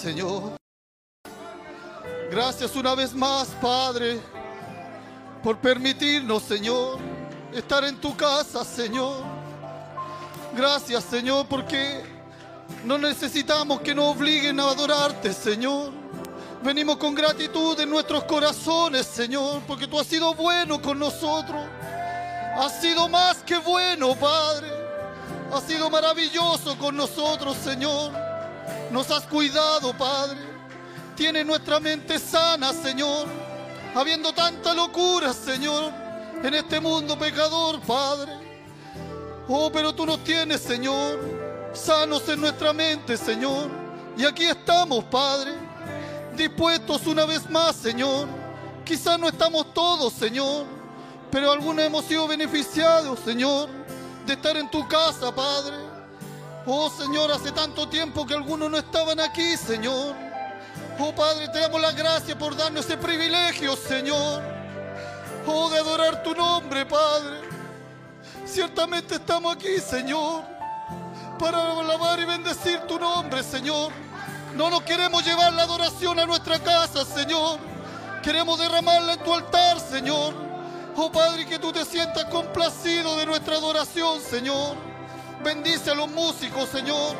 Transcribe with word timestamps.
Señor. 0.00 0.56
Gracias 2.30 2.74
una 2.74 2.94
vez 2.94 3.12
más, 3.12 3.48
Padre, 3.60 4.18
por 5.42 5.58
permitirnos, 5.58 6.42
Señor, 6.42 6.98
estar 7.52 7.84
en 7.84 8.00
tu 8.00 8.16
casa, 8.16 8.64
Señor. 8.64 9.22
Gracias, 10.56 11.04
Señor, 11.04 11.46
porque 11.48 12.02
no 12.86 12.96
necesitamos 12.96 13.82
que 13.82 13.94
nos 13.94 14.16
obliguen 14.16 14.58
a 14.60 14.70
adorarte, 14.70 15.34
Señor. 15.34 15.92
Venimos 16.62 16.96
con 16.96 17.14
gratitud 17.14 17.78
en 17.78 17.90
nuestros 17.90 18.24
corazones, 18.24 19.04
Señor, 19.06 19.60
porque 19.66 19.86
tú 19.86 20.00
has 20.00 20.06
sido 20.06 20.32
bueno 20.34 20.80
con 20.80 20.98
nosotros. 20.98 21.62
Has 22.56 22.80
sido 22.80 23.06
más 23.06 23.42
que 23.42 23.58
bueno, 23.58 24.14
Padre. 24.14 24.68
Has 25.52 25.64
sido 25.64 25.90
maravilloso 25.90 26.78
con 26.78 26.96
nosotros, 26.96 27.54
Señor. 27.58 28.19
Nos 28.90 29.10
has 29.10 29.24
cuidado, 29.26 29.96
Padre. 29.96 30.38
Tiene 31.16 31.44
nuestra 31.44 31.78
mente 31.78 32.18
sana, 32.18 32.72
Señor. 32.72 33.26
Habiendo 33.94 34.32
tanta 34.32 34.74
locura, 34.74 35.32
Señor, 35.32 35.92
en 36.42 36.54
este 36.54 36.80
mundo 36.80 37.18
pecador, 37.18 37.80
Padre. 37.80 38.32
Oh, 39.48 39.70
pero 39.72 39.92
tú 39.92 40.06
nos 40.06 40.22
tienes, 40.24 40.60
Señor, 40.60 41.18
sanos 41.72 42.28
en 42.28 42.40
nuestra 42.40 42.72
mente, 42.72 43.16
Señor. 43.16 43.68
Y 44.16 44.24
aquí 44.24 44.44
estamos, 44.44 45.04
Padre, 45.04 45.52
dispuestos 46.36 47.06
una 47.06 47.24
vez 47.24 47.48
más, 47.50 47.76
Señor. 47.76 48.28
Quizás 48.84 49.18
no 49.18 49.28
estamos 49.28 49.72
todos, 49.72 50.12
Señor, 50.12 50.66
pero 51.30 51.52
algunos 51.52 51.84
hemos 51.84 52.04
sido 52.04 52.26
beneficiados, 52.26 53.18
Señor, 53.20 53.68
de 54.26 54.32
estar 54.32 54.56
en 54.56 54.70
tu 54.70 54.86
casa, 54.88 55.34
Padre. 55.34 55.89
Oh, 56.66 56.90
Señor, 56.90 57.30
hace 57.32 57.52
tanto 57.52 57.88
tiempo 57.88 58.26
que 58.26 58.34
algunos 58.34 58.70
no 58.70 58.76
estaban 58.76 59.18
aquí, 59.18 59.56
Señor. 59.56 60.14
Oh, 60.98 61.14
Padre, 61.14 61.48
te 61.48 61.58
damos 61.58 61.80
las 61.80 61.96
gracias 61.96 62.36
por 62.36 62.54
darnos 62.54 62.84
ese 62.84 62.98
privilegio, 62.98 63.74
Señor. 63.76 64.42
Oh, 65.46 65.70
de 65.70 65.78
adorar 65.78 66.22
tu 66.22 66.34
nombre, 66.34 66.84
Padre. 66.84 67.40
Ciertamente 68.44 69.14
estamos 69.14 69.54
aquí, 69.54 69.78
Señor, 69.78 70.42
para 71.38 71.80
alabar 71.80 72.20
y 72.20 72.24
bendecir 72.26 72.80
tu 72.80 72.98
nombre, 72.98 73.42
Señor. 73.42 73.90
No 74.54 74.68
nos 74.68 74.82
queremos 74.82 75.24
llevar 75.24 75.54
la 75.54 75.62
adoración 75.62 76.18
a 76.18 76.26
nuestra 76.26 76.58
casa, 76.58 77.04
Señor. 77.06 77.58
Queremos 78.22 78.58
derramarla 78.58 79.14
en 79.14 79.20
tu 79.20 79.32
altar, 79.32 79.80
Señor. 79.80 80.34
Oh 80.96 81.10
Padre, 81.10 81.46
que 81.46 81.58
tú 81.58 81.72
te 81.72 81.86
sientas 81.86 82.26
complacido 82.26 83.16
de 83.16 83.24
nuestra 83.24 83.56
adoración, 83.56 84.20
Señor. 84.20 84.89
Bendice 85.42 85.90
a 85.90 85.94
los 85.94 86.08
músicos, 86.08 86.68
Señor. 86.68 87.16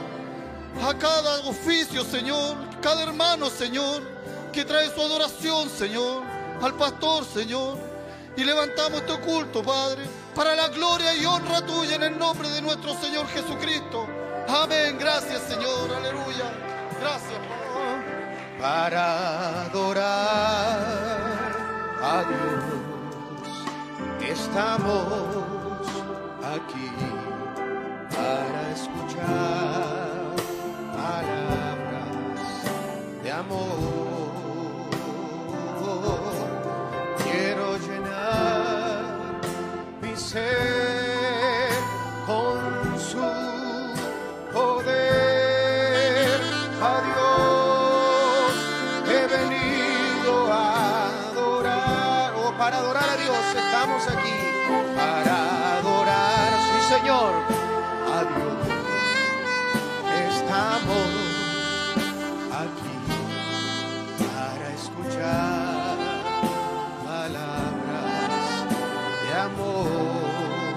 A 0.83 0.94
cada 0.94 1.40
oficio, 1.40 2.04
Señor. 2.04 2.56
Cada 2.80 3.02
hermano, 3.02 3.50
Señor, 3.50 4.02
que 4.52 4.64
trae 4.64 4.88
su 4.94 5.00
adoración, 5.00 5.68
Señor. 5.68 6.22
Al 6.62 6.74
pastor, 6.74 7.24
Señor. 7.24 7.78
Y 8.37 8.44
levantamos 8.44 9.00
este 9.02 9.18
culto, 9.20 9.62
Padre, 9.62 10.04
para 10.35 10.54
la 10.54 10.68
gloria 10.68 11.14
y 11.16 11.24
honra 11.26 11.64
tuya 11.66 11.96
en 11.96 12.02
el 12.04 12.18
nombre 12.18 12.48
de 12.48 12.62
nuestro 12.62 12.94
Señor 13.00 13.26
Jesucristo. 13.28 14.06
Amén. 14.48 14.96
Gracias, 14.98 15.42
Señor. 15.42 15.92
Aleluya. 15.92 16.52
Gracias. 17.00 17.40
para 18.61 19.62
adorar 19.62 20.90
a 22.02 22.24
Dios. 22.28 22.64
Estamos 24.20 25.37
aquí 26.44 27.10
para 28.20 28.62
escuchar 28.72 30.35
palabras 30.92 32.48
de 33.22 33.30
amor. 33.33 34.30
Quiero 37.24 37.66
llenar 37.78 39.40
mi 40.02 40.14
ser 40.16 41.70
con 42.26 42.59
su 43.11 43.26
poder. 44.52 46.40
A 46.92 46.94
Dios 47.09 48.52
he 49.14 49.22
venido 49.37 50.33
a 50.52 50.64
adorar. 51.28 52.35
O 52.35 52.52
para 52.59 52.76
adorar 52.78 53.09
a 53.14 53.16
Dios 53.16 53.44
estamos 53.64 54.02
aquí. 54.14 54.38
Para 54.96 55.37
adorar, 55.78 56.48
sí 56.66 56.78
Señor, 56.94 57.33
Estamos 60.61 61.09
aquí 62.53 62.99
para 64.18 64.66
escuchar 64.75 65.96
palabras 67.03 68.66
de 69.25 69.33
amor. 69.40 70.77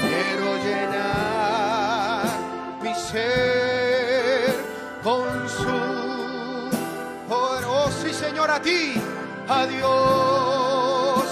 Quiero 0.00 0.48
llenar 0.56 2.26
mi 2.82 2.92
ser 2.96 4.52
con 5.04 5.48
su 5.48 5.78
poder. 7.28 7.64
Oh, 7.68 7.88
sí, 8.02 8.12
Señor, 8.12 8.50
a 8.50 8.60
ti, 8.60 9.00
a 9.48 9.66
Dios 9.66 11.24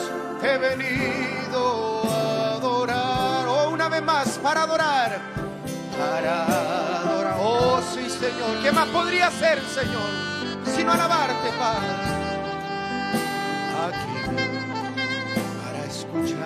he 0.44 0.58
venido 0.58 2.02
a 2.08 2.54
adorar. 2.54 3.48
Oh, 3.48 3.70
una 3.70 3.88
vez 3.88 4.02
más, 4.04 4.38
para 4.38 4.62
adorar, 4.62 5.18
para. 6.10 7.36
Oh, 7.38 7.80
sí, 7.92 8.08
Señor. 8.08 8.62
¿Qué 8.62 8.72
más 8.72 8.88
podría 8.88 9.30
ser, 9.30 9.60
Señor, 9.62 10.10
sino 10.74 10.92
alabarte, 10.92 11.50
Padre? 11.58 11.88
Aquí 13.86 14.14
para 15.62 15.84
escuchar 15.84 16.38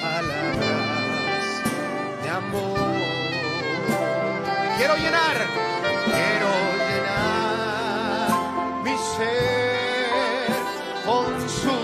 palabras 0.00 1.44
de 2.22 2.30
amor. 2.30 2.78
Quiero 4.76 4.96
llenar, 4.96 5.36
quiero 6.04 6.50
llenar 6.88 8.28
mi 8.84 8.96
ser 9.16 10.50
con 11.04 11.48
su 11.48 11.78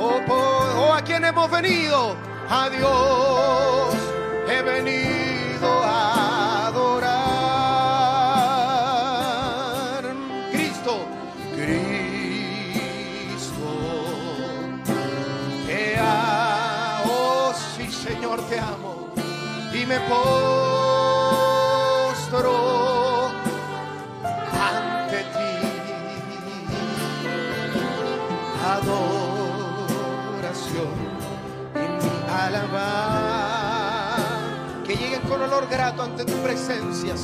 oh, 0.00 0.20
oh, 0.28 0.92
a 0.92 1.02
quien 1.02 1.24
hemos 1.24 1.50
venido, 1.50 2.16
a 2.50 2.68
Dios 2.68 4.11
he 4.52 4.62
venido 4.62 5.68
a 5.82 6.66
adorar. 6.66 7.22
Cristo, 10.50 11.06
Cristo 11.56 12.52
te 15.66 15.96
amo, 15.98 17.10
oh 17.10 17.52
sí 17.76 17.90
Señor 17.90 18.40
te 18.48 18.58
amo. 18.58 18.92
Y 19.72 19.86
me 19.86 19.98
postro 20.00 20.90
ante 24.52 25.18
ti. 25.34 25.52
Adoración 28.74 29.92
y 31.74 31.78
mi 32.04 32.12
con 32.26 33.21
olor 35.52 35.68
grato 35.68 36.02
ante 36.02 36.24
tu 36.24 36.32
presencia. 36.42 37.14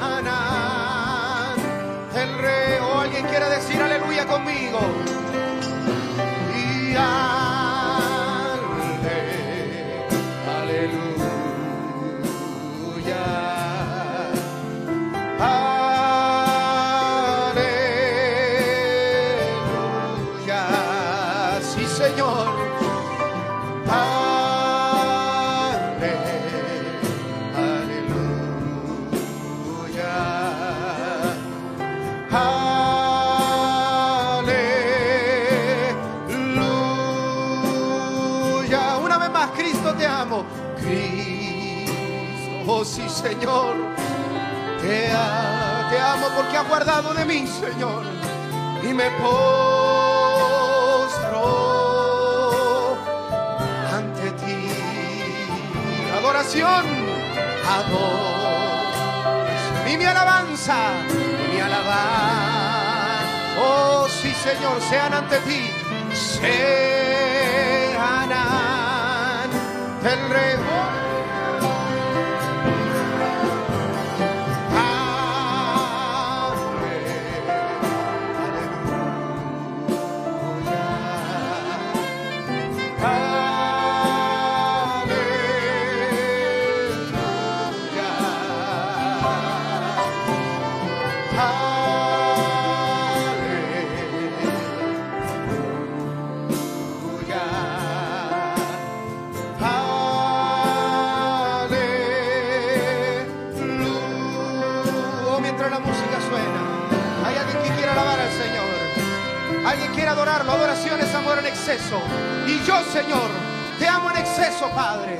Ana 0.00 1.54
el 2.14 2.38
rey 2.38 2.78
o 2.80 3.00
alguien 3.00 3.26
quiera 3.26 3.48
decir 3.48 3.80
aleluya 3.80 4.26
conmigo 4.26 4.78
Señor. 43.22 43.74
Te, 44.80 45.10
a- 45.12 45.88
te 45.90 45.98
amo 46.00 46.26
porque 46.36 46.56
has 46.56 46.68
guardado 46.68 47.14
de 47.14 47.24
mí, 47.24 47.46
Señor. 47.46 48.02
Y 48.82 48.92
me 48.92 49.08
postro 52.02 52.98
ante 53.96 54.30
ti. 54.32 54.68
Adoración. 56.18 56.84
adoro. 57.76 58.32
Y 59.88 59.96
mi 59.96 60.04
alabanza, 60.04 60.76
mi 61.52 61.60
alabanza, 61.60 63.20
oh 63.60 64.06
sí 64.08 64.32
Señor, 64.42 64.80
sean 64.88 65.12
ante 65.14 65.38
ti, 65.40 65.70
sean 66.14 66.72
ante 68.32 70.08
el 70.12 70.30
Rey. 70.30 70.56
Y 111.72 112.66
yo, 112.66 112.78
Señor, 112.92 113.30
te 113.78 113.88
amo 113.88 114.10
en 114.10 114.18
exceso, 114.18 114.68
Padre. 114.74 115.18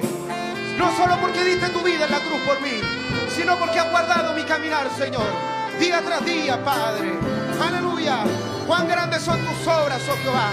No 0.77 0.95
solo 0.99 1.17
porque 1.23 1.43
diste 1.45 1.71
tu 1.71 1.81
vida 1.81 2.05
en 2.05 2.11
la 2.11 2.19
cruz 2.19 2.43
por 2.47 2.61
mí, 2.61 2.79
sino 3.35 3.57
porque 3.59 3.81
has 3.81 3.91
guardado 3.91 4.35
mi 4.35 4.43
caminar, 4.43 4.87
Señor. 4.99 5.25
Día 5.81 6.03
tras 6.03 6.23
día, 6.27 6.62
Padre. 6.62 7.15
Aleluya. 7.59 8.25
Cuán 8.67 8.87
grandes 8.87 9.23
son 9.23 9.41
tus 9.41 9.67
obras, 9.67 10.03
oh 10.11 10.17
Jehová. 10.23 10.51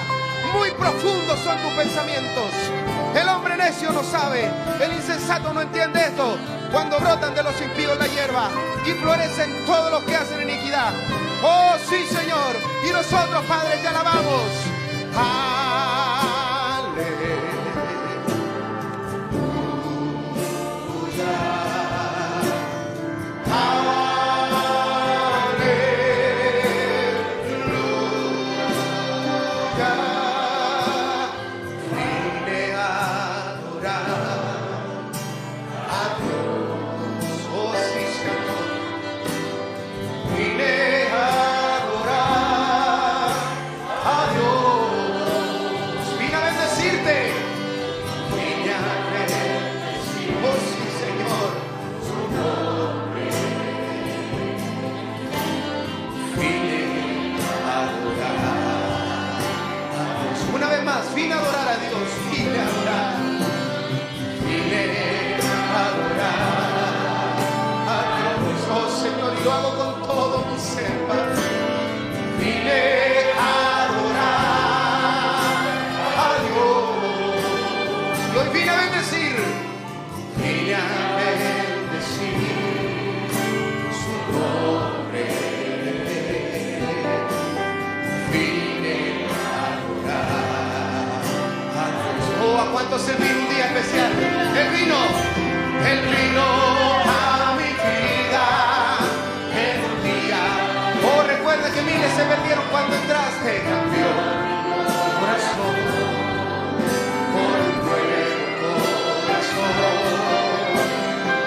Muy 0.53 0.71
profundos 0.71 1.37
son 1.43 1.57
tus 1.63 1.73
pensamientos. 1.73 2.49
El 3.13 3.27
hombre 3.27 3.57
necio 3.57 3.91
no 3.91 4.01
sabe, 4.01 4.49
el 4.81 4.93
insensato 4.93 5.51
no 5.51 5.61
entiende 5.61 5.99
esto. 5.99 6.37
Cuando 6.71 6.97
brotan 6.97 7.35
de 7.35 7.43
los 7.43 7.59
impíos 7.61 7.99
la 7.99 8.07
hierba 8.07 8.49
y 8.85 8.91
florecen 8.91 9.65
todos 9.65 9.91
los 9.91 10.03
que 10.03 10.15
hacen 10.15 10.49
iniquidad. 10.49 10.93
Oh 11.43 11.73
sí, 11.89 12.05
Señor. 12.07 12.55
Y 12.87 12.93
nosotros, 12.93 13.43
Padre, 13.49 13.79
te 13.81 13.87
alabamos. 13.89 14.79
Aleluya. 15.13 15.58
Que 101.73 101.81
miles 101.83 102.11
se 102.13 102.23
perdieron 102.23 102.63
cuando 102.71 102.95
entraste. 102.95 103.61
Cambió 103.63 104.07
corazón 105.19 105.75
por 107.33 107.55
corazón. 109.25 109.73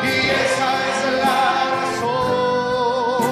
Y 0.04 0.14
esa 0.44 0.68
es 0.88 0.98
la 1.24 1.42
razón 1.80 3.22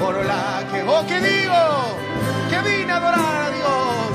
por 0.00 0.14
la 0.24 0.46
que, 0.72 0.80
oh, 0.82 1.04
que 1.06 1.18
digo, 1.20 1.60
que 2.48 2.58
vine 2.68 2.92
a 2.92 2.96
adorar 2.96 3.42
a 3.42 3.50
Dios. 3.50 4.12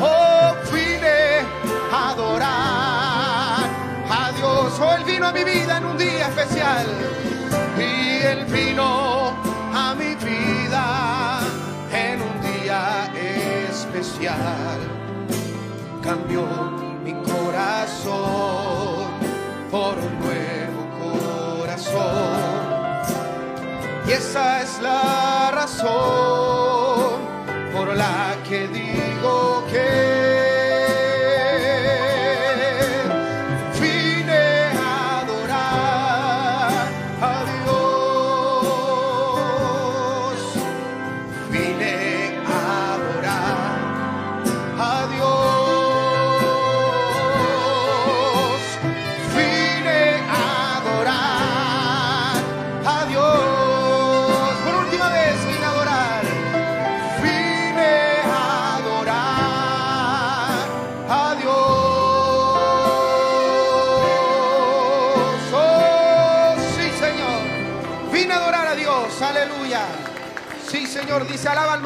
Oh, 0.00 0.54
vine 0.72 1.44
a 1.92 2.10
adorar 2.10 3.64
a 4.08 4.32
Dios. 4.36 4.80
Oh, 4.80 4.94
Él 4.94 5.04
vino 5.04 5.26
a 5.26 5.32
mi 5.32 5.42
vida 5.42 5.78
en 5.78 5.84
un 5.84 5.98
día 5.98 6.28
especial. 6.28 6.86
Y 7.78 8.22
Él 8.24 8.44
vino 8.46 9.15
especial. 14.26 14.80
Cambió 16.02 16.42
mi 17.04 17.12
corazón 17.22 19.10
por 19.70 19.94
un 19.98 20.18
nuevo 20.20 21.58
corazón. 21.60 21.96
Y 24.06 24.12
esa 24.12 24.62
es 24.62 24.80
la 24.80 25.50
razón 25.52 27.20
por 27.72 27.94
la 27.96 28.36
que 28.48 28.68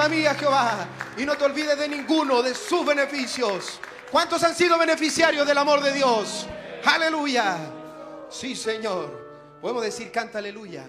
alma 0.00 0.16
mía 0.16 0.34
Jehová 0.34 0.86
y 1.16 1.26
no 1.26 1.36
te 1.36 1.44
olvides 1.44 1.78
de 1.78 1.88
ninguno 1.88 2.42
de 2.42 2.54
sus 2.54 2.86
beneficios. 2.86 3.80
¿Cuántos 4.10 4.42
han 4.42 4.54
sido 4.54 4.78
beneficiarios 4.78 5.46
del 5.46 5.58
amor 5.58 5.82
de 5.82 5.92
Dios? 5.92 6.46
Aleluya. 6.84 7.58
Sí, 8.30 8.56
Señor. 8.56 9.58
Podemos 9.60 9.82
decir, 9.82 10.10
canta 10.10 10.38
aleluya. 10.38 10.86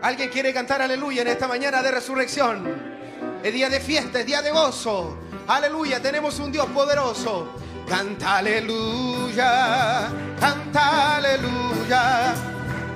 ¿Alguien 0.00 0.30
quiere 0.30 0.54
cantar 0.54 0.80
aleluya 0.80 1.22
en 1.22 1.28
esta 1.28 1.46
mañana 1.46 1.82
de 1.82 1.90
resurrección? 1.90 3.40
Es 3.42 3.52
día 3.52 3.68
de 3.68 3.80
fiesta, 3.80 4.20
es 4.20 4.26
día 4.26 4.40
de 4.40 4.50
gozo. 4.50 5.18
Aleluya, 5.46 6.00
tenemos 6.00 6.38
un 6.38 6.50
Dios 6.50 6.66
poderoso. 6.66 7.52
Canta 7.86 8.38
aleluya, 8.38 10.08
canta 10.40 11.16
aleluya, 11.16 12.34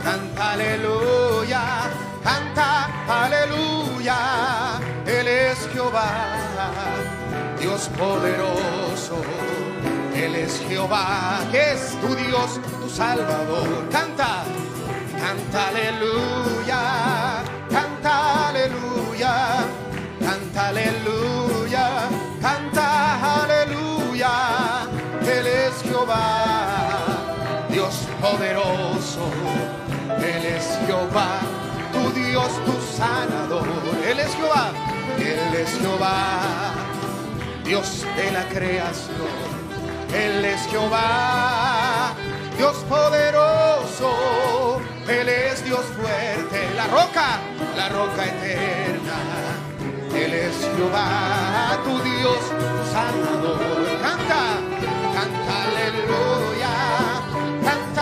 canta 0.03 0.53
aleluya, 0.53 1.91
canta 2.23 2.89
aleluya. 3.09 4.81
Él 5.07 5.29
es 5.29 5.69
Jehová, 5.73 6.11
Dios 7.61 7.89
poderoso. 7.99 9.23
Él 10.15 10.37
es 10.37 10.61
Jehová, 10.69 11.41
que 11.51 11.73
es 11.73 11.99
tu 12.01 12.15
Dios, 12.15 12.61
tu 12.81 12.89
Salvador. 12.89 13.89
Canta, 13.91 14.45
canta 15.19 15.69
aleluya, 15.69 17.43
canta 17.71 18.49
aleluya, 18.49 19.65
canta 20.21 20.69
aleluya, 20.69 22.09
canta 22.41 23.43
aleluya. 23.43 24.33
Él 25.23 25.47
es 25.47 25.83
Jehová, 25.83 26.45
Dios 27.71 27.95
poderoso. 28.21 29.25
Él 30.19 30.45
es 30.45 30.79
Jehová, 30.87 31.41
Dios, 32.33 32.51
tu 32.65 32.73
sanador. 32.97 33.69
Él 34.09 34.19
es 34.19 34.35
Jehová, 34.35 34.73
Él 35.19 35.55
es 35.55 35.69
Jehová, 35.83 36.73
Dios 37.63 38.07
de 38.17 38.33
la 38.33 38.45
creación. 38.49 39.37
Él 40.15 40.43
es 40.43 40.63
Jehová, 40.71 42.15
Dios 42.57 42.77
poderoso. 42.89 44.81
Él 45.07 45.29
es 45.29 45.63
Dios 45.63 45.85
fuerte, 45.95 46.59
la 46.75 46.87
roca, 46.87 47.39
la 47.77 47.91
roca 47.91 48.25
eterna. 48.25 49.19
Él 50.17 50.33
es 50.33 50.57
Jehová, 50.75 51.79
tu 51.85 52.01
Dios 52.01 52.43
sanador. 52.95 53.61
Canta, 54.01 54.43
canta 55.17 55.55
aleluya, 55.69 56.75
canta 57.63 58.02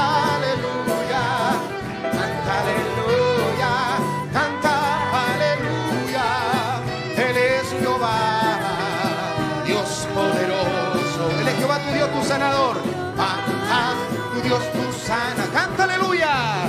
Dios, 14.50 14.72
tu 14.72 15.06
sana. 15.06 15.44
Canta 15.52 15.84
aleluya, 15.84 16.66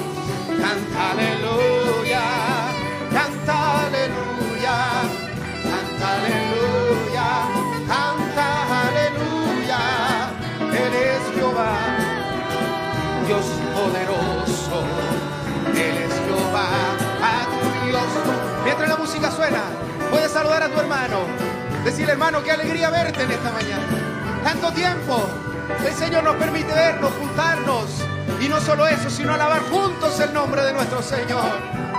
canta 0.61 1.11
aleluya, 1.13 2.21
canta 3.11 3.55
aleluya, 3.87 4.75
canta 5.65 6.07
aleluya, 6.13 7.27
canta 7.87 8.47
aleluya. 8.85 9.81
Él 10.61 10.93
es 10.93 11.23
Jehová, 11.33 11.73
Dios 13.25 13.45
poderoso. 13.73 14.77
Él 15.73 15.97
es 16.05 16.13
Jehová, 16.27 16.67
a 17.23 17.47
tu 17.49 17.87
Dios. 17.87 18.11
Mientras 18.63 18.89
la 18.89 18.97
música 18.97 19.31
suena, 19.31 19.63
puedes 20.11 20.31
saludar 20.31 20.61
a 20.61 20.69
tu 20.69 20.79
hermano. 20.79 21.21
Decirle, 21.83 22.11
hermano, 22.11 22.43
qué 22.43 22.51
alegría 22.51 22.91
verte 22.91 23.23
en 23.23 23.31
esta 23.31 23.51
mañana. 23.51 23.87
Tanto 24.43 24.71
tiempo. 24.71 25.50
El 25.85 25.93
Señor 25.93 26.23
nos 26.23 26.35
permite 26.35 26.73
vernos, 26.73 27.11
juntarnos. 27.13 27.85
Y 28.41 28.47
no 28.47 28.59
solo 28.61 28.87
eso, 28.87 29.09
sino 29.09 29.33
alabar 29.33 29.61
juntos 29.69 30.19
el 30.19 30.33
nombre 30.33 30.63
de 30.63 30.73
nuestro 30.73 31.01
Señor. 31.01 31.90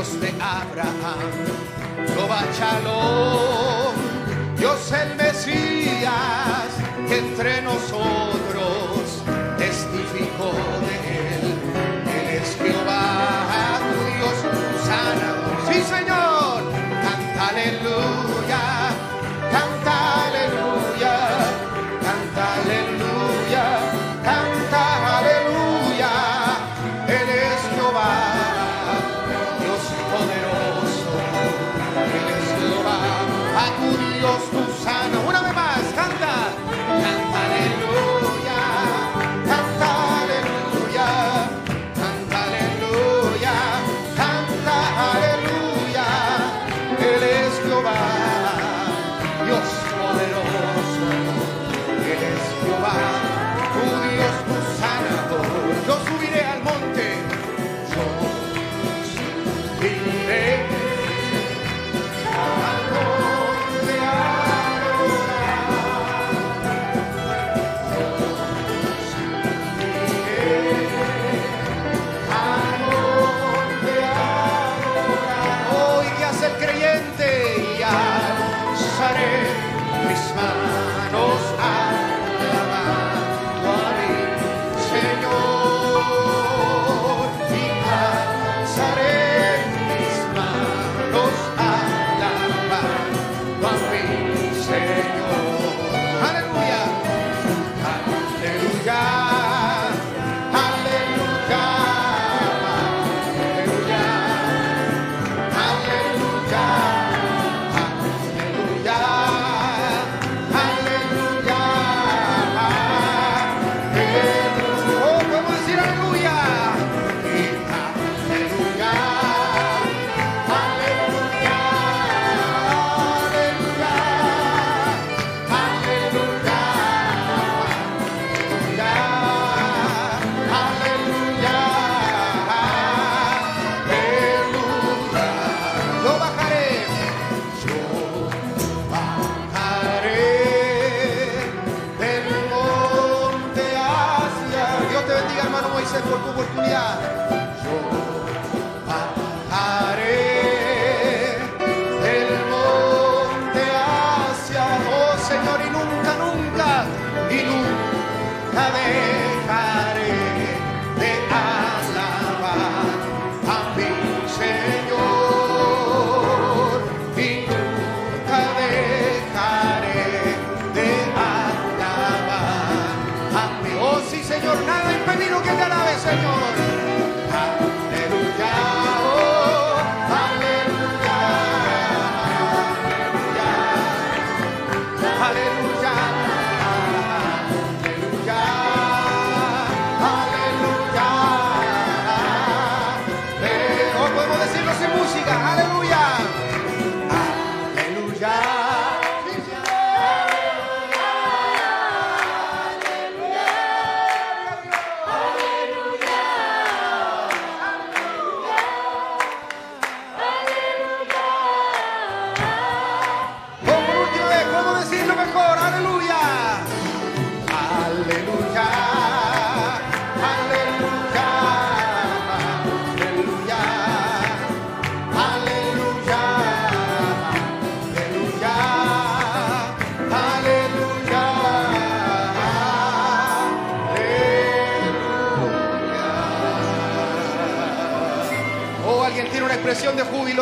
Dios 0.00 0.18
de 0.18 0.32
Abraham, 0.40 1.30
Jehová 2.08 2.42
Shalom, 2.58 3.94
Dios 4.56 4.92
el 4.92 5.14
Mesías, 5.16 6.70
que 7.06 7.18
entre 7.18 7.60
nosotros 7.60 9.22
testificó 9.58 10.52
de 10.86 10.96
él. 11.28 11.44
Él 12.16 12.28
es 12.40 12.56
Jehová, 12.56 13.78
tu 13.90 13.98
Dios, 14.16 14.36
tu 14.40 14.86
sanador. 14.88 15.58
Sí, 15.70 15.78
Señor, 15.82 16.62
canta 17.04 17.48
aleluya, 17.48 18.64
canta 19.52 19.94
aleluya, 20.28 21.14
canta 22.00 22.54
aleluya, 22.54 22.79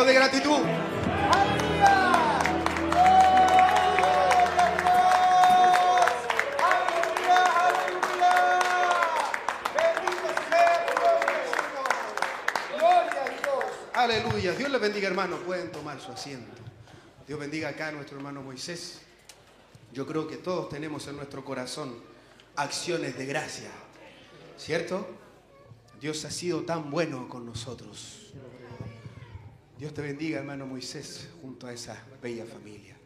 de 0.05 0.13
gratitud. 0.13 0.59
Aleluya. 13.93 14.53
Dios 14.53 14.71
les 14.71 14.79
bendiga, 14.81 15.07
hermanos. 15.07 15.39
Pueden 15.45 15.71
tomar 15.71 15.99
su 15.99 16.11
asiento. 16.11 16.61
Dios 17.27 17.37
bendiga 17.37 17.69
acá 17.69 17.89
a 17.89 17.91
nuestro 17.91 18.17
hermano 18.17 18.41
Moisés. 18.41 19.01
Yo 19.91 20.07
creo 20.07 20.27
que 20.27 20.37
todos 20.37 20.69
tenemos 20.69 21.07
en 21.07 21.17
nuestro 21.17 21.43
corazón 21.43 21.95
acciones 22.55 23.17
de 23.17 23.25
gracia. 23.25 23.69
¿Cierto? 24.57 25.05
Dios 25.99 26.23
ha 26.23 26.31
sido 26.31 26.61
tan 26.61 26.89
bueno 26.89 27.27
con 27.27 27.45
nosotros. 27.45 28.31
Dios 29.79 29.93
te 29.93 30.01
bendiga, 30.01 30.39
hermano 30.39 30.65
Moisés, 30.65 31.29
junto 31.41 31.65
a 31.65 31.71
esa 31.71 32.03
bella 32.21 32.43
familia. 32.45 32.98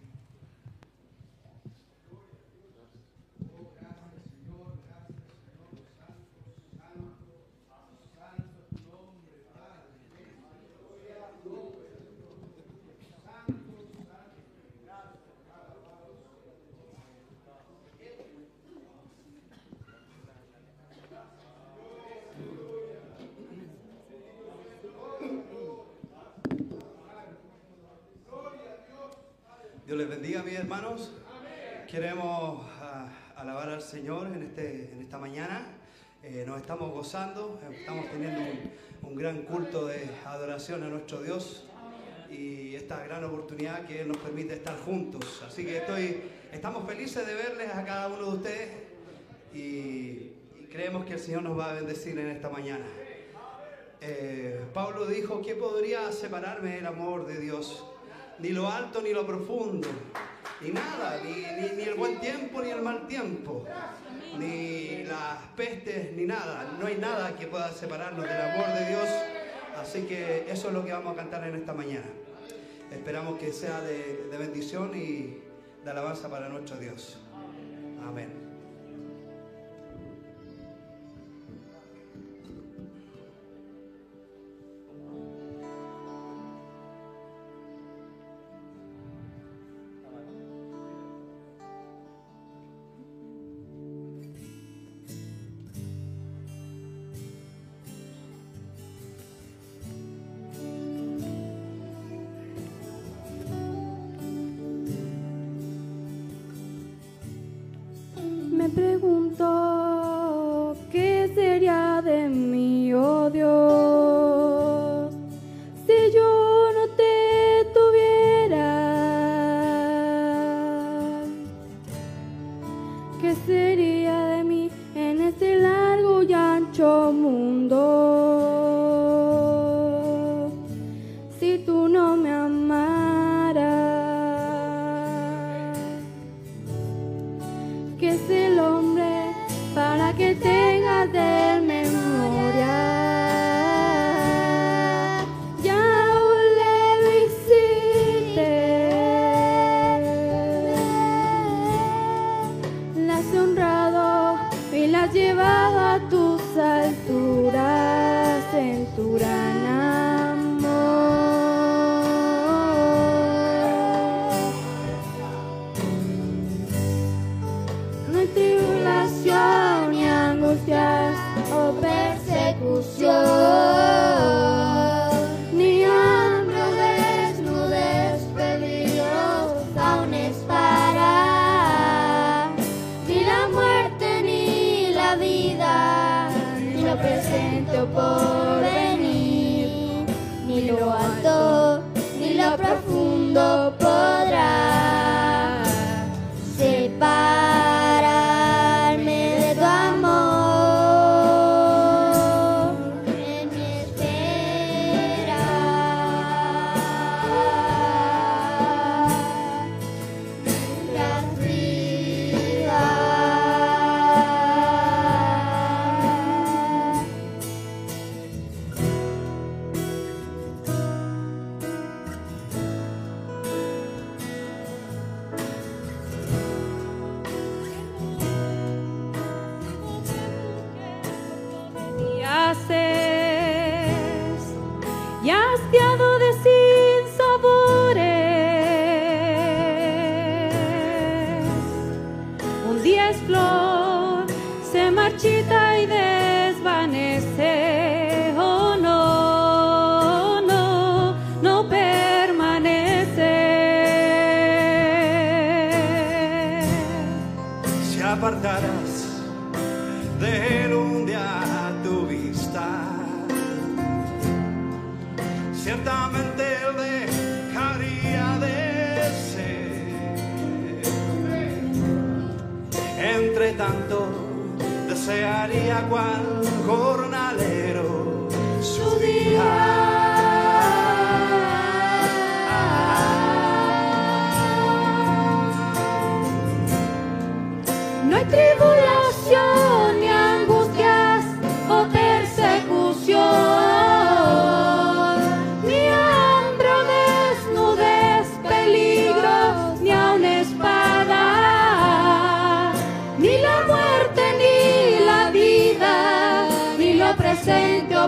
Dios 29.85 29.97
les 29.97 30.07
bendiga, 30.07 30.41
mis 30.43 30.53
hermanos. 30.53 31.11
Queremos 31.91 32.65
ah, 32.81 33.09
alabar 33.35 33.67
al 33.67 33.81
Señor 33.81 34.27
en, 34.27 34.43
este, 34.43 34.89
en 34.93 35.01
esta 35.01 35.17
mañana. 35.17 35.67
Eh, 36.23 36.45
nos 36.47 36.61
estamos 36.61 36.89
gozando, 36.93 37.59
estamos 37.69 38.09
teniendo 38.09 38.39
un, 38.39 39.09
un 39.09 39.15
gran 39.17 39.41
culto 39.41 39.87
de 39.87 40.09
adoración 40.25 40.83
a 40.83 40.87
nuestro 40.87 41.21
Dios 41.21 41.67
y 42.31 42.75
esta 42.75 43.03
gran 43.03 43.25
oportunidad 43.25 43.85
que 43.85 44.03
Él 44.03 44.07
nos 44.07 44.17
permite 44.17 44.53
estar 44.53 44.79
juntos. 44.79 45.43
Así 45.45 45.65
que 45.65 45.79
estoy, 45.79 46.21
estamos 46.53 46.87
felices 46.87 47.27
de 47.27 47.35
verles 47.35 47.69
a 47.69 47.83
cada 47.83 48.07
uno 48.07 48.31
de 48.31 48.37
ustedes 48.37 48.69
y, 49.53 49.57
y 49.59 50.67
creemos 50.71 51.03
que 51.03 51.15
el 51.15 51.19
Señor 51.19 51.43
nos 51.43 51.59
va 51.59 51.71
a 51.71 51.73
bendecir 51.73 52.17
en 52.17 52.29
esta 52.29 52.47
mañana. 52.47 52.85
Eh, 53.99 54.61
Pablo 54.73 55.05
dijo, 55.07 55.41
¿qué 55.41 55.55
podría 55.55 56.09
separarme 56.13 56.77
del 56.77 56.85
amor 56.85 57.27
de 57.27 57.37
Dios? 57.41 57.85
Ni 58.39 58.49
lo 58.49 58.69
alto 58.69 59.01
ni 59.01 59.13
lo 59.13 59.25
profundo, 59.25 59.87
ni 60.61 60.71
nada, 60.71 61.19
ni, 61.23 61.31
ni- 61.75 61.83
el 61.83 61.93
buen 61.95 62.19
tiempo 62.19 62.61
ni 62.61 62.69
el 62.71 62.81
mal 62.81 63.07
tiempo, 63.07 63.65
ni 64.37 65.03
las 65.05 65.37
pestes, 65.55 66.13
ni 66.13 66.25
nada. 66.25 66.75
No 66.79 66.87
hay 66.87 66.97
nada 66.97 67.35
que 67.35 67.47
pueda 67.47 67.71
separarnos 67.71 68.23
del 68.27 68.41
amor 68.41 68.67
de 68.73 68.85
Dios. 68.89 69.07
Así 69.79 70.03
que 70.03 70.45
eso 70.51 70.67
es 70.67 70.73
lo 70.73 70.83
que 70.85 70.91
vamos 70.91 71.13
a 71.13 71.15
cantar 71.15 71.47
en 71.47 71.55
esta 71.55 71.73
mañana. 71.73 72.05
Esperamos 72.91 73.39
que 73.39 73.51
sea 73.53 73.81
de, 73.81 74.27
de 74.29 74.37
bendición 74.37 74.91
y 74.95 75.39
de 75.83 75.89
alabanza 75.91 76.29
para 76.29 76.49
nuestro 76.49 76.77
Dios. 76.77 77.17
Amén. 78.05 78.42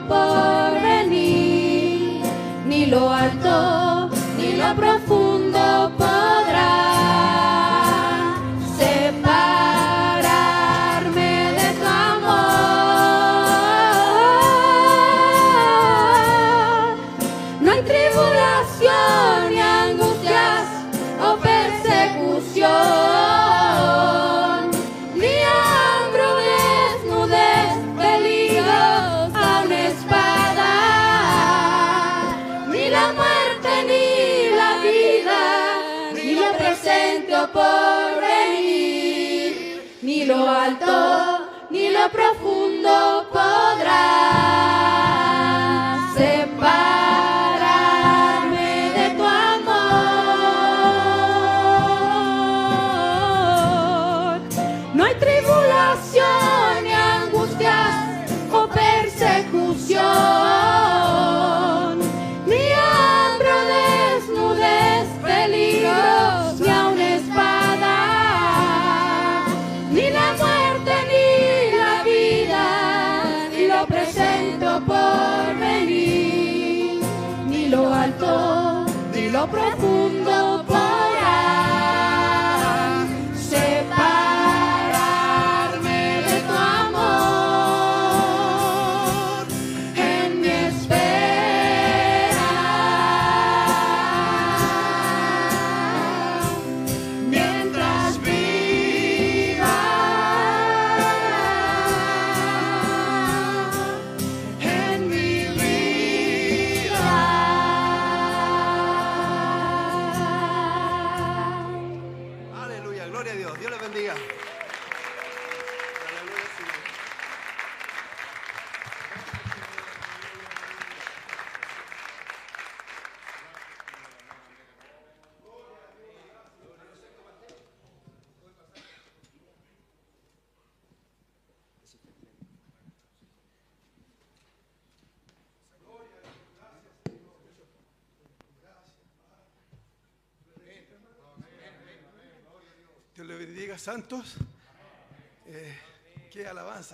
Por 0.07 0.81
venir, 0.81 2.21
ni 2.67 2.85
lo 2.85 3.09
alto 3.09 4.09
ni 4.37 4.57
lo 4.57 4.75
profundo 4.75 5.24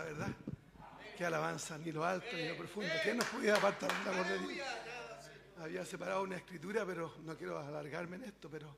alabanza, 0.01 0.03
¿verdad? 0.03 0.35
Qué 1.17 1.25
alabanza, 1.25 1.77
ni 1.77 1.91
lo 1.91 2.03
alto 2.03 2.35
ni 2.35 2.47
lo 2.47 2.57
profundo. 2.57 2.89
¿Quién 3.03 3.17
nos 3.17 3.25
podía 3.27 3.55
apartar 3.55 3.91
del 4.03 4.13
amor 4.13 4.27
de? 4.27 4.63
Había 5.57 5.85
separado 5.85 6.23
una 6.23 6.37
escritura, 6.37 6.85
pero 6.85 7.15
no 7.23 7.37
quiero 7.37 7.59
alargarme 7.59 8.15
en 8.15 8.23
esto, 8.23 8.49
pero 8.49 8.75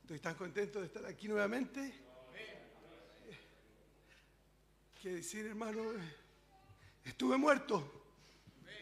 estoy 0.00 0.18
tan 0.18 0.34
contento 0.34 0.80
de 0.80 0.86
estar 0.86 1.04
aquí 1.04 1.28
nuevamente. 1.28 2.06
Que 5.02 5.10
decir, 5.16 5.46
hermano, 5.46 5.82
estuve 7.04 7.36
muerto, 7.36 8.06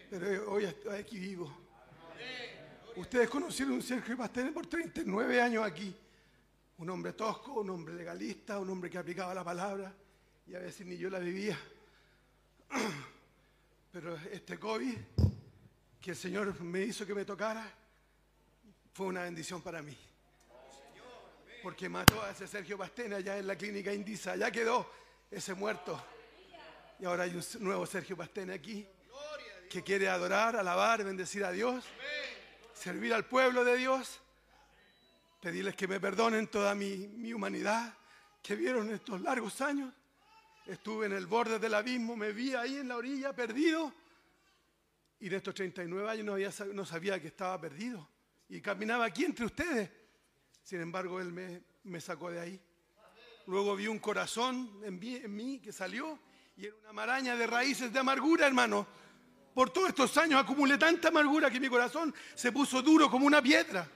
pero 0.09 0.53
hoy 0.53 0.65
estoy 0.65 0.99
aquí 0.99 1.19
vivo. 1.19 1.65
Ustedes 2.97 3.29
conocieron 3.29 3.75
a 3.75 3.77
un 3.77 3.83
Sergio 3.83 4.17
Pastene 4.17 4.53
por 4.53 4.67
39 4.67 5.43
años 5.43 5.65
aquí. 5.65 5.95
Un 6.79 6.91
hombre 6.91 7.13
tosco, 7.13 7.55
un 7.55 7.71
hombre 7.71 7.95
legalista, 7.95 8.59
un 8.61 8.71
hombre 8.71 8.89
que 8.89 8.99
aplicaba 8.99 9.35
la 9.35 9.43
palabra 9.43 9.93
y 10.47 10.55
a 10.55 10.59
veces 10.59 10.87
ni 10.87 10.97
yo 10.97 11.11
la 11.11 11.19
vivía. 11.19 11.59
Pero 13.93 14.17
este 14.33 14.59
COVID 14.59 14.97
que 16.01 16.11
el 16.11 16.17
Señor 16.17 16.61
me 16.61 16.83
hizo 16.83 17.07
que 17.07 17.15
me 17.15 17.25
tocara 17.25 17.73
fue 18.93 19.07
una 19.07 19.23
bendición 19.23 19.63
para 19.63 19.83
mí. 19.83 19.97
Porque 21.63 21.89
mató 21.89 22.23
a 22.23 22.31
ese 22.31 22.47
Sergio 22.47 22.77
Pastena 22.77 23.17
allá 23.17 23.39
en 23.39 23.47
la 23.47 23.57
clínica 23.57 23.93
Indisa, 23.93 24.33
allá 24.33 24.51
quedó 24.51 24.91
ese 25.31 25.55
muerto. 25.55 25.99
Y 26.99 27.07
ahora 27.07 27.25
hay 27.25 27.35
un 27.35 27.65
nuevo 27.65 27.87
Sergio 27.87 28.17
Pastena 28.17 28.55
aquí 28.55 28.87
que 29.71 29.83
quiere 29.83 30.09
adorar, 30.09 30.57
alabar, 30.57 31.03
bendecir 31.03 31.45
a 31.45 31.53
Dios, 31.53 31.85
servir 32.75 33.15
al 33.15 33.25
pueblo 33.25 33.65
de 33.65 33.77
Dios 33.77 34.21
pedirles 35.45 35.77
que 35.77 35.87
me 35.87 36.01
perdonen 36.01 36.47
toda 36.47 36.75
mi, 36.75 37.07
mi 37.07 37.35
humanidad 37.35 37.93
que 38.43 38.57
vieron 38.57 38.91
estos 38.95 39.21
largos 39.21 39.61
años. 39.61 39.93
Estuve 40.67 41.07
en 41.07 41.13
el 41.13 41.27
borde 41.27 41.59
del 41.59 41.75
abismo, 41.75 42.17
me 42.17 42.33
vi 42.33 42.55
ahí 42.55 42.77
en 42.77 42.89
la 42.89 42.97
orilla 42.97 43.35
perdido 43.35 43.93
y 45.21 45.27
en 45.27 45.35
estos 45.35 45.55
39 45.55 46.11
años 46.11 46.25
no, 46.25 46.33
había, 46.33 46.51
no 46.73 46.85
sabía 46.87 47.21
que 47.21 47.29
estaba 47.29 47.61
perdido 47.61 48.09
y 48.49 48.61
caminaba 48.61 49.05
aquí 49.05 49.25
entre 49.25 49.45
ustedes. 49.45 49.91
Sin 50.63 50.81
embargo, 50.81 51.21
Él 51.21 51.33
me, 51.33 51.63
me 51.85 52.01
sacó 52.01 52.31
de 52.31 52.41
ahí. 52.41 52.61
Luego 53.47 53.77
vi 53.77 53.89
un 53.89 53.99
corazón 53.99 54.81
en 54.85 54.99
mí, 54.99 55.17
en 55.17 55.35
mí 55.35 55.61
que 55.61 55.73
salió 55.73 56.19
y 56.57 56.67
era 56.67 56.77
una 56.83 56.93
maraña 56.93 57.37
de 57.37 57.47
raíces 57.47 57.93
de 57.93 57.99
amargura, 57.99 58.47
hermano. 58.47 58.87
Por 59.53 59.71
todos 59.71 59.91
estos 59.91 60.17
años 60.17 60.41
acumulé 60.41 60.79
tanta 60.79 61.09
amargura 61.09 61.51
que 61.51 61.61
mi 61.61 61.69
corazón 61.69 62.15
se 62.35 62.53
puso 62.53 62.81
duro 62.81 63.11
como 63.11 63.27
una 63.27 63.43
piedra. 63.43 63.87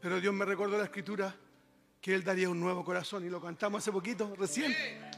Pero 0.00 0.20
Dios 0.20 0.34
me 0.34 0.44
recordó 0.44 0.76
la 0.76 0.84
escritura 0.84 1.34
que 2.00 2.14
Él 2.14 2.22
daría 2.22 2.48
un 2.48 2.60
nuevo 2.60 2.84
corazón 2.84 3.24
y 3.24 3.28
lo 3.28 3.40
cantamos 3.40 3.82
hace 3.82 3.90
poquito, 3.90 4.34
recién, 4.36 4.72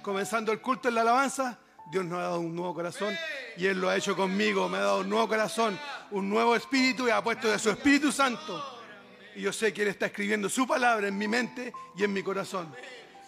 comenzando 0.08 0.52
el 0.52 0.62
culto 0.62 0.88
en 0.88 0.94
la 0.94 1.02
alabanza. 1.02 1.58
Dios 1.90 2.02
nos 2.02 2.18
ha 2.18 2.22
dado 2.22 2.40
un 2.40 2.56
nuevo 2.56 2.72
corazón 2.72 3.14
y 3.58 3.66
Él 3.66 3.78
lo 3.78 3.90
ha 3.90 3.96
hecho 3.96 4.16
conmigo, 4.16 4.66
me 4.66 4.78
ha 4.78 4.80
dado 4.80 5.00
un 5.00 5.10
nuevo 5.10 5.28
corazón, 5.28 5.78
un 6.12 6.30
nuevo 6.30 6.56
espíritu 6.56 7.06
y 7.06 7.10
ha 7.10 7.22
puesto 7.22 7.50
de 7.50 7.58
su 7.58 7.68
Espíritu 7.68 8.10
Santo. 8.10 8.80
Y 9.36 9.42
yo 9.42 9.52
sé 9.52 9.70
que 9.74 9.82
Él 9.82 9.88
está 9.88 10.06
escribiendo 10.06 10.48
su 10.48 10.66
palabra 10.66 11.08
en 11.08 11.18
mi 11.18 11.28
mente 11.28 11.74
y 11.94 12.04
en 12.04 12.14
mi 12.14 12.22
corazón. 12.22 12.74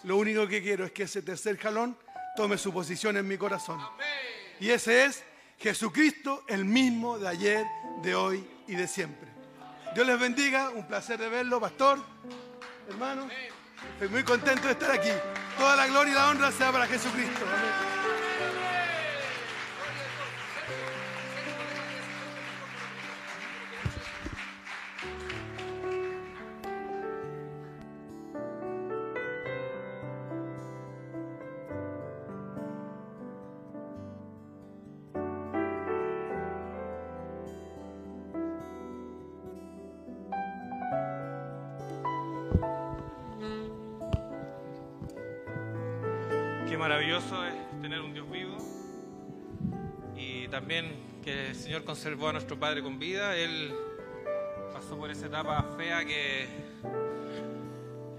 Lo 0.05 0.17
único 0.17 0.47
que 0.47 0.63
quiero 0.63 0.83
es 0.83 0.91
que 0.91 1.03
ese 1.03 1.21
tercer 1.21 1.55
jalón 1.59 1.95
tome 2.35 2.57
su 2.57 2.73
posición 2.73 3.15
en 3.15 3.27
mi 3.27 3.37
corazón. 3.37 3.79
Y 4.59 4.71
ese 4.71 5.05
es 5.05 5.23
Jesucristo, 5.59 6.45
el 6.47 6.65
mismo 6.65 7.19
de 7.19 7.27
ayer, 7.27 7.63
de 8.01 8.15
hoy 8.15 8.43
y 8.67 8.73
de 8.73 8.87
siempre. 8.87 9.29
Dios 9.93 10.07
les 10.07 10.19
bendiga, 10.19 10.71
un 10.71 10.87
placer 10.87 11.19
de 11.19 11.29
verlo, 11.29 11.61
pastor, 11.61 11.99
hermano. 12.89 13.29
Estoy 13.93 14.07
muy 14.07 14.23
contento 14.23 14.65
de 14.65 14.73
estar 14.73 14.89
aquí. 14.89 15.11
Toda 15.61 15.75
la 15.75 15.85
gloria 15.85 16.11
y 16.11 16.15
la 16.15 16.29
honra 16.29 16.51
sea 16.51 16.71
para 16.71 16.87
Jesucristo. 16.87 17.45
Amén. 17.45 18.00
Maravilloso 46.81 47.45
es 47.45 47.53
tener 47.79 48.01
un 48.01 48.11
Dios 48.11 48.27
vivo 48.31 48.57
y 50.17 50.47
también 50.47 51.19
que 51.23 51.49
el 51.49 51.55
Señor 51.55 51.83
conservó 51.83 52.29
a 52.29 52.33
nuestro 52.33 52.59
Padre 52.59 52.81
con 52.81 52.97
vida. 52.97 53.37
Él 53.37 53.71
pasó 54.73 54.97
por 54.97 55.11
esa 55.11 55.27
etapa 55.27 55.63
fea 55.77 56.03
que 56.03 56.47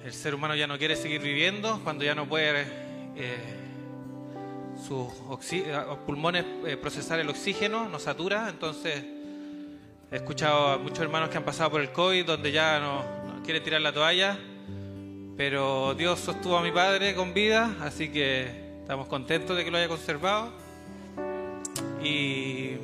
el 0.04 0.12
ser 0.12 0.36
humano 0.36 0.54
ya 0.54 0.68
no 0.68 0.78
quiere 0.78 0.94
seguir 0.94 1.20
viviendo 1.20 1.80
cuando 1.82 2.04
ya 2.04 2.14
no 2.14 2.28
puede 2.28 2.64
eh, 3.16 3.58
sus 4.86 5.08
eh, 5.54 5.84
pulmones 6.06 6.44
eh, 6.64 6.76
procesar 6.76 7.18
el 7.18 7.30
oxígeno, 7.30 7.88
nos 7.88 8.02
satura. 8.02 8.48
Entonces 8.48 9.04
he 10.08 10.16
escuchado 10.16 10.68
a 10.68 10.78
muchos 10.78 11.00
hermanos 11.00 11.30
que 11.30 11.36
han 11.36 11.44
pasado 11.44 11.72
por 11.72 11.80
el 11.80 11.90
COVID 11.90 12.26
donde 12.26 12.52
ya 12.52 12.78
no, 12.78 13.02
no 13.34 13.42
tirar 13.42 13.80
la 13.80 13.92
toalla 13.92 14.38
pero 15.36 15.94
Dios 15.94 16.20
sostuvo 16.20 16.56
a 16.56 16.62
mi 16.62 16.70
padre 16.70 17.14
con 17.14 17.32
vida, 17.32 17.74
así 17.80 18.10
que 18.10 18.76
estamos 18.80 19.08
contentos 19.08 19.56
de 19.56 19.64
que 19.64 19.70
lo 19.70 19.78
haya 19.78 19.88
conservado. 19.88 20.52
Y 22.02 22.76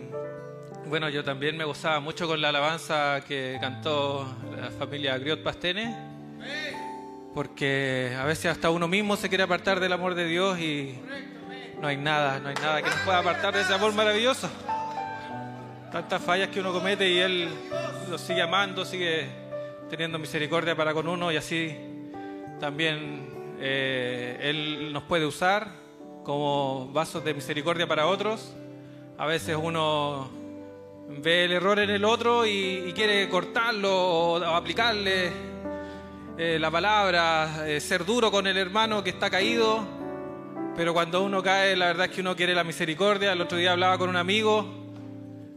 bueno, 0.86 1.08
yo 1.08 1.22
también 1.22 1.56
me 1.56 1.64
gozaba 1.64 2.00
mucho 2.00 2.26
con 2.26 2.40
la 2.40 2.48
alabanza 2.48 3.22
que 3.26 3.58
cantó 3.60 4.26
la 4.56 4.70
familia 4.70 5.18
Griot 5.18 5.42
Pastene, 5.42 5.94
porque 7.34 8.16
a 8.18 8.24
veces 8.24 8.46
hasta 8.46 8.70
uno 8.70 8.88
mismo 8.88 9.16
se 9.16 9.28
quiere 9.28 9.44
apartar 9.44 9.80
del 9.80 9.92
amor 9.92 10.14
de 10.14 10.26
Dios 10.26 10.58
y 10.58 10.94
no 11.80 11.86
hay 11.86 11.96
nada, 11.96 12.40
no 12.40 12.48
hay 12.48 12.54
nada 12.54 12.82
que 12.82 12.90
nos 12.90 12.98
pueda 13.00 13.18
apartar 13.18 13.54
de 13.54 13.62
ese 13.62 13.74
amor 13.74 13.92
maravilloso. 13.92 14.48
Tantas 15.92 16.22
fallas 16.22 16.48
que 16.48 16.60
uno 16.60 16.72
comete 16.72 17.08
y 17.08 17.18
Él 17.18 17.48
lo 18.10 18.18
sigue 18.18 18.42
amando, 18.42 18.84
sigue 18.84 19.26
teniendo 19.88 20.18
misericordia 20.18 20.76
para 20.76 20.92
con 20.92 21.08
uno 21.08 21.32
y 21.32 21.36
así 21.36 21.87
también 22.60 23.56
eh, 23.60 24.38
Él 24.40 24.92
nos 24.92 25.04
puede 25.04 25.26
usar 25.26 25.72
como 26.24 26.90
vasos 26.92 27.24
de 27.24 27.34
misericordia 27.34 27.86
para 27.86 28.06
otros. 28.06 28.54
A 29.16 29.26
veces 29.26 29.56
uno 29.60 30.28
ve 31.22 31.44
el 31.44 31.52
error 31.52 31.78
en 31.78 31.90
el 31.90 32.04
otro 32.04 32.46
y, 32.46 32.92
quiere 32.94 33.28
cortarlo 33.28 33.90
o, 33.90 34.32
o 34.38 34.44
aplicarle 34.44 35.32
eh, 36.36 36.58
la 36.60 36.70
palabra, 36.70 37.66
eh, 37.66 37.80
ser 37.80 38.04
duro 38.04 38.30
con 38.30 38.46
el 38.46 38.56
hermano 38.56 39.02
que 39.02 39.10
está 39.10 39.28
caído. 39.28 39.84
Pero 40.76 40.94
cuando 40.94 41.22
uno 41.22 41.42
cae, 41.42 41.74
la 41.74 41.86
verdad 41.86 42.06
es 42.06 42.12
que 42.12 42.20
uno 42.20 42.36
quiere 42.36 42.54
la 42.54 42.62
misericordia. 42.62 43.32
El 43.32 43.40
otro 43.40 43.58
día 43.58 43.72
hablaba 43.72 43.98
con 43.98 44.08
un 44.08 44.16
amigo, 44.16 44.62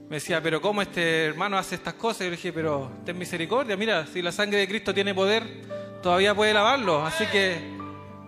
me 0.10 0.16
decía, 0.16 0.42
pero 0.42 0.60
¿cómo 0.60 0.82
este 0.82 1.26
hermano 1.26 1.58
hace 1.58 1.76
estas 1.76 1.94
cosas? 1.94 2.22
Y 2.22 2.24
yo 2.24 2.30
le 2.32 2.36
dije, 2.38 2.52
pero 2.52 2.92
ten 3.06 3.18
misericordia, 3.18 3.78
mira, 3.78 4.08
si 4.08 4.24
la 4.24 4.32
sangre 4.32 4.58
de 4.58 4.68
Cristo 4.68 4.92
tiene 4.92 5.14
poder, 5.14 5.44
todavía 6.02 6.34
puede 6.36 6.54
lavarlo. 6.54 7.06
Así 7.06 7.26
que 7.28 7.60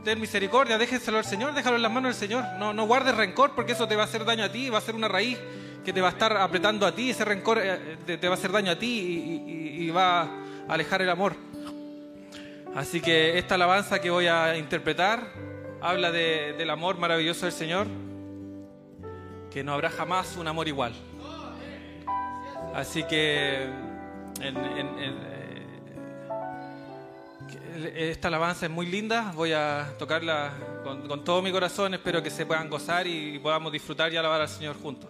ten 0.04 0.20
misericordia, 0.20 0.78
déjenselo 0.78 1.18
al 1.18 1.26
Señor, 1.26 1.54
déjalo 1.54 1.76
en 1.78 1.82
las 1.82 1.92
manos 1.92 2.10
del 2.18 2.30
Señor. 2.30 2.44
No, 2.60 2.74
no 2.74 2.86
guardes 2.86 3.16
rencor 3.16 3.52
porque 3.56 3.72
eso 3.74 3.88
te 3.88 3.96
va 3.96 4.04
a 4.04 4.06
hacer 4.06 4.26
daño 4.26 4.44
a 4.44 4.50
ti, 4.52 4.70
va 4.70 4.78
a 4.80 4.82
ser 4.82 4.96
una 4.96 5.08
raíz 5.08 5.40
que 5.86 5.92
te 5.94 6.02
va 6.02 6.08
a 6.08 6.12
estar 6.12 6.36
apretando 6.38 6.86
a 6.86 6.94
ti, 6.96 7.10
ese 7.10 7.26
rencor 7.26 7.60
eh, 7.62 7.98
te, 8.06 8.28
va 8.28 8.36
a 8.36 8.38
hacer 8.38 8.52
daño 8.52 8.72
a 8.72 8.80
ti 8.80 9.44
y, 9.80 9.90
va 9.90 10.22
a 10.22 10.30
alejar 10.70 11.02
el 11.02 11.10
amor. 11.10 11.36
Así 12.74 13.02
que 13.02 13.38
esta 13.38 13.56
alabanza 13.56 14.00
que 14.00 14.10
voy 14.10 14.28
a 14.28 14.58
interpretar 14.58 15.28
habla 15.82 16.12
de- 16.12 16.54
del 16.54 16.70
amor 16.70 16.98
maravilloso 16.98 17.46
del 17.46 17.54
Señor, 17.54 17.88
que 19.52 19.64
no 19.64 19.74
habrá 19.74 19.90
jamás 19.90 20.38
un 20.38 20.48
amor 20.48 20.68
igual. 20.70 20.94
Así 22.74 23.04
que 23.04 23.64
en- 24.40 24.58
en- 24.58 25.33
esta 27.96 28.28
alabanza 28.28 28.66
es 28.66 28.72
muy 28.72 28.86
linda, 28.86 29.32
voy 29.36 29.54
a 29.54 29.94
tocarla 29.98 30.54
con, 30.84 31.08
con 31.08 31.24
todo 31.24 31.42
mi 31.42 31.52
corazón, 31.52 31.94
espero 31.94 32.22
que 32.22 32.30
se 32.30 32.46
puedan 32.46 32.70
gozar 32.70 33.08
y 33.08 33.40
podamos 33.40 33.72
disfrutar 33.72 34.12
y 34.14 34.18
alabar 34.18 34.42
al 34.42 34.50
Señor 34.50 34.76
juntos. 34.82 35.10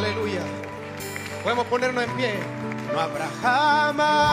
Aleluya. 0.00 0.40
Podemos 1.42 1.66
ponernos 1.66 2.02
en 2.04 2.10
pie. 2.16 2.32
No 2.90 3.00
habrá 3.00 3.28
jamás 3.42 4.29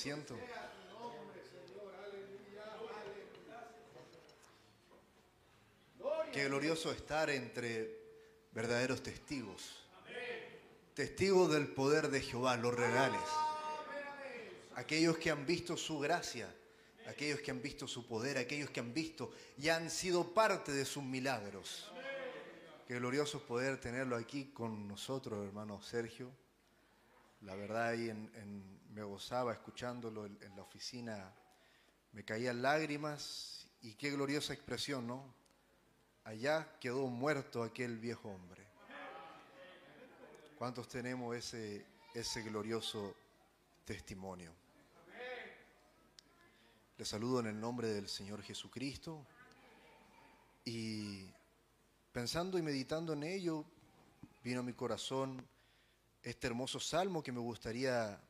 Asiento. 0.00 0.34
Qué 6.32 6.44
glorioso 6.46 6.90
estar 6.90 7.28
entre 7.28 7.98
verdaderos 8.52 9.02
testigos. 9.02 9.84
Testigos 10.94 11.52
del 11.52 11.68
poder 11.68 12.08
de 12.08 12.20
Jehová, 12.22 12.56
los 12.56 12.74
regales. 12.74 13.20
Aquellos 14.76 15.18
que 15.18 15.30
han 15.30 15.44
visto 15.44 15.76
su 15.76 15.98
gracia, 15.98 16.48
aquellos 17.06 17.40
que 17.40 17.50
han 17.50 17.60
visto 17.60 17.86
su 17.86 18.06
poder, 18.06 18.38
aquellos 18.38 18.70
que 18.70 18.80
han 18.80 18.94
visto 18.94 19.32
y 19.58 19.68
han 19.68 19.90
sido 19.90 20.32
parte 20.32 20.72
de 20.72 20.86
sus 20.86 21.02
milagros. 21.02 21.90
Qué 22.88 22.94
glorioso 22.96 23.40
poder 23.44 23.78
tenerlo 23.78 24.16
aquí 24.16 24.46
con 24.46 24.88
nosotros, 24.88 25.44
hermano 25.46 25.82
Sergio. 25.82 26.30
La 27.42 27.54
verdad 27.54 27.88
ahí 27.88 28.08
en- 28.08 28.30
en- 28.34 28.79
me 28.90 29.02
gozaba 29.02 29.52
escuchándolo 29.52 30.26
en, 30.26 30.56
la 30.56 30.62
oficina, 30.62 31.32
me 32.12 32.24
caían 32.24 32.60
lágrimas 32.60 33.68
y 33.82 33.94
qué 33.94 34.10
gloriosa 34.10 34.52
expresión, 34.52 35.06
¿no? 35.06 35.32
Allá 36.24 36.76
quedó 36.80 37.06
muerto 37.06 37.62
aquel 37.62 37.98
viejo 37.98 38.28
hombre. 38.28 38.66
¿Cuántos 40.58 40.88
tenemos 40.88 41.34
ese, 41.36 41.86
ese 42.14 42.42
glorioso 42.42 43.14
testimonio? 43.84 44.52
Les 46.98 47.08
saludo 47.08 47.40
en 47.40 47.46
el 47.46 47.58
nombre 47.58 47.88
del 47.88 48.08
Señor 48.08 48.42
Jesucristo 48.42 49.24
y 50.64 51.32
pensando 52.12 52.58
y 52.58 52.62
meditando 52.62 53.14
en 53.14 53.22
ello, 53.22 53.64
vino 54.42 54.60
a 54.60 54.62
mi 54.62 54.74
corazón 54.74 55.46
este 56.22 56.48
hermoso 56.48 56.78
salmo 56.78 57.22
que 57.22 57.32
me 57.32 57.40
gustaría 57.40 58.20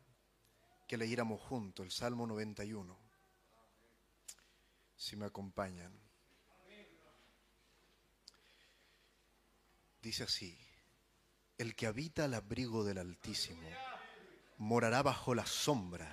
que 0.90 0.96
leyéramos 0.96 1.40
juntos, 1.40 1.86
el 1.86 1.92
Salmo 1.92 2.26
91. 2.26 2.98
Si 4.96 5.14
me 5.14 5.26
acompañan. 5.26 5.92
Dice 10.02 10.24
así, 10.24 10.58
el 11.58 11.76
que 11.76 11.86
habita 11.86 12.24
al 12.24 12.34
abrigo 12.34 12.82
del 12.82 12.98
Altísimo 12.98 13.68
morará 14.56 15.00
bajo 15.04 15.32
la 15.32 15.46
sombra 15.46 16.12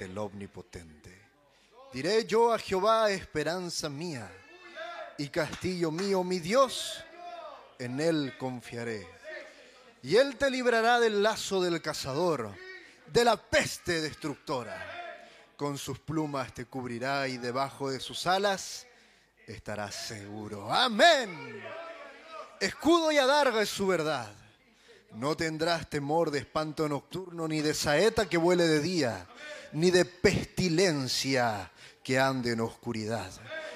del 0.00 0.18
Omnipotente. 0.18 1.22
Diré 1.92 2.26
yo 2.26 2.52
a 2.52 2.58
Jehová, 2.58 3.08
esperanza 3.12 3.88
mía 3.88 4.28
y 5.16 5.28
castillo 5.28 5.92
mío, 5.92 6.24
mi 6.24 6.40
Dios, 6.40 7.04
en 7.78 8.00
él 8.00 8.34
confiaré. 8.36 9.06
Y 10.02 10.16
él 10.16 10.36
te 10.38 10.50
librará 10.50 10.98
del 10.98 11.22
lazo 11.22 11.62
del 11.62 11.80
cazador, 11.80 12.52
de 13.12 13.24
la 13.24 13.36
peste 13.36 14.00
destructora. 14.00 14.88
Con 15.56 15.76
sus 15.76 15.98
plumas 15.98 16.54
te 16.54 16.64
cubrirá 16.64 17.28
y 17.28 17.36
debajo 17.36 17.90
de 17.90 18.00
sus 18.00 18.26
alas 18.26 18.86
estarás 19.46 19.94
seguro. 19.94 20.72
Amén. 20.72 21.62
Escudo 22.58 23.12
y 23.12 23.18
adarga 23.18 23.60
es 23.60 23.68
su 23.68 23.86
verdad. 23.86 24.32
No 25.12 25.36
tendrás 25.36 25.90
temor 25.90 26.30
de 26.30 26.38
espanto 26.38 26.88
nocturno, 26.88 27.46
ni 27.46 27.60
de 27.60 27.74
saeta 27.74 28.28
que 28.28 28.38
vuele 28.38 28.66
de 28.66 28.80
día, 28.80 29.26
ni 29.72 29.90
de 29.90 30.06
pestilencia 30.06 31.70
que 32.02 32.18
ande 32.18 32.52
en 32.52 32.60
oscuridad, 32.60 33.30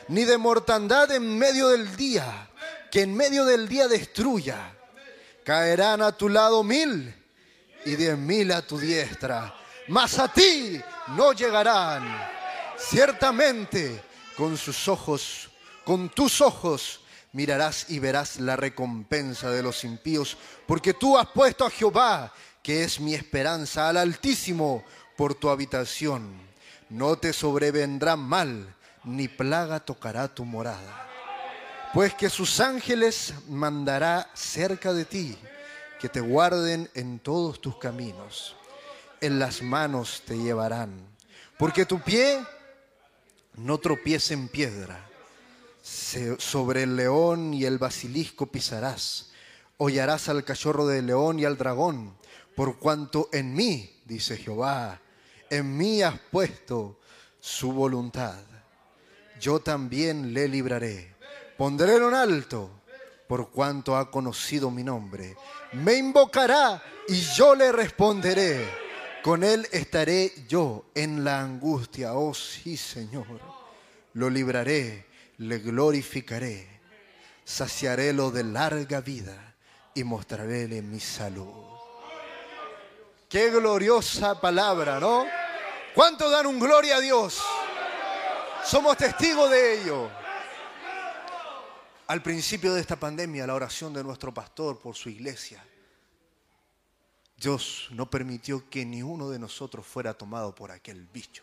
ni 0.09 0.24
de 0.24 0.39
mortandad 0.39 1.11
en 1.12 1.39
medio 1.39 1.68
del 1.68 1.95
día, 1.95 2.51
que 2.91 3.03
en 3.03 3.14
medio 3.14 3.45
del 3.45 3.68
día 3.68 3.87
destruya. 3.87 4.72
Caerán 5.45 6.01
a 6.01 6.16
tu 6.16 6.30
lado 6.30 6.64
mil 6.64 7.14
y 7.87 7.97
diez 7.97 8.18
mil 8.18 8.53
a 8.53 8.61
tu 8.61 8.78
diestra, 8.78 9.55
mas 9.89 10.18
a 10.18 10.28
ti 10.28 10.78
no 11.09 11.32
llegarán. 11.32 12.05
Ciertamente 12.76 14.03
con 14.37 14.59
sus 14.59 14.89
ojos, 14.89 15.49
con 15.84 16.11
tus 16.11 16.43
ojos, 16.43 17.01
mirarás 17.32 17.87
y 17.89 17.99
verás 17.99 18.39
la 18.39 18.57
recompensa 18.57 19.51
de 19.51 19.62
los 19.62 19.84
impíos, 19.84 20.37
porque 20.66 20.93
tú 20.93 21.16
has 21.16 21.28
puesto 21.28 21.64
a 21.64 21.70
Jehová, 21.70 22.32
que 22.62 22.84
es 22.84 23.01
mi 23.01 23.14
esperanza, 23.14 23.89
al 23.89 23.97
Altísimo 23.97 24.84
por 25.16 25.34
tu 25.34 25.49
habitación. 25.49 26.39
No 26.91 27.16
te 27.16 27.32
sobrevendrá 27.32 28.16
mal, 28.16 28.74
ni 29.05 29.28
plaga 29.28 29.80
tocará 29.80 30.28
tu 30.28 30.45
morada 30.45 31.07
pues 31.97 32.12
que 32.12 32.28
sus 32.28 32.61
ángeles 32.61 33.32
mandará 33.49 34.28
cerca 34.34 34.93
de 34.93 35.07
ti, 35.07 35.39
que 36.01 36.09
te 36.09 36.20
guarden 36.20 36.90
en 36.94 37.18
todos 37.18 37.61
tus 37.61 37.78
caminos. 37.78 38.57
En 39.20 39.38
las 39.38 39.62
manos 39.62 40.22
te 40.26 40.36
llevarán, 40.36 40.90
porque 41.59 41.86
tu 41.86 42.01
pie 42.01 42.44
no 43.57 43.78
tropiece 43.78 44.34
en 44.34 44.49
piedra. 44.49 45.09
Sobre 46.38 46.82
el 46.82 46.97
león 46.97 47.55
y 47.55 47.64
el 47.64 47.78
basilisco 47.78 48.47
pisarás. 48.47 49.30
Hollarás 49.78 50.28
al 50.28 50.44
cachorro 50.44 50.86
del 50.86 51.07
león 51.07 51.38
y 51.38 51.44
al 51.44 51.57
dragón, 51.57 52.16
por 52.57 52.78
cuanto 52.78 53.28
en 53.32 53.55
mí, 53.55 54.03
dice 54.05 54.36
Jehová, 54.36 55.01
en 55.51 55.76
mí 55.76 56.03
has 56.03 56.18
puesto 56.30 56.99
su 57.38 57.72
voluntad. 57.72 58.40
Yo 59.40 59.61
también 59.61 60.34
le 60.34 60.49
libraré. 60.49 61.14
Pondré 61.57 61.97
en 61.97 62.14
alto, 62.14 62.70
por 63.28 63.51
cuanto 63.51 63.97
ha 63.97 64.11
conocido 64.11 64.70
mi 64.70 64.82
nombre. 64.82 65.36
Me 65.83 65.95
invocará 65.95 66.83
y 67.07 67.20
yo 67.20 67.55
le 67.55 67.70
responderé. 67.70 68.66
Con 69.22 69.45
él 69.45 69.68
estaré 69.72 70.33
yo 70.49 70.87
en 70.95 71.22
la 71.22 71.41
angustia. 71.41 72.14
Oh 72.14 72.33
sí, 72.33 72.77
Señor. 72.77 73.27
Lo 74.14 74.31
libraré, 74.31 75.07
le 75.39 75.59
glorificaré. 75.59 76.66
Saciaré 77.45 78.12
lo 78.12 78.31
de 78.31 78.45
larga 78.45 79.01
vida 79.01 79.55
y 79.95 80.03
mostraréle 80.05 80.81
mi 80.81 81.01
salud. 81.01 81.53
Qué 83.29 83.51
gloriosa 83.51 84.41
palabra, 84.41 84.99
¿no? 84.99 85.27
¿Cuánto 85.95 86.31
dan 86.31 86.47
un 86.47 86.59
gloria 86.59 86.97
a 86.97 87.01
Dios? 87.01 87.43
Somos 88.64 88.97
testigos 88.97 89.51
de 89.51 89.83
ello. 89.83 90.11
Al 92.09 92.22
principio 92.22 92.72
de 92.72 92.80
esta 92.80 92.94
pandemia, 92.94 93.48
la 93.48 93.54
oración 93.54 93.92
de 93.92 94.04
nuestro 94.04 94.32
pastor 94.32 94.78
por 94.78 94.94
su 94.94 95.09
iglesia, 95.09 95.64
Dios 97.36 97.88
no 97.90 98.09
permitió 98.09 98.70
que 98.70 98.84
ni 98.84 99.02
uno 99.02 99.28
de 99.28 99.40
nosotros 99.40 99.84
fuera 99.84 100.14
tomado 100.14 100.54
por 100.54 100.70
aquel 100.70 101.07
bicho. 101.07 101.42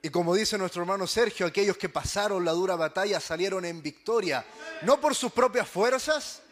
Y 0.00 0.10
como 0.10 0.36
dice 0.36 0.56
nuestro 0.56 0.82
hermano 0.82 1.08
Sergio, 1.08 1.46
aquellos 1.46 1.76
que 1.76 1.88
pasaron 1.88 2.44
la 2.44 2.52
dura 2.52 2.76
batalla 2.76 3.18
salieron 3.18 3.64
en 3.64 3.82
victoria, 3.82 4.46
no 4.82 5.00
por 5.00 5.16
sus 5.16 5.32
propias 5.32 5.68
fuerzas, 5.68 6.42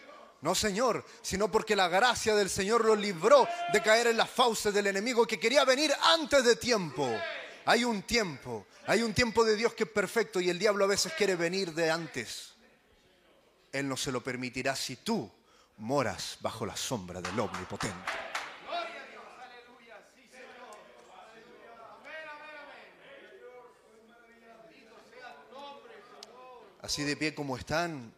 no 0.41 0.57
Señor, 0.57 1.05
sino 1.23 1.53
porque 1.53 1.77
la 1.77 1.87
gracia 1.87 2.35
del 2.35 2.51
Señor 2.51 2.85
los 2.85 2.99
libró 2.99 3.47
de 3.73 3.83
caer 3.83 4.09
en 4.09 4.17
las 4.17 4.29
fauces 4.29 4.75
del 4.75 4.89
enemigo 4.89 5.27
que 5.27 5.39
quería 5.39 5.65
venir 5.65 5.93
antes 6.03 6.43
de 6.43 6.57
tiempo. 6.57 7.09
Hay 7.67 7.85
un 7.85 8.03
tiempo, 8.03 8.67
hay 8.87 9.03
un 9.03 9.15
tiempo 9.15 9.45
de 9.45 9.55
Dios 9.55 9.75
que 9.75 9.85
es 9.85 9.91
perfecto 9.91 10.41
y 10.41 10.51
el 10.51 10.59
diablo 10.59 10.85
a 10.85 10.89
veces 10.89 11.13
quiere 11.13 11.37
venir 11.37 11.73
de 11.73 11.91
antes. 11.91 12.54
Él 13.75 13.89
no 13.89 13.97
se 13.97 14.13
lo 14.13 14.23
permitirá 14.23 14.77
si 14.77 14.95
tú 14.95 15.29
moras 15.79 16.39
bajo 16.41 16.65
la 16.65 16.77
sombra 16.77 17.21
del 17.21 17.41
Omnipotente. 17.41 18.13
Así 26.83 27.03
de 27.03 27.17
pie 27.17 27.35
como 27.35 27.57
están, 27.57 28.15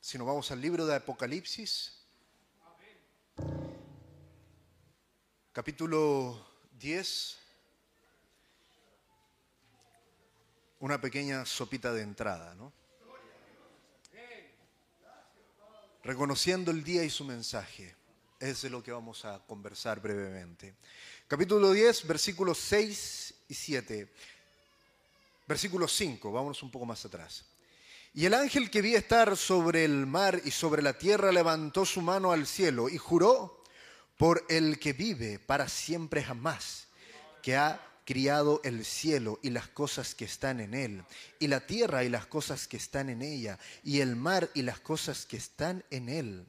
si 0.00 0.16
nos 0.16 0.26
vamos 0.26 0.50
al 0.50 0.62
libro 0.62 0.86
de 0.86 0.94
Apocalipsis, 0.94 2.02
capítulo 5.52 6.46
10, 6.78 7.38
una 10.80 10.98
pequeña 10.98 11.44
sopita 11.44 11.92
de 11.92 12.00
entrada, 12.00 12.54
¿no? 12.54 12.83
Reconociendo 16.04 16.70
el 16.70 16.84
día 16.84 17.02
y 17.02 17.10
su 17.10 17.24
mensaje. 17.24 17.94
Es 18.38 18.62
de 18.62 18.70
lo 18.70 18.82
que 18.82 18.92
vamos 18.92 19.24
a 19.24 19.40
conversar 19.46 20.00
brevemente. 20.00 20.74
Capítulo 21.26 21.72
10, 21.72 22.06
versículos 22.06 22.58
6 22.58 23.34
y 23.48 23.54
7. 23.54 24.12
Versículo 25.46 25.88
5, 25.88 26.30
vámonos 26.30 26.62
un 26.62 26.70
poco 26.70 26.84
más 26.84 27.04
atrás. 27.04 27.44
Y 28.12 28.26
el 28.26 28.34
ángel 28.34 28.70
que 28.70 28.82
vi 28.82 28.94
estar 28.94 29.36
sobre 29.36 29.84
el 29.84 30.06
mar 30.06 30.40
y 30.44 30.50
sobre 30.50 30.82
la 30.82 30.92
tierra 30.92 31.32
levantó 31.32 31.84
su 31.84 32.00
mano 32.00 32.32
al 32.32 32.46
cielo 32.46 32.88
y 32.88 32.98
juró 32.98 33.62
por 34.16 34.44
el 34.48 34.78
que 34.78 34.92
vive 34.92 35.38
para 35.38 35.68
siempre 35.68 36.22
jamás, 36.22 36.86
que 37.42 37.56
ha 37.56 37.80
criado 38.04 38.60
el 38.64 38.84
cielo 38.84 39.38
y 39.42 39.50
las 39.50 39.68
cosas 39.68 40.14
que 40.14 40.24
están 40.24 40.60
en 40.60 40.74
él, 40.74 41.04
y 41.38 41.48
la 41.48 41.66
tierra 41.66 42.04
y 42.04 42.08
las 42.08 42.26
cosas 42.26 42.68
que 42.68 42.76
están 42.76 43.08
en 43.08 43.22
ella, 43.22 43.58
y 43.82 44.00
el 44.00 44.16
mar 44.16 44.50
y 44.54 44.62
las 44.62 44.80
cosas 44.80 45.26
que 45.26 45.36
están 45.36 45.84
en 45.90 46.08
él, 46.08 46.46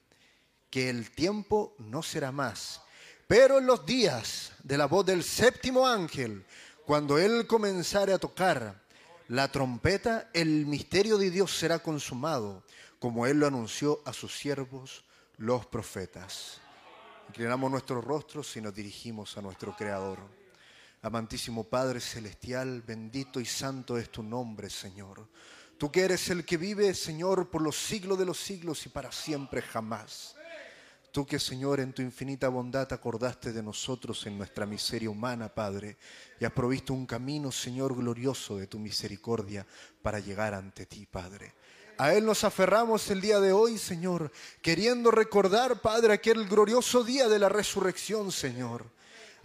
que 0.69 0.89
el 0.89 1.11
tiempo 1.11 1.73
no 1.79 2.03
será 2.03 2.31
más. 2.31 2.81
Pero 3.27 3.57
en 3.57 3.65
los 3.65 3.85
días 3.85 4.51
de 4.63 4.77
la 4.77 4.85
voz 4.85 5.05
del 5.05 5.23
séptimo 5.23 5.87
ángel, 5.87 6.45
cuando 6.85 7.17
él 7.17 7.47
comenzare 7.47 8.13
a 8.13 8.19
tocar 8.19 8.83
la 9.29 9.51
trompeta, 9.51 10.29
el 10.33 10.67
misterio 10.67 11.17
de 11.17 11.31
Dios 11.31 11.57
será 11.57 11.79
consumado, 11.79 12.63
como 12.99 13.25
él 13.25 13.39
lo 13.39 13.47
anunció 13.47 14.01
a 14.05 14.13
sus 14.13 14.37
siervos, 14.37 15.03
los 15.37 15.65
profetas. 15.65 16.61
Inclinamos 17.29 17.71
nuestros 17.71 18.03
rostros 18.03 18.55
y 18.55 18.61
nos 18.61 18.75
dirigimos 18.75 19.35
a 19.37 19.41
nuestro 19.41 19.75
Creador. 19.75 20.19
Amantísimo 21.05 21.65
Padre 21.65 21.99
Celestial, 21.99 22.81
bendito 22.81 23.39
y 23.39 23.45
santo 23.45 23.95
es 23.95 24.09
tu 24.09 24.23
nombre, 24.23 24.71
Señor. 24.71 25.29
Tú 25.77 25.91
que 25.91 26.01
eres 26.01 26.31
el 26.31 26.43
que 26.43 26.57
vive, 26.57 26.95
Señor, 26.95 27.51
por 27.51 27.61
los 27.61 27.77
siglos 27.77 28.17
de 28.17 28.25
los 28.25 28.39
siglos 28.39 28.83
y 28.87 28.89
para 28.89 29.11
siempre 29.11 29.61
jamás. 29.61 30.35
Tú 31.11 31.23
que, 31.23 31.37
Señor, 31.37 31.79
en 31.79 31.93
tu 31.93 32.01
infinita 32.01 32.49
bondad 32.49 32.91
acordaste 32.91 33.53
de 33.53 33.61
nosotros 33.61 34.25
en 34.25 34.35
nuestra 34.39 34.65
miseria 34.65 35.11
humana, 35.11 35.47
Padre, 35.47 35.97
y 36.39 36.45
has 36.45 36.51
provisto 36.51 36.91
un 36.95 37.05
camino, 37.05 37.51
Señor, 37.51 37.95
glorioso 37.95 38.57
de 38.57 38.65
tu 38.65 38.79
misericordia 38.79 39.63
para 40.01 40.17
llegar 40.17 40.55
ante 40.55 40.87
ti, 40.87 41.05
Padre. 41.05 41.53
A 41.99 42.15
Él 42.15 42.25
nos 42.25 42.43
aferramos 42.43 43.11
el 43.11 43.21
día 43.21 43.39
de 43.39 43.51
hoy, 43.51 43.77
Señor, 43.77 44.31
queriendo 44.59 45.11
recordar, 45.11 45.81
Padre, 45.81 46.13
aquel 46.13 46.47
glorioso 46.47 47.03
día 47.03 47.27
de 47.27 47.37
la 47.37 47.49
resurrección, 47.49 48.31
Señor. 48.31 48.95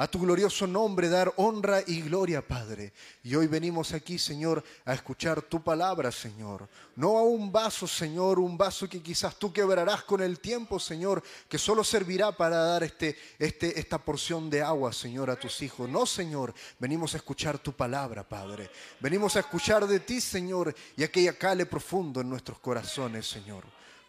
A 0.01 0.07
tu 0.07 0.19
glorioso 0.19 0.67
nombre 0.67 1.11
dar 1.11 1.31
honra 1.37 1.83
y 1.87 2.01
gloria, 2.01 2.41
Padre. 2.41 2.95
Y 3.23 3.35
hoy 3.35 3.49
venimos 3.49 3.93
aquí, 3.93 4.19
Señor, 4.19 4.65
a 4.87 4.95
escuchar 4.95 5.43
tu 5.43 5.63
palabra, 5.63 6.11
Señor. 6.11 6.67
No 6.97 7.19
a 7.19 7.23
un 7.23 7.53
vaso, 7.53 7.87
Señor, 7.87 8.39
un 8.39 8.57
vaso 8.57 8.89
que 8.89 9.03
quizás 9.03 9.39
tú 9.39 9.53
quebrarás 9.53 10.05
con 10.05 10.23
el 10.23 10.41
tiempo, 10.41 10.81
Señor, 10.81 11.23
que 11.47 11.59
solo 11.59 11.85
servirá 11.85 12.35
para 12.35 12.57
dar 12.57 12.83
este, 12.83 13.15
este, 13.39 13.79
esta 13.79 13.99
porción 13.99 14.49
de 14.49 14.63
agua, 14.63 14.91
Señor, 14.91 15.29
a 15.29 15.39
tus 15.39 15.61
hijos. 15.61 15.87
No, 15.87 16.07
Señor, 16.07 16.55
venimos 16.79 17.13
a 17.13 17.19
escuchar 17.19 17.59
tu 17.59 17.75
palabra, 17.75 18.27
Padre. 18.27 18.71
Venimos 19.01 19.37
a 19.37 19.41
escuchar 19.41 19.87
de 19.87 20.01
ti, 20.01 20.23
Señor, 20.23 20.75
y 20.97 21.03
aquella 21.03 21.35
cale 21.35 21.67
profundo 21.67 22.23
en 22.23 22.31
nuestros 22.31 22.59
corazones, 22.61 23.29
Señor. 23.29 23.65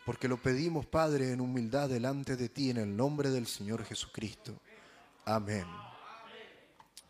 Porque 0.05 0.29
lo 0.29 0.37
pedimos, 0.37 0.85
Padre, 0.85 1.33
en 1.33 1.41
humildad 1.41 1.89
delante 1.89 2.37
de 2.37 2.47
ti, 2.47 2.69
en 2.69 2.77
el 2.77 2.95
nombre 2.95 3.29
del 3.29 3.45
Señor 3.45 3.83
Jesucristo. 3.83 4.53
Amén. 5.25 5.67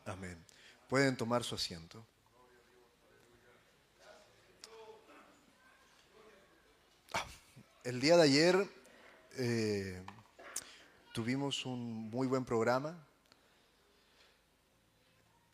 Amén. 0.06 0.38
Pueden 0.90 1.16
tomar 1.16 1.46
su 1.46 1.56
asiento. 1.56 2.06
Ah, 7.14 7.26
El 7.86 8.02
día 8.02 8.18
de 8.18 8.24
ayer 8.24 8.70
eh, 9.38 10.04
tuvimos 11.14 11.66
un 11.66 12.10
muy 12.10 12.28
buen 12.28 12.44
programa 12.44 13.08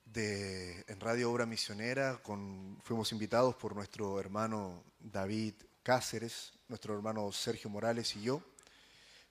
de, 0.06 0.84
en 0.88 1.00
Radio 1.00 1.32
Obra 1.32 1.46
Misionera. 1.46 2.18
Con, 2.24 2.82
fuimos 2.84 3.12
invitados 3.12 3.56
por 3.56 3.76
nuestro 3.76 4.20
hermano 4.20 4.84
David 5.00 5.54
Cáceres, 5.84 6.54
nuestro 6.68 6.96
hermano 6.96 7.32
Sergio 7.32 7.70
Morales 7.70 8.16
y 8.16 8.24
yo. 8.24 8.42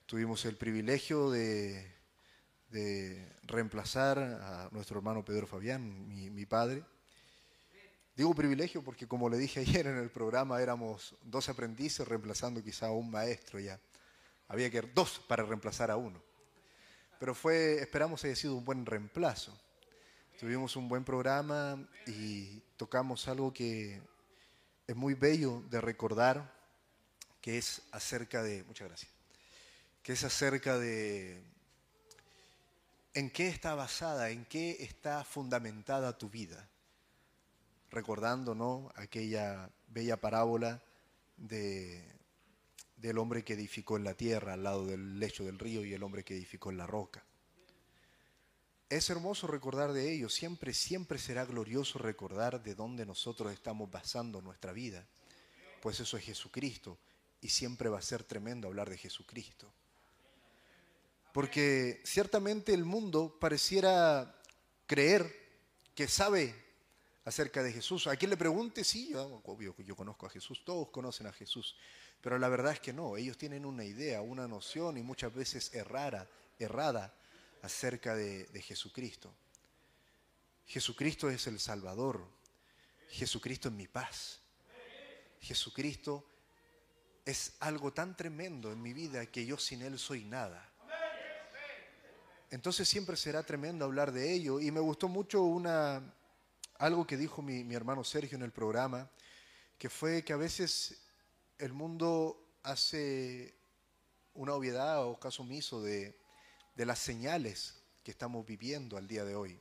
Tuvimos 0.05 0.45
el 0.45 0.55
privilegio 0.55 1.29
de 1.29 1.96
de 2.69 3.31
reemplazar 3.43 4.19
a 4.19 4.69
nuestro 4.71 4.97
hermano 4.97 5.23
Pedro 5.23 5.47
Fabián, 5.47 6.07
mi, 6.07 6.45
padre. 6.45 6.83
Digo 8.15 8.33
privilegio 8.33 8.83
porque 8.83 9.07
como 9.07 9.29
le 9.29 9.37
dije 9.37 9.59
ayer 9.61 9.87
en 9.87 9.97
el 9.97 10.09
programa, 10.09 10.61
éramos 10.61 11.15
dos 11.23 11.49
aprendices 11.49 12.07
reemplazando 12.07 12.63
quizá 12.63 12.87
a 12.87 12.91
un 12.91 13.09
maestro 13.09 13.59
ya. 13.59 13.79
Había 14.47 14.69
que 14.69 14.81
dos 14.81 15.19
para 15.27 15.43
reemplazar 15.43 15.91
a 15.91 15.97
uno. 15.97 16.21
Pero 17.19 17.33
fue, 17.33 17.81
esperamos 17.81 18.23
haya 18.23 18.35
sido 18.35 18.55
un 18.55 18.63
buen 18.63 18.85
reemplazo. 18.85 19.57
Tuvimos 20.39 20.75
un 20.75 20.87
buen 20.87 21.03
programa 21.03 21.83
y 22.05 22.61
tocamos 22.77 23.27
algo 23.27 23.51
que 23.51 24.01
es 24.85 24.95
muy 24.95 25.15
bello 25.15 25.63
de 25.69 25.81
recordar, 25.81 26.53
que 27.41 27.57
es 27.57 27.81
acerca 27.91 28.43
de, 28.43 28.63
muchas 28.63 28.87
gracias, 28.87 29.11
que 30.03 30.13
es 30.13 30.23
acerca 30.23 30.77
de 30.77 31.43
¿En 33.17 33.31
qué 33.31 33.47
está 33.47 33.73
basada, 33.73 34.29
en 34.29 34.45
qué 34.45 34.77
está 34.79 35.23
fundamentada 35.23 36.19
tu 36.19 36.29
vida? 36.29 36.69
Recordando 37.89 38.53
¿no? 38.53 38.91
aquella 38.93 39.71
bella 39.87 40.17
parábola 40.17 40.83
de, 41.35 42.13
del 42.95 43.17
hombre 43.17 43.43
que 43.43 43.53
edificó 43.53 43.97
en 43.97 44.03
la 44.03 44.13
tierra 44.13 44.53
al 44.53 44.61
lado 44.61 44.85
del 44.85 45.19
lecho 45.19 45.43
del 45.43 45.57
río 45.57 45.83
y 45.83 45.95
el 45.95 46.03
hombre 46.03 46.23
que 46.23 46.35
edificó 46.35 46.69
en 46.69 46.77
la 46.77 46.85
roca. 46.85 47.25
Es 48.87 49.09
hermoso 49.09 49.47
recordar 49.47 49.93
de 49.93 50.13
ello, 50.13 50.29
siempre, 50.29 50.75
siempre 50.75 51.17
será 51.17 51.43
glorioso 51.43 51.97
recordar 51.97 52.61
de 52.61 52.75
dónde 52.75 53.03
nosotros 53.03 53.51
estamos 53.51 53.89
basando 53.89 54.43
nuestra 54.43 54.73
vida. 54.73 55.07
pues 55.81 55.99
eso 55.99 56.17
es 56.17 56.23
Jesucristo. 56.23 56.99
Y 57.41 57.49
siempre 57.49 57.89
va 57.89 57.97
a 57.97 58.03
ser 58.03 58.23
tremendo 58.23 58.67
hablar 58.67 58.91
de 58.91 58.99
Jesucristo. 58.99 59.73
Porque 61.37 62.01
ciertamente 62.03 62.73
el 62.73 62.83
mundo 62.83 63.37
pareciera 63.39 64.41
creer 64.87 65.31
que 65.93 66.07
sabe 66.07 66.55
acerca 67.25 67.61
de 67.61 67.71
Jesús. 67.71 68.07
A 68.07 68.15
quien 68.15 68.31
le 68.31 68.37
pregunte, 68.37 68.83
sí, 68.83 69.09
yo, 69.11 69.43
obvio 69.45 69.75
que 69.75 69.83
yo 69.83 69.95
conozco 69.95 70.25
a 70.25 70.31
Jesús, 70.31 70.65
todos 70.65 70.89
conocen 70.89 71.27
a 71.27 71.31
Jesús. 71.31 71.75
Pero 72.21 72.39
la 72.39 72.49
verdad 72.49 72.73
es 72.73 72.79
que 72.79 72.91
no, 72.91 73.17
ellos 73.17 73.37
tienen 73.37 73.67
una 73.67 73.85
idea, 73.85 74.23
una 74.23 74.47
noción 74.47 74.97
y 74.97 75.03
muchas 75.03 75.31
veces 75.31 75.71
errada, 75.75 76.27
acerca 77.61 78.15
de 78.15 78.63
Jesucristo. 78.63 79.31
Jesucristo 80.65 81.29
es 81.29 81.45
el 81.45 81.59
Salvador. 81.59 82.27
Jesucristo 83.09 83.67
es 83.67 83.75
mi 83.75 83.87
paz. 83.87 84.39
Jesucristo 85.39 86.27
es 87.25 87.53
algo 87.59 87.93
tan 87.93 88.17
tremendo 88.17 88.71
en 88.71 88.81
mi 88.81 88.91
vida 88.91 89.27
que 89.27 89.45
yo 89.45 89.59
sin 89.59 89.83
Él 89.83 89.99
soy 89.99 90.23
nada. 90.23 90.73
Entonces 92.49 92.87
siempre 92.87 93.17
será 93.17 93.43
tremendo 93.43 93.85
hablar 93.85 94.11
de 94.11 94.33
ello. 94.33 94.59
Y 94.59 94.71
me 94.71 94.79
gustó 94.79 95.07
mucho 95.07 95.43
una, 95.43 96.01
algo 96.77 97.05
que 97.05 97.17
dijo 97.17 97.41
mi, 97.41 97.63
mi 97.63 97.75
hermano 97.75 98.03
Sergio 98.03 98.37
en 98.37 98.43
el 98.43 98.51
programa, 98.51 99.09
que 99.77 99.89
fue 99.89 100.23
que 100.23 100.33
a 100.33 100.37
veces 100.37 100.97
el 101.57 101.73
mundo 101.73 102.41
hace 102.63 103.53
una 104.33 104.53
obviedad 104.53 105.03
o 105.05 105.19
caso 105.19 105.41
omiso 105.43 105.81
de, 105.81 106.17
de 106.75 106.85
las 106.85 106.99
señales 106.99 107.81
que 108.03 108.11
estamos 108.11 108.45
viviendo 108.45 108.97
al 108.97 109.07
día 109.07 109.25
de 109.25 109.35
hoy. 109.35 109.59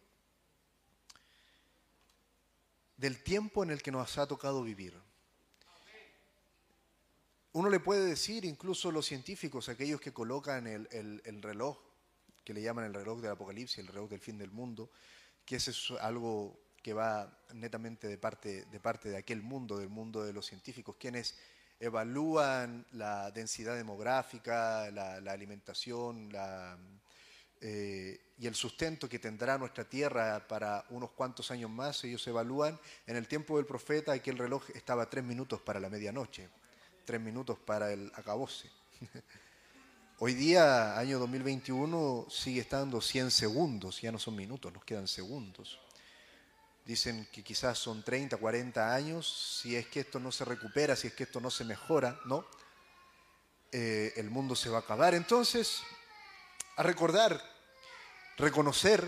Del 2.97 3.23
tiempo 3.23 3.63
en 3.63 3.71
el 3.71 3.83
que 3.83 3.91
nos 3.91 4.17
ha 4.17 4.27
tocado 4.27 4.63
vivir. 4.63 4.95
Uno 7.53 7.69
le 7.71 7.81
puede 7.81 8.05
decir, 8.05 8.45
incluso 8.45 8.93
los 8.93 9.07
científicos, 9.07 9.69
aquellos 9.69 10.01
que 10.01 10.13
colocan 10.13 10.67
el, 10.67 10.89
el- 10.93 11.23
el 11.25 11.43
reloj, 11.43 11.79
que 12.47 12.55
le 12.55 12.63
llaman 12.63 12.85
el 12.85 12.95
reloj 12.95 13.21
del 13.21 13.33
apocalipsis, 13.33 13.79
el 13.79 13.89
reloj 13.89 14.09
del 14.09 14.21
fin 14.21 14.39
del 14.39 14.53
mundo, 14.53 14.89
que 15.45 15.57
ese 15.57 15.73
es 15.73 15.91
algo 16.01 16.57
que 16.81 16.95
va 16.95 17.37
netamente 17.53 18.07
de 18.07 18.17
parte, 18.17 18.67
de 18.67 18.79
parte 18.79 19.09
de 19.09 19.17
aquel 19.17 19.43
mundo, 19.43 19.77
del 19.77 19.89
mundo 19.89 20.23
de 20.23 20.33
los 20.33 20.47
científicos, 20.47 20.95
quienes 20.97 21.37
evalúan 21.81 22.87
la 22.93 23.33
densidad 23.33 23.75
demográfica, 23.75 24.89
la, 24.93 25.21
la 25.21 25.33
alimentación 25.33 26.33
la, 26.33 26.79
eh, 27.61 28.21
y 28.39 28.47
el 28.47 28.55
sustento 28.55 29.09
que 29.09 29.19
tendrá 29.19 29.59
nuestra 29.59 29.85
tierra 29.85 30.47
para 30.47 30.85
unos 30.91 31.11
cuantos 31.11 31.51
años 31.51 31.69
más. 31.69 32.05
Ellos 32.05 32.25
evalúan, 32.29 32.79
en 33.09 33.17
el 33.17 33.27
tiempo 33.27 33.57
del 33.57 33.67
profeta 33.67 34.13
aquel 34.13 34.39
reloj 34.39 34.71
estaba 34.71 35.11
tres 35.11 35.25
minutos 35.25 35.61
para 35.61 35.81
la 35.81 35.91
medianoche, 35.91 36.49
tres 37.05 37.21
minutos 37.21 37.59
para 37.59 37.93
el 37.93 38.13
acabose. 38.15 38.71
Hoy 40.19 40.33
día, 40.33 40.97
año 40.99 41.19
2021, 41.19 42.29
sigue 42.31 42.63
estando 42.63 43.03
100 43.03 43.31
segundos, 43.31 44.01
ya 44.01 44.11
no 44.11 44.19
son 44.19 44.35
minutos, 44.35 44.73
nos 44.73 44.83
quedan 44.83 45.07
segundos. 45.07 45.79
Dicen 46.87 47.29
que 47.31 47.45
quizás 47.45 47.79
son 47.79 48.03
30, 48.03 48.39
40 48.39 48.95
años, 48.95 49.61
si 49.61 49.77
es 49.77 49.89
que 49.89 50.01
esto 50.01 50.19
no 50.19 50.33
se 50.33 50.47
recupera, 50.47 50.97
si 50.97 51.09
es 51.09 51.13
que 51.13 51.25
esto 51.25 51.39
no 51.39 51.51
se 51.51 51.67
mejora, 51.67 52.19
¿no? 52.25 52.47
Eh, 53.71 54.15
el 54.17 54.31
mundo 54.31 54.57
se 54.57 54.71
va 54.71 54.79
a 54.79 54.81
acabar. 54.81 55.15
Entonces, 55.15 55.83
a 56.77 56.83
recordar, 56.83 57.39
reconocer 58.39 59.07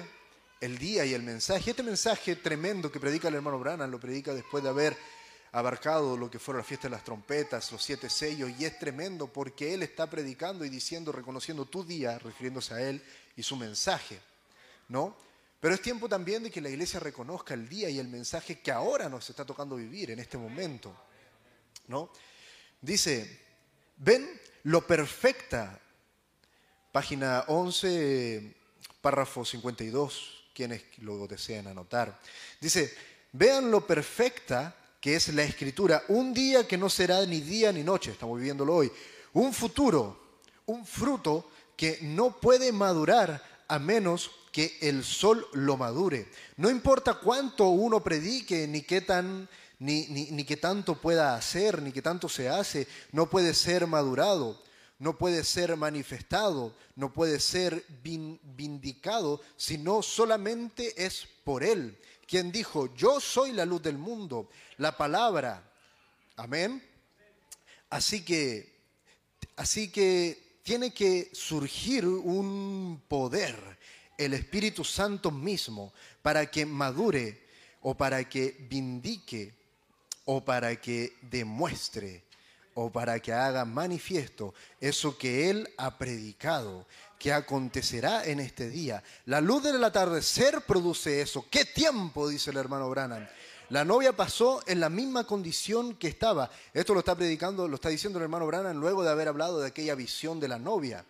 el 0.61 0.77
día 0.77 1.07
y 1.07 1.15
el 1.15 1.23
mensaje. 1.23 1.71
Este 1.71 1.83
mensaje 1.83 2.37
tremendo 2.37 2.93
que 2.93 3.01
predica 3.01 3.29
el 3.29 3.37
hermano 3.37 3.59
Branham 3.59 3.91
lo 3.91 3.99
predica 3.99 4.35
después 4.35 4.63
de 4.63 4.69
haber 4.69 4.95
abarcado 5.53 6.17
lo 6.17 6.31
que 6.31 6.39
fueron 6.39 6.59
las 6.59 6.67
fiestas 6.67 6.91
de 6.91 6.97
las 6.97 7.05
trompetas, 7.05 7.73
los 7.73 7.83
siete 7.83 8.11
sellos, 8.11 8.51
y 8.59 8.65
es 8.65 8.79
tremendo 8.79 9.27
porque 9.27 9.75
él 9.75 9.83
está 9.83 10.09
predicando 10.09 10.65
y 10.65 10.69
diciendo, 10.69 11.13
reconociendo 11.13 11.65
tu 11.65 11.85
día, 11.85 12.19
refiriéndose 12.19 12.75
a 12.75 12.81
él 12.81 13.03
y 13.37 13.43
su 13.43 13.57
mensaje, 13.57 14.21
¿no? 14.89 15.17
Pero 15.61 15.75
es 15.75 15.83
tiempo 15.83 16.09
también 16.09 16.43
de 16.45 16.51
que 16.51 16.61
la 16.61 16.69
iglesia 16.69 17.01
reconozca 17.01 17.55
el 17.55 17.69
día 17.69 17.89
y 17.91 17.99
el 17.99 18.09
mensaje 18.09 18.61
que 18.61 18.71
ahora 18.71 19.09
nos 19.09 19.29
está 19.29 19.45
tocando 19.45 19.77
vivir 19.77 20.11
en 20.11 20.21
este 20.21 20.39
momento, 20.39 20.95
¿no? 21.89 22.11
Dice, 22.81 23.41
ven 23.97 24.29
lo 24.65 24.87
perfecta, 24.87 25.81
página 26.93 27.45
11, 27.49 28.55
párrafo 29.01 29.45
52, 29.45 30.51
quienes 30.55 30.85
lo 30.99 31.27
desean 31.27 31.67
anotar. 31.67 32.19
Dice, 32.61 32.95
vean 33.33 33.71
lo 33.71 33.87
perfecta 33.87 34.75
que 35.01 35.15
es 35.17 35.33
la 35.33 35.45
escritura, 35.45 36.03
un 36.09 36.35
día 36.35 36.67
que 36.67 36.77
no 36.77 36.89
será 36.91 37.25
ni 37.25 37.41
día 37.41 37.73
ni 37.73 37.83
noche, 37.83 38.11
estamos 38.11 38.39
viviéndolo 38.39 38.75
hoy, 38.75 38.93
un 39.33 39.53
futuro, 39.53 40.41
un 40.67 40.85
fruto 40.85 41.51
que 41.77 41.99
no 42.03 42.41
puede 42.41 42.73
madurar 42.73 43.43
a 43.69 43.79
menos 43.79 44.31
que 44.51 44.77
el 44.81 45.05
sol 45.05 45.47
lo 45.53 45.77
madure. 45.77 46.29
No 46.57 46.71
importa 46.71 47.15
cuánto 47.15 47.69
uno 47.69 48.03
predique, 48.03 48.67
ni 48.67 48.83
qué 48.83 49.01
tan 49.01 49.49
ni, 49.79 50.09
ni, 50.09 50.31
ni 50.33 50.45
qué 50.45 50.57
tanto 50.57 51.01
pueda 51.01 51.37
hacer, 51.37 51.81
ni 51.83 51.93
qué 51.93 52.03
tanto 52.03 52.29
se 52.29 52.49
hace, 52.49 52.89
no 53.13 53.31
puede 53.31 53.55
ser 53.55 53.87
madurado, 53.87 54.61
no 54.99 55.17
puede 55.17 55.45
ser 55.45 55.77
manifestado, 55.77 56.75
no 56.97 57.13
puede 57.13 57.39
ser 57.39 57.85
vin- 58.03 58.41
vindicado, 58.43 59.41
sino 59.57 60.03
solamente 60.03 61.05
es 61.07 61.29
por 61.45 61.63
Él, 61.63 61.97
quien 62.29 62.53
dijo, 62.53 62.95
yo 62.95 63.21
soy 63.21 63.53
la 63.53 63.65
luz 63.65 63.83
del 63.83 63.97
mundo, 63.97 64.51
la 64.77 64.97
palabra. 64.97 65.65
Amén. 66.37 66.87
Así 67.89 68.23
que, 68.23 68.77
así 69.57 69.91
que 69.91 70.61
tiene 70.63 70.93
que 70.93 71.31
surgir 71.33 72.07
un 72.07 73.03
poder, 73.09 73.79
el 74.19 74.35
Espíritu 74.35 74.85
Santo 74.85 75.31
mismo, 75.31 75.95
para 76.21 76.51
que 76.51 76.67
madure 76.67 77.47
o 77.81 77.97
para 77.97 78.29
que 78.29 78.55
vindique 78.69 79.55
o 80.27 80.45
para 80.45 80.79
que 80.79 81.15
demuestre 81.23 82.25
o 82.75 82.93
para 82.93 83.21
que 83.21 83.33
haga 83.33 83.65
manifiesto 83.65 84.53
eso 84.81 85.17
que 85.17 85.49
Él 85.49 85.69
ha 85.79 85.97
predicado, 85.97 86.87
que 87.19 87.33
acontecerá 87.33 88.25
en 88.25 88.41
este 88.41 88.71
día. 88.71 89.03
La 89.27 89.41
luz 89.41 89.63
del 89.63 89.83
atardecer 89.83 90.63
produce 90.63 91.21
eso. 91.21 91.47
¿Qué 91.51 91.65
tiempo? 91.65 92.29
dice 92.29 92.51
el 92.51 92.57
hermano 92.57 92.89
Branham. 92.89 93.27
La 93.71 93.85
novia 93.85 94.17
pasó 94.17 94.63
en 94.67 94.81
la 94.81 94.89
misma 94.89 95.25
condición 95.25 95.97
que 95.97 96.09
estaba. 96.09 96.51
Esto 96.73 96.95
lo 96.95 97.01
está 97.01 97.15
predicando, 97.15 97.69
lo 97.69 97.75
está 97.75 97.91
diciendo 97.91 98.19
el 98.19 98.23
hermano 98.23 98.47
Branham 98.47 98.79
luego 98.79 99.03
de 99.03 99.11
haber 99.11 99.29
hablado 99.29 99.61
de 99.61 99.67
aquella 99.67 99.95
visión 99.95 100.41
de 100.41 100.49
la 100.49 100.59
novia. 100.59 101.05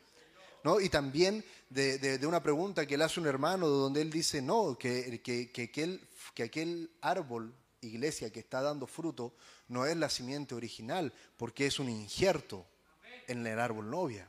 ¿no? 0.65 0.81
Y 0.81 0.89
también 0.89 1.45
de, 1.71 2.19
una 2.27 2.43
pregunta 2.43 2.85
que 2.85 2.99
le 2.99 3.05
hace 3.05 3.21
un 3.21 3.27
hermano 3.27 3.69
donde 3.69 4.03
él 4.03 4.11
dice, 4.11 4.43
no, 4.43 4.77
que, 4.77 5.21
que, 5.23 5.53
que 5.53 5.63
aquel, 5.65 6.01
que 6.35 6.43
aquel 6.45 6.91
árbol, 7.01 7.55
iglesia, 7.81 8.31
que 8.31 8.41
está 8.41 8.61
dando 8.61 8.89
fruto, 8.89 9.35
no 9.69 9.87
es 9.87 9.97
la 9.97 10.09
simiente 10.09 10.57
original, 10.57 11.13
porque 11.37 11.67
es 11.67 11.79
un 11.79 11.89
injerto 11.89 12.67
en 13.29 13.47
el 13.47 13.61
árbol 13.61 13.89
novia. 13.89 14.29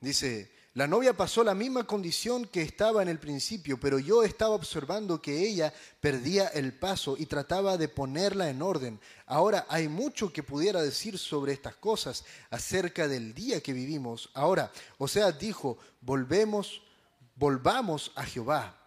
Dice, 0.00 0.50
la 0.74 0.86
novia 0.86 1.16
pasó 1.16 1.42
la 1.42 1.54
misma 1.54 1.84
condición 1.84 2.46
que 2.46 2.62
estaba 2.62 3.02
en 3.02 3.08
el 3.08 3.18
principio, 3.18 3.78
pero 3.80 3.98
yo 3.98 4.22
estaba 4.22 4.54
observando 4.54 5.20
que 5.20 5.46
ella 5.46 5.74
perdía 6.00 6.46
el 6.46 6.72
paso 6.72 7.16
y 7.18 7.26
trataba 7.26 7.76
de 7.76 7.88
ponerla 7.88 8.48
en 8.48 8.62
orden. 8.62 9.00
Ahora 9.26 9.66
hay 9.68 9.88
mucho 9.88 10.32
que 10.32 10.44
pudiera 10.44 10.80
decir 10.80 11.18
sobre 11.18 11.52
estas 11.52 11.74
cosas 11.74 12.24
acerca 12.50 13.08
del 13.08 13.34
día 13.34 13.60
que 13.60 13.72
vivimos. 13.72 14.30
Ahora, 14.32 14.70
o 14.96 15.08
sea, 15.08 15.32
dijo, 15.32 15.76
volvemos, 16.00 16.82
volvamos 17.34 18.12
a 18.14 18.24
Jehová. 18.24 18.80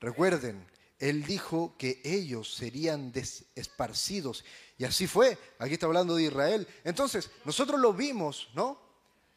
Recuerden, 0.00 0.66
él 0.98 1.24
dijo 1.24 1.74
que 1.78 2.02
ellos 2.04 2.54
serían 2.54 3.10
esparcidos. 3.54 4.44
Y 4.76 4.84
así 4.84 5.06
fue. 5.06 5.38
Aquí 5.58 5.72
está 5.72 5.86
hablando 5.86 6.14
de 6.14 6.24
Israel. 6.24 6.68
Entonces, 6.84 7.30
nosotros 7.46 7.80
lo 7.80 7.94
vimos, 7.94 8.50
¿no? 8.54 8.81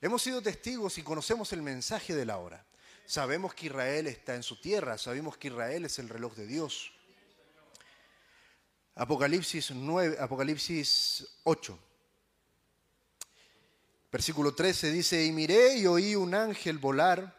Hemos 0.06 0.22
sido 0.22 0.40
testigos 0.40 1.00
y 1.00 1.02
conocemos 1.02 1.52
el 1.52 1.64
mensaje 1.64 2.14
de 2.14 2.28
la 2.28 2.38
hora. 2.38 2.64
Sabemos 3.08 3.56
que 3.56 3.66
Israel 3.66 4.06
está 4.06 4.36
en 4.36 4.44
su 4.44 4.62
tierra, 4.62 5.00
sabemos 5.00 5.36
que 5.36 5.48
Israel 5.48 5.84
es 5.84 5.98
el 5.98 6.10
reloj 6.10 6.36
de 6.36 6.46
Dios. 6.46 6.92
Apocalipsis 8.94 9.72
9, 9.72 10.18
Apocalipsis 10.20 11.28
8. 11.44 11.80
Versículo 14.12 14.54
13 14.54 14.92
dice, 14.92 15.26
y 15.26 15.32
miré 15.32 15.78
y 15.78 15.88
oí 15.88 16.16
un 16.16 16.36
ángel 16.36 16.78
volar 16.78 17.36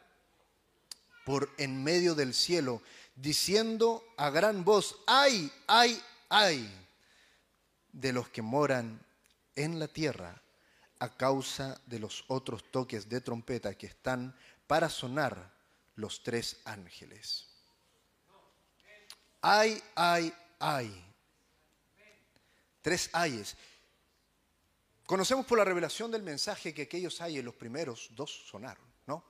por 1.25 1.49
en 1.59 1.85
medio 1.85 2.17
del 2.17 2.35
cielo, 2.35 2.83
diciendo 3.15 4.03
a 4.17 4.31
gran 4.31 4.65
voz, 4.65 4.99
ay, 5.07 5.53
ay, 5.69 6.03
ay, 6.29 6.69
de 7.93 8.13
los 8.13 8.29
que 8.29 8.43
moran 8.43 9.01
en 9.55 9.79
la 9.79 9.87
tierra 9.87 10.43
a 10.99 11.17
causa 11.17 11.81
de 11.87 11.99
los 11.99 12.25
otros 12.29 12.71
toques 12.71 13.09
de 13.09 13.21
trompeta 13.21 13.77
que 13.77 13.87
están 13.87 14.37
para 14.67 14.89
sonar 14.89 15.53
los 15.95 16.23
tres 16.23 16.61
ángeles. 16.65 17.49
Ay, 19.41 19.83
ay, 19.95 20.33
ay. 20.59 21.05
Tres 22.83 23.11
ayes. 23.13 23.57
Conocemos 25.07 25.47
por 25.47 25.59
la 25.59 25.65
revelación 25.65 26.11
del 26.11 26.23
mensaje 26.23 26.75
que 26.75 26.83
aquellos 26.83 27.21
hay 27.21 27.39
en 27.39 27.45
los 27.45 27.55
primeros 27.55 28.09
dos 28.13 28.31
sonaron, 28.49 28.85
¿no? 29.07 29.25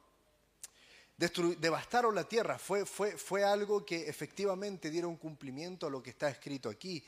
Devastaron 1.16 2.14
la 2.14 2.24
tierra, 2.24 2.59
fue, 2.59 2.86
fue, 2.86 3.16
fue 3.16 3.44
algo 3.44 3.84
que 3.84 4.09
efectivamente 4.09 4.90
dieron 4.90 5.16
cumplimiento 5.16 5.86
a 5.86 5.90
lo 5.90 6.02
que 6.02 6.10
está 6.10 6.28
escrito 6.30 6.68
aquí. 6.68 7.05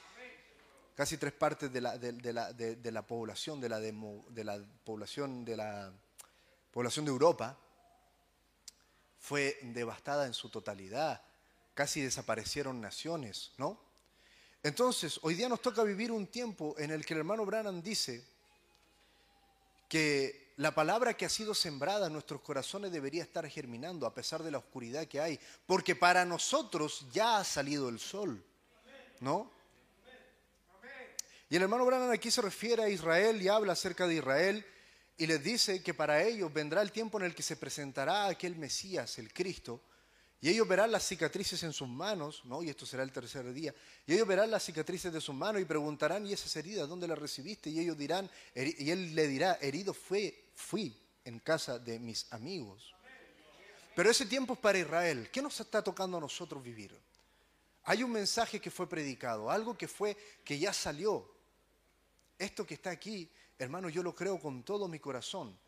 Casi 0.98 1.16
tres 1.16 1.32
partes 1.32 1.72
de 1.72 1.80
la, 1.80 1.96
de, 1.96 2.32
la, 2.32 2.52
de- 2.52 2.90
la 2.90 3.06
población, 3.06 3.60
de 3.60 3.68
la, 3.68 3.78
de 3.78 4.42
la 4.42 4.58
población 4.84 5.44
de 5.44 5.56
la 5.56 5.92
población 6.72 7.04
de 7.04 7.12
Europa 7.12 7.56
fue 9.20 9.60
devastada 9.62 10.26
en 10.26 10.34
su 10.34 10.48
totalidad. 10.48 11.22
Casi 11.74 12.00
desaparecieron 12.00 12.80
naciones, 12.80 13.52
¿no? 13.58 13.78
Entonces, 14.64 15.20
hoy 15.22 15.34
día 15.34 15.48
nos 15.48 15.62
toca 15.62 15.84
vivir 15.84 16.10
un 16.10 16.26
tiempo 16.26 16.74
en 16.78 16.90
el 16.90 17.06
que 17.06 17.14
el 17.14 17.20
hermano 17.20 17.46
Branham 17.46 17.80
dice 17.80 18.26
que 19.88 20.52
la 20.56 20.74
palabra 20.74 21.14
que 21.14 21.26
ha 21.26 21.28
sido 21.28 21.54
sembrada 21.54 22.08
en 22.08 22.12
nuestros 22.12 22.40
corazones 22.40 22.90
debería 22.90 23.22
estar 23.22 23.48
germinando 23.48 24.04
a 24.04 24.12
pesar 24.12 24.42
de 24.42 24.50
la 24.50 24.58
oscuridad 24.58 25.06
que 25.06 25.20
hay, 25.20 25.38
porque 25.64 25.94
para 25.94 26.24
nosotros 26.24 27.06
ya 27.12 27.38
ha 27.38 27.44
salido 27.44 27.88
el 27.88 28.00
sol, 28.00 28.44
¿no? 29.20 29.56
Y 31.50 31.56
el 31.56 31.62
hermano 31.62 31.86
Branham 31.86 32.10
aquí 32.10 32.30
se 32.30 32.42
refiere 32.42 32.82
a 32.82 32.88
Israel 32.88 33.40
y 33.40 33.48
habla 33.48 33.72
acerca 33.72 34.06
de 34.06 34.16
Israel 34.16 34.64
y 35.16 35.26
les 35.26 35.42
dice 35.42 35.82
que 35.82 35.94
para 35.94 36.22
ellos 36.22 36.52
vendrá 36.52 36.82
el 36.82 36.92
tiempo 36.92 37.18
en 37.18 37.24
el 37.24 37.34
que 37.34 37.42
se 37.42 37.56
presentará 37.56 38.26
aquel 38.26 38.56
Mesías, 38.56 39.18
el 39.18 39.32
Cristo, 39.32 39.80
y 40.40 40.50
ellos 40.50 40.68
verán 40.68 40.92
las 40.92 41.04
cicatrices 41.04 41.60
en 41.64 41.72
sus 41.72 41.88
manos, 41.88 42.44
¿no? 42.44 42.62
Y 42.62 42.70
esto 42.70 42.86
será 42.86 43.02
el 43.02 43.10
tercer 43.10 43.52
día. 43.52 43.74
Y 44.06 44.14
ellos 44.14 44.28
verán 44.28 44.50
las 44.50 44.64
cicatrices 44.64 45.12
de 45.12 45.20
sus 45.20 45.34
manos 45.34 45.60
y 45.60 45.64
preguntarán, 45.64 46.24
¿y 46.24 46.32
esas 46.32 46.54
heridas 46.54 46.88
dónde 46.88 47.08
las 47.08 47.18
recibiste? 47.18 47.70
Y 47.70 47.80
ellos 47.80 47.98
dirán, 47.98 48.30
y 48.54 48.90
él 48.90 49.16
le 49.16 49.26
dirá, 49.26 49.58
herido 49.60 49.92
fue, 49.92 50.50
fui 50.54 50.96
en 51.24 51.40
casa 51.40 51.80
de 51.80 51.98
mis 51.98 52.32
amigos. 52.32 52.94
Pero 53.96 54.10
ese 54.10 54.26
tiempo 54.26 54.52
es 54.52 54.60
para 54.60 54.78
Israel. 54.78 55.28
¿Qué 55.32 55.42
nos 55.42 55.58
está 55.58 55.82
tocando 55.82 56.18
a 56.18 56.20
nosotros 56.20 56.62
vivir? 56.62 56.96
Hay 57.82 58.04
un 58.04 58.12
mensaje 58.12 58.60
que 58.60 58.70
fue 58.70 58.88
predicado, 58.88 59.50
algo 59.50 59.76
que 59.76 59.88
fue, 59.88 60.16
que 60.44 60.56
ya 60.56 60.72
salió. 60.72 61.38
Esto 62.39 62.66
que 62.66 62.74
está 62.74 62.90
aquí, 62.90 63.28
hermano, 63.59 63.89
yo 63.89 64.02
lo 64.02 64.15
creo 64.15 64.39
con 64.39 64.62
todo 64.62 64.89
mi 64.89 64.98
corazón. 64.98 65.59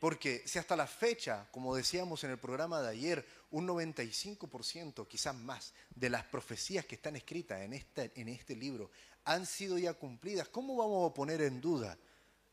Porque 0.00 0.42
si 0.46 0.58
hasta 0.58 0.76
la 0.76 0.86
fecha, 0.86 1.48
como 1.50 1.74
decíamos 1.74 2.22
en 2.24 2.30
el 2.30 2.38
programa 2.38 2.82
de 2.82 2.90
ayer, 2.90 3.26
un 3.50 3.66
95%, 3.66 5.06
quizás 5.08 5.34
más, 5.34 5.72
de 5.94 6.10
las 6.10 6.24
profecías 6.24 6.84
que 6.84 6.96
están 6.96 7.16
escritas 7.16 7.60
en 7.62 7.72
este, 7.72 8.12
en 8.14 8.28
este 8.28 8.54
libro 8.54 8.90
han 9.24 9.44
sido 9.44 9.76
ya 9.76 9.94
cumplidas, 9.94 10.48
¿cómo 10.48 10.76
vamos 10.76 11.10
a 11.10 11.14
poner 11.14 11.42
en 11.42 11.60
duda 11.60 11.98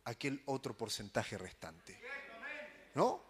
aquel 0.06 0.42
otro 0.46 0.76
porcentaje 0.76 1.38
restante? 1.38 2.00
¿No? 2.96 3.22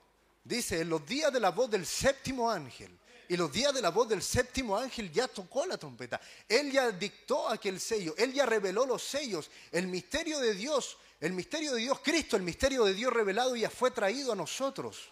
Dice, 0.43 0.81
en 0.81 0.89
los 0.89 1.05
días 1.05 1.31
de 1.31 1.39
la 1.39 1.49
voz 1.49 1.69
del 1.69 1.85
séptimo 1.85 2.49
ángel, 2.49 2.97
y 3.29 3.37
los 3.37 3.51
días 3.51 3.73
de 3.73 3.81
la 3.81 3.89
voz 3.89 4.09
del 4.09 4.21
séptimo 4.21 4.77
ángel 4.77 5.11
ya 5.11 5.27
tocó 5.27 5.65
la 5.65 5.77
trompeta. 5.77 6.19
Él 6.47 6.71
ya 6.71 6.91
dictó 6.91 7.49
aquel 7.49 7.79
sello, 7.79 8.13
él 8.17 8.33
ya 8.33 8.45
reveló 8.45 8.85
los 8.85 9.03
sellos. 9.03 9.49
El 9.71 9.87
misterio 9.87 10.39
de 10.39 10.53
Dios, 10.53 10.97
el 11.19 11.33
misterio 11.33 11.73
de 11.73 11.81
Dios, 11.81 11.99
Cristo, 12.01 12.35
el 12.35 12.43
misterio 12.43 12.83
de 12.83 12.93
Dios 12.93 13.13
revelado 13.13 13.55
ya 13.55 13.69
fue 13.69 13.91
traído 13.91 14.31
a 14.31 14.35
nosotros. 14.35 15.09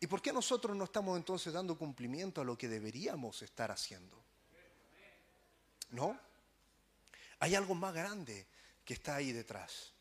¿Y 0.00 0.06
por 0.06 0.22
qué 0.22 0.32
nosotros 0.32 0.76
no 0.76 0.84
estamos 0.84 1.16
entonces 1.16 1.52
dando 1.52 1.76
cumplimiento 1.76 2.40
a 2.40 2.44
lo 2.44 2.56
que 2.56 2.68
deberíamos 2.68 3.42
estar 3.42 3.70
haciendo? 3.70 4.16
¿No? 5.90 6.18
Hay 7.40 7.54
algo 7.54 7.74
más 7.74 7.94
grande 7.94 8.46
que 8.84 8.94
está 8.94 9.16
ahí 9.16 9.32
detrás. 9.32 9.92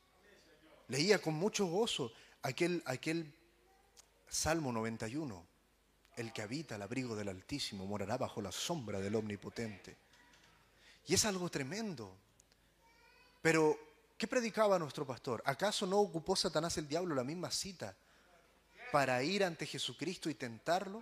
Leía 0.88 1.22
con 1.22 1.34
mucho 1.34 1.66
gozo 1.66 2.12
aquel, 2.42 2.82
aquel 2.86 3.34
Salmo 4.30 4.72
91. 4.72 5.57
El 6.18 6.34
que 6.34 6.42
habita 6.42 6.76
al 6.76 6.82
abrigo 6.82 7.16
del 7.16 7.30
Altísimo 7.30 7.86
morará 7.86 8.18
bajo 8.18 8.42
la 8.42 8.52
sombra 8.52 9.00
del 9.00 9.16
Omnipotente. 9.16 9.96
Y 11.06 11.14
es 11.14 11.24
algo 11.26 11.50
tremendo. 11.50 12.14
Pero, 13.42 13.78
¿qué 14.18 14.28
predicaba 14.28 14.80
nuestro 14.80 15.06
pastor? 15.06 15.42
¿Acaso 15.46 15.86
no 15.86 16.00
ocupó 16.00 16.36
Satanás 16.36 16.78
el 16.78 16.88
diablo 16.88 17.16
la 17.16 17.24
misma 17.24 17.52
cita 17.52 17.96
para 18.92 19.22
ir 19.22 19.44
ante 19.44 19.66
Jesucristo 19.66 20.30
y 20.30 20.34
tentarlo? 20.34 21.02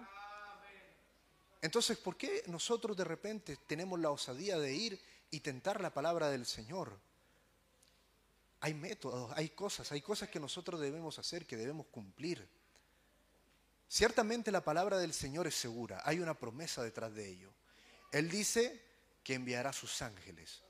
Entonces, 1.62 1.98
¿por 1.98 2.18
qué 2.18 2.44
nosotros 2.48 2.96
de 2.96 3.06
repente 3.06 3.58
tenemos 3.66 4.00
la 4.00 4.12
osadía 4.12 4.60
de 4.60 4.76
ir 4.76 5.02
y 5.32 5.40
tentar 5.40 5.82
la 5.82 5.94
palabra 5.94 6.30
del 6.30 6.46
Señor? 6.46 7.00
Hay 8.60 8.74
métodos, 8.74 9.32
hay 9.36 9.50
cosas, 9.50 9.92
hay 9.92 10.02
cosas 10.02 10.28
que 10.28 10.40
nosotros 10.40 10.82
debemos 10.82 11.18
hacer, 11.20 11.46
que 11.46 11.56
debemos 11.56 11.88
cumplir. 11.88 12.48
Ciertamente 13.88 14.52
la 14.52 14.64
palabra 14.64 14.98
del 14.98 15.14
Señor 15.14 15.48
es 15.48 15.56
segura, 15.56 16.02
hay 16.04 16.20
una 16.20 16.34
promesa 16.34 16.84
detrás 16.84 17.14
de 17.14 17.30
ello. 17.30 17.52
Él 18.12 18.30
dice 18.30 18.82
que 19.24 19.34
enviará 19.34 19.74
sus 19.74 20.02
ángeles, 20.02 20.62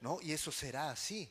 ¿no? 0.00 0.18
Y 0.22 0.32
eso 0.32 0.50
será 0.50 0.90
así. 0.90 1.30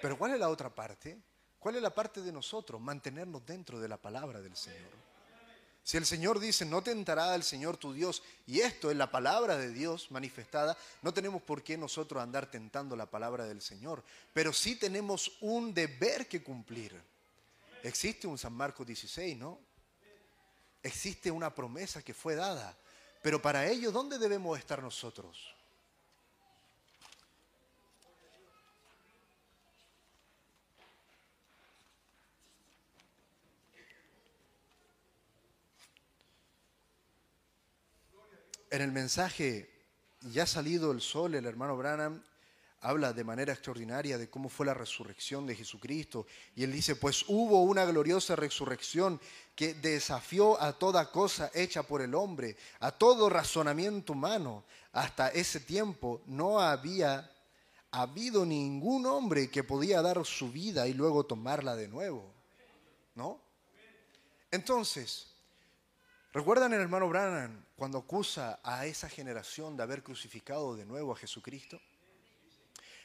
Pero 0.00 0.18
¿cuál 0.18 0.32
es 0.32 0.40
la 0.40 0.48
otra 0.48 0.74
parte? 0.74 1.18
¿Cuál 1.58 1.76
es 1.76 1.82
la 1.82 1.94
parte 1.94 2.20
de 2.20 2.32
nosotros? 2.32 2.80
Mantenernos 2.80 3.44
dentro 3.44 3.80
de 3.80 3.88
la 3.88 3.96
palabra 3.96 4.40
del 4.40 4.56
Señor. 4.56 5.06
Si 5.82 5.96
el 5.96 6.04
Señor 6.04 6.40
dice, 6.40 6.64
no 6.64 6.82
tentará 6.82 7.32
al 7.32 7.44
Señor 7.44 7.76
tu 7.76 7.92
Dios, 7.92 8.22
y 8.44 8.60
esto 8.60 8.90
es 8.90 8.96
la 8.96 9.10
palabra 9.10 9.56
de 9.56 9.70
Dios 9.70 10.10
manifestada, 10.10 10.76
no 11.00 11.14
tenemos 11.14 11.42
por 11.42 11.62
qué 11.62 11.78
nosotros 11.78 12.20
andar 12.20 12.50
tentando 12.50 12.96
la 12.96 13.06
palabra 13.06 13.46
del 13.46 13.62
Señor, 13.62 14.02
pero 14.32 14.52
sí 14.52 14.74
tenemos 14.74 15.36
un 15.40 15.72
deber 15.72 16.26
que 16.26 16.42
cumplir. 16.42 17.00
Existe 17.84 18.26
un 18.26 18.36
San 18.36 18.52
Marcos 18.52 18.84
16, 18.84 19.36
¿no? 19.36 19.60
Existe 20.86 21.32
una 21.32 21.52
promesa 21.52 22.00
que 22.00 22.14
fue 22.14 22.36
dada, 22.36 22.76
pero 23.20 23.42
para 23.42 23.66
ello, 23.66 23.90
¿dónde 23.90 24.20
debemos 24.20 24.56
estar 24.56 24.80
nosotros? 24.80 25.52
En 38.70 38.80
el 38.80 38.92
mensaje 38.92 39.72
Ya 40.20 40.44
ha 40.44 40.46
salido 40.46 40.92
el 40.92 41.00
sol, 41.00 41.34
el 41.34 41.46
hermano 41.46 41.76
Branham 41.76 42.22
habla 42.80 43.12
de 43.12 43.24
manera 43.24 43.52
extraordinaria 43.52 44.18
de 44.18 44.28
cómo 44.28 44.48
fue 44.48 44.66
la 44.66 44.74
resurrección 44.74 45.46
de 45.46 45.56
Jesucristo. 45.56 46.26
Y 46.54 46.62
él 46.64 46.72
dice, 46.72 46.96
pues 46.96 47.24
hubo 47.28 47.62
una 47.62 47.84
gloriosa 47.84 48.36
resurrección 48.36 49.20
que 49.54 49.74
desafió 49.74 50.60
a 50.60 50.72
toda 50.72 51.10
cosa 51.10 51.50
hecha 51.54 51.82
por 51.82 52.02
el 52.02 52.14
hombre, 52.14 52.56
a 52.80 52.92
todo 52.92 53.28
razonamiento 53.28 54.12
humano. 54.12 54.64
Hasta 54.92 55.28
ese 55.28 55.60
tiempo 55.60 56.22
no 56.26 56.60
había 56.60 57.30
habido 57.90 58.44
ningún 58.44 59.06
hombre 59.06 59.50
que 59.50 59.64
podía 59.64 60.02
dar 60.02 60.24
su 60.24 60.52
vida 60.52 60.86
y 60.86 60.92
luego 60.92 61.24
tomarla 61.24 61.74
de 61.76 61.88
nuevo. 61.88 62.32
¿No? 63.14 63.40
Entonces, 64.50 65.28
¿recuerdan 66.32 66.74
el 66.74 66.80
hermano 66.80 67.08
Branham 67.08 67.64
cuando 67.76 67.98
acusa 67.98 68.60
a 68.62 68.86
esa 68.86 69.08
generación 69.08 69.76
de 69.76 69.82
haber 69.82 70.02
crucificado 70.02 70.76
de 70.76 70.84
nuevo 70.84 71.12
a 71.12 71.16
Jesucristo? 71.16 71.80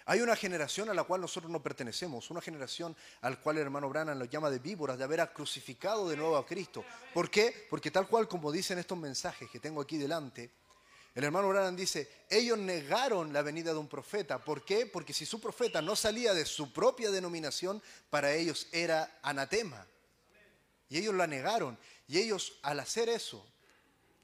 Hay 0.05 0.21
una 0.21 0.35
generación 0.35 0.89
a 0.89 0.93
la 0.93 1.03
cual 1.03 1.21
nosotros 1.21 1.51
no 1.51 1.61
pertenecemos, 1.61 2.29
una 2.31 2.41
generación 2.41 2.95
al 3.21 3.39
cual 3.39 3.57
el 3.57 3.63
hermano 3.63 3.89
Branham 3.89 4.17
lo 4.17 4.25
llama 4.25 4.49
de 4.49 4.59
víboras, 4.59 4.97
de 4.97 5.03
haber 5.03 5.31
crucificado 5.33 6.09
de 6.09 6.17
nuevo 6.17 6.37
a 6.37 6.45
Cristo. 6.45 6.83
¿Por 7.13 7.29
qué? 7.29 7.67
Porque 7.69 7.91
tal 7.91 8.07
cual 8.07 8.27
como 8.27 8.51
dicen 8.51 8.79
estos 8.79 8.97
mensajes 8.97 9.49
que 9.49 9.59
tengo 9.59 9.81
aquí 9.81 9.97
delante, 9.97 10.51
el 11.13 11.25
hermano 11.25 11.49
Branham 11.49 11.75
dice, 11.75 12.25
ellos 12.29 12.57
negaron 12.57 13.33
la 13.33 13.41
venida 13.41 13.73
de 13.73 13.79
un 13.79 13.87
profeta. 13.87 14.43
¿Por 14.43 14.63
qué? 14.63 14.85
Porque 14.85 15.13
si 15.13 15.25
su 15.25 15.41
profeta 15.41 15.81
no 15.81 15.95
salía 15.95 16.33
de 16.33 16.45
su 16.45 16.71
propia 16.71 17.11
denominación, 17.11 17.81
para 18.09 18.33
ellos 18.33 18.67
era 18.71 19.19
anatema. 19.21 19.85
Y 20.87 20.97
ellos 20.97 21.13
la 21.13 21.27
negaron. 21.27 21.77
Y 22.07 22.17
ellos 22.17 22.59
al 22.61 22.79
hacer 22.79 23.09
eso, 23.09 23.45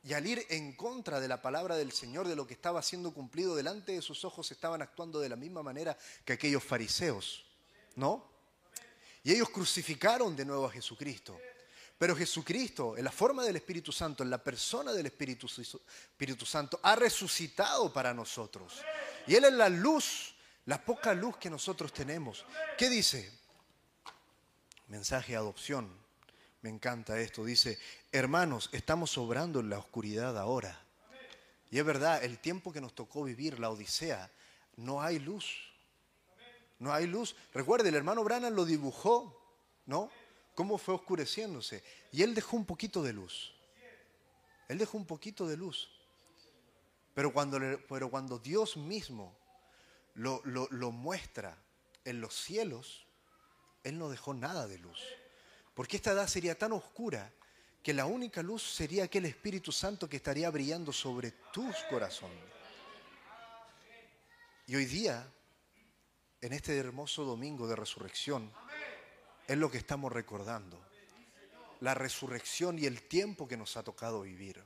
y 0.08 0.14
al 0.14 0.26
ir 0.26 0.46
en 0.50 0.72
contra 0.72 1.20
de 1.20 1.28
la 1.28 1.42
palabra 1.42 1.76
del 1.76 1.92
Señor, 1.92 2.30
de 2.30 2.36
lo 2.36 2.48
que 2.48 2.54
estaba 2.54 2.82
siendo 2.82 3.14
cumplido 3.14 3.58
delante 3.58 3.92
de 3.92 4.02
sus 4.02 4.24
ojos, 4.24 4.50
estaban 4.52 4.82
actuando 4.82 5.20
de 5.20 5.28
la 5.28 5.36
misma 5.36 5.62
manera 5.62 5.98
que 6.24 6.32
aquellos 6.32 6.64
fariseos, 6.64 7.46
¿no? 7.98 8.26
Y 9.22 9.34
ellos 9.34 9.50
crucificaron 9.50 10.34
de 10.34 10.46
nuevo 10.46 10.66
a 10.66 10.72
Jesucristo. 10.72 11.38
Pero 11.98 12.16
Jesucristo, 12.16 12.96
en 12.96 13.04
la 13.04 13.12
forma 13.12 13.44
del 13.44 13.58
Espíritu 13.58 13.92
Santo, 13.92 14.24
en 14.24 14.30
la 14.30 14.42
persona 14.42 14.94
del 14.94 15.08
Espíritu, 15.08 15.48
Espíritu 15.48 16.46
Santo, 16.46 16.80
ha 16.84 16.96
resucitado 16.96 17.92
para 17.92 18.14
nosotros. 18.14 18.76
Y 19.26 19.36
Él 19.36 19.44
es 19.44 19.54
la 19.54 19.68
luz, 19.68 20.36
la 20.68 20.86
poca 20.86 21.14
luz 21.14 21.36
que 21.36 21.50
nosotros 21.50 21.92
tenemos. 21.92 22.46
¿Qué 22.78 22.90
dice? 22.90 23.30
Mensaje 24.88 25.34
de 25.34 25.40
adopción. 25.40 26.07
Me 26.68 26.74
encanta 26.74 27.18
esto. 27.18 27.46
Dice, 27.46 27.80
hermanos, 28.12 28.70
estamos 28.74 29.12
sobrando 29.12 29.62
en 29.62 29.70
la 29.70 29.80
oscuridad 29.80 30.38
ahora. 30.38 30.78
Y 31.72 31.80
es 31.80 31.86
verdad, 31.86 32.22
el 32.22 32.40
tiempo 32.40 32.74
que 32.74 32.82
nos 32.82 32.94
tocó 32.94 33.24
vivir, 33.24 33.58
la 33.58 33.70
Odisea, 33.70 34.30
no 34.76 35.02
hay 35.02 35.18
luz. 35.20 35.46
No 36.80 36.92
hay 36.92 37.08
luz. 37.08 37.38
Recuerde, 37.54 37.88
el 37.88 37.96
hermano 37.96 38.22
Branham 38.22 38.54
lo 38.54 38.66
dibujó, 38.66 39.34
¿no? 39.86 40.12
Cómo 40.56 40.78
fue 40.78 40.96
oscureciéndose. 40.96 41.86
Y 42.12 42.22
él 42.22 42.36
dejó 42.36 42.58
un 42.58 42.66
poquito 42.66 43.02
de 43.02 43.14
luz. 43.14 43.54
Él 44.68 44.78
dejó 44.78 44.98
un 44.98 45.06
poquito 45.06 45.48
de 45.48 45.56
luz. 45.56 45.90
Pero 47.14 47.32
cuando, 47.32 47.60
pero 47.88 48.10
cuando 48.12 48.40
Dios 48.40 48.76
mismo 48.76 49.34
lo- 50.16 50.42
lo 50.44 50.92
muestra 50.92 51.58
en 52.04 52.20
los 52.20 52.36
cielos, 52.36 53.06
Él 53.86 53.98
no 53.98 54.10
dejó 54.10 54.34
nada 54.34 54.68
de 54.68 54.80
luz. 54.80 55.00
Porque 55.78 55.98
esta 55.98 56.14
edad 56.14 56.28
sería 56.28 56.58
tan 56.58 56.72
oscura 56.72 57.32
que 57.84 57.94
la 57.94 58.08
única 58.08 58.42
luz 58.42 58.64
sería 58.64 59.04
aquel 59.04 59.26
Espíritu 59.26 59.72
Santo 59.72 60.10
que 60.10 60.18
estaría 60.18 60.50
brillando 60.50 60.92
sobre 60.92 61.30
tus 61.54 61.76
corazones. 61.88 62.44
Y 64.66 64.76
hoy 64.76 64.86
día, 64.86 65.32
en 66.42 66.54
este 66.54 66.76
hermoso 66.76 67.26
domingo 67.26 67.68
de 67.68 67.76
resurrección, 67.76 68.52
es 69.48 69.56
lo 69.56 69.70
que 69.70 69.78
estamos 69.78 70.12
recordando. 70.12 70.84
La 71.82 71.94
resurrección 71.94 72.80
y 72.80 72.88
el 72.88 73.04
tiempo 73.04 73.48
que 73.48 73.56
nos 73.56 73.78
ha 73.78 73.84
tocado 73.84 74.22
vivir. 74.22 74.64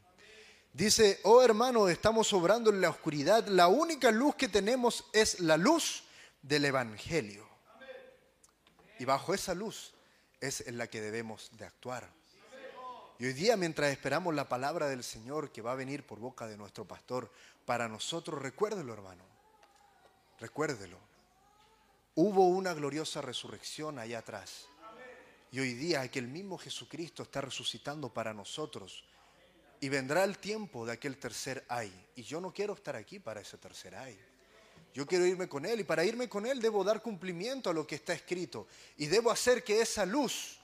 Dice, 0.71 1.19
oh 1.23 1.41
hermano, 1.41 1.89
estamos 1.89 2.31
obrando 2.31 2.69
en 2.69 2.79
la 2.79 2.89
oscuridad. 2.89 3.45
La 3.47 3.67
única 3.67 4.11
luz 4.11 4.35
que 4.35 4.47
tenemos 4.47 5.03
es 5.11 5.41
la 5.41 5.57
luz 5.57 6.05
del 6.41 6.63
Evangelio. 6.63 7.45
Y 8.97 9.03
bajo 9.03 9.33
esa 9.33 9.53
luz 9.53 9.93
es 10.41 10.67
en 10.67 10.77
la 10.77 10.87
que 10.87 10.99
debemos 10.99 11.51
de 11.57 11.65
actuar. 11.65 12.09
Y 13.19 13.25
hoy 13.25 13.33
día, 13.33 13.55
mientras 13.55 13.91
esperamos 13.91 14.33
la 14.33 14.49
palabra 14.49 14.87
del 14.89 15.03
Señor 15.03 15.51
que 15.51 15.61
va 15.61 15.73
a 15.73 15.75
venir 15.75 16.05
por 16.05 16.19
boca 16.19 16.47
de 16.47 16.57
nuestro 16.57 16.85
pastor, 16.85 17.31
para 17.65 17.87
nosotros, 17.87 18.41
recuérdelo 18.41 18.91
hermano, 18.93 19.23
recuérdelo. 20.39 20.97
Hubo 22.15 22.47
una 22.47 22.73
gloriosa 22.73 23.21
resurrección 23.21 23.99
allá 23.99 24.19
atrás. 24.19 24.65
Y 25.51 25.59
hoy 25.59 25.73
día 25.75 26.09
que 26.09 26.19
el 26.19 26.27
mismo 26.27 26.57
Jesucristo 26.57 27.23
está 27.23 27.41
resucitando 27.41 28.11
para 28.11 28.33
nosotros. 28.33 29.03
Y 29.79 29.89
vendrá 29.89 30.23
el 30.23 30.39
tiempo 30.39 30.85
de 30.85 30.93
aquel 30.93 31.17
tercer 31.17 31.63
ay. 31.69 31.93
Y 32.15 32.23
yo 32.23 32.41
no 32.41 32.51
quiero 32.51 32.73
estar 32.73 32.95
aquí 32.95 33.19
para 33.19 33.41
ese 33.41 33.57
tercer 33.57 33.95
ay. 33.95 34.19
Yo 34.93 35.05
quiero 35.05 35.25
irme 35.25 35.47
con 35.47 35.65
Él 35.65 35.79
y 35.79 35.83
para 35.83 36.03
irme 36.03 36.27
con 36.27 36.45
Él 36.45 36.61
debo 36.61 36.83
dar 36.83 37.01
cumplimiento 37.01 37.69
a 37.69 37.73
lo 37.73 37.87
que 37.87 37.95
está 37.95 38.13
escrito. 38.13 38.67
Y 38.97 39.07
debo 39.07 39.31
hacer 39.31 39.63
que 39.63 39.81
esa 39.81 40.05
luz 40.05 40.59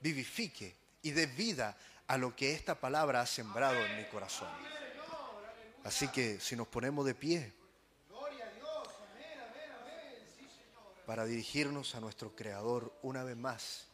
vivifique 0.00 0.74
y 1.02 1.12
dé 1.12 1.26
vida 1.26 1.76
a 2.06 2.18
lo 2.18 2.36
que 2.36 2.52
esta 2.52 2.74
palabra 2.74 3.22
ha 3.22 3.26
sembrado 3.26 3.78
en 3.84 3.96
mi 3.96 4.04
corazón. 4.04 4.48
Así 5.84 6.08
que 6.08 6.38
si 6.38 6.54
nos 6.54 6.68
ponemos 6.68 7.06
de 7.06 7.14
pie 7.14 7.52
para 11.06 11.24
dirigirnos 11.24 11.94
a 11.94 12.00
nuestro 12.00 12.36
Creador 12.36 12.92
una 13.02 13.24
vez 13.24 13.36
más, 13.36 13.86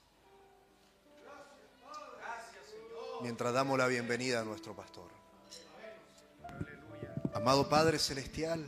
mientras 3.23 3.53
damos 3.53 3.79
la 3.79 3.87
bienvenida 3.87 4.41
a 4.41 4.45
nuestro 4.45 4.75
pastor. 4.75 5.11
Amado 7.33 7.69
Padre 7.69 7.99
Celestial, 7.99 8.67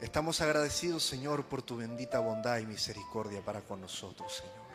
estamos 0.00 0.40
agradecidos, 0.40 1.02
Señor, 1.02 1.44
por 1.44 1.62
tu 1.62 1.76
bendita 1.76 2.18
bondad 2.20 2.58
y 2.58 2.66
misericordia 2.66 3.44
para 3.44 3.60
con 3.60 3.80
nosotros, 3.80 4.32
Señor. 4.32 4.68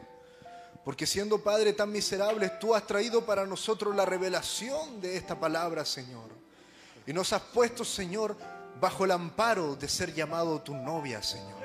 Porque 0.83 1.07
siendo 1.07 1.41
Padre 1.41 1.73
tan 1.73 1.91
miserables, 1.91 2.59
tú 2.59 2.75
has 2.75 2.85
traído 2.85 3.25
para 3.25 3.45
nosotros 3.45 3.95
la 3.95 4.05
revelación 4.05 4.99
de 4.99 5.15
esta 5.15 5.39
palabra, 5.39 5.85
Señor. 5.85 6.29
Y 7.07 7.13
nos 7.13 7.31
has 7.31 7.41
puesto, 7.41 7.85
Señor, 7.85 8.35
bajo 8.81 9.05
el 9.05 9.11
amparo 9.11 9.75
de 9.75 9.87
ser 9.87 10.13
llamado 10.13 10.61
tu 10.61 10.75
novia, 10.75 11.23
Señor. 11.23 11.63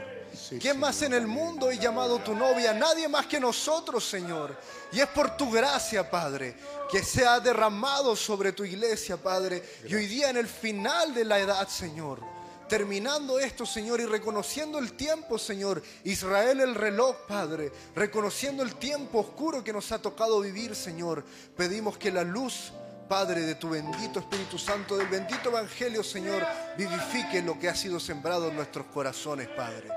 ¿Quién 0.60 0.78
más 0.78 1.02
en 1.02 1.14
el 1.14 1.26
mundo 1.26 1.70
es 1.70 1.80
llamado 1.80 2.18
tu 2.20 2.34
novia? 2.34 2.72
Nadie 2.72 3.08
más 3.08 3.26
que 3.26 3.40
nosotros, 3.40 4.04
Señor. 4.04 4.56
Y 4.92 5.00
es 5.00 5.06
por 5.08 5.36
tu 5.36 5.50
gracia, 5.50 6.08
Padre, 6.08 6.56
que 6.90 7.02
se 7.02 7.26
ha 7.26 7.40
derramado 7.40 8.14
sobre 8.14 8.52
tu 8.52 8.64
iglesia, 8.64 9.16
Padre. 9.16 9.62
Y 9.86 9.94
hoy 9.94 10.06
día 10.06 10.30
en 10.30 10.36
el 10.36 10.46
final 10.46 11.12
de 11.12 11.24
la 11.24 11.38
edad, 11.40 11.66
Señor, 11.66 12.20
terminando 12.68 13.40
esto, 13.40 13.66
Señor, 13.66 14.00
y 14.00 14.06
reconociendo 14.06 14.78
el 14.78 14.92
tiempo, 14.92 15.38
Señor, 15.38 15.82
Israel 16.04 16.60
el 16.60 16.74
reloj, 16.74 17.16
Padre, 17.26 17.72
reconociendo 17.94 18.62
el 18.62 18.74
tiempo 18.76 19.20
oscuro 19.20 19.64
que 19.64 19.72
nos 19.72 19.90
ha 19.90 20.00
tocado 20.00 20.40
vivir, 20.40 20.76
Señor, 20.76 21.24
pedimos 21.56 21.98
que 21.98 22.12
la 22.12 22.22
luz, 22.22 22.72
Padre, 23.08 23.40
de 23.40 23.54
tu 23.54 23.70
bendito 23.70 24.20
Espíritu 24.20 24.58
Santo, 24.58 24.96
del 24.96 25.08
bendito 25.08 25.48
Evangelio, 25.48 26.04
Señor, 26.04 26.46
vivifique 26.76 27.42
lo 27.42 27.58
que 27.58 27.68
ha 27.68 27.74
sido 27.74 27.98
sembrado 27.98 28.48
en 28.48 28.56
nuestros 28.56 28.86
corazones, 28.86 29.48
Padre. 29.48 29.88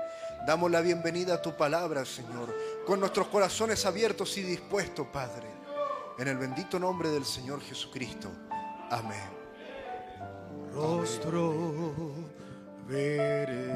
Damos 0.46 0.70
la 0.70 0.80
bienvenida 0.80 1.34
a 1.34 1.42
tu 1.42 1.56
palabra, 1.56 2.04
Señor, 2.04 2.56
con 2.86 2.98
nuestros 2.98 3.28
corazones 3.28 3.86
abiertos 3.86 4.36
y 4.38 4.42
dispuestos, 4.42 5.06
Padre. 5.12 5.46
En 6.18 6.26
el 6.26 6.36
bendito 6.36 6.78
nombre 6.78 7.10
del 7.10 7.24
Señor 7.24 7.60
Jesucristo. 7.62 8.30
Amén. 8.90 9.42
rostro 10.74 12.31
veré. 12.92 13.72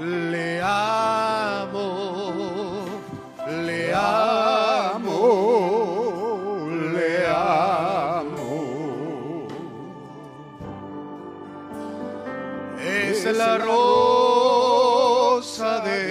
Le 0.00 0.60
amo, 0.62 1.88
le 3.66 3.92
amo, 3.94 5.20
le 6.96 7.26
amo. 7.26 8.52
Es 12.80 13.24
la 13.24 13.58
rosa 13.58 14.92
de 15.80 16.03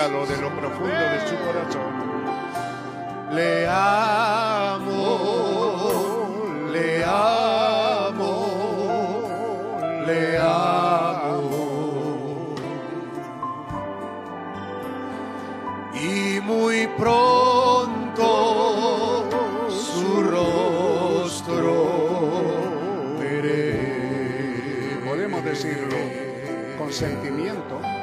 dígalo 0.00 0.24
de 0.24 0.36
lo 0.38 0.48
profundo 0.56 0.94
de 0.94 1.28
su 1.28 1.36
corazón. 1.44 1.92
Le 3.32 3.66
amo, 3.68 4.88
le 6.72 7.04
amo, 7.04 8.38
le 10.06 10.38
amo. 10.38 11.66
Y 15.92 16.40
muy 16.40 16.86
pronto 16.96 18.26
su 19.68 20.22
rostro 20.22 21.74
veré. 23.18 24.98
Podemos 25.04 25.44
decirlo 25.44 25.98
con 26.78 26.90
sentimiento. 26.90 27.99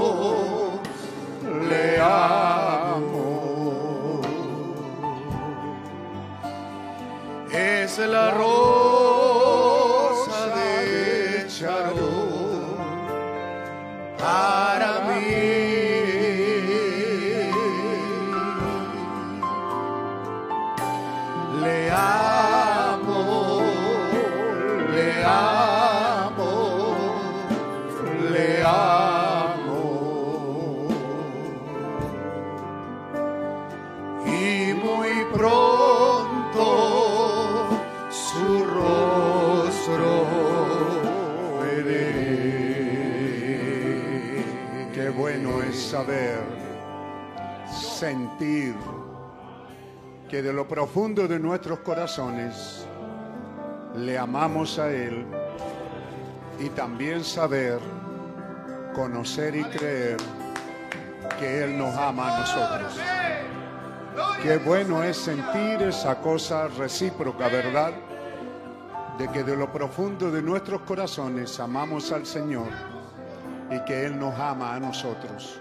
le 1.71 1.99
amo. 1.99 3.31
Es 7.51 7.99
la 7.99 8.31
rosa 8.33 9.59
de 10.57 11.47
Charón 11.49 12.61
sentir 48.01 48.75
que 50.31 50.41
de 50.41 50.55
lo 50.55 50.67
profundo 50.67 51.29
de 51.29 51.39
nuestros 51.39 51.81
corazones 51.81 52.87
le 53.95 54.17
amamos 54.17 54.79
a 54.79 54.91
Él 54.91 55.27
y 56.59 56.71
también 56.71 57.23
saber, 57.23 57.79
conocer 58.95 59.55
y 59.55 59.65
creer 59.65 60.17
que 61.39 61.63
Él 61.65 61.77
nos 61.77 61.95
ama 61.95 62.35
a 62.35 62.41
nosotros. 62.41 62.99
Qué 64.43 64.57
bueno 64.57 65.03
es 65.03 65.19
sentir 65.19 65.83
esa 65.83 66.23
cosa 66.23 66.69
recíproca, 66.69 67.49
¿verdad? 67.49 67.93
de 69.19 69.29
que 69.29 69.45
de 69.45 69.55
lo 69.55 69.71
profundo 69.71 70.31
de 70.31 70.41
nuestros 70.41 70.81
corazones 70.83 71.61
amamos 71.61 72.11
al 72.13 72.25
Señor 72.25 72.71
y 73.71 73.79
que 73.85 74.07
Él 74.07 74.19
nos 74.19 74.35
ama 74.39 74.75
a 74.75 74.81
nosotros. 74.81 75.61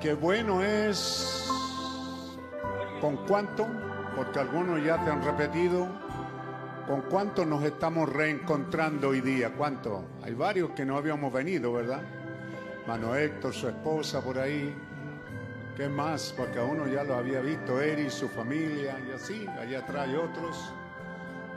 Qué 0.00 0.12
bueno 0.12 0.62
es 0.62 1.48
con 3.00 3.16
cuánto, 3.26 3.66
porque 4.14 4.38
algunos 4.38 4.84
ya 4.84 5.02
te 5.02 5.10
han 5.10 5.24
repetido, 5.24 5.88
con 6.86 7.02
cuánto 7.02 7.46
nos 7.46 7.64
estamos 7.64 8.08
reencontrando 8.12 9.08
hoy 9.08 9.22
día. 9.22 9.54
¿Cuánto? 9.54 10.04
Hay 10.22 10.34
varios 10.34 10.70
que 10.72 10.84
no 10.84 10.98
habíamos 10.98 11.32
venido, 11.32 11.72
¿verdad? 11.72 12.02
Mano 12.86 13.14
Héctor, 13.14 13.54
su 13.54 13.68
esposa 13.68 14.20
por 14.20 14.38
ahí. 14.38 14.76
¿Qué 15.76 15.88
más? 15.88 16.34
Porque 16.36 16.58
a 16.58 16.64
uno 16.64 16.86
ya 16.86 17.02
lo 17.02 17.14
había 17.14 17.40
visto, 17.40 17.80
Eri, 17.80 18.10
su 18.10 18.28
familia 18.28 18.96
y 19.08 19.12
así. 19.12 19.46
Allá 19.58 19.78
atrás 19.78 20.08
hay 20.08 20.16
otros 20.16 20.72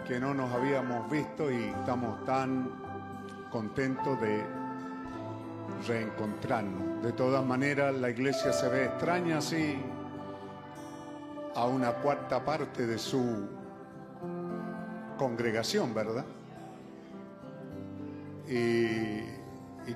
que 0.07 0.17
no 0.17 0.33
nos 0.33 0.51
habíamos 0.53 1.09
visto 1.11 1.51
y 1.51 1.65
estamos 1.65 2.23
tan 2.23 2.71
contentos 3.51 4.19
de 4.21 4.58
reencontrarnos. 5.87 7.03
De 7.03 7.11
todas 7.13 7.45
maneras, 7.45 7.95
la 7.95 8.09
iglesia 8.09 8.51
se 8.53 8.67
ve 8.69 8.85
extraña 8.85 9.37
así 9.37 9.77
a 11.55 11.65
una 11.65 11.93
cuarta 11.93 12.43
parte 12.43 12.85
de 12.85 12.97
su 12.97 13.47
congregación, 15.17 15.93
¿verdad? 15.93 16.25
Y, 18.47 19.21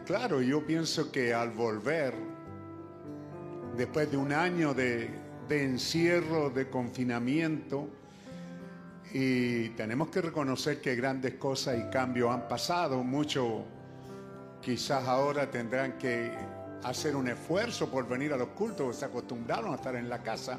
claro, 0.05 0.41
yo 0.41 0.65
pienso 0.65 1.11
que 1.11 1.33
al 1.33 1.51
volver, 1.51 2.13
después 3.75 4.11
de 4.11 4.17
un 4.17 4.31
año 4.31 4.73
de, 4.73 5.09
de 5.47 5.63
encierro, 5.63 6.49
de 6.49 6.69
confinamiento, 6.69 7.87
y 9.11 9.69
tenemos 9.69 10.09
que 10.09 10.21
reconocer 10.21 10.81
que 10.81 10.95
grandes 10.95 11.35
cosas 11.35 11.77
y 11.79 11.89
cambios 11.91 12.31
han 12.31 12.47
pasado, 12.47 13.03
mucho 13.03 13.65
quizás 14.63 15.07
ahora 15.07 15.49
tendrán 15.51 15.97
que 15.97 16.31
hacer 16.83 17.15
un 17.15 17.27
esfuerzo 17.27 17.89
por 17.89 18.07
venir 18.07 18.33
a 18.33 18.37
los 18.37 18.49
cultos, 18.49 18.95
se 18.95 19.05
acostumbraron 19.05 19.73
a 19.73 19.75
estar 19.75 19.95
en 19.95 20.09
la 20.09 20.23
casa, 20.23 20.57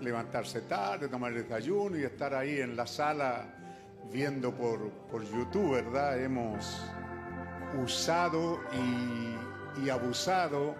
levantarse 0.00 0.62
tarde, 0.62 1.08
tomar 1.08 1.32
el 1.32 1.42
desayuno 1.44 1.96
y 1.96 2.02
estar 2.02 2.34
ahí 2.34 2.60
en 2.60 2.76
la 2.76 2.86
sala 2.86 3.46
viendo 4.12 4.52
por, 4.52 4.90
por 5.10 5.22
YouTube, 5.24 5.72
¿verdad? 5.72 6.20
Hemos 6.20 6.80
usado 7.82 8.60
y, 8.72 9.84
y 9.84 9.90
abusado 9.90 10.74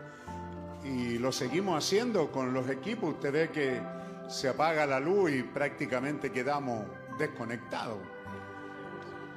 y 0.85 1.18
lo 1.18 1.31
seguimos 1.31 1.85
haciendo 1.85 2.32
con 2.32 2.52
los 2.52 2.68
equipos. 2.68 3.14
Usted 3.14 3.32
ve 3.32 3.51
que 3.51 3.81
se 4.28 4.48
apaga 4.48 4.86
la 4.86 4.98
luz 4.98 5.31
y 5.31 5.43
prácticamente 5.43 6.32
quedamos 6.32 6.85
desconectados. 7.18 7.98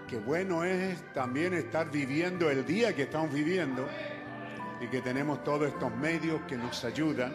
Qué 0.08 0.20
bueno 0.20 0.64
es 0.64 1.02
también 1.14 1.54
estar 1.54 1.90
viviendo 1.90 2.50
el 2.50 2.66
día 2.66 2.96
que 2.96 3.04
estamos 3.04 3.34
viviendo 3.34 3.88
y 4.82 4.88
que 4.88 5.02
tenemos 5.02 5.44
todos 5.44 5.68
estos 5.70 5.96
medios 5.96 6.42
que 6.48 6.58
nos 6.58 6.84
ayudan. 6.84 7.34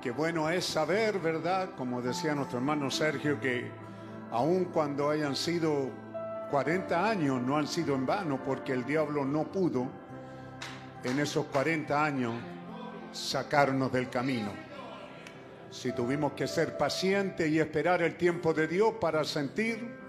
Qué 0.00 0.12
bueno 0.12 0.48
es 0.48 0.64
saber, 0.64 1.18
¿verdad? 1.18 1.70
Como 1.76 2.00
decía 2.00 2.34
nuestro 2.34 2.58
hermano 2.58 2.90
Sergio, 2.90 3.40
que 3.40 3.70
aun 4.30 4.66
cuando 4.66 5.10
hayan 5.10 5.34
sido 5.34 5.90
40 6.50 7.10
años, 7.10 7.42
no 7.42 7.56
han 7.56 7.66
sido 7.66 7.94
en 7.94 8.06
vano, 8.06 8.40
porque 8.42 8.72
el 8.72 8.84
diablo 8.84 9.24
no 9.24 9.44
pudo 9.50 9.88
en 11.02 11.18
esos 11.18 11.46
40 11.46 12.04
años 12.04 12.34
sacarnos 13.12 13.92
del 13.92 14.08
camino. 14.08 14.52
Si 15.70 15.92
tuvimos 15.92 16.32
que 16.32 16.46
ser 16.46 16.78
pacientes 16.78 17.50
y 17.50 17.58
esperar 17.58 18.02
el 18.02 18.16
tiempo 18.16 18.54
de 18.54 18.66
Dios 18.66 18.94
para 19.00 19.24
sentir, 19.24 19.99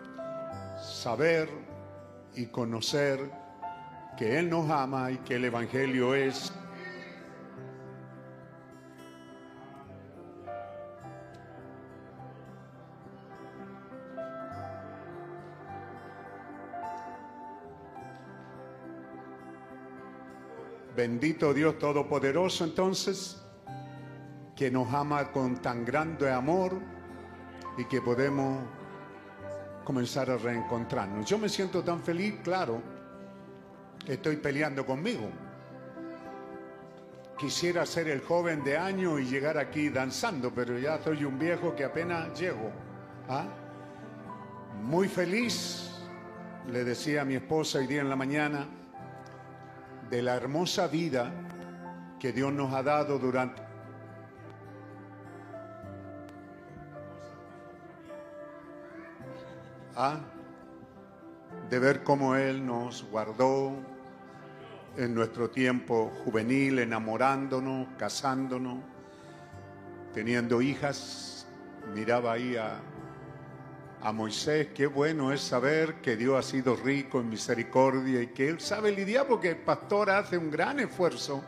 saber 0.82 1.50
y 2.36 2.48
conocer 2.48 3.32
que 4.18 4.40
Él 4.40 4.50
nos 4.50 4.70
ama 4.70 5.12
y 5.12 5.18
que 5.20 5.36
el 5.36 5.46
Evangelio 5.46 6.14
es 6.16 6.52
Bendito 20.96 21.52
Dios 21.54 21.80
Todopoderoso 21.80 22.64
entonces, 22.64 23.42
que 24.56 24.70
nos 24.70 24.94
ama 24.94 25.32
con 25.32 25.58
tan 25.60 25.84
grande 25.84 26.30
amor 26.30 26.80
y 27.78 27.86
que 27.86 28.02
podemos 28.02 28.62
comenzar 29.84 30.30
a 30.30 30.38
reencontrarnos. 30.38 31.26
Yo 31.26 31.38
me 31.38 31.50
siento 31.50 31.84
tan 31.84 32.02
feliz, 32.02 32.36
claro, 32.44 32.82
estoy 34.08 34.38
peleando 34.38 34.86
conmigo. 34.86 35.30
Quisiera 37.38 37.86
ser 37.86 38.08
el 38.08 38.22
joven 38.22 38.64
de 38.64 38.78
año 38.78 39.18
y 39.18 39.26
llegar 39.26 39.58
aquí 39.58 39.90
danzando, 39.90 40.54
pero 40.54 40.78
ya 40.78 41.02
soy 41.04 41.26
un 41.26 41.40
viejo 41.40 41.76
que 41.76 41.84
apenas 41.84 42.40
llego. 42.40 42.72
¿ah? 43.28 43.46
Muy 44.84 45.08
feliz, 45.08 45.90
le 46.72 46.84
decía 46.84 47.22
a 47.22 47.26
mi 47.26 47.36
esposa 47.36 47.80
hoy 47.80 47.88
día 47.88 48.02
en 48.02 48.10
la 48.10 48.16
mañana, 48.16 48.68
de 50.10 50.22
la 50.22 50.36
hermosa 50.36 50.88
vida 50.88 51.32
que 52.20 52.32
Dios 52.32 52.54
nos 52.54 52.74
ha 52.74 52.84
dado 52.84 53.18
durante 53.18 53.61
De 61.70 61.80
ver 61.80 62.04
cómo 62.04 62.36
Él 62.36 62.66
nos 62.66 63.04
guardó 63.10 63.74
en 64.98 65.14
nuestro 65.14 65.50
tiempo 65.50 66.12
juvenil, 66.24 66.80
enamorándonos, 66.80 67.88
casándonos, 67.98 68.80
teniendo 70.14 70.62
hijas. 70.62 71.48
Miraba 71.94 72.34
ahí 72.34 72.56
a, 72.56 72.80
a 74.02 74.12
Moisés, 74.12 74.70
qué 74.74 74.88
bueno 74.88 75.32
es 75.32 75.42
saber 75.42 75.96
que 75.96 76.16
Dios 76.16 76.38
ha 76.38 76.48
sido 76.48 76.76
rico 76.76 77.20
en 77.20 77.30
misericordia 77.30 78.22
y 78.22 78.28
que 78.28 78.48
Él 78.50 78.60
sabe 78.60 78.92
lidiar 78.92 79.28
porque 79.28 79.50
el 79.50 79.58
pastor 79.58 80.10
hace 80.10 80.38
un 80.38 80.50
gran 80.52 80.80
esfuerzo 80.80 81.44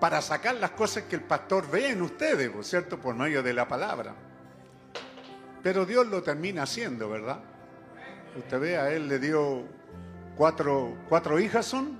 para 0.00 0.20
sacar 0.20 0.56
las 0.56 0.72
cosas 0.72 1.04
que 1.04 1.16
el 1.16 1.22
pastor 1.22 1.70
ve 1.70 1.90
en 1.90 2.02
ustedes, 2.02 2.50
¿por 2.50 2.64
cierto? 2.64 2.98
Por 3.00 3.14
medio 3.14 3.42
de 3.42 3.54
la 3.54 3.66
palabra. 3.66 4.14
Pero 5.66 5.84
Dios 5.84 6.06
lo 6.06 6.22
termina 6.22 6.62
haciendo, 6.62 7.08
¿verdad? 7.08 7.40
Usted 8.38 8.60
ve, 8.60 8.76
a 8.76 8.92
Él 8.92 9.08
le 9.08 9.18
dio 9.18 9.64
cuatro, 10.36 10.96
cuatro 11.08 11.40
hijas 11.40 11.66
son, 11.66 11.98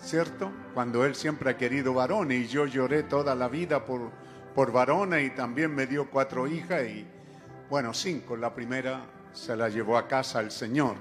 ¿cierto? 0.00 0.52
Cuando 0.72 1.04
Él 1.04 1.16
siempre 1.16 1.50
ha 1.50 1.56
querido 1.56 1.94
varones 1.94 2.44
y 2.44 2.46
yo 2.46 2.64
lloré 2.64 3.02
toda 3.02 3.34
la 3.34 3.48
vida 3.48 3.84
por, 3.84 4.12
por 4.54 4.70
varones 4.70 5.26
y 5.26 5.34
también 5.34 5.74
me 5.74 5.88
dio 5.88 6.08
cuatro 6.08 6.46
hijas 6.46 6.84
y 6.84 7.04
bueno, 7.68 7.92
cinco. 7.92 8.36
La 8.36 8.54
primera 8.54 9.00
se 9.32 9.56
la 9.56 9.68
llevó 9.68 9.98
a 9.98 10.06
casa 10.06 10.38
el 10.38 10.52
Señor. 10.52 10.94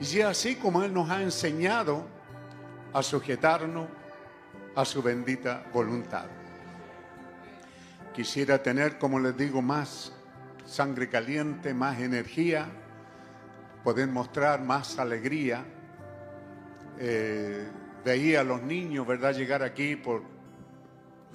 Y 0.00 0.20
así 0.22 0.56
como 0.56 0.82
Él 0.82 0.92
nos 0.92 1.08
ha 1.10 1.22
enseñado 1.22 2.04
a 2.92 3.04
sujetarnos 3.04 3.86
a 4.74 4.84
su 4.84 5.00
bendita 5.00 5.64
voluntad. 5.72 6.24
Quisiera 8.12 8.60
tener, 8.60 8.98
como 8.98 9.20
les 9.20 9.36
digo, 9.36 9.62
más 9.62 10.12
sangre 10.64 11.08
caliente, 11.08 11.74
más 11.74 12.00
energía, 12.00 12.68
poder 13.82 14.08
mostrar 14.08 14.62
más 14.62 14.98
alegría. 14.98 15.64
Eh, 16.98 17.68
veía 18.04 18.40
a 18.40 18.44
los 18.44 18.62
niños, 18.62 19.06
¿verdad?, 19.06 19.34
llegar 19.34 19.62
aquí 19.62 19.96
por 19.96 20.22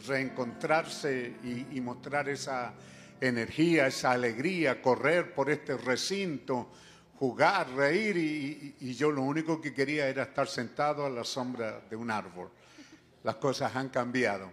reencontrarse 0.05 1.35
y, 1.71 1.81
mostrar 1.81 2.29
esa 2.29 2.73
energía, 3.19 3.87
esa 3.87 4.11
alegría, 4.11 4.81
correr 4.81 5.33
por 5.33 5.49
este 5.49 5.75
recinto, 5.75 6.71
jugar, 7.17 7.69
reír 7.71 8.17
y, 8.79 8.93
yo 8.93 9.11
lo 9.11 9.23
único 9.23 9.59
que 9.59 9.73
quería 9.73 10.07
era 10.07 10.23
estar 10.23 10.47
sentado 10.47 11.05
a 11.05 11.09
la 11.09 11.23
sombra 11.23 11.81
de 11.89 11.95
un 11.95 12.11
árbol. 12.11 12.51
Las 13.23 13.35
cosas 13.37 13.75
han 13.75 13.89
cambiado. 13.89 14.51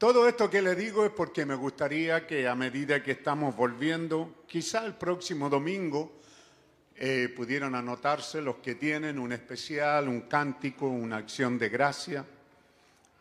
Todo 0.00 0.26
esto 0.26 0.48
que 0.48 0.62
le 0.62 0.74
digo 0.74 1.04
es 1.04 1.10
porque 1.10 1.44
me 1.44 1.54
gustaría 1.54 2.26
que 2.26 2.48
a 2.48 2.54
medida 2.54 3.02
que 3.02 3.10
estamos 3.10 3.54
volviendo, 3.54 4.36
quizá 4.46 4.86
el 4.86 4.94
próximo 4.94 5.50
domingo, 5.50 6.12
eh, 6.96 7.30
pudieran 7.36 7.74
anotarse 7.74 8.40
los 8.40 8.56
que 8.56 8.76
tienen 8.76 9.18
un 9.18 9.30
especial, 9.30 10.08
un 10.08 10.22
cántico, 10.22 10.88
una 10.88 11.18
acción 11.18 11.58
de 11.58 11.68
gracia, 11.68 12.24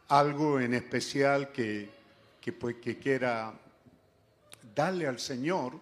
algo 0.07 0.61
en 0.61 0.73
especial 0.73 1.51
que, 1.51 1.89
pues, 2.57 2.77
que 2.77 2.97
quiera 2.97 3.51
darle 4.73 5.05
al 5.05 5.19
Señor 5.19 5.73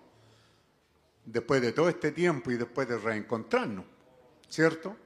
después 1.24 1.61
de 1.61 1.74
todo 1.74 1.90
este 1.90 2.11
tiempo 2.11 2.49
y 2.49 2.57
después 2.57 2.88
de 2.88 2.98
reencontrarnos, 2.98 3.86
¿cierto? 4.49 4.98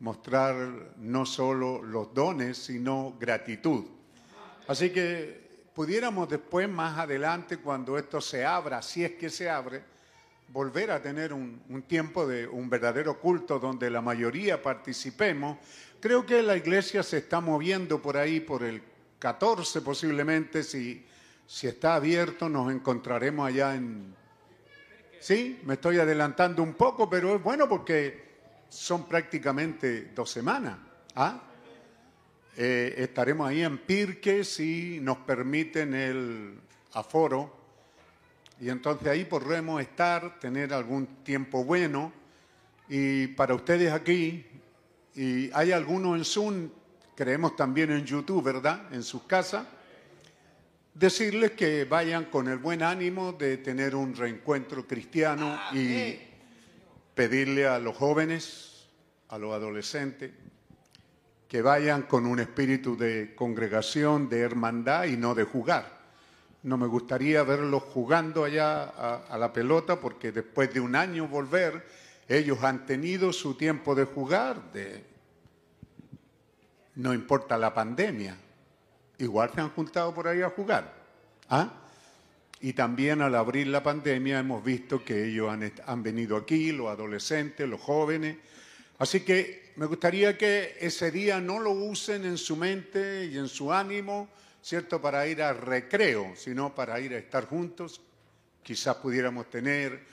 Mostrar 0.00 0.96
no 0.96 1.24
solo 1.24 1.80
los 1.80 2.12
dones, 2.12 2.58
sino 2.58 3.16
gratitud. 3.20 3.97
Así 4.68 4.90
que 4.90 5.70
pudiéramos 5.74 6.28
después, 6.28 6.68
más 6.68 6.98
adelante, 6.98 7.56
cuando 7.56 7.96
esto 7.96 8.20
se 8.20 8.44
abra, 8.44 8.82
si 8.82 9.02
es 9.02 9.12
que 9.12 9.30
se 9.30 9.48
abre, 9.48 9.82
volver 10.48 10.90
a 10.90 11.00
tener 11.00 11.32
un, 11.32 11.84
tiempo 11.88 12.26
de 12.26 12.46
un 12.46 12.68
verdadero 12.68 13.18
culto 13.18 13.58
donde 13.58 13.88
la 13.88 14.02
mayoría 14.02 14.62
participemos. 14.62 15.56
Creo 16.00 16.26
que 16.26 16.42
la 16.42 16.54
iglesia 16.54 17.02
se 17.02 17.16
está 17.16 17.40
moviendo 17.40 18.02
por 18.02 18.18
ahí, 18.18 18.40
por 18.40 18.62
el 18.62 18.82
14 19.18 19.80
posiblemente, 19.80 20.62
si, 20.62 21.06
si 21.46 21.66
está 21.66 21.94
abierto 21.94 22.48
nos 22.50 22.70
encontraremos 22.70 23.48
allá 23.48 23.74
en... 23.74 24.14
Sí, 25.18 25.60
me 25.64 25.74
estoy 25.74 25.98
adelantando 25.98 26.62
un 26.62 26.74
poco, 26.74 27.08
pero 27.08 27.34
es 27.34 27.42
bueno 27.42 27.68
porque 27.68 28.28
son 28.68 29.08
prácticamente 29.08 30.12
dos 30.14 30.30
semanas. 30.30 30.76
¿ah? 31.16 31.47
Eh, 32.60 33.04
estaremos 33.04 33.48
ahí 33.48 33.62
en 33.62 33.78
Pirque 33.78 34.42
si 34.42 34.98
nos 35.00 35.18
permiten 35.18 35.94
el 35.94 36.58
aforo. 36.92 37.56
Y 38.60 38.68
entonces 38.68 39.06
ahí 39.06 39.24
podremos 39.24 39.80
estar, 39.80 40.40
tener 40.40 40.74
algún 40.74 41.06
tiempo 41.22 41.62
bueno. 41.62 42.12
Y 42.88 43.28
para 43.28 43.54
ustedes 43.54 43.92
aquí, 43.92 44.44
y 45.14 45.52
hay 45.52 45.70
algunos 45.70 46.18
en 46.18 46.24
Zoom, 46.24 46.68
creemos 47.14 47.54
también 47.54 47.92
en 47.92 48.04
YouTube, 48.04 48.42
¿verdad? 48.42 48.92
En 48.92 49.04
sus 49.04 49.22
casas. 49.22 49.64
Decirles 50.94 51.52
que 51.52 51.84
vayan 51.84 52.24
con 52.24 52.48
el 52.48 52.58
buen 52.58 52.82
ánimo 52.82 53.34
de 53.34 53.58
tener 53.58 53.94
un 53.94 54.16
reencuentro 54.16 54.84
cristiano 54.84 55.56
y 55.72 56.18
pedirle 57.14 57.68
a 57.68 57.78
los 57.78 57.96
jóvenes, 57.96 58.88
a 59.28 59.38
los 59.38 59.54
adolescentes, 59.54 60.32
que 61.48 61.62
vayan 61.62 62.02
con 62.02 62.26
un 62.26 62.40
espíritu 62.40 62.96
de 62.96 63.34
congregación, 63.34 64.28
de 64.28 64.40
hermandad 64.40 65.04
y 65.04 65.16
no 65.16 65.34
de 65.34 65.44
jugar. 65.44 65.98
No 66.62 66.76
me 66.76 66.86
gustaría 66.86 67.42
verlos 67.42 67.82
jugando 67.84 68.44
allá 68.44 68.84
a, 68.84 69.38
la 69.38 69.52
pelota 69.52 69.98
porque 69.98 70.30
después 70.30 70.72
de 70.74 70.80
un 70.80 70.94
año 70.94 71.26
volver, 71.26 71.86
ellos 72.28 72.62
han 72.62 72.84
tenido 72.84 73.32
su 73.32 73.54
tiempo 73.54 73.94
de 73.94 74.04
jugar, 74.04 74.72
de... 74.72 75.02
no 76.96 77.14
importa 77.14 77.56
la 77.56 77.72
pandemia, 77.72 78.36
igual 79.16 79.50
se 79.54 79.62
han 79.62 79.70
juntado 79.70 80.14
por 80.14 80.28
ahí 80.28 80.42
a 80.42 80.50
jugar. 80.50 80.92
¿Ah? 81.48 81.72
Y 82.60 82.74
también 82.74 83.22
al 83.22 83.34
abrir 83.36 83.68
la 83.68 83.82
pandemia 83.82 84.40
hemos 84.40 84.62
visto 84.62 85.02
que 85.02 85.28
ellos 85.28 85.48
han, 85.48 85.72
han 85.86 86.02
venido 86.02 86.36
aquí, 86.36 86.72
los 86.72 86.88
adolescentes, 86.88 87.66
los 87.66 87.80
jóvenes. 87.80 88.36
Así 88.98 89.20
que 89.20 89.72
me 89.76 89.86
gustaría 89.86 90.36
que 90.36 90.76
ese 90.80 91.12
día 91.12 91.40
no 91.40 91.60
lo 91.60 91.70
usen 91.70 92.24
en 92.24 92.36
su 92.36 92.56
mente 92.56 93.26
y 93.26 93.38
en 93.38 93.48
su 93.48 93.72
ánimo, 93.72 94.28
¿cierto? 94.60 95.00
Para 95.00 95.26
ir 95.26 95.40
a 95.40 95.52
recreo, 95.52 96.34
sino 96.34 96.74
para 96.74 96.98
ir 96.98 97.14
a 97.14 97.18
estar 97.18 97.46
juntos. 97.46 98.00
Quizás 98.62 98.96
pudiéramos 98.96 99.48
tener, 99.48 100.04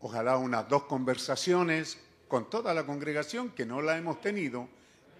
ojalá, 0.00 0.36
unas 0.36 0.68
dos 0.68 0.84
conversaciones 0.84 1.98
con 2.28 2.50
toda 2.50 2.74
la 2.74 2.84
congregación 2.84 3.50
que 3.50 3.64
no 3.64 3.80
la 3.80 3.96
hemos 3.96 4.20
tenido 4.20 4.68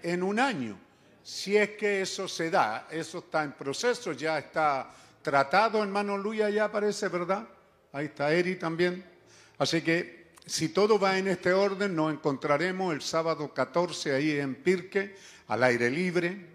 en 0.02 0.22
un 0.22 0.38
año. 0.38 0.78
Si 1.22 1.56
es 1.56 1.70
que 1.70 2.02
eso 2.02 2.28
se 2.28 2.51
da, 2.51 2.86
eso 2.90 3.18
está 3.18 3.44
en 3.44 3.52
proceso, 3.52 4.12
ya 4.12 4.38
está 4.38 4.93
tratado, 5.22 5.82
hermano 5.82 6.18
Luya, 6.18 6.51
ya 6.51 6.70
parece, 6.70 7.09
¿verdad? 7.09 7.48
Ahí 7.93 8.06
está 8.06 8.32
Eri 8.32 8.56
también. 8.56 9.02
Así 9.59 9.80
que 9.80 10.25
si 10.47 10.68
todo 10.68 10.97
va 10.98 11.18
en 11.18 11.27
este 11.27 11.52
orden, 11.52 11.97
nos 11.97 12.12
encontraremos 12.12 12.94
el 12.94 13.02
sábado 13.02 13.52
14 13.52 14.14
ahí 14.14 14.31
en 14.39 14.55
Pirque, 14.55 15.16
al 15.48 15.64
aire 15.64 15.90
libre. 15.90 16.47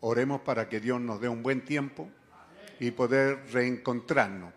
Oremos 0.00 0.40
para 0.40 0.68
que 0.68 0.80
Dios 0.80 1.00
nos 1.00 1.20
dé 1.20 1.28
un 1.28 1.42
buen 1.42 1.64
tiempo 1.64 2.08
y 2.80 2.90
poder 2.90 3.46
reencontrarnos. 3.52 4.52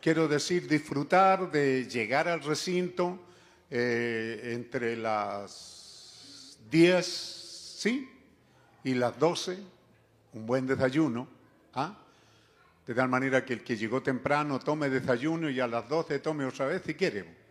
Quiero 0.00 0.26
decir, 0.26 0.66
disfrutar 0.66 1.50
de 1.50 1.86
llegar 1.86 2.26
al 2.28 2.42
recinto 2.42 3.26
eh, 3.70 4.52
entre 4.54 4.96
las 4.96 6.58
10, 6.70 7.06
¿sí? 7.78 8.10
Y 8.84 8.94
las 8.94 9.18
12, 9.18 9.58
un 10.32 10.46
buen 10.46 10.66
desayuno. 10.66 11.28
¿ah? 11.74 11.94
De 12.86 12.94
tal 12.94 13.08
manera 13.10 13.44
que 13.44 13.52
el 13.52 13.62
que 13.62 13.76
llegó 13.76 14.02
temprano 14.02 14.58
tome 14.58 14.88
desayuno 14.88 15.50
y 15.50 15.60
a 15.60 15.66
las 15.66 15.86
12 15.88 16.18
tome 16.20 16.46
otra 16.46 16.66
vez 16.66 16.82
si 16.84 16.94
quiere 16.94 17.43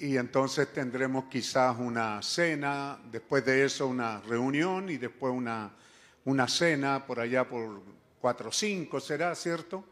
y 0.00 0.16
entonces 0.16 0.72
tendremos 0.72 1.26
quizás 1.26 1.76
una 1.78 2.22
cena, 2.22 2.98
después 3.12 3.44
de 3.44 3.66
eso 3.66 3.86
una 3.86 4.20
reunión 4.22 4.88
y 4.88 4.96
después 4.96 5.30
una, 5.30 5.70
una 6.24 6.48
cena 6.48 7.06
por 7.06 7.20
allá 7.20 7.46
por 7.46 7.82
cuatro 8.18 8.48
o 8.48 8.52
cinco 8.52 8.98
será, 8.98 9.34
¿cierto? 9.34 9.84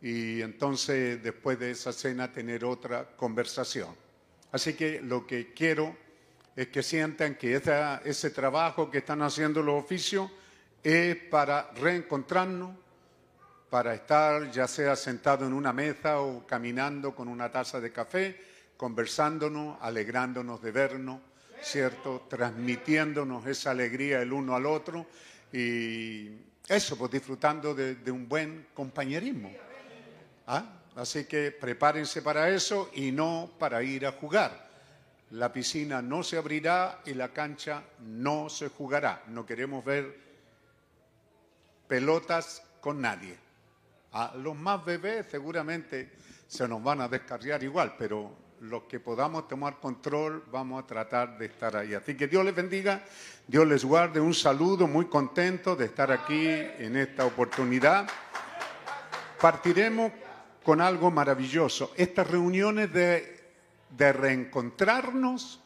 Y 0.00 0.40
entonces 0.42 1.20
después 1.20 1.58
de 1.58 1.72
esa 1.72 1.92
cena 1.92 2.32
tener 2.32 2.64
otra 2.64 3.16
conversación. 3.16 3.88
Así 4.52 4.74
que 4.74 5.00
lo 5.00 5.26
que 5.26 5.52
quiero 5.52 5.96
es 6.54 6.68
que 6.68 6.84
sientan 6.84 7.34
que 7.34 7.60
ese 8.04 8.30
trabajo 8.30 8.92
que 8.92 8.98
están 8.98 9.22
haciendo 9.22 9.60
los 9.60 9.82
oficios 9.82 10.30
es 10.84 11.16
para 11.16 11.72
reencontrarnos, 11.72 12.76
para 13.68 13.92
estar 13.94 14.52
ya 14.52 14.68
sea 14.68 14.94
sentado 14.94 15.46
en 15.46 15.52
una 15.52 15.72
mesa 15.72 16.20
o 16.20 16.46
caminando 16.46 17.12
con 17.12 17.26
una 17.26 17.50
taza 17.50 17.80
de 17.80 17.90
café, 17.90 18.51
conversándonos, 18.82 19.78
alegrándonos 19.80 20.60
de 20.60 20.72
vernos, 20.72 21.20
¿cierto? 21.62 22.26
Transmitiéndonos 22.28 23.46
esa 23.46 23.70
alegría 23.70 24.20
el 24.20 24.32
uno 24.32 24.56
al 24.56 24.66
otro 24.66 25.06
y 25.52 26.30
eso, 26.66 26.98
pues 26.98 27.12
disfrutando 27.12 27.76
de, 27.76 28.10
un 28.10 28.28
buen 28.28 28.66
compañerismo. 28.74 29.52
¿Ah? 30.48 30.80
Así 30.96 31.26
que 31.26 31.52
prepárense 31.52 32.22
para 32.22 32.50
eso 32.50 32.90
y 32.92 33.12
no 33.12 33.52
para 33.56 33.84
ir 33.84 34.04
a 34.04 34.10
jugar. 34.10 34.68
La 35.30 35.52
piscina 35.52 36.02
no 36.02 36.24
se 36.24 36.36
abrirá 36.36 37.02
y 37.06 37.14
la 37.14 37.32
cancha 37.32 37.84
no 38.00 38.48
se 38.48 38.66
jugará. 38.66 39.22
No 39.28 39.46
queremos 39.46 39.84
ver 39.84 40.12
pelotas 41.86 42.64
con 42.80 43.00
nadie. 43.00 43.38
A 44.10 44.34
los 44.34 44.56
más 44.56 44.84
bebés 44.84 45.26
seguramente 45.30 46.10
se 46.48 46.66
nos 46.66 46.82
van 46.82 47.00
a 47.00 47.06
descarriar 47.06 47.62
igual, 47.62 47.94
pero 47.96 48.41
los 48.62 48.84
que 48.84 49.00
podamos 49.00 49.48
tomar 49.48 49.80
control, 49.80 50.44
vamos 50.52 50.82
a 50.82 50.86
tratar 50.86 51.36
de 51.36 51.46
estar 51.46 51.76
ahí. 51.76 51.94
Así 51.94 52.16
que 52.16 52.28
Dios 52.28 52.44
les 52.44 52.54
bendiga, 52.54 53.02
Dios 53.46 53.66
les 53.66 53.84
guarde. 53.84 54.20
Un 54.20 54.34
saludo, 54.34 54.86
muy 54.86 55.06
contento 55.06 55.74
de 55.74 55.86
estar 55.86 56.12
aquí 56.12 56.46
en 56.46 56.96
esta 56.96 57.26
oportunidad. 57.26 58.08
Partiremos 59.40 60.12
con 60.62 60.80
algo 60.80 61.10
maravilloso. 61.10 61.92
Estas 61.96 62.30
reuniones 62.30 62.92
de, 62.92 63.40
de 63.90 64.12
reencontrarnos, 64.12 65.60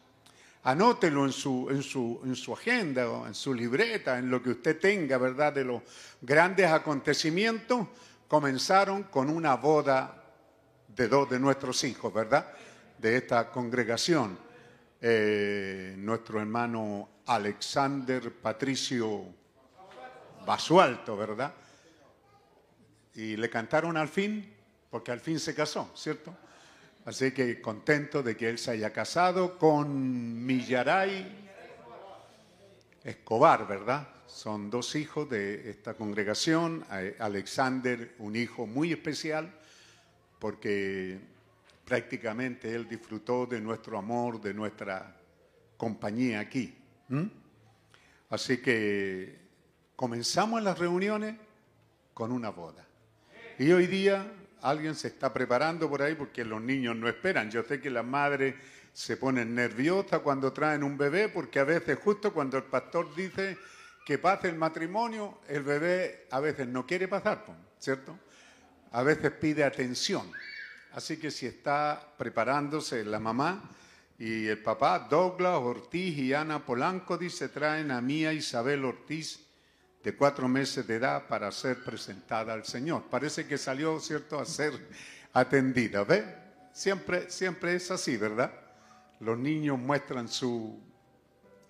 anótelo 0.62 1.26
en 1.26 1.32
su, 1.32 1.68
en, 1.68 1.82
su, 1.82 2.22
en 2.24 2.34
su 2.34 2.54
agenda 2.54 3.24
en 3.26 3.34
su 3.34 3.52
libreta, 3.52 4.18
en 4.18 4.30
lo 4.30 4.42
que 4.42 4.50
usted 4.50 4.80
tenga, 4.80 5.18
¿verdad? 5.18 5.52
De 5.52 5.64
los 5.64 5.82
grandes 6.22 6.70
acontecimientos, 6.70 7.88
comenzaron 8.26 9.02
con 9.02 9.28
una 9.28 9.54
boda 9.56 10.24
de 10.88 11.08
dos 11.08 11.28
de 11.28 11.38
nuestros 11.38 11.84
hijos, 11.84 12.10
¿verdad? 12.10 12.54
De 12.98 13.16
esta 13.16 13.50
congregación, 13.50 14.38
eh, 15.00 15.94
nuestro 15.98 16.40
hermano 16.40 17.08
Alexander 17.26 18.32
Patricio 18.32 19.24
Basualto, 20.46 21.16
¿verdad? 21.16 21.52
Y 23.14 23.36
le 23.36 23.50
cantaron 23.50 23.96
al 23.96 24.08
fin, 24.08 24.54
porque 24.90 25.12
al 25.12 25.20
fin 25.20 25.40
se 25.40 25.54
casó, 25.54 25.90
¿cierto? 25.94 26.34
Así 27.04 27.32
que 27.32 27.60
contento 27.60 28.22
de 28.22 28.36
que 28.36 28.48
él 28.48 28.58
se 28.58 28.72
haya 28.72 28.92
casado 28.92 29.58
con 29.58 30.44
Millaray 30.44 31.44
Escobar, 33.04 33.66
¿verdad? 33.66 34.08
Son 34.26 34.70
dos 34.70 34.94
hijos 34.96 35.30
de 35.30 35.70
esta 35.70 35.94
congregación. 35.94 36.84
Alexander, 37.18 38.14
un 38.18 38.34
hijo 38.34 38.66
muy 38.66 38.92
especial, 38.92 39.52
porque 40.40 41.35
prácticamente 41.86 42.74
Él 42.74 42.88
disfrutó 42.88 43.46
de 43.46 43.60
nuestro 43.60 43.96
amor, 43.96 44.40
de 44.40 44.52
nuestra 44.52 45.16
compañía 45.76 46.40
aquí. 46.40 46.76
Así 48.28 48.58
que 48.58 49.38
comenzamos 49.94 50.62
las 50.62 50.78
reuniones 50.78 51.36
con 52.12 52.32
una 52.32 52.50
boda. 52.50 52.84
Y 53.58 53.70
hoy 53.70 53.86
día 53.86 54.30
alguien 54.62 54.96
se 54.96 55.08
está 55.08 55.32
preparando 55.32 55.88
por 55.88 56.02
ahí 56.02 56.16
porque 56.16 56.44
los 56.44 56.60
niños 56.60 56.96
no 56.96 57.08
esperan. 57.08 57.50
Yo 57.50 57.62
sé 57.62 57.80
que 57.80 57.88
las 57.88 58.04
madres 58.04 58.56
se 58.92 59.16
ponen 59.16 59.54
nerviosas 59.54 60.20
cuando 60.20 60.52
traen 60.52 60.82
un 60.82 60.98
bebé 60.98 61.28
porque 61.28 61.60
a 61.60 61.64
veces 61.64 61.98
justo 62.02 62.32
cuando 62.32 62.56
el 62.56 62.64
pastor 62.64 63.14
dice 63.14 63.56
que 64.04 64.18
pase 64.18 64.48
el 64.48 64.56
matrimonio, 64.56 65.38
el 65.48 65.62
bebé 65.62 66.26
a 66.30 66.40
veces 66.40 66.66
no 66.66 66.84
quiere 66.84 67.06
pasar, 67.06 67.44
¿cierto? 67.78 68.18
A 68.90 69.02
veces 69.02 69.30
pide 69.32 69.62
atención. 69.62 70.32
Así 70.96 71.18
que 71.18 71.30
si 71.30 71.44
está 71.44 72.14
preparándose 72.16 73.04
la 73.04 73.20
mamá 73.20 73.68
y 74.18 74.46
el 74.46 74.62
papá, 74.62 75.06
Douglas 75.10 75.58
Ortiz 75.58 76.16
y 76.16 76.32
Ana 76.32 76.64
Polanco, 76.64 77.18
dice, 77.18 77.50
traen 77.50 77.90
a 77.90 78.00
mía 78.00 78.32
Isabel 78.32 78.82
Ortiz 78.82 79.40
de 80.02 80.16
cuatro 80.16 80.48
meses 80.48 80.86
de 80.86 80.94
edad 80.94 81.28
para 81.28 81.52
ser 81.52 81.84
presentada 81.84 82.54
al 82.54 82.64
Señor. 82.64 83.02
Parece 83.10 83.46
que 83.46 83.58
salió, 83.58 84.00
¿cierto?, 84.00 84.40
a 84.40 84.46
ser 84.46 84.72
atendida. 85.34 86.02
¿Ve? 86.02 86.24
Siempre, 86.72 87.30
siempre 87.30 87.74
es 87.74 87.90
así, 87.90 88.16
¿verdad? 88.16 88.50
Los 89.20 89.36
niños 89.36 89.78
muestran 89.78 90.28
su 90.28 90.80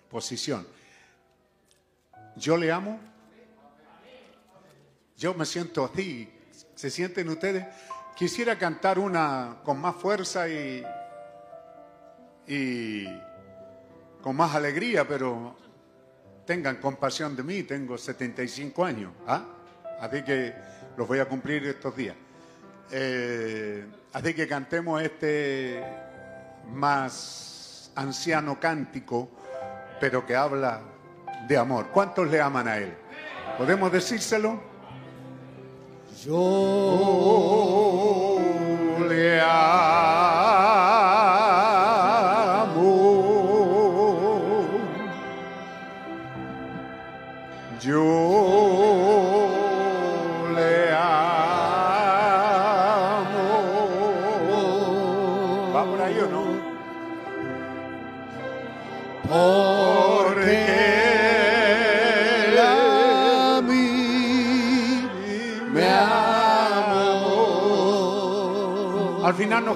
posición. 0.09 0.65
Yo 2.37 2.55
le 2.55 2.71
amo. 2.71 2.97
Yo 5.17 5.33
me 5.33 5.45
siento 5.45 5.83
así. 5.83 6.31
¿Se 6.75 6.89
sienten 6.89 7.27
ustedes? 7.27 7.65
Quisiera 8.17 8.57
cantar 8.57 8.97
una 8.97 9.57
con 9.63 9.79
más 9.79 9.95
fuerza 9.95 10.49
y, 10.49 10.83
y 12.47 13.05
con 14.23 14.35
más 14.35 14.55
alegría, 14.55 15.07
pero 15.07 15.55
tengan 16.43 16.77
compasión 16.77 17.35
de 17.35 17.43
mí. 17.43 17.61
Tengo 17.61 17.95
75 17.95 18.83
años. 18.83 19.11
¿ah? 19.27 19.43
Así 20.01 20.23
que 20.23 20.51
los 20.97 21.07
voy 21.07 21.19
a 21.19 21.25
cumplir 21.25 21.67
estos 21.67 21.95
días. 21.95 22.15
Eh, 22.89 23.85
así 24.13 24.33
que 24.33 24.47
cantemos 24.47 24.99
este 24.99 25.83
más 26.73 27.91
anciano 27.93 28.59
cántico, 28.59 29.29
pero 29.99 30.25
que 30.25 30.35
habla 30.35 30.81
de 31.47 31.55
amor. 31.55 31.89
¿Cuántos 31.93 32.27
le 32.31 32.41
aman 32.41 32.67
a 32.67 32.77
él? 32.77 32.97
¿Podemos 33.59 33.91
decírselo? 33.91 34.76
Yo 36.25 36.33
le 39.07 39.39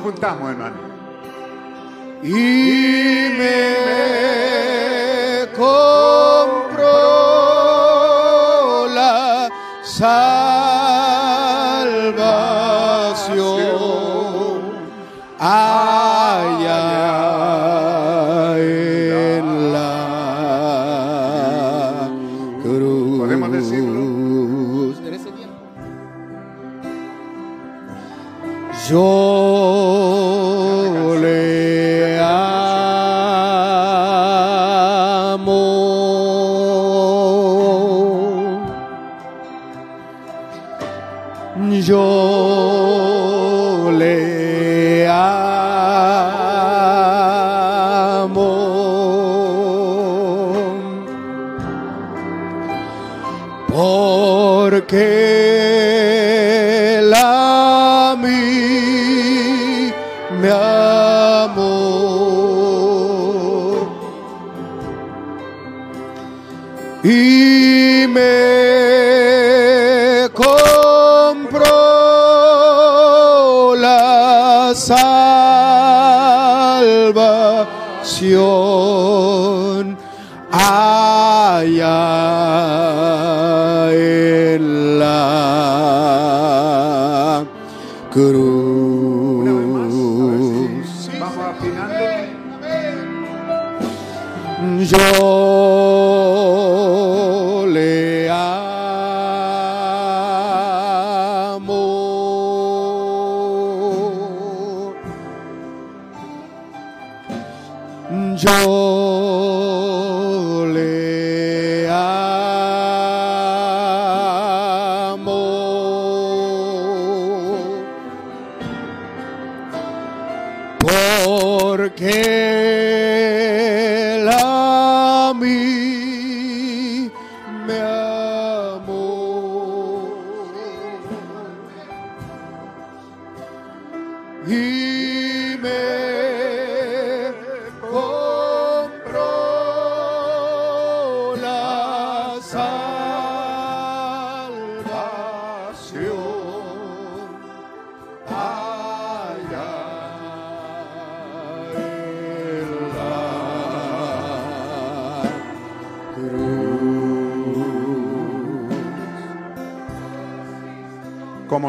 juntamos, 0.02 0.52
hermano. 0.52 0.76
Y 2.24 3.30
me 3.38 4.21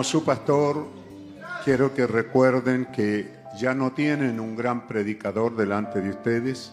Su 0.02 0.24
pastor, 0.24 0.88
quiero 1.64 1.94
que 1.94 2.06
recuerden 2.06 2.86
que 2.86 3.32
ya 3.56 3.72
no 3.72 3.92
tienen 3.92 4.40
un 4.40 4.56
gran 4.56 4.88
predicador 4.88 5.54
delante 5.56 6.00
de 6.00 6.10
ustedes, 6.10 6.72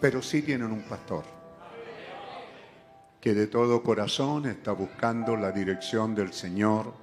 pero 0.00 0.22
sí 0.22 0.40
tienen 0.42 0.72
un 0.72 0.82
pastor 0.82 1.24
que 3.20 3.34
de 3.34 3.48
todo 3.48 3.82
corazón 3.82 4.46
está 4.46 4.72
buscando 4.72 5.36
la 5.36 5.52
dirección 5.52 6.14
del 6.14 6.32
Señor. 6.32 6.94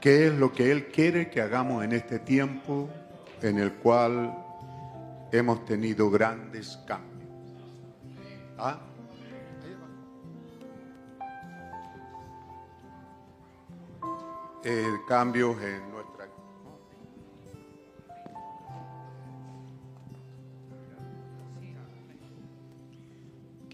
¿Qué 0.00 0.28
es 0.28 0.34
lo 0.34 0.50
que 0.52 0.70
Él 0.70 0.86
quiere 0.86 1.28
que 1.28 1.42
hagamos 1.42 1.84
en 1.84 1.92
este 1.92 2.20
tiempo 2.20 2.88
en 3.42 3.58
el 3.58 3.74
cual 3.74 4.34
hemos 5.30 5.64
tenido 5.66 6.10
grandes 6.10 6.78
cambios? 6.86 7.13
Cambios 15.06 15.60
en 15.62 15.90
nuestra 15.90 16.14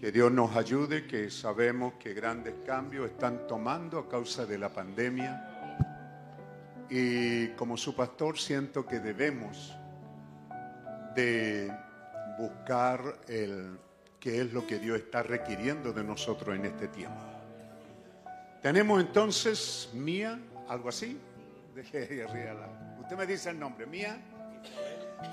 Que 0.01 0.11
Dios 0.11 0.31
nos 0.31 0.55
ayude, 0.55 1.05
que 1.05 1.29
sabemos 1.29 1.93
que 1.99 2.15
grandes 2.15 2.55
cambios 2.65 3.11
están 3.11 3.45
tomando 3.47 3.99
a 3.99 4.09
causa 4.09 4.47
de 4.47 4.57
la 4.57 4.73
pandemia. 4.73 5.77
Y 6.89 7.49
como 7.49 7.77
su 7.77 7.95
pastor 7.95 8.39
siento 8.39 8.83
que 8.83 8.99
debemos 8.99 9.77
de 11.13 11.71
buscar 12.39 13.19
el 13.27 13.77
qué 14.19 14.41
es 14.41 14.51
lo 14.51 14.65
que 14.65 14.79
Dios 14.79 14.97
está 14.97 15.21
requiriendo 15.21 15.93
de 15.93 16.03
nosotros 16.03 16.55
en 16.55 16.65
este 16.65 16.87
tiempo. 16.87 17.21
Tenemos 18.63 19.01
entonces 19.01 19.91
Mía, 19.93 20.39
algo 20.71 20.89
así. 20.89 21.19
Deje 21.75 22.07
ahí 22.09 22.21
arriba 22.21 22.53
la- 22.53 22.97
Usted 23.01 23.17
me 23.17 23.25
dice 23.25 23.49
el 23.49 23.59
nombre, 23.59 23.85
mía. 23.85 24.17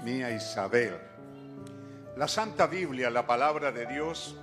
Mía 0.04 0.30
Isabel. 0.34 0.96
La 2.16 2.26
Santa 2.26 2.66
Biblia, 2.66 3.08
la 3.10 3.24
palabra 3.26 3.70
de 3.70 3.86
Dios, 3.86 4.36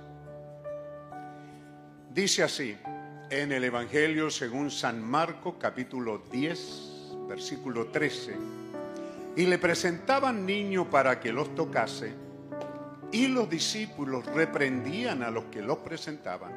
dice 2.14 2.42
así 2.42 2.76
en 3.28 3.52
el 3.52 3.64
Evangelio 3.64 4.30
según 4.30 4.70
San 4.70 5.02
Marcos 5.02 5.56
capítulo 5.60 6.22
10, 6.32 7.10
versículo 7.28 7.88
13. 7.88 8.34
Y 9.36 9.44
le 9.46 9.58
presentaban 9.58 10.46
niños 10.46 10.86
para 10.86 11.20
que 11.20 11.30
los 11.32 11.54
tocase, 11.54 12.14
y 13.12 13.28
los 13.28 13.50
discípulos 13.50 14.24
reprendían 14.26 15.22
a 15.22 15.30
los 15.30 15.44
que 15.46 15.60
los 15.60 15.78
presentaban. 15.78 16.52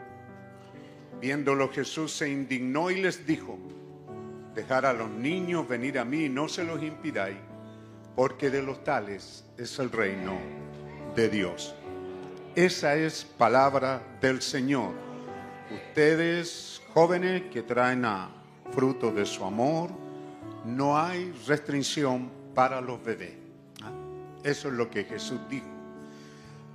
Viéndolo 1.20 1.70
Jesús 1.70 2.14
se 2.14 2.30
indignó 2.30 2.90
y 2.90 3.02
les 3.02 3.26
dijo, 3.28 3.57
dejar 4.54 4.86
a 4.86 4.94
los 4.94 5.10
niños 5.10 5.68
venir 5.68 6.00
a 6.00 6.06
mí, 6.06 6.30
no 6.30 6.48
se 6.48 6.64
los 6.64 6.82
impidáis, 6.82 7.38
porque 8.16 8.50
de 8.50 8.62
los 8.62 8.84
tales 8.84 9.46
es 9.58 9.80
el 9.80 9.92
reino 9.92 10.38
de 11.16 11.30
Dios. 11.30 11.76
Esa 12.56 12.96
es 12.96 13.24
palabra 13.24 14.02
del 14.22 14.42
Señor. 14.42 14.94
Ustedes, 15.72 16.82
jóvenes 16.94 17.44
que 17.52 17.62
traen 17.62 18.06
fruto 18.72 19.12
de 19.12 19.26
su 19.26 19.46
amor, 19.46 19.92
no 20.66 20.98
hay 20.98 21.32
restricción 21.48 22.30
para 22.54 22.82
los 22.82 23.04
bebés. 23.04 23.36
¿ah? 23.84 23.92
Eso 24.44 24.68
es 24.68 24.74
lo 24.74 24.90
que 24.90 25.04
Jesús 25.04 25.40
dijo. 25.50 25.68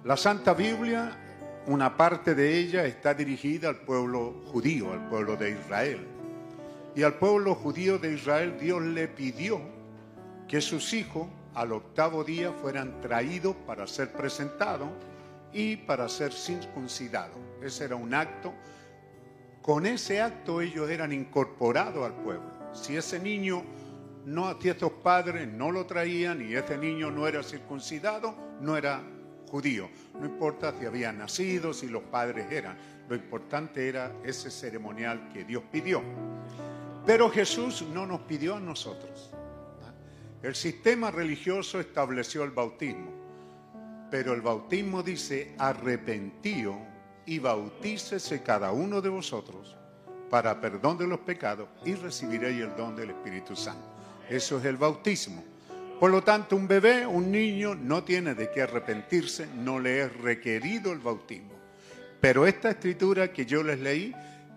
La 0.05 0.17
Santa 0.17 0.55
Biblia, 0.55 1.17
una 1.67 1.97
parte 1.97 2.35
de 2.35 2.59
ella 2.59 2.85
está 2.85 3.15
dirigida 3.15 3.69
al 3.69 3.81
pueblo 3.81 4.43
judío, 4.47 4.93
al 4.93 5.09
pueblo 5.09 5.37
de 5.37 5.51
Israel. 5.51 6.14
Y 6.97 7.03
al 7.03 7.15
pueblo 7.15 7.55
judío 7.55 7.99
de 7.99 8.13
Israel 8.13 8.57
Dios 8.59 8.81
le 8.83 9.09
pidió 9.09 9.61
que 10.47 10.61
sus 10.61 10.93
hijos 10.93 11.27
al 11.55 11.73
octavo 11.73 12.25
día 12.25 12.53
fueran 12.53 13.01
traídos 13.01 13.57
para 13.67 13.87
ser 13.87 14.13
presentados 14.13 14.89
y 15.53 15.77
para 15.77 16.09
ser 16.09 16.33
circuncidados. 16.33 17.39
Ese 17.63 17.85
era 17.85 17.97
un 17.97 18.15
acto. 18.15 18.53
Con 19.63 19.87
ese 19.87 20.21
acto 20.21 20.61
ellos 20.61 20.91
eran 20.91 21.13
incorporados 21.13 22.05
al 22.05 22.15
pueblo. 22.15 22.51
Si 22.75 22.97
ese 22.97 23.19
niño 23.19 23.63
no, 24.27 24.61
si 24.61 24.69
estos 24.69 24.93
padres 24.93 25.49
no 25.49 25.71
lo 25.71 25.87
traían 25.87 26.43
y 26.43 26.55
ese 26.55 26.79
niño 26.79 27.11
no 27.11 27.27
era 27.27 27.43
circuncidado, 27.43 28.35
no 28.61 28.77
era 28.77 29.03
judío. 29.51 29.89
No 30.19 30.27
importa 30.27 30.75
si 30.79 30.87
había 30.87 31.13
nacido, 31.13 31.73
si 31.73 31.89
los 31.89 32.03
padres 32.05 32.51
eran. 32.51 32.77
Lo 33.09 33.15
importante 33.15 33.89
era 33.89 34.13
ese 34.25 34.51
ceremonial 34.51 35.29
que 35.33 35.45
Dios 35.45 35.63
pidió. 35.71 36.03
Pero 37.07 37.31
Jesús 37.31 37.83
no 37.93 38.07
nos 38.07 38.21
pidió 38.23 38.57
a 38.57 38.61
nosotros. 38.61 39.31
El 40.43 40.55
sistema 40.55 41.11
religioso 41.11 41.81
estableció 41.81 42.45
el 42.45 42.51
bautismo, 42.51 43.11
pero 44.11 44.35
el 44.35 44.41
bautismo 44.43 45.03
dice 45.03 45.55
arrepentío 45.59 46.79
y 47.27 47.39
bautícese 47.39 48.43
cada 48.43 48.73
uno 48.73 49.01
de 49.01 49.09
vosotros 49.09 49.77
para 50.31 50.61
perdón 50.61 50.99
de 50.99 51.07
los 51.07 51.21
pecados 51.21 51.69
y 51.85 51.95
recibiréis 51.95 52.63
el 52.63 52.77
don 52.77 52.97
del 52.97 53.11
Espíritu 53.11 53.55
Santo. 53.55 53.87
Eso 54.29 54.59
es 54.59 54.65
el 54.65 54.77
bautismo. 54.77 55.45
Por 56.01 56.11
lo 56.11 56.23
tanto, 56.23 56.57
un 56.57 56.67
bebé, 56.67 57.07
un 57.07 57.31
niño, 57.31 57.75
no 57.75 58.03
tiene 58.03 58.35
de 58.35 58.51
qué 58.51 58.63
arrepentirse, 58.63 59.47
no 59.47 59.79
le 59.79 60.03
es 60.03 60.17
requerido 60.17 60.93
el 60.93 60.99
bautismo. 60.99 61.55
Pero 62.21 62.47
esta 62.47 62.71
escritura 62.71 63.33
que 63.33 63.47
yo 63.47 63.63
les 63.63 63.79
leí 63.79 64.15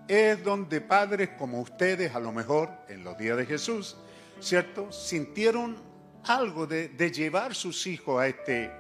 es 0.08 0.44
donde 0.44 0.82
padres 0.82 1.30
como 1.38 1.62
ustedes, 1.62 2.16
a 2.16 2.20
lo 2.20 2.32
mejor 2.32 2.70
en 2.88 3.04
los 3.04 3.18
días 3.18 3.38
de 3.38 3.46
Jesús, 3.46 3.98
¿cierto? 4.40 4.92
Sintieron 4.92 5.78
algo 6.26 6.68
de, 6.68 6.90
llevar 7.12 7.56
sus 7.56 7.88
hijos 7.88 8.22
a 8.22 8.28
este 8.28 8.72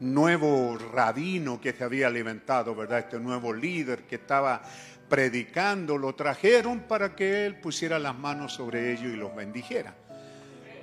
nuevo 0.00 0.78
rabino 0.78 1.60
que 1.60 1.72
se 1.72 1.84
había 1.84 2.06
alimentado, 2.06 2.74
¿verdad? 2.74 3.00
Este 3.00 3.18
nuevo 3.18 3.52
líder 3.52 4.04
que 4.04 4.16
estaba 4.16 4.62
predicando, 5.08 5.98
lo 5.98 6.14
trajeron 6.14 6.80
para 6.80 7.16
que 7.16 7.44
él 7.44 7.60
pusiera 7.60 7.98
las 7.98 8.16
manos 8.16 8.54
sobre 8.54 8.92
ellos 8.92 9.12
y 9.12 9.16
los 9.16 9.34
bendijera. 9.34 9.94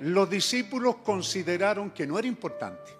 Los 0.00 0.28
discípulos 0.28 0.96
consideraron 0.96 1.90
que 1.90 2.06
no 2.06 2.18
era 2.18 2.28
importante, 2.28 2.92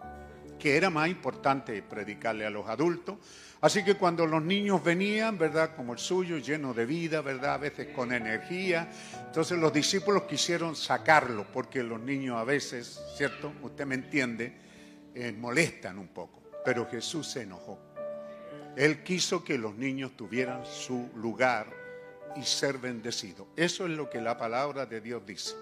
que 0.58 0.76
era 0.76 0.90
más 0.90 1.08
importante 1.08 1.82
predicarle 1.82 2.46
a 2.46 2.50
los 2.50 2.66
adultos. 2.66 3.18
Así 3.60 3.82
que 3.82 3.94
cuando 3.94 4.24
los 4.24 4.42
niños 4.42 4.84
venían, 4.84 5.36
¿verdad? 5.36 5.74
Como 5.74 5.92
el 5.92 5.98
suyo, 5.98 6.38
lleno 6.38 6.72
de 6.72 6.86
vida, 6.86 7.20
¿verdad? 7.22 7.54
A 7.54 7.58
veces 7.58 7.88
con 7.88 8.12
energía. 8.12 8.88
Entonces 9.26 9.58
los 9.58 9.72
discípulos 9.72 10.22
quisieron 10.24 10.76
sacarlo, 10.76 11.44
porque 11.52 11.82
los 11.82 12.00
niños 12.00 12.36
a 12.36 12.44
veces, 12.44 13.00
¿cierto? 13.16 13.52
Usted 13.62 13.84
me 13.84 13.96
entiende, 13.96 14.52
eh, 15.14 15.32
molestan 15.32 15.98
un 15.98 16.08
poco. 16.08 16.40
Pero 16.64 16.88
Jesús 16.88 17.26
se 17.26 17.42
enojó. 17.42 17.80
Él 18.76 19.02
quiso 19.02 19.42
que 19.42 19.58
los 19.58 19.74
niños 19.74 20.16
tuvieran 20.16 20.64
su 20.64 21.10
lugar 21.16 21.66
y 22.36 22.44
ser 22.44 22.78
bendecidos. 22.78 23.48
Eso 23.56 23.86
es 23.86 23.90
lo 23.90 24.08
que 24.08 24.20
la 24.20 24.38
palabra 24.38 24.86
de 24.86 25.00
Dios 25.00 25.26
dice. 25.26 25.56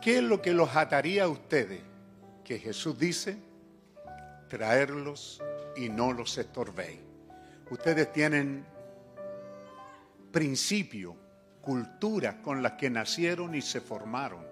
¿Qué 0.00 0.18
es 0.18 0.22
lo 0.22 0.40
que 0.40 0.52
los 0.52 0.76
ataría 0.76 1.24
a 1.24 1.28
ustedes? 1.28 1.80
Que 2.44 2.60
Jesús 2.60 2.96
dice, 2.96 3.36
traerlos 4.48 5.42
y 5.76 5.88
no 5.88 6.12
los 6.12 6.36
estorbéis. 6.38 7.00
Ustedes 7.70 8.12
tienen 8.12 8.64
principios, 10.30 11.14
culturas 11.60 12.36
con 12.42 12.62
las 12.62 12.72
que 12.72 12.90
nacieron 12.90 13.54
y 13.54 13.62
se 13.62 13.80
formaron. 13.80 14.44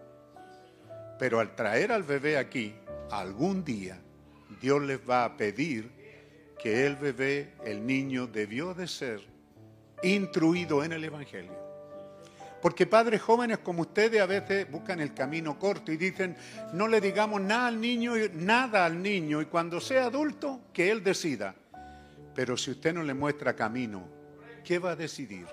Pero 1.18 1.40
al 1.40 1.54
traer 1.54 1.92
al 1.92 2.02
bebé 2.02 2.38
aquí, 2.38 2.74
algún 3.10 3.64
día 3.64 3.98
Dios 4.60 4.82
les 4.82 4.98
va 5.08 5.24
a 5.24 5.36
pedir 5.36 5.90
que 6.60 6.86
el 6.86 6.96
bebé, 6.96 7.54
el 7.64 7.86
niño, 7.86 8.26
debió 8.26 8.74
de 8.74 8.86
ser 8.86 9.20
instruido 10.02 10.84
en 10.84 10.92
el 10.92 11.04
Evangelio. 11.04 11.71
Porque 12.62 12.86
padres 12.86 13.20
jóvenes 13.20 13.58
como 13.58 13.82
ustedes 13.82 14.20
a 14.20 14.26
veces 14.26 14.70
buscan 14.70 15.00
el 15.00 15.12
camino 15.12 15.58
corto 15.58 15.90
y 15.90 15.96
dicen, 15.96 16.36
no 16.72 16.86
le 16.86 17.00
digamos 17.00 17.40
nada 17.40 17.66
al 17.66 17.80
niño, 17.80 18.14
nada 18.34 18.86
al 18.86 19.02
niño, 19.02 19.42
y 19.42 19.46
cuando 19.46 19.80
sea 19.80 20.04
adulto, 20.04 20.60
que 20.72 20.88
él 20.92 21.02
decida. 21.02 21.56
Pero 22.36 22.56
si 22.56 22.70
usted 22.70 22.94
no 22.94 23.02
le 23.02 23.14
muestra 23.14 23.54
camino, 23.54 24.06
¿qué 24.64 24.78
va 24.78 24.92
a 24.92 24.96
decidir? 24.96 25.46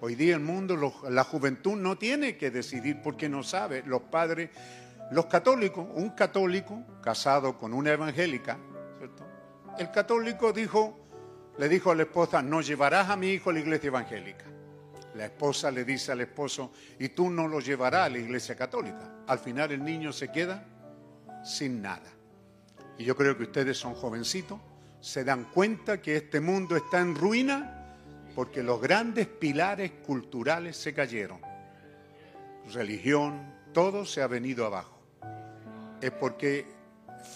Hoy 0.00 0.14
día 0.14 0.36
el 0.36 0.40
mundo, 0.40 0.94
la 1.10 1.24
juventud 1.24 1.76
no 1.76 1.98
tiene 1.98 2.36
que 2.36 2.52
decidir 2.52 3.02
porque 3.02 3.28
no 3.28 3.42
sabe. 3.42 3.82
Los 3.84 4.02
padres, 4.02 4.50
los 5.10 5.26
católicos, 5.26 5.84
un 5.94 6.10
católico 6.10 6.80
casado 7.02 7.58
con 7.58 7.74
una 7.74 7.90
evangélica, 7.90 8.56
¿cierto? 8.98 9.26
El 9.76 9.90
católico 9.90 10.52
dijo, 10.52 10.96
le 11.58 11.68
dijo 11.68 11.90
a 11.90 11.96
la 11.96 12.04
esposa, 12.04 12.40
no 12.40 12.60
llevarás 12.60 13.10
a 13.10 13.16
mi 13.16 13.30
hijo 13.30 13.50
a 13.50 13.54
la 13.54 13.58
iglesia 13.58 13.88
evangélica. 13.88 14.44
La 15.14 15.24
esposa 15.24 15.70
le 15.70 15.84
dice 15.84 16.12
al 16.12 16.20
esposo, 16.20 16.72
y 16.98 17.08
tú 17.10 17.30
no 17.30 17.48
lo 17.48 17.60
llevarás 17.60 18.06
a 18.06 18.10
la 18.10 18.18
iglesia 18.18 18.54
católica. 18.54 19.22
Al 19.26 19.38
final 19.38 19.72
el 19.72 19.82
niño 19.82 20.12
se 20.12 20.30
queda 20.30 20.64
sin 21.44 21.82
nada. 21.82 22.10
Y 22.98 23.04
yo 23.04 23.16
creo 23.16 23.36
que 23.36 23.44
ustedes 23.44 23.76
son 23.76 23.94
jovencitos, 23.94 24.58
se 25.00 25.24
dan 25.24 25.44
cuenta 25.44 26.02
que 26.02 26.16
este 26.16 26.40
mundo 26.40 26.76
está 26.76 27.00
en 27.00 27.14
ruina 27.14 27.96
porque 28.34 28.62
los 28.62 28.80
grandes 28.80 29.26
pilares 29.26 29.92
culturales 30.06 30.76
se 30.76 30.92
cayeron. 30.92 31.40
Religión, 32.72 33.54
todo 33.72 34.04
se 34.04 34.22
ha 34.22 34.26
venido 34.26 34.66
abajo. 34.66 35.00
Es 36.00 36.10
porque 36.10 36.66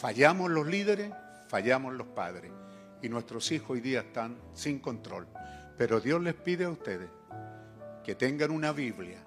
fallamos 0.00 0.50
los 0.50 0.66
líderes, 0.66 1.12
fallamos 1.48 1.94
los 1.94 2.08
padres. 2.08 2.52
Y 3.00 3.08
nuestros 3.08 3.50
hijos 3.50 3.70
hoy 3.70 3.80
día 3.80 4.00
están 4.00 4.38
sin 4.54 4.78
control. 4.78 5.26
Pero 5.76 6.00
Dios 6.00 6.22
les 6.22 6.34
pide 6.34 6.64
a 6.64 6.70
ustedes 6.70 7.08
que 8.04 8.14
tengan 8.14 8.50
una 8.50 8.72
Biblia 8.72 9.18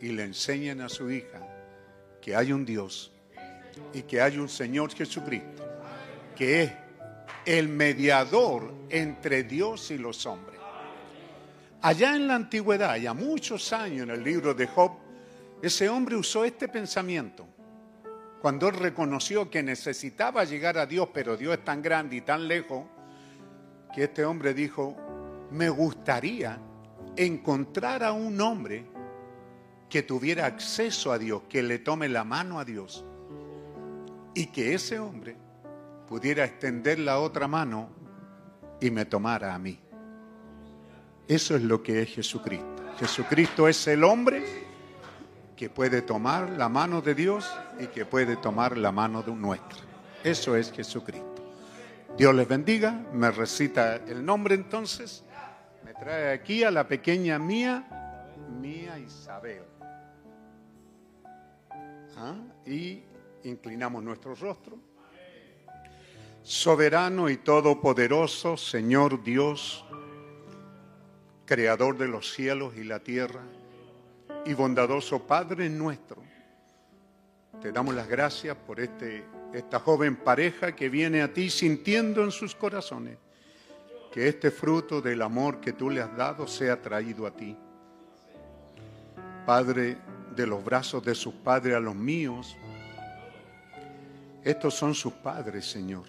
y 0.00 0.08
le 0.08 0.24
enseñen 0.24 0.80
a 0.80 0.88
su 0.88 1.10
hija 1.10 1.40
que 2.20 2.34
hay 2.34 2.52
un 2.52 2.64
Dios 2.64 3.12
y 3.92 4.02
que 4.02 4.20
hay 4.20 4.38
un 4.38 4.48
Señor 4.48 4.92
Jesucristo, 4.92 5.64
que 6.34 6.62
es 6.62 6.72
el 7.44 7.68
mediador 7.68 8.74
entre 8.90 9.44
Dios 9.44 9.90
y 9.90 9.98
los 9.98 10.26
hombres. 10.26 10.58
Allá 11.82 12.16
en 12.16 12.26
la 12.26 12.34
antigüedad, 12.34 12.96
ya 12.96 13.14
muchos 13.14 13.72
años 13.72 14.02
en 14.02 14.10
el 14.10 14.24
libro 14.24 14.54
de 14.54 14.66
Job, 14.66 14.92
ese 15.62 15.88
hombre 15.88 16.16
usó 16.16 16.44
este 16.44 16.68
pensamiento. 16.68 17.46
Cuando 18.40 18.68
él 18.68 18.74
reconoció 18.74 19.48
que 19.48 19.62
necesitaba 19.62 20.44
llegar 20.44 20.78
a 20.78 20.86
Dios, 20.86 21.08
pero 21.12 21.36
Dios 21.36 21.58
es 21.58 21.64
tan 21.64 21.80
grande 21.80 22.16
y 22.16 22.20
tan 22.22 22.48
lejos, 22.48 22.84
que 23.94 24.04
este 24.04 24.24
hombre 24.24 24.52
dijo, 24.52 24.96
me 25.50 25.68
gustaría 25.68 26.58
encontrar 27.16 28.04
a 28.04 28.12
un 28.12 28.40
hombre 28.40 28.86
que 29.88 30.02
tuviera 30.02 30.46
acceso 30.46 31.12
a 31.12 31.18
Dios, 31.18 31.42
que 31.48 31.62
le 31.62 31.78
tome 31.78 32.08
la 32.08 32.24
mano 32.24 32.58
a 32.58 32.64
Dios 32.64 33.04
y 34.34 34.46
que 34.46 34.74
ese 34.74 34.98
hombre 34.98 35.36
pudiera 36.08 36.44
extender 36.44 36.98
la 36.98 37.18
otra 37.18 37.48
mano 37.48 37.88
y 38.80 38.90
me 38.90 39.04
tomara 39.04 39.54
a 39.54 39.58
mí. 39.58 39.78
Eso 41.28 41.56
es 41.56 41.62
lo 41.62 41.82
que 41.82 42.02
es 42.02 42.10
Jesucristo. 42.10 42.66
Jesucristo 42.98 43.68
es 43.68 43.86
el 43.88 44.04
hombre 44.04 44.44
que 45.56 45.70
puede 45.70 46.02
tomar 46.02 46.50
la 46.50 46.68
mano 46.68 47.00
de 47.00 47.14
Dios 47.14 47.50
y 47.80 47.86
que 47.86 48.04
puede 48.04 48.36
tomar 48.36 48.76
la 48.76 48.92
mano 48.92 49.22
de 49.22 49.32
nuestra. 49.32 49.78
Eso 50.22 50.54
es 50.54 50.70
Jesucristo. 50.70 51.26
Dios 52.16 52.34
les 52.34 52.46
bendiga. 52.46 52.92
Me 53.12 53.30
recita 53.30 53.96
el 53.96 54.24
nombre 54.24 54.54
entonces. 54.54 55.24
Trae 55.98 56.34
aquí 56.34 56.62
a 56.62 56.70
la 56.70 56.86
pequeña 56.86 57.38
mía, 57.38 57.84
mía 58.60 58.98
Isabel. 58.98 59.62
¿Ah? 62.16 62.36
Y 62.66 63.02
inclinamos 63.44 64.02
nuestro 64.02 64.34
rostro. 64.34 64.78
Soberano 66.42 67.30
y 67.30 67.38
todopoderoso 67.38 68.56
Señor 68.56 69.22
Dios, 69.24 69.84
Creador 71.46 71.96
de 71.96 72.08
los 72.08 72.32
cielos 72.32 72.76
y 72.76 72.84
la 72.84 73.00
tierra, 73.00 73.42
y 74.44 74.52
bondadoso 74.52 75.26
Padre 75.26 75.68
nuestro, 75.70 76.22
te 77.62 77.72
damos 77.72 77.94
las 77.94 78.06
gracias 78.06 78.56
por 78.56 78.80
este, 78.80 79.24
esta 79.54 79.80
joven 79.80 80.16
pareja 80.16 80.76
que 80.76 80.88
viene 80.88 81.22
a 81.22 81.32
ti 81.32 81.48
sintiendo 81.48 82.22
en 82.22 82.30
sus 82.30 82.54
corazones 82.54 83.16
que 84.16 84.28
este 84.28 84.50
fruto 84.50 85.02
del 85.02 85.20
amor 85.20 85.60
que 85.60 85.74
tú 85.74 85.90
le 85.90 86.00
has 86.00 86.16
dado 86.16 86.46
sea 86.46 86.80
traído 86.80 87.26
a 87.26 87.30
ti. 87.32 87.54
Padre, 89.44 89.98
de 90.34 90.46
los 90.46 90.64
brazos 90.64 91.04
de 91.04 91.14
sus 91.14 91.34
padres 91.34 91.76
a 91.76 91.80
los 91.80 91.94
míos, 91.94 92.56
estos 94.42 94.72
son 94.72 94.94
sus 94.94 95.12
padres, 95.12 95.70
Señor. 95.70 96.04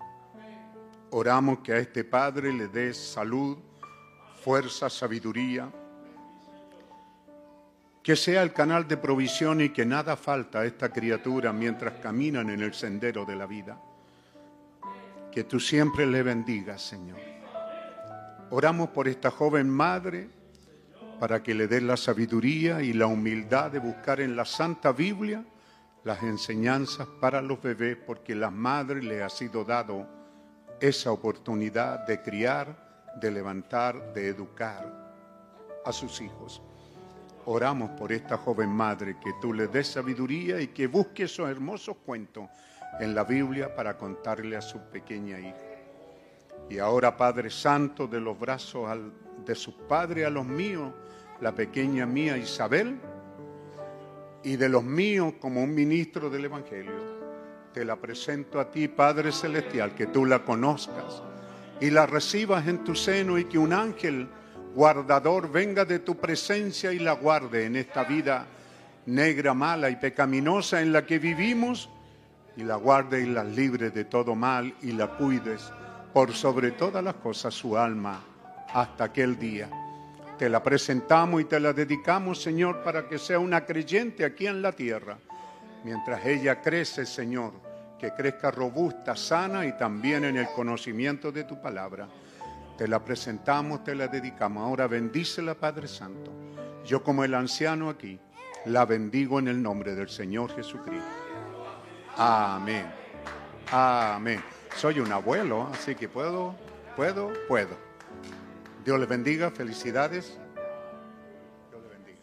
Oramos 1.10 1.60
que 1.60 1.74
a 1.74 1.80
este 1.80 2.06
Padre 2.06 2.54
le 2.54 2.70
des 2.70 2.96
salud, 2.96 3.58
fuerza, 4.42 4.90
sabiduría, 4.90 5.70
que 8.02 8.16
sea 8.16 8.42
el 8.42 8.54
canal 8.54 8.88
de 8.88 8.96
provisión 8.96 9.60
y 9.60 9.72
que 9.72 9.86
nada 9.86 10.16
falta 10.16 10.60
a 10.60 10.66
esta 10.66 10.88
criatura 10.94 11.52
mientras 11.52 11.96
caminan 11.96 12.52
en 12.52 12.62
el 12.62 12.74
sendero 12.74 13.26
de 13.26 13.36
la 13.36 13.46
vida. 13.46 13.78
Que 15.30 15.44
tú 15.44 15.60
siempre 15.60 16.06
le 16.06 16.24
bendigas, 16.24 16.82
Señor. 16.82 17.37
Oramos 18.50 18.90
por 18.90 19.10
esta 19.10 19.30
joven 19.30 19.70
madre 19.70 20.30
para 21.20 21.44
que 21.44 21.54
le 21.54 21.68
des 21.68 21.84
la 21.84 21.98
sabiduría 21.98 22.82
y 22.82 22.94
la 22.94 23.08
humildad 23.08 23.72
de 23.72 23.80
buscar 23.80 24.22
en 24.22 24.38
la 24.38 24.46
Santa 24.46 24.94
Biblia 24.94 25.44
las 26.06 26.24
enseñanzas 26.24 27.08
para 27.20 27.42
los 27.42 27.62
bebés, 27.62 27.98
porque 27.98 28.34
la 28.34 28.50
madre 28.50 29.04
le 29.04 29.22
ha 29.22 29.30
sido 29.30 29.66
dado 29.66 30.08
esa 30.80 31.12
oportunidad 31.12 32.08
de 32.08 32.22
criar, 32.22 33.14
de 33.20 33.32
levantar, 33.32 34.14
de 34.14 34.30
educar 34.30 35.12
a 35.84 35.92
sus 35.92 36.22
hijos. 36.22 36.62
Oramos 37.46 37.90
por 37.92 38.14
esta 38.14 38.38
joven 38.38 38.70
madre, 38.70 39.18
que 39.22 39.34
tú 39.42 39.54
le 39.54 39.68
des 39.68 39.88
sabiduría 39.88 40.62
y 40.62 40.68
que 40.68 40.88
busque 40.88 41.24
esos 41.24 41.50
hermosos 41.50 41.98
cuentos 42.06 42.48
en 43.02 43.14
la 43.14 43.26
Biblia 43.26 43.76
para 43.76 43.98
contarle 43.98 44.56
a 44.56 44.62
su 44.62 44.80
pequeña 44.80 45.38
hija. 45.38 45.67
Y 46.70 46.80
ahora, 46.80 47.16
Padre 47.16 47.50
Santo, 47.50 48.08
de 48.08 48.20
los 48.20 48.38
brazos 48.38 48.90
de 49.46 49.56
su 49.56 49.74
padre 49.88 50.26
a 50.26 50.30
los 50.30 50.46
míos, 50.46 50.92
la 51.40 51.54
pequeña 51.54 52.06
mía 52.06 52.38
Isabel, 52.38 53.00
y 54.44 54.56
de 54.56 54.70
los 54.70 54.84
míos 54.84 55.34
como 55.40 55.64
un 55.64 55.74
ministro 55.74 56.30
del 56.30 56.46
Evangelio, 56.46 57.18
te 57.74 57.86
la 57.86 57.96
presento 57.96 58.60
a 58.60 58.70
ti, 58.70 58.88
Padre 58.88 59.32
Celestial, 59.32 59.94
que 59.94 60.08
tú 60.08 60.26
la 60.26 60.44
conozcas 60.44 61.22
y 61.80 61.90
la 61.90 62.06
recibas 62.06 62.68
en 62.68 62.84
tu 62.84 62.96
seno 62.96 63.38
y 63.38 63.46
que 63.46 63.58
un 63.58 63.72
ángel 63.72 64.28
guardador 64.74 65.52
venga 65.52 65.86
de 65.86 66.00
tu 66.00 66.16
presencia 66.16 66.92
y 66.92 67.00
la 67.00 67.14
guarde 67.14 67.66
en 67.66 67.76
esta 67.76 68.04
vida 68.04 68.48
negra, 69.06 69.54
mala 69.54 69.90
y 69.90 69.96
pecaminosa 69.96 70.82
en 70.82 70.92
la 70.92 71.06
que 71.06 71.20
vivimos, 71.20 71.90
y 72.58 72.64
la 72.64 72.76
guarde 72.76 73.22
y 73.22 73.28
la 73.28 73.44
libre 73.44 73.92
de 73.92 74.06
todo 74.06 74.34
mal 74.34 74.74
y 74.82 74.92
la 74.92 75.08
cuides 75.16 75.72
por 76.18 76.34
sobre 76.34 76.72
todas 76.72 77.04
las 77.04 77.14
cosas 77.14 77.54
su 77.54 77.78
alma 77.78 78.20
hasta 78.74 79.04
aquel 79.04 79.38
día. 79.38 79.70
Te 80.36 80.50
la 80.50 80.64
presentamos 80.64 81.42
y 81.42 81.46
te 81.46 81.60
la 81.60 81.74
dedicamos, 81.74 82.42
Señor, 82.42 82.82
para 82.82 83.08
que 83.08 83.20
sea 83.20 83.38
una 83.38 83.64
creyente 83.64 84.26
aquí 84.26 84.48
en 84.48 84.64
la 84.64 84.72
tierra. 84.72 85.20
Mientras 85.84 86.26
ella 86.26 86.60
crece, 86.60 87.06
Señor, 87.06 87.54
que 88.00 88.14
crezca 88.16 88.50
robusta, 88.50 89.16
sana 89.16 89.64
y 89.68 89.78
también 89.78 90.26
en 90.26 90.38
el 90.38 90.48
conocimiento 90.56 91.32
de 91.32 91.44
tu 91.44 91.62
palabra. 91.62 92.08
Te 92.80 92.88
la 92.88 93.06
presentamos, 93.06 93.84
te 93.84 93.94
la 93.94 94.08
dedicamos. 94.08 94.64
Ahora 94.64 94.88
bendícela, 94.88 95.54
Padre 95.54 95.88
Santo. 95.88 96.32
Yo 96.84 97.04
como 97.04 97.26
el 97.26 97.36
anciano 97.36 97.92
aquí, 97.92 98.20
la 98.66 98.86
bendigo 98.86 99.38
en 99.38 99.50
el 99.50 99.62
nombre 99.62 99.94
del 99.94 100.10
Señor 100.10 100.56
Jesucristo. 100.56 101.06
Amén. 102.18 102.88
Amén. 103.72 104.57
Soy 104.76 105.00
un 105.00 105.12
abuelo, 105.12 105.70
así 105.74 105.96
que 105.96 106.08
puedo, 106.08 106.56
puedo, 106.96 107.32
puedo. 107.48 107.76
Dios 108.86 109.00
le 109.00 109.06
bendiga, 109.06 109.50
felicidades. 109.50 110.38
Dios 111.72 111.82
le 111.82 111.90
bendiga. 111.90 112.20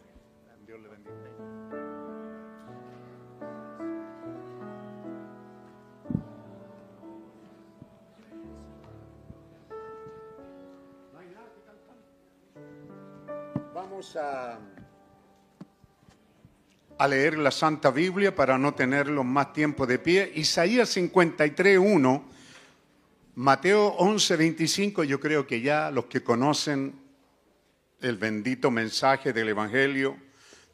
Dios 0.65 0.81
le 0.81 0.87
bendiga. 0.89 1.13
Vamos 13.73 14.15
a, 14.15 14.57
a 16.97 17.07
leer 17.07 17.37
la 17.37 17.51
Santa 17.51 17.91
Biblia 17.91 18.33
para 18.33 18.57
no 18.57 18.73
tenerlo 18.73 19.23
más 19.23 19.53
tiempo 19.53 19.85
de 19.85 19.99
pie. 19.99 20.31
Isaías 20.35 20.89
53, 20.89 21.77
1, 21.77 22.34
Mateo 23.35 23.87
11, 23.87 24.37
25, 24.37 25.03
yo 25.03 25.19
creo 25.19 25.45
que 25.45 25.59
ya 25.59 25.91
los 25.91 26.05
que 26.05 26.23
conocen 26.23 26.97
el 27.99 28.15
bendito 28.15 28.71
mensaje 28.71 29.33
del 29.33 29.49
Evangelio 29.49 30.15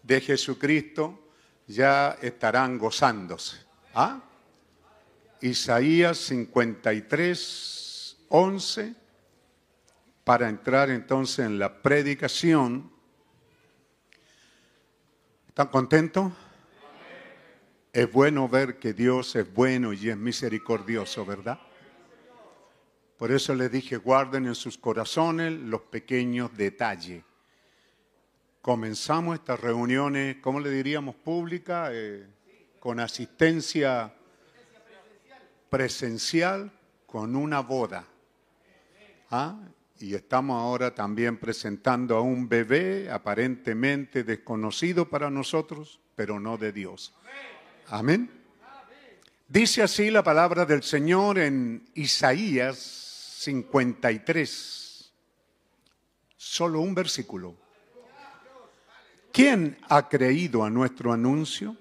de 0.04 0.22
Jesucristo 0.22 1.34
ya 1.66 2.12
estarán 2.22 2.78
gozándose. 2.78 3.58
¿Ah? 3.96 4.22
Isaías 5.42 6.20
53, 6.20 8.18
11, 8.30 8.94
para 10.24 10.48
entrar 10.48 10.92
entonces 10.92 11.44
en 11.48 11.58
la 11.58 11.82
predicación. 11.82 12.92
¿Están 15.48 15.70
contentos? 15.70 16.32
Es 17.92 18.12
bueno 18.12 18.48
ver 18.48 18.78
que 18.78 18.94
Dios 18.94 19.36
es 19.36 19.52
bueno 19.52 19.94
y 19.94 20.10
es 20.10 20.18
misericordioso, 20.18 21.26
¿verdad? 21.26 21.60
Por 23.22 23.32
eso 23.32 23.54
les 23.54 23.72
dije, 23.72 23.98
guarden 23.98 24.48
en 24.48 24.56
sus 24.56 24.80
corazones 24.80 25.54
los 25.54 25.82
pequeños 25.82 26.58
detalles. 26.58 27.24
Comenzamos 28.64 29.36
estas 29.36 29.60
reuniones, 29.60 30.38
¿cómo 30.42 30.60
le 30.60 30.72
diríamos? 30.72 31.14
Pública, 31.18 31.90
eh, 31.92 32.26
con 32.80 33.00
asistencia 33.00 34.12
presencial, 35.70 36.72
con 37.06 37.36
una 37.36 37.60
boda. 37.60 38.08
¿Ah? 39.30 39.56
Y 40.00 40.16
estamos 40.16 40.60
ahora 40.60 40.96
también 40.96 41.38
presentando 41.38 42.18
a 42.18 42.22
un 42.22 42.50
bebé 42.50 43.08
aparentemente 43.12 44.24
desconocido 44.24 45.08
para 45.08 45.30
nosotros, 45.30 46.00
pero 46.16 46.40
no 46.40 46.58
de 46.58 46.72
Dios. 46.72 47.14
Amén. 47.86 48.32
Dice 49.48 49.84
así 49.84 50.10
la 50.10 50.24
palabra 50.24 50.66
del 50.66 50.82
Señor 50.82 51.38
en 51.38 51.88
Isaías 51.94 53.10
53. 53.42 55.14
Solo 56.38 56.82
un 56.82 56.94
versículo. 56.94 57.56
¿Quién 59.32 59.80
ha 59.90 60.08
creído 60.08 60.64
a 60.64 60.70
nuestro 60.70 61.12
anuncio? 61.12 61.76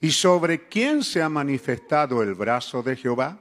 ¿Y 0.00 0.10
sobre 0.12 0.66
quién 0.68 1.02
se 1.02 1.20
ha 1.20 1.28
manifestado 1.28 2.22
el 2.22 2.34
brazo 2.34 2.82
de 2.82 2.96
Jehová? 2.96 3.38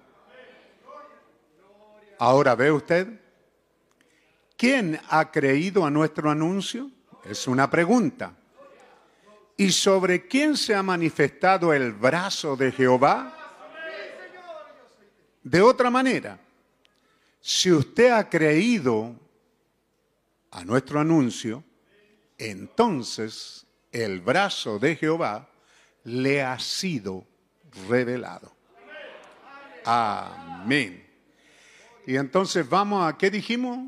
Ahora 2.20 2.56
ve 2.56 2.72
usted, 2.72 3.22
¿quién 4.58 5.00
ha 5.10 5.32
creído 5.32 5.86
a 5.86 5.92
nuestro 5.92 6.30
anuncio? 6.30 6.92
Es 7.24 7.48
una 7.48 7.70
pregunta. 7.70 8.36
¿Y 9.56 9.72
sobre 9.72 10.28
quién 10.28 10.58
se 10.58 10.76
ha 10.76 10.84
manifestado 10.84 11.74
el 11.74 11.94
brazo 11.94 12.58
de 12.58 12.72
Jehová? 12.74 13.34
De 15.44 15.62
otra 15.62 15.90
manera, 15.90 16.40
si 17.40 17.72
usted 17.72 18.12
ha 18.12 18.30
creído 18.30 19.16
a 20.52 20.64
nuestro 20.66 21.00
anuncio, 21.00 21.64
entonces 22.38 23.66
el 23.92 24.22
brazo 24.22 24.80
de 24.80 24.96
Jehová 24.96 25.50
le 26.04 26.42
ha 26.42 26.58
sido 26.60 27.26
revelado. 27.88 28.52
Amén. 29.84 31.06
Y 32.06 32.16
entonces 32.16 32.68
vamos 32.68 33.08
a, 33.08 33.18
¿qué 33.18 33.30
dijimos? 33.30 33.80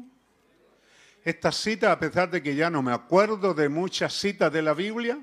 Estas 1.24 1.58
citas, 1.58 1.92
a 1.92 2.00
pesar 2.00 2.30
de 2.30 2.42
que 2.42 2.56
ya 2.56 2.70
no 2.70 2.82
me 2.82 2.94
acuerdo 2.94 3.54
de 3.54 3.70
muchas 3.70 4.14
citas 4.14 4.52
de 4.52 4.62
la 4.62 4.74
Biblia, 4.74 5.20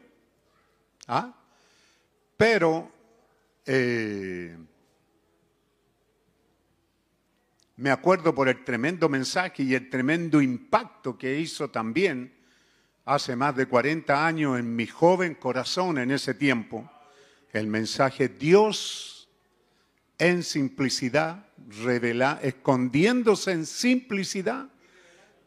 ¿ah? 1.07 1.35
pero 2.37 2.91
eh, 3.65 4.57
me 7.77 7.91
acuerdo 7.91 8.35
por 8.35 8.49
el 8.49 8.65
tremendo 8.65 9.09
mensaje 9.09 9.63
y 9.63 9.75
el 9.75 9.91
tremendo 9.91 10.41
impacto 10.41 11.19
que 11.19 11.39
hizo 11.39 11.69
también 11.69 12.33
hace 13.05 13.37
más 13.37 13.55
de 13.55 13.67
40 13.67 14.27
años 14.27 14.59
en 14.59 14.75
mi 14.75 14.87
joven 14.87 15.35
corazón 15.35 15.99
en 15.99 16.11
ese 16.11 16.35
tiempo, 16.35 16.91
el 17.53 17.67
mensaje 17.67 18.29
Dios 18.29 19.29
en 20.19 20.43
simplicidad, 20.43 21.47
revela, 21.85 22.41
escondiéndose 22.43 23.53
en 23.53 23.67
simplicidad 23.67 24.69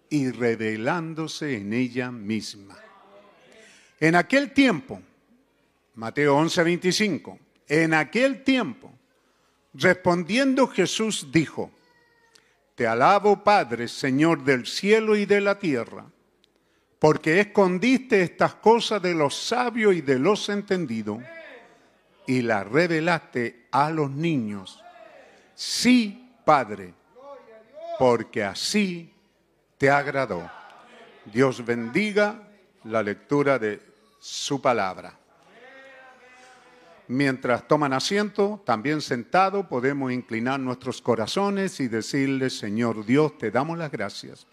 y 0.10 0.30
revelándose 0.30 1.58
en 1.58 1.74
ella 1.74 2.12
misma. 2.12 2.78
En 4.00 4.16
aquel 4.16 4.54
tiempo, 4.54 5.02
Mateo 5.96 6.38
11, 6.38 6.64
25, 6.64 7.40
en 7.68 7.94
aquel 7.94 8.44
tiempo, 8.44 8.94
respondiendo 9.74 10.68
Jesús 10.68 11.28
dijo, 11.32 11.72
Te 12.80 12.88
alabo 12.88 13.44
Padre, 13.44 13.90
Señor 13.90 14.42
del 14.46 14.66
cielo 14.66 15.18
y 15.18 15.26
de 15.26 15.42
la 15.42 15.60
tierra, 15.60 16.06
porque 16.98 17.42
escondiste 17.42 18.22
estas 18.22 18.56
cosas 18.56 19.02
de 19.02 19.14
los 19.14 19.36
sabios 19.36 19.96
y 19.96 20.00
de 20.00 20.18
los 20.18 20.48
entendidos 20.48 21.20
y 22.26 22.42
las 22.42 22.66
revelaste 22.66 23.68
a 23.70 23.90
los 23.90 24.10
niños. 24.10 24.82
Sí, 25.56 26.32
Padre, 26.46 26.94
porque 28.00 28.46
así 28.46 29.14
te 29.78 29.90
agradó. 29.90 30.50
Dios 31.26 31.66
bendiga 31.66 32.48
la 32.86 33.04
lectura 33.04 33.60
de 33.60 33.82
su 34.20 34.62
palabra. 34.62 35.19
Mientras 37.12 37.68
toman 37.68 37.92
asiento, 37.94 38.62
también 38.64 39.02
sentado, 39.02 39.68
podemos 39.68 40.12
inclinar 40.12 40.60
nuestros 40.60 41.02
corazones 41.02 41.80
y 41.80 41.88
decirle, 41.88 42.52
Señor 42.52 43.04
Dios, 43.04 43.36
te 43.40 43.50
damos 43.50 43.80
las 43.80 43.92
gracias 43.92 44.46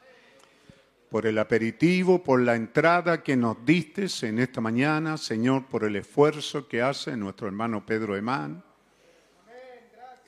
por 1.10 1.26
el 1.26 1.36
aperitivo, 1.36 2.24
por 2.24 2.40
la 2.40 2.54
entrada 2.54 3.22
que 3.22 3.36
nos 3.36 3.62
diste 3.66 4.06
en 4.22 4.38
esta 4.38 4.62
mañana, 4.62 5.18
Señor, 5.18 5.66
por 5.66 5.84
el 5.84 5.96
esfuerzo 5.96 6.66
que 6.66 6.80
hace 6.80 7.14
nuestro 7.14 7.46
hermano 7.46 7.84
Pedro 7.84 8.16
Emán 8.16 8.64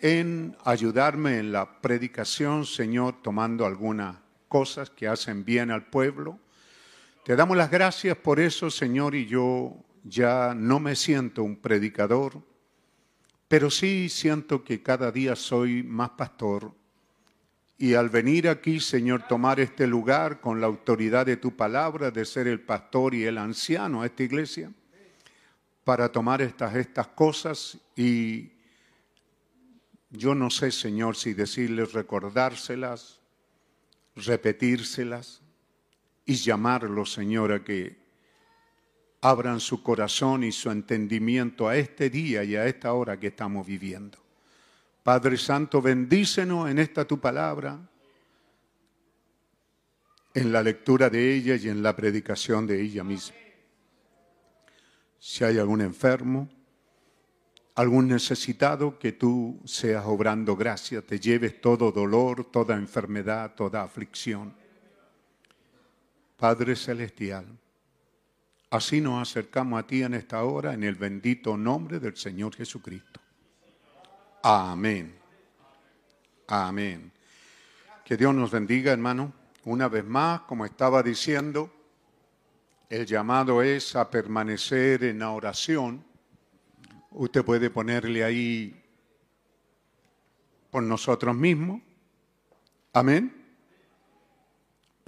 en 0.02 0.55
ayudarme 0.66 1.38
en 1.38 1.50
la 1.50 1.80
predicación, 1.80 2.66
Señor, 2.66 3.22
tomando 3.22 3.64
algunas 3.64 4.16
cosas 4.48 4.90
que 4.90 5.09
hacen 5.09 5.46
bien 5.46 5.70
al 5.70 5.86
pueblo. 5.86 6.38
Te 7.24 7.36
damos 7.36 7.56
las 7.56 7.70
gracias 7.70 8.18
por 8.18 8.38
eso, 8.38 8.70
Señor, 8.70 9.14
y 9.14 9.24
yo 9.24 9.82
ya 10.04 10.54
no 10.54 10.80
me 10.80 10.96
siento 10.96 11.42
un 11.42 11.56
predicador, 11.56 12.42
pero 13.48 13.70
sí 13.70 14.08
siento 14.08 14.62
que 14.62 14.82
cada 14.82 15.10
día 15.10 15.34
soy 15.34 15.82
más 15.82 16.10
pastor. 16.10 16.72
Y 17.78 17.94
al 17.94 18.08
venir 18.08 18.48
aquí, 18.48 18.80
Señor, 18.80 19.26
tomar 19.28 19.60
este 19.60 19.86
lugar 19.86 20.40
con 20.40 20.60
la 20.60 20.66
autoridad 20.66 21.26
de 21.26 21.36
tu 21.36 21.56
palabra, 21.56 22.10
de 22.10 22.24
ser 22.24 22.48
el 22.48 22.60
pastor 22.60 23.14
y 23.14 23.24
el 23.24 23.38
anciano 23.38 24.02
a 24.02 24.06
esta 24.06 24.24
iglesia, 24.24 24.72
para 25.84 26.10
tomar 26.10 26.42
estas, 26.42 26.74
estas 26.74 27.06
cosas 27.08 27.78
y 27.96 28.50
yo 30.10 30.34
no 30.34 30.50
sé, 30.50 30.70
Señor, 30.70 31.16
si 31.16 31.34
decirles 31.34 31.92
recordárselas, 31.92 33.20
repetírselas 34.16 35.42
y 36.24 36.34
llamarlos, 36.34 37.12
Señor, 37.12 37.52
a 37.52 37.62
que 37.62 37.97
abran 39.20 39.60
su 39.60 39.82
corazón 39.82 40.44
y 40.44 40.52
su 40.52 40.70
entendimiento 40.70 41.68
a 41.68 41.76
este 41.76 42.08
día 42.10 42.44
y 42.44 42.56
a 42.56 42.66
esta 42.66 42.92
hora 42.92 43.18
que 43.18 43.28
estamos 43.28 43.66
viviendo. 43.66 44.18
Padre 45.02 45.36
Santo, 45.36 45.80
bendícenos 45.80 46.70
en 46.70 46.78
esta 46.78 47.04
tu 47.04 47.18
palabra, 47.18 47.78
en 50.34 50.52
la 50.52 50.62
lectura 50.62 51.10
de 51.10 51.34
ella 51.34 51.56
y 51.56 51.68
en 51.68 51.82
la 51.82 51.96
predicación 51.96 52.66
de 52.66 52.80
ella 52.80 53.02
misma. 53.02 53.36
Si 55.18 55.42
hay 55.42 55.58
algún 55.58 55.80
enfermo, 55.80 56.48
algún 57.74 58.08
necesitado, 58.08 58.98
que 58.98 59.12
tú 59.12 59.60
seas 59.64 60.04
obrando 60.06 60.56
gracia, 60.56 61.02
te 61.02 61.18
lleves 61.18 61.60
todo 61.60 61.90
dolor, 61.90 62.44
toda 62.50 62.76
enfermedad, 62.76 63.54
toda 63.54 63.82
aflicción. 63.82 64.54
Padre 66.36 66.76
Celestial, 66.76 67.46
así 68.70 69.00
nos 69.00 69.28
acercamos 69.28 69.78
a 69.80 69.86
ti 69.86 70.02
en 70.02 70.14
esta 70.14 70.42
hora 70.44 70.74
en 70.74 70.84
el 70.84 70.94
bendito 70.94 71.56
nombre 71.56 71.98
del 71.98 72.16
Señor 72.16 72.54
Jesucristo. 72.54 73.20
Amén. 74.42 75.16
Amén. 76.46 77.12
Que 78.04 78.16
Dios 78.16 78.34
nos 78.34 78.50
bendiga, 78.50 78.92
hermano. 78.92 79.32
Una 79.64 79.88
vez 79.88 80.04
más, 80.04 80.42
como 80.42 80.64
estaba 80.64 81.02
diciendo, 81.02 81.70
el 82.88 83.04
llamado 83.04 83.62
es 83.62 83.94
a 83.96 84.08
permanecer 84.10 85.04
en 85.04 85.18
la 85.18 85.30
oración 85.30 86.08
Usted 87.10 87.44
puede 87.44 87.70
ponerle 87.70 88.22
ahí 88.22 88.80
por 90.70 90.82
nosotros 90.82 91.34
mismos. 91.34 91.80
Amén. 92.92 93.38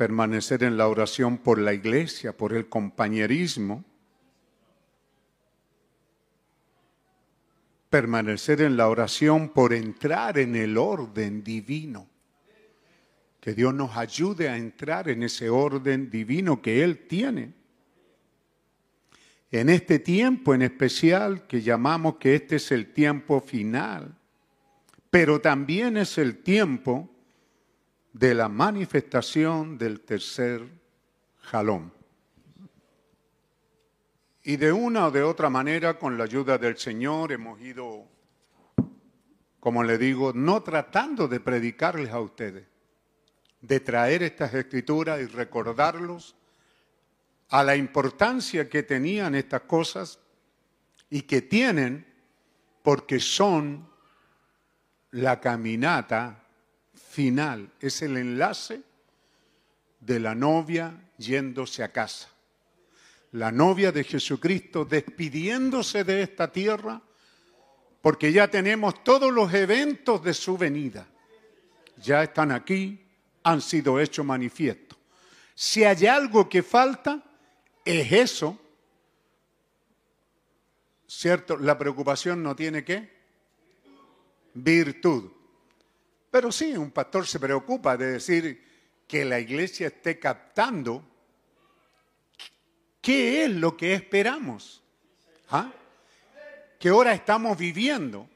Permanecer 0.00 0.62
en 0.62 0.78
la 0.78 0.88
oración 0.88 1.36
por 1.36 1.58
la 1.58 1.74
iglesia, 1.74 2.34
por 2.34 2.54
el 2.54 2.70
compañerismo. 2.70 3.84
Permanecer 7.90 8.62
en 8.62 8.78
la 8.78 8.88
oración 8.88 9.50
por 9.50 9.74
entrar 9.74 10.38
en 10.38 10.56
el 10.56 10.78
orden 10.78 11.44
divino. 11.44 12.08
Que 13.40 13.52
Dios 13.52 13.74
nos 13.74 13.94
ayude 13.94 14.48
a 14.48 14.56
entrar 14.56 15.10
en 15.10 15.22
ese 15.22 15.50
orden 15.50 16.08
divino 16.08 16.62
que 16.62 16.82
Él 16.82 17.06
tiene 17.06 17.52
en 19.50 19.68
este 19.68 19.98
tiempo 19.98 20.54
en 20.54 20.62
especial 20.62 21.46
que 21.46 21.60
llamamos 21.60 22.14
que 22.16 22.36
este 22.36 22.56
es 22.56 22.72
el 22.72 22.94
tiempo 22.94 23.42
final, 23.42 24.16
pero 25.10 25.42
también 25.42 25.98
es 25.98 26.16
el 26.16 26.38
tiempo 26.38 27.10
de 28.12 28.34
la 28.34 28.48
manifestación 28.48 29.78
del 29.78 30.00
tercer 30.00 30.66
jalón. 31.42 31.92
Y 34.42 34.56
de 34.56 34.72
una 34.72 35.06
o 35.06 35.10
de 35.10 35.22
otra 35.22 35.50
manera, 35.50 35.98
con 35.98 36.16
la 36.16 36.24
ayuda 36.24 36.58
del 36.58 36.76
Señor, 36.76 37.32
hemos 37.32 37.60
ido, 37.60 38.06
como 39.60 39.84
le 39.84 39.98
digo, 39.98 40.32
no 40.32 40.62
tratando 40.62 41.28
de 41.28 41.40
predicarles 41.40 42.10
a 42.10 42.20
ustedes, 42.20 42.66
de 43.60 43.80
traer 43.80 44.22
estas 44.22 44.54
escrituras 44.54 45.20
y 45.20 45.26
recordarlos 45.26 46.34
a 47.50 47.62
la 47.62 47.76
importancia 47.76 48.68
que 48.68 48.82
tenían 48.82 49.34
estas 49.34 49.62
cosas 49.62 50.18
y 51.10 51.22
que 51.22 51.42
tienen 51.42 52.06
porque 52.82 53.20
son 53.20 53.88
la 55.10 55.40
caminata 55.40 56.39
final, 57.10 57.72
es 57.80 58.02
el 58.02 58.16
enlace 58.16 58.82
de 59.98 60.20
la 60.20 60.34
novia 60.34 60.94
yéndose 61.18 61.82
a 61.82 61.90
casa. 61.90 62.28
La 63.32 63.50
novia 63.50 63.90
de 63.90 64.04
Jesucristo 64.04 64.84
despidiéndose 64.84 66.04
de 66.04 66.22
esta 66.22 66.52
tierra 66.52 67.02
porque 68.00 68.32
ya 68.32 68.48
tenemos 68.48 69.02
todos 69.02 69.32
los 69.32 69.52
eventos 69.52 70.22
de 70.22 70.32
su 70.32 70.56
venida. 70.56 71.06
Ya 71.96 72.22
están 72.22 72.52
aquí, 72.52 73.04
han 73.42 73.60
sido 73.60 73.98
hechos 73.98 74.24
manifiestos. 74.24 74.96
Si 75.54 75.84
hay 75.84 76.06
algo 76.06 76.48
que 76.48 76.62
falta, 76.62 77.22
es 77.84 78.12
eso, 78.12 78.58
¿cierto? 81.06 81.58
La 81.58 81.76
preocupación 81.76 82.42
no 82.42 82.54
tiene 82.54 82.84
qué? 82.84 83.10
Virtud. 84.54 85.39
Pero 86.30 86.52
sí, 86.52 86.76
un 86.76 86.90
pastor 86.90 87.26
se 87.26 87.40
preocupa 87.40 87.96
de 87.96 88.12
decir 88.12 88.64
que 89.06 89.24
la 89.24 89.40
iglesia 89.40 89.88
esté 89.88 90.18
captando 90.18 91.04
qué 93.00 93.44
es 93.44 93.50
lo 93.50 93.76
que 93.76 93.94
esperamos. 93.94 94.82
¿Ah? 95.50 95.72
¿Qué 96.78 96.90
hora 96.90 97.12
estamos 97.12 97.58
viviendo? 97.58 98.28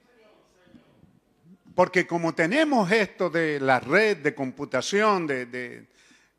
Porque 1.75 2.07
como 2.07 2.35
tenemos 2.35 2.91
esto 2.91 3.31
de 3.31 3.61
la 3.61 3.81
red 3.81 4.19
de 4.19 4.35
computación, 4.35 5.27
de, 5.27 5.87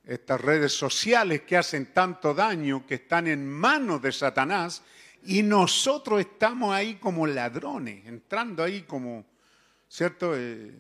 estas 0.05 0.39
redes 0.39 0.73
sociales 0.73 1.41
que 1.41 1.57
hacen 1.57 1.87
tanto 1.87 2.33
daño, 2.33 2.85
que 2.85 2.95
están 2.95 3.27
en 3.27 3.47
manos 3.47 4.01
de 4.01 4.11
Satanás, 4.11 4.83
y 5.23 5.41
nosotros 5.41 6.19
estamos 6.19 6.73
ahí 6.73 6.95
como 6.95 7.25
ladrones, 7.25 8.05
entrando 8.05 8.63
ahí 8.63 8.83
como, 8.83 9.25
¿cierto? 9.89 10.37
Eh, 10.37 10.71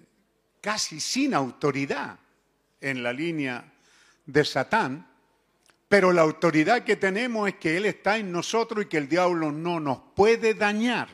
casi 0.65 0.99
sin 0.99 1.35
autoridad 1.35 2.17
en 2.81 3.03
la 3.03 3.13
línea 3.13 3.71
de 4.25 4.43
Satán, 4.43 5.07
pero 5.87 6.11
la 6.11 6.23
autoridad 6.23 6.83
que 6.83 6.95
tenemos 6.95 7.47
es 7.47 7.55
que 7.57 7.77
Él 7.77 7.85
está 7.85 8.17
en 8.17 8.31
nosotros 8.31 8.83
y 8.83 8.87
que 8.87 8.97
el 8.97 9.07
diablo 9.07 9.51
no 9.51 9.79
nos 9.79 9.99
puede 10.15 10.55
dañar. 10.55 11.07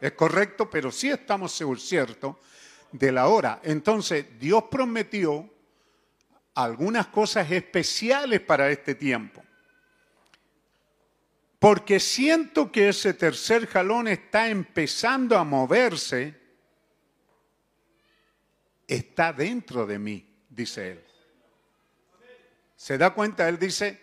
Es 0.00 0.10
correcto, 0.14 0.68
pero 0.68 0.90
sí 0.90 1.10
estamos 1.10 1.52
seguros, 1.52 1.84
cierto, 1.84 2.40
de 2.90 3.12
la 3.12 3.28
hora. 3.28 3.60
Entonces, 3.62 4.26
Dios 4.36 4.64
prometió 4.68 5.48
algunas 6.56 7.06
cosas 7.06 7.48
especiales 7.52 8.40
para 8.40 8.68
este 8.68 8.96
tiempo. 8.96 9.44
Porque 11.60 12.00
siento 12.00 12.72
que 12.72 12.88
ese 12.88 13.14
tercer 13.14 13.68
jalón 13.68 14.08
está 14.08 14.48
empezando 14.48 15.38
a 15.38 15.44
moverse, 15.44 16.41
está 18.94 19.32
dentro 19.32 19.86
de 19.86 19.98
mí, 19.98 20.26
dice 20.48 20.92
él. 20.92 21.04
¿Se 22.76 22.98
da 22.98 23.10
cuenta? 23.10 23.48
Él 23.48 23.58
dice, 23.58 24.00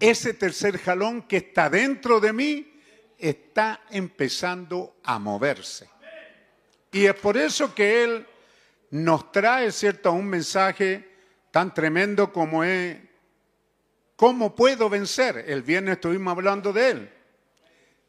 ese 0.00 0.34
tercer 0.34 0.78
jalón 0.78 1.22
que 1.22 1.36
está 1.36 1.68
dentro 1.68 2.20
de 2.20 2.32
mí 2.32 2.80
está 3.18 3.82
empezando 3.90 4.96
a 5.04 5.18
moverse. 5.18 5.88
Y 6.90 7.06
es 7.06 7.14
por 7.14 7.36
eso 7.36 7.74
que 7.74 8.04
Él 8.04 8.26
nos 8.90 9.30
trae, 9.32 9.70
¿cierto?, 9.72 10.12
un 10.12 10.26
mensaje 10.26 11.10
tan 11.50 11.74
tremendo 11.74 12.32
como 12.32 12.64
es, 12.64 12.96
¿cómo 14.16 14.54
puedo 14.54 14.88
vencer? 14.88 15.44
El 15.46 15.62
viernes 15.62 15.94
estuvimos 15.96 16.32
hablando 16.32 16.72
de 16.72 16.90
Él. 16.90 17.10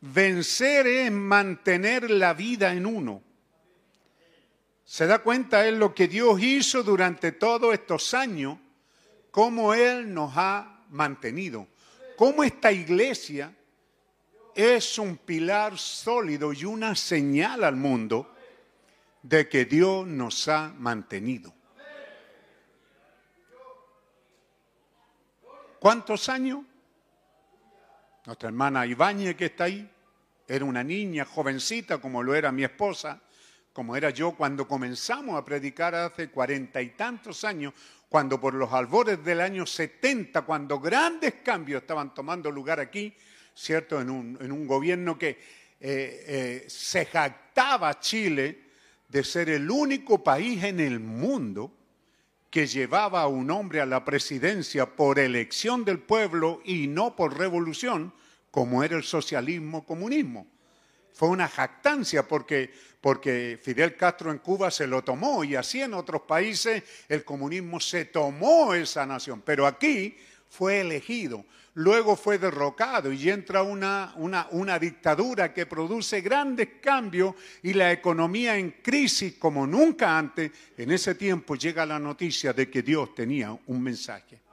Vencer 0.02 0.88
es 0.88 1.12
mantener 1.12 2.10
la 2.10 2.34
vida 2.34 2.74
en 2.74 2.86
uno. 2.86 3.25
¿Se 4.86 5.08
da 5.08 5.20
cuenta? 5.20 5.68
Es 5.68 5.74
lo 5.74 5.96
que 5.96 6.08
Dios 6.08 6.40
hizo 6.42 6.84
durante 6.84 7.32
todos 7.32 7.74
estos 7.74 8.14
años 8.14 8.60
cómo 9.32 9.74
Él 9.74 10.14
nos 10.14 10.32
ha 10.36 10.86
mantenido, 10.92 11.68
cómo 12.16 12.44
esta 12.44 12.72
iglesia 12.72 13.54
es 14.54 14.98
un 15.00 15.18
pilar 15.18 15.78
sólido 15.78 16.54
y 16.54 16.64
una 16.64 16.96
señal 16.96 17.64
al 17.64 17.76
mundo 17.76 18.32
de 19.24 19.50
que 19.50 19.66
Dios 19.66 20.06
nos 20.06 20.48
ha 20.48 20.72
mantenido. 20.78 21.52
¿Cuántos 25.80 26.30
años? 26.30 26.60
Nuestra 28.26 28.50
hermana 28.50 28.86
Ibáñez 28.86 29.36
que 29.36 29.46
está 29.46 29.66
ahí, 29.66 29.90
era 30.48 30.64
una 30.64 30.84
niña 30.84 31.26
jovencita 31.26 31.98
como 31.98 32.22
lo 32.22 32.36
era 32.36 32.52
mi 32.52 32.64
esposa, 32.64 33.22
como 33.76 33.98
era 33.98 34.10
yo 34.10 34.32
cuando 34.32 34.66
comenzamos 34.70 35.38
a 35.38 35.44
predicar 35.44 35.94
hace 35.96 36.30
cuarenta 36.30 36.82
y 36.82 36.92
tantos 36.92 37.44
años, 37.44 37.74
cuando 38.08 38.40
por 38.40 38.54
los 38.54 38.72
albores 38.72 39.22
del 39.22 39.42
año 39.42 39.66
70, 39.66 40.44
cuando 40.44 40.80
grandes 40.80 41.34
cambios 41.44 41.82
estaban 41.82 42.14
tomando 42.14 42.50
lugar 42.50 42.80
aquí, 42.80 43.14
¿cierto? 43.54 44.00
En 44.00 44.10
un, 44.10 44.66
gobierno 44.66 45.20
que 45.20 45.28
eh, 45.28 45.38
eh, 45.82 46.66
se 46.70 47.06
jactaba 47.06 48.00
Chile 48.00 48.62
de 49.10 49.26
ser 49.26 49.50
el 49.50 49.70
único 49.70 50.24
país 50.24 50.64
en 50.64 50.80
el 50.80 51.02
mundo 51.02 51.70
que 52.50 52.68
llevaba 52.68 53.24
a 53.24 53.28
un 53.28 53.52
hombre 53.52 53.82
a 53.82 53.86
la 53.86 54.06
presidencia 54.06 54.86
por 54.86 55.20
elección 55.20 55.84
del 55.84 56.00
pueblo 56.00 56.62
y 56.64 56.88
no 56.88 57.18
por 57.18 57.38
revolución, 57.38 58.14
como 58.52 58.86
era 58.86 58.96
el 58.96 59.04
socialismo 59.04 59.86
comunismo. 59.86 60.48
Fue 61.16 61.30
una 61.30 61.48
jactancia 61.48 62.28
porque 62.28 63.60
Fidel 63.64 63.96
Castro 63.96 64.32
en 64.32 64.40
Cuba 64.40 64.70
se 64.70 64.86
lo 64.86 65.02
tomó 65.02 65.46
y 65.46 65.56
así 65.56 65.82
en 65.82 65.94
otros 65.94 66.24
países 66.24 66.84
el 67.08 67.24
comunismo 67.24 67.80
se 67.80 68.04
tomó 68.04 68.74
esa 68.74 69.06
nación, 69.06 69.42
pero 69.46 69.66
aquí 69.66 70.18
fue 70.50 70.82
elegido, 70.82 71.46
luego 71.76 72.18
fue 72.18 72.38
derrocado 72.38 73.14
y 73.14 73.30
entra 73.30 73.64
una, 73.64 74.14
una 74.18 74.78
dictadura 74.78 75.54
que 75.54 75.66
produce 75.66 76.20
grandes 76.20 76.68
cambios 76.82 77.34
y 77.64 77.72
la 77.72 77.94
economía 77.94 78.58
en 78.58 78.72
crisis 78.84 79.36
como 79.40 79.66
nunca 79.66 80.18
antes, 80.18 80.52
en 80.78 80.92
ese 80.92 81.16
tiempo 81.16 81.56
llega 81.56 81.86
la 81.86 81.98
noticia 81.98 82.52
de 82.52 82.70
que 82.70 82.82
Dios 82.82 83.16
tenía 83.16 83.58
un 83.68 83.82
mensaje. 83.82 84.45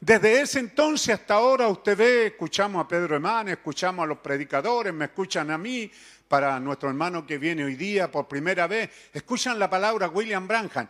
Desde 0.00 0.40
ese 0.40 0.60
entonces 0.60 1.14
hasta 1.14 1.34
ahora 1.34 1.66
usted 1.68 1.96
ve, 1.96 2.26
escuchamos 2.26 2.84
a 2.84 2.88
Pedro 2.88 3.16
Emán, 3.16 3.48
escuchamos 3.48 4.04
a 4.04 4.06
los 4.06 4.18
predicadores, 4.18 4.94
me 4.94 5.06
escuchan 5.06 5.50
a 5.50 5.58
mí, 5.58 5.90
para 6.28 6.60
nuestro 6.60 6.88
hermano 6.88 7.26
que 7.26 7.38
viene 7.38 7.64
hoy 7.64 7.74
día 7.74 8.10
por 8.10 8.28
primera 8.28 8.66
vez, 8.66 8.90
escuchan 9.12 9.58
la 9.58 9.68
palabra 9.68 10.08
William 10.08 10.46
Branham 10.46 10.86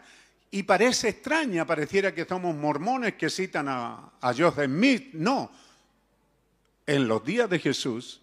y 0.51 0.63
parece 0.65 1.11
extraña, 1.11 1.65
pareciera 1.65 2.13
que 2.13 2.25
somos 2.25 2.55
mormones 2.55 3.15
que 3.15 3.31
citan 3.31 3.69
a, 3.69 4.13
a 4.21 4.35
Joseph 4.35 4.67
Smith. 4.67 5.15
No, 5.15 5.51
en 6.87 7.09
los 7.09 7.25
días 7.25 7.49
de 7.49 7.59
Jesús, 7.59 8.21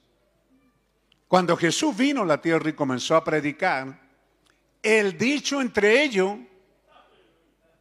cuando 1.28 1.58
Jesús 1.58 1.96
vino 1.96 2.22
a 2.22 2.26
la 2.26 2.42
tierra 2.42 2.70
y 2.70 2.74
comenzó 2.74 3.16
a 3.16 3.24
predicar, 3.24 4.02
el 4.84 5.18
dicho 5.18 5.62
entre 5.62 6.04
ellos, 6.04 6.38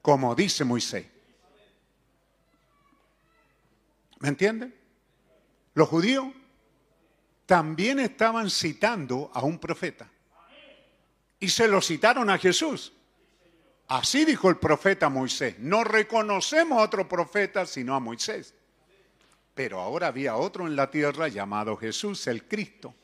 como 0.00 0.34
dice 0.34 0.64
Moisés. 0.64 1.13
¿Me 4.24 4.30
entienden? 4.30 4.74
Los 5.74 5.86
judíos 5.90 6.24
también 7.44 8.00
estaban 8.00 8.48
citando 8.48 9.30
a 9.34 9.42
un 9.42 9.58
profeta. 9.58 10.08
Y 11.38 11.50
se 11.50 11.68
lo 11.68 11.82
citaron 11.82 12.30
a 12.30 12.38
Jesús. 12.38 12.94
Así 13.86 14.24
dijo 14.24 14.48
el 14.48 14.56
profeta 14.56 15.10
Moisés. 15.10 15.58
No 15.58 15.84
reconocemos 15.84 16.78
a 16.78 16.84
otro 16.84 17.06
profeta 17.06 17.66
sino 17.66 17.94
a 17.94 18.00
Moisés. 18.00 18.54
Pero 19.54 19.78
ahora 19.78 20.06
había 20.06 20.36
otro 20.36 20.66
en 20.66 20.74
la 20.74 20.90
tierra 20.90 21.28
llamado 21.28 21.76
Jesús, 21.76 22.26
el 22.26 22.44
Cristo. 22.44 22.94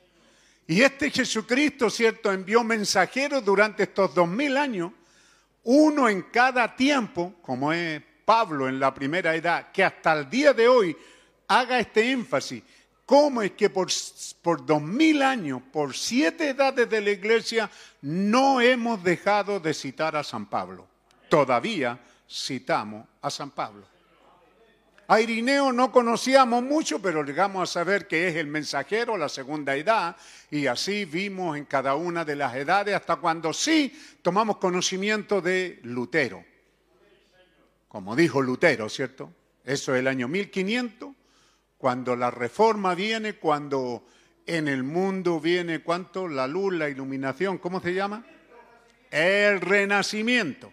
Y 0.66 0.80
este 0.80 1.10
Jesucristo, 1.10 1.90
cierto, 1.90 2.32
envió 2.32 2.64
mensajeros 2.64 3.44
durante 3.44 3.82
estos 3.82 4.14
dos 4.14 4.26
mil 4.26 4.56
años, 4.56 4.90
uno 5.64 6.08
en 6.08 6.22
cada 6.22 6.74
tiempo, 6.74 7.34
como 7.42 7.74
es 7.74 8.02
Pablo 8.30 8.68
en 8.68 8.78
la 8.78 8.94
primera 8.94 9.34
edad, 9.34 9.72
que 9.72 9.82
hasta 9.82 10.12
el 10.12 10.30
día 10.30 10.52
de 10.52 10.68
hoy 10.68 10.96
haga 11.48 11.80
este 11.80 12.12
énfasis 12.12 12.62
¿Cómo 13.04 13.42
es 13.42 13.50
que 13.50 13.68
por, 13.68 13.88
dos 14.64 14.80
mil 14.80 15.20
años, 15.20 15.60
por 15.72 15.96
siete 15.96 16.50
edades 16.50 16.88
de 16.88 17.00
la 17.00 17.10
iglesia, 17.10 17.68
no 18.02 18.60
hemos 18.60 19.02
dejado 19.02 19.58
de 19.58 19.74
citar 19.74 20.14
a 20.14 20.22
San 20.22 20.46
Pablo? 20.46 20.86
Todavía 21.28 21.98
citamos 22.30 23.04
a 23.20 23.28
San 23.28 23.50
Pablo. 23.50 23.84
A 25.08 25.20
Irineo 25.20 25.72
no 25.72 25.90
conocíamos 25.90 26.62
mucho, 26.62 27.02
pero 27.02 27.24
llegamos 27.24 27.68
a 27.68 27.72
saber 27.80 28.06
que 28.06 28.28
es 28.28 28.36
el 28.36 28.46
mensajero, 28.46 29.16
la 29.16 29.28
segunda 29.28 29.74
edad, 29.74 30.14
y 30.52 30.68
así 30.68 31.04
vimos 31.04 31.56
en 31.56 31.64
cada 31.64 31.96
una 31.96 32.24
de 32.24 32.36
las 32.36 32.54
edades 32.54 32.94
hasta 32.94 33.16
cuando 33.16 33.52
sí 33.52 33.92
tomamos 34.22 34.58
conocimiento 34.58 35.40
de 35.40 35.80
Lutero. 35.82 36.44
Como 37.90 38.14
dijo 38.14 38.40
Lutero, 38.40 38.88
¿cierto? 38.88 39.32
Eso 39.64 39.92
es 39.92 39.98
el 39.98 40.06
año 40.06 40.28
1500 40.28 41.10
cuando 41.76 42.14
la 42.14 42.30
reforma 42.30 42.94
viene, 42.94 43.34
cuando 43.34 44.06
en 44.46 44.68
el 44.68 44.84
mundo 44.84 45.40
viene, 45.40 45.80
¿cuánto? 45.80 46.28
La 46.28 46.46
luz, 46.46 46.72
la 46.72 46.88
iluminación, 46.88 47.58
¿cómo 47.58 47.80
se 47.80 47.92
llama? 47.92 48.24
El 49.10 49.60
renacimiento. 49.60 50.72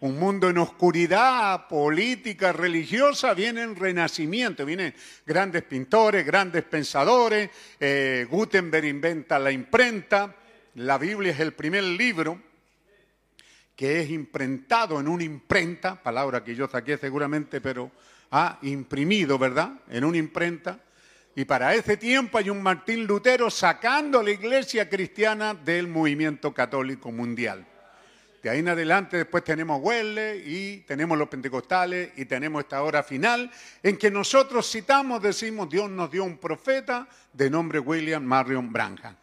Un 0.00 0.18
mundo 0.18 0.48
en 0.48 0.56
oscuridad 0.56 1.68
política, 1.68 2.50
religiosa, 2.50 3.34
viene 3.34 3.62
el 3.62 3.76
renacimiento, 3.76 4.64
vienen 4.64 4.94
grandes 5.26 5.64
pintores, 5.64 6.24
grandes 6.24 6.64
pensadores, 6.64 7.50
eh, 7.78 8.26
Gutenberg 8.30 8.86
inventa 8.86 9.38
la 9.38 9.52
imprenta, 9.52 10.34
la 10.76 10.96
Biblia 10.96 11.32
es 11.32 11.40
el 11.40 11.52
primer 11.52 11.84
libro 11.84 12.47
que 13.78 14.00
es 14.00 14.10
imprentado 14.10 14.98
en 14.98 15.06
una 15.06 15.22
imprenta, 15.22 16.02
palabra 16.02 16.42
que 16.42 16.52
yo 16.52 16.66
saqué 16.66 16.98
seguramente, 16.98 17.60
pero 17.60 17.92
ha 18.32 18.58
imprimido, 18.62 19.38
¿verdad?, 19.38 19.70
en 19.88 20.02
una 20.02 20.18
imprenta. 20.18 20.80
Y 21.36 21.44
para 21.44 21.72
ese 21.76 21.96
tiempo 21.96 22.38
hay 22.38 22.50
un 22.50 22.60
Martín 22.60 23.06
Lutero 23.06 23.48
sacando 23.50 24.18
a 24.18 24.24
la 24.24 24.32
iglesia 24.32 24.88
cristiana 24.88 25.54
del 25.54 25.86
movimiento 25.86 26.52
católico 26.52 27.12
mundial. 27.12 27.64
De 28.42 28.50
ahí 28.50 28.58
en 28.58 28.68
adelante 28.68 29.16
después 29.16 29.44
tenemos 29.44 29.80
Wesley 29.80 30.42
y 30.44 30.78
tenemos 30.78 31.16
los 31.16 31.28
pentecostales 31.28 32.10
y 32.16 32.24
tenemos 32.24 32.64
esta 32.64 32.82
hora 32.82 33.04
final 33.04 33.48
en 33.80 33.96
que 33.96 34.10
nosotros 34.10 34.68
citamos, 34.68 35.22
decimos, 35.22 35.70
Dios 35.70 35.88
nos 35.88 36.10
dio 36.10 36.24
un 36.24 36.38
profeta 36.38 37.06
de 37.32 37.48
nombre 37.48 37.78
William 37.78 38.24
Marion 38.24 38.72
Branham. 38.72 39.14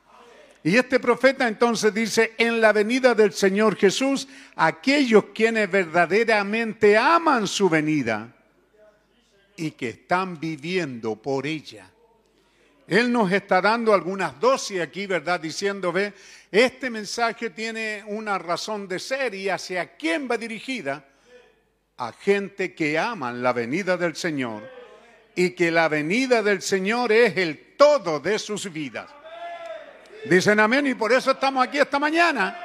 Y 0.66 0.78
este 0.78 1.00
profeta 1.00 1.48
entonces 1.48 1.94
dice, 1.94 2.34
en 2.40 2.60
la 2.60 2.74
venida 2.74 3.14
del 3.14 3.34
Señor 3.34 3.76
Jesús, 3.76 4.28
aquellos 4.56 5.26
quienes 5.26 5.70
verdaderamente 5.70 6.98
aman 6.98 7.46
su 7.46 7.70
venida, 7.70 8.34
y 9.58 9.70
que 9.72 9.90
están 9.90 10.40
viviendo 10.40 11.18
por 11.18 11.46
ella. 11.46 11.92
Él 12.88 13.12
nos 13.12 13.32
está 13.32 13.62
dando 13.62 13.94
algunas 13.94 14.40
dosis 14.40 14.82
aquí, 14.82 15.06
¿verdad? 15.06 15.40
Diciendo, 15.40 15.92
ve, 15.92 16.14
este 16.52 16.90
mensaje 16.90 17.52
tiene 17.52 18.04
una 18.08 18.40
razón 18.40 18.88
de 18.88 18.98
ser 18.98 19.36
y 19.36 19.50
hacia 19.50 19.96
quién 19.96 20.28
va 20.28 20.36
dirigida. 20.36 21.06
a 21.98 22.12
gente 22.12 22.74
que 22.74 22.98
aman 22.98 23.44
la 23.44 23.54
venida 23.54 23.98
del 23.98 24.16
Señor 24.16 24.68
y 25.36 25.52
que 25.52 25.70
la 25.70 25.90
venida 25.90 26.42
del 26.42 26.64
Señor 26.64 27.12
es 27.12 27.38
el 27.38 27.76
todo 27.78 28.20
de 28.20 28.40
sus 28.40 28.74
vidas. 28.74 29.12
Dicen 30.30 30.60
amén 30.60 30.88
y 30.88 30.96
por 30.96 31.14
eso 31.14 31.32
estamos 31.32 31.66
aquí 31.68 31.78
esta 31.78 32.00
mañana. 32.00 32.60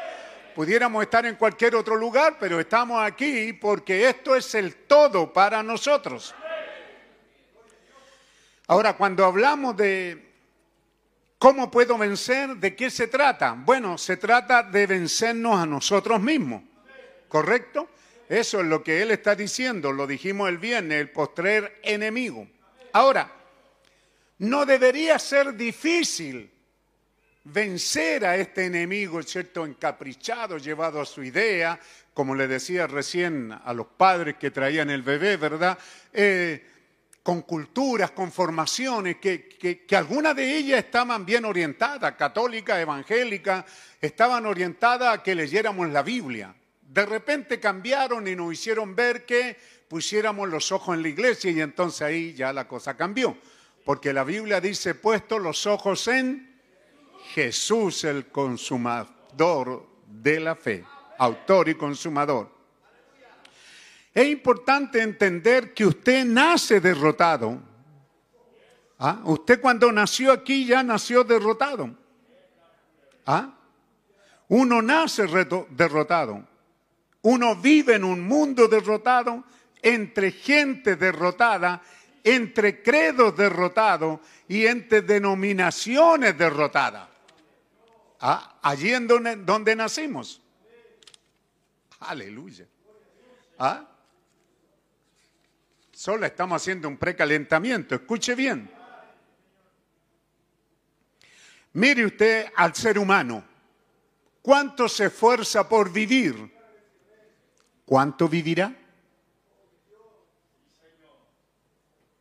Pudiéramos 0.55 1.03
estar 1.03 1.27
en 1.27 1.37
cualquier 1.37 1.75
otro 1.75 1.95
lugar, 1.95 2.39
pero 2.41 2.59
estamos 2.59 3.03
aquí 3.03 3.53
porque 3.53 4.09
esto 4.09 4.35
es 4.35 4.55
el 4.55 4.75
todo 4.87 5.31
para 5.31 5.63
nosotros. 5.63 6.35
Ahora, 8.67 8.97
cuando 8.97 9.27
hablamos 9.27 9.77
de 9.77 10.33
cómo 11.39 11.71
puedo 11.71 11.99
vencer, 11.99 12.57
¿de 12.57 12.75
qué 12.75 12.89
se 12.89 13.09
trata? 13.09 13.55
Bueno, 13.59 13.99
se 13.99 14.17
trata 14.17 14.63
de 14.63 14.87
vencernos 14.87 15.61
a 15.61 15.67
nosotros 15.67 16.19
mismos, 16.19 16.63
¿correcto? 17.29 17.91
Eso 18.27 18.61
es 18.61 18.67
lo 18.67 18.83
que 18.83 19.03
él 19.03 19.11
está 19.11 19.35
diciendo, 19.35 19.93
lo 19.93 20.07
dijimos 20.07 20.49
el 20.49 20.57
viernes, 20.57 20.99
el 20.99 21.11
postrer 21.11 21.79
enemigo. 21.83 22.49
Ahora, 22.95 23.31
no 24.39 24.65
debería 24.65 25.19
ser 25.19 25.55
difícil 25.55 26.51
vencer 27.53 28.25
a 28.25 28.37
este 28.37 28.67
enemigo, 28.67 29.23
¿cierto? 29.23 29.65
Encaprichado, 29.65 30.59
llevado 30.59 31.01
a 31.01 31.07
su 31.07 31.23
idea, 31.23 31.79
como 32.15 32.35
le 32.35 32.47
decía 32.47 32.87
recién 32.87 33.53
a 33.53 33.73
los 33.73 33.87
padres 33.87 34.37
que 34.37 34.51
traían 34.51 34.91
el 34.91 35.03
bebé, 35.03 35.37
¿verdad? 35.37 35.79
Eh, 36.13 36.67
con 37.23 37.43
culturas, 37.43 38.13
con 38.13 38.33
formaciones, 38.33 39.17
que, 39.17 39.49
que 39.87 39.97
algunas 39.97 40.35
de 40.35 40.57
ellas 40.57 40.79
estaban 40.85 41.27
bien 41.27 41.45
orientadas, 41.45 42.15
católicas, 42.15 42.79
evangélicas, 42.79 43.65
estaban 44.01 44.47
orientadas 44.47 45.19
a 45.19 45.23
que 45.23 45.35
leyéramos 45.35 45.91
la 45.91 46.03
Biblia. 46.03 46.55
De 46.81 47.07
repente 47.07 47.61
cambiaron 47.61 48.27
y 48.27 48.35
nos 48.35 48.53
hicieron 48.53 48.97
ver 48.97 49.25
que 49.25 49.57
pusiéramos 49.87 50.49
los 50.49 50.73
ojos 50.73 50.97
en 50.97 51.03
la 51.03 51.09
iglesia 51.09 51.51
y 51.51 51.61
entonces 51.61 52.03
ahí 52.03 52.33
ya 52.33 52.53
la 52.53 52.67
cosa 52.67 52.97
cambió. 52.97 53.37
Porque 53.85 54.13
la 54.13 54.25
Biblia 54.25 54.61
dice, 54.61 54.95
puesto 54.95 55.39
los 55.39 55.67
ojos 55.67 56.09
en 56.09 56.50
Jesús, 57.35 58.05
el 58.05 58.27
consumador 58.27 59.87
de 60.07 60.41
la 60.41 60.57
fe, 60.57 60.85
autor 61.19 61.69
y 61.69 61.75
consumador. 61.75 62.51
Es 64.13 64.27
importante 64.27 65.01
entender 65.01 65.73
que 65.73 65.87
usted 65.87 66.25
nace 66.25 66.81
derrotado. 66.81 67.61
¿Ah? 68.99 69.21
Usted 69.25 69.61
cuando 69.61 69.93
nació 69.93 70.33
aquí 70.33 70.67
ya 70.67 70.83
nació 70.83 71.23
derrotado. 71.23 71.95
¿Ah? 73.25 73.55
Uno 74.49 74.83
nace 74.83 75.27
derrotado. 75.71 76.45
Uno 77.23 77.55
vive 77.55 77.95
en 77.95 78.05
un 78.05 78.21
mundo 78.27 78.67
derrotado, 78.67 79.45
entre 79.83 80.33
gente 80.33 80.97
derrotada, 80.97 81.81
entre 82.25 82.83
credos 82.83 83.37
derrotados 83.37 84.21
y 84.49 84.67
entre 84.67 85.03
denominaciones 85.03 86.37
derrotadas. 86.37 87.10
Allí 88.21 88.93
en 88.93 89.07
donde, 89.07 89.37
donde 89.37 89.75
nacimos. 89.75 90.41
Aleluya. 92.01 92.67
¿Ah? 93.59 93.87
Solo 95.93 96.27
estamos 96.27 96.61
haciendo 96.61 96.89
un 96.89 96.97
precalentamiento. 96.97 97.95
Escuche 97.95 98.35
bien. 98.35 98.71
Mire 101.73 102.07
usted 102.07 102.47
al 102.57 102.75
ser 102.75 102.99
humano. 102.99 103.45
¿Cuánto 104.43 104.89
se 104.89 105.07
esfuerza 105.07 105.69
por 105.69 105.93
vivir? 105.93 106.51
¿Cuánto 107.85 108.29
vivirá? 108.29 108.75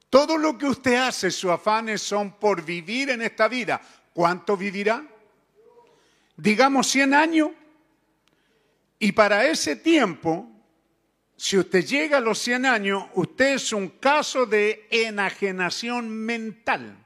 Todo 0.09 0.37
lo 0.37 0.57
que 0.57 0.65
usted 0.65 0.95
hace, 0.95 1.29
sus 1.29 1.51
afanes 1.51 2.01
son 2.01 2.33
por 2.39 2.63
vivir 2.63 3.11
en 3.11 3.21
esta 3.21 3.47
vida. 3.47 3.79
¿Cuánto 4.13 4.57
vivirá? 4.57 5.05
Digamos 6.39 6.87
100 6.87 7.13
años. 7.13 7.49
Y 8.97 9.11
para 9.11 9.45
ese 9.45 9.75
tiempo, 9.75 10.49
si 11.35 11.57
usted 11.57 11.85
llega 11.85 12.17
a 12.17 12.21
los 12.21 12.39
100 12.39 12.65
años, 12.65 13.05
usted 13.13 13.55
es 13.55 13.73
un 13.73 13.89
caso 13.89 14.45
de 14.45 14.87
enajenación 14.89 16.09
mental. 16.09 16.97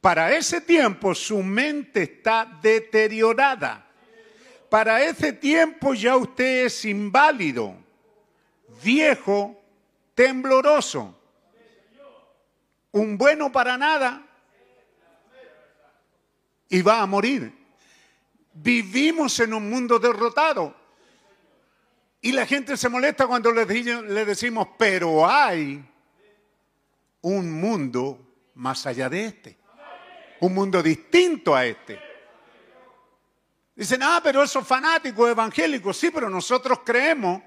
Para 0.00 0.34
ese 0.34 0.60
tiempo 0.60 1.14
su 1.14 1.42
mente 1.44 2.02
está 2.02 2.58
deteriorada. 2.60 3.86
Para 4.68 5.02
ese 5.04 5.32
tiempo 5.32 5.94
ya 5.94 6.16
usted 6.16 6.66
es 6.66 6.84
inválido, 6.84 7.76
viejo, 8.82 9.62
tembloroso, 10.14 11.16
un 12.90 13.16
bueno 13.16 13.52
para 13.52 13.76
nada 13.76 14.26
y 16.68 16.82
va 16.82 17.02
a 17.02 17.06
morir. 17.06 17.61
Vivimos 18.54 19.38
en 19.40 19.54
un 19.54 19.68
mundo 19.68 19.98
derrotado. 19.98 20.74
Y 22.20 22.32
la 22.32 22.46
gente 22.46 22.76
se 22.76 22.88
molesta 22.88 23.26
cuando 23.26 23.50
le, 23.50 23.66
decimos, 24.24 24.68
pero 24.78 25.28
hay 25.28 25.84
un 27.22 27.52
mundo 27.60 28.50
más 28.54 28.86
allá 28.86 29.08
de 29.08 29.24
este. 29.24 29.58
Un 30.40 30.54
mundo 30.54 30.82
distinto 30.82 31.54
a 31.54 31.66
este. 31.66 31.98
Dicen, 33.74 34.02
ah, 34.02 34.20
pero 34.22 34.42
esos 34.42 34.66
fanáticos 34.66 35.30
evangélicos, 35.30 35.96
sí, 35.96 36.10
pero 36.12 36.30
nosotros 36.30 36.80
creemos, 36.84 37.42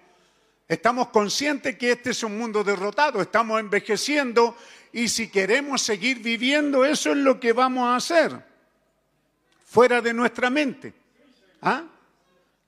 estamos 0.68 1.10
conscientes 1.10 1.77
que 1.77 1.91
este 1.91 2.10
es 2.10 2.23
un 2.23 2.38
mundo 2.38 2.64
derrotado, 2.64 3.22
estamos 3.22 3.60
envejeciendo 3.60 4.57
y 4.91 5.07
si 5.07 5.30
queremos 5.30 5.82
seguir 5.82 6.19
viviendo, 6.19 6.84
eso 6.84 7.11
es 7.11 7.18
lo 7.18 7.40
que 7.40 7.53
vamos 7.53 7.88
a 7.88 7.95
hacer, 7.95 8.45
fuera 9.76 9.99
de 9.99 10.14
nuestra 10.14 10.49
mente. 10.49 10.93
¿Ah? 11.61 11.84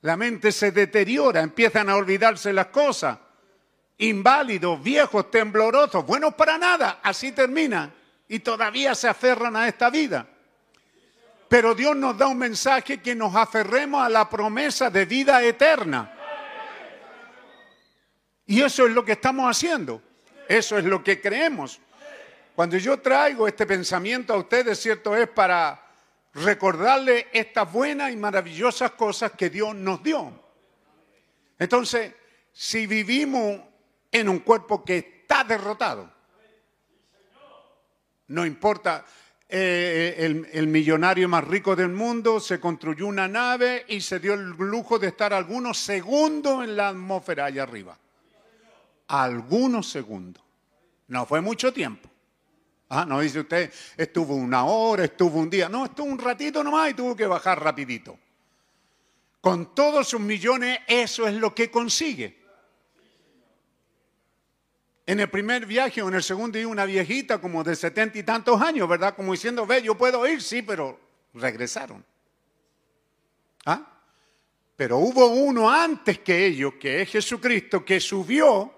La 0.01 0.17
mente 0.17 0.51
se 0.51 0.73
deteriora, 0.73 1.39
empiezan 1.39 1.89
a 1.89 1.95
olvidarse 1.95 2.51
las 2.51 2.65
cosas. 2.65 3.17
Inválidos, 3.99 4.84
viejos, 4.84 5.31
temblorosos, 5.31 6.05
buenos 6.05 6.34
para 6.34 6.57
nada, 6.57 6.99
así 7.01 7.31
termina. 7.31 7.93
Y 8.27 8.39
todavía 8.39 8.93
se 8.93 9.07
aferran 9.07 9.55
a 9.55 9.69
esta 9.69 9.89
vida. 9.89 10.27
Pero 11.47 11.73
Dios 11.73 11.95
nos 11.95 12.17
da 12.17 12.27
un 12.27 12.39
mensaje 12.39 13.01
que 13.01 13.15
nos 13.15 13.34
aferremos 13.34 14.05
a 14.05 14.09
la 14.09 14.29
promesa 14.29 14.89
de 14.89 15.05
vida 15.05 15.41
eterna. 15.41 16.13
Y 18.45 18.61
eso 18.61 18.85
es 18.85 18.91
lo 18.91 19.05
que 19.05 19.13
estamos 19.13 19.49
haciendo. 19.49 20.01
Eso 20.49 20.77
es 20.77 20.84
lo 20.84 21.01
que 21.01 21.21
creemos. 21.21 21.79
Cuando 22.53 22.75
yo 22.75 22.99
traigo 22.99 23.47
este 23.47 23.65
pensamiento 23.65 24.34
a 24.34 24.38
ustedes, 24.38 24.77
cierto 24.77 25.15
es 25.15 25.29
para 25.29 25.86
recordarle 26.38 27.27
estas 27.34 27.72
buenas 27.72 28.11
y 28.11 28.15
maravillosas 28.15 28.91
cosas 28.91 29.31
que 29.31 29.49
Dios 29.49 29.76
nos 29.76 30.03
dio. 30.03 30.31
Entonces, 31.57 32.14
si 32.51 32.85
vivimos 32.85 33.59
en 34.11 34.30
un 34.30 34.39
cuerpo 34.39 34.84
que 34.84 34.97
está 34.97 35.43
derrotado, 35.43 36.11
no 38.27 38.45
importa, 38.45 39.05
eh, 39.49 40.15
el, 40.19 40.47
el, 40.51 40.68
millonario 40.68 41.30
más 41.30 41.43
rico 41.45 41.76
del 41.76 41.89
mundo 41.89 42.41
se 42.41 42.59
construyó 42.59 43.07
una 43.07 43.27
nave 43.30 43.85
y 43.88 44.01
se 44.01 44.19
dio 44.19 44.34
el 44.34 44.49
lujo 44.49 44.99
de 44.99 45.07
estar 45.07 45.34
algunos 45.34 45.77
segundos 45.77 46.65
en 46.65 46.76
la 46.76 46.89
atmósfera 46.89 47.45
allá 47.45 47.64
arriba. 47.64 47.97
Algunos 49.07 49.89
segundos. 49.89 50.43
No 51.07 51.26
fue 51.26 51.39
mucho 51.39 51.72
tiempo. 51.72 52.09
Ah, 52.89 53.05
no 53.05 53.19
dice 53.19 53.41
usted, 53.41 53.72
estuvo 53.97 54.35
una 54.35 54.65
hora, 54.65 55.03
estuvo 55.03 55.39
un 55.39 55.49
día. 55.49 55.68
No, 55.68 55.85
estuvo 55.85 56.07
un 56.07 56.19
ratito 56.19 56.64
nomás 56.64 56.91
y 56.91 56.93
tuvo 56.93 57.15
que 57.15 57.27
bajar 57.27 57.61
rapidito. 57.61 58.18
Con 59.41 59.76
todos 59.76 60.07
sus 60.07 60.22
millones, 60.22 60.80
eso 60.88 61.27
es 61.27 61.34
lo 61.34 61.53
que 61.53 61.69
consigue. 61.69 62.38
En 65.05 65.19
el 65.19 65.30
primer 65.30 65.65
viaje 65.65 66.01
o 66.01 66.09
en 66.09 66.15
el 66.15 66.23
segundo 66.23 66.59
iba 66.59 66.69
una 66.69 66.85
viejita 66.85 67.39
como 67.39 67.64
de 67.64 67.76
setenta 67.76 68.18
y 68.18 68.23
tantos 68.23 68.61
años, 68.61 68.88
¿verdad? 68.89 69.15
Como 69.15 69.31
diciendo, 69.31 69.65
ve, 69.65 69.81
yo 69.81 69.97
puedo 69.97 70.26
ir, 70.27 70.41
sí, 70.41 70.61
pero 70.61 70.99
regresaron. 71.34 72.03
¿Ah? 73.65 73.85
Pero 74.76 74.97
hubo 74.97 75.27
uno 75.27 75.69
antes 75.69 76.19
que 76.19 76.45
ellos, 76.45 76.73
que 76.80 77.01
es 77.01 77.09
Jesucristo, 77.09 77.84
que 77.84 77.99
subió, 77.99 78.73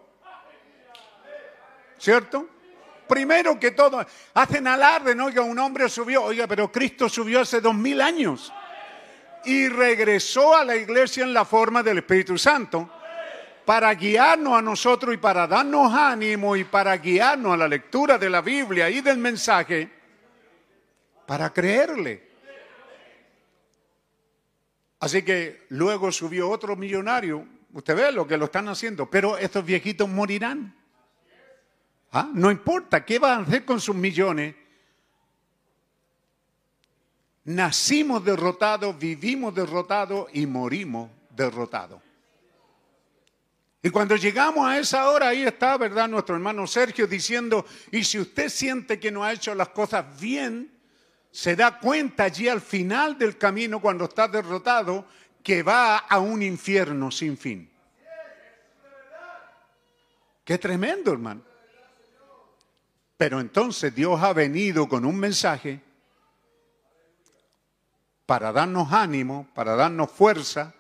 ¿cierto? 1.98 2.48
Primero 3.10 3.60
que 3.60 3.72
todo, 3.72 4.06
hacen 4.34 4.68
alarde, 4.68 5.14
¿no? 5.14 5.30
Que 5.30 5.42
un 5.42 5.60
hombre 5.60 5.90
subió, 5.90 6.24
oiga, 6.24 6.48
pero 6.48 6.72
Cristo 6.72 7.10
subió 7.10 7.42
hace 7.42 7.60
dos 7.60 7.76
mil 7.76 8.00
años 8.00 8.54
y 9.44 9.68
regresó 9.68 10.56
a 10.56 10.64
la 10.64 10.78
iglesia 10.78 11.24
en 11.24 11.34
la 11.34 11.44
forma 11.44 11.84
del 11.84 11.98
Espíritu 11.98 12.38
Santo 12.38 12.90
para 13.66 13.94
guiarnos 13.94 14.58
a 14.58 14.62
nosotros 14.62 15.14
y 15.14 15.18
para 15.18 15.46
darnos 15.46 15.94
ánimo 15.94 16.56
y 16.56 16.64
para 16.64 16.96
guiarnos 16.96 17.54
a 17.54 17.58
la 17.58 17.68
lectura 17.68 18.18
de 18.18 18.30
la 18.30 18.42
Biblia 18.42 18.90
y 18.90 19.02
del 19.02 19.18
mensaje, 19.18 19.90
para 21.26 21.52
creerle. 21.52 22.30
Así 25.02 25.24
que 25.24 25.66
luego 25.70 26.12
subió 26.12 26.50
otro 26.50 26.76
millonario 26.78 27.46
Usted 27.74 27.96
ve 27.96 28.12
lo 28.12 28.28
que 28.28 28.38
lo 28.38 28.46
están 28.46 28.68
haciendo, 28.68 29.10
pero 29.10 29.38
estos 29.38 29.64
viejitos 29.64 30.10
morirán. 30.10 30.76
¿Ah? 32.12 32.30
No 32.34 32.50
importa, 32.50 33.06
¿qué 33.06 33.20
van 33.20 33.40
a 33.40 33.44
hacer 33.44 33.66
con 33.66 33.80
sus 33.80 33.96
millones? 33.96 34.56
Nacimos 37.46 38.24
derrotados, 38.24 38.98
vivimos 38.98 39.54
derrotados 39.54 40.28
y 40.34 40.46
morimos 40.46 41.10
derrotados. 41.30 42.02
Y 43.82 43.90
cuando 43.92 44.16
llegamos 44.18 44.68
a 44.68 44.78
esa 44.78 45.10
hora, 45.10 45.30
ahí 45.30 45.44
está, 45.44 45.78
¿verdad? 45.78 46.08
Nuestro 46.10 46.36
hermano 46.36 46.68
Sergio 46.68 47.08
diciendo, 47.08 47.66
y 47.92 48.04
si 48.04 48.20
usted 48.20 48.50
siente 48.50 49.00
que 49.00 49.12
no 49.12 49.24
ha 49.24 49.32
hecho 49.32 49.56
las 49.56 49.70
cosas 49.70 50.20
bien, 50.20 50.72
se 51.32 51.56
da 51.56 51.80
cuenta 51.80 52.26
allí 52.26 52.50
al 52.50 52.60
final 52.60 53.18
del 53.18 53.38
camino, 53.38 53.80
cuando 53.80 54.06
está 54.06 54.28
derrotado, 54.28 55.06
que 55.42 55.64
va 55.64 55.98
a 55.98 56.20
un 56.20 56.42
infierno 56.42 57.10
sin 57.10 57.38
fin. 57.38 57.70
Qué 60.44 60.58
tremendo, 60.58 61.12
hermano. 61.14 61.49
Pero 63.20 63.42
entonces 63.42 63.94
Dios 63.94 64.24
ha 64.24 64.32
venido 64.32 64.88
con 64.88 65.04
un 65.04 65.20
mensaje 65.20 65.82
para 68.26 68.54
darnos 68.54 68.94
ánimo, 68.94 69.50
para 69.54 69.76
darnos 69.76 70.10
fuerza, 70.10 70.74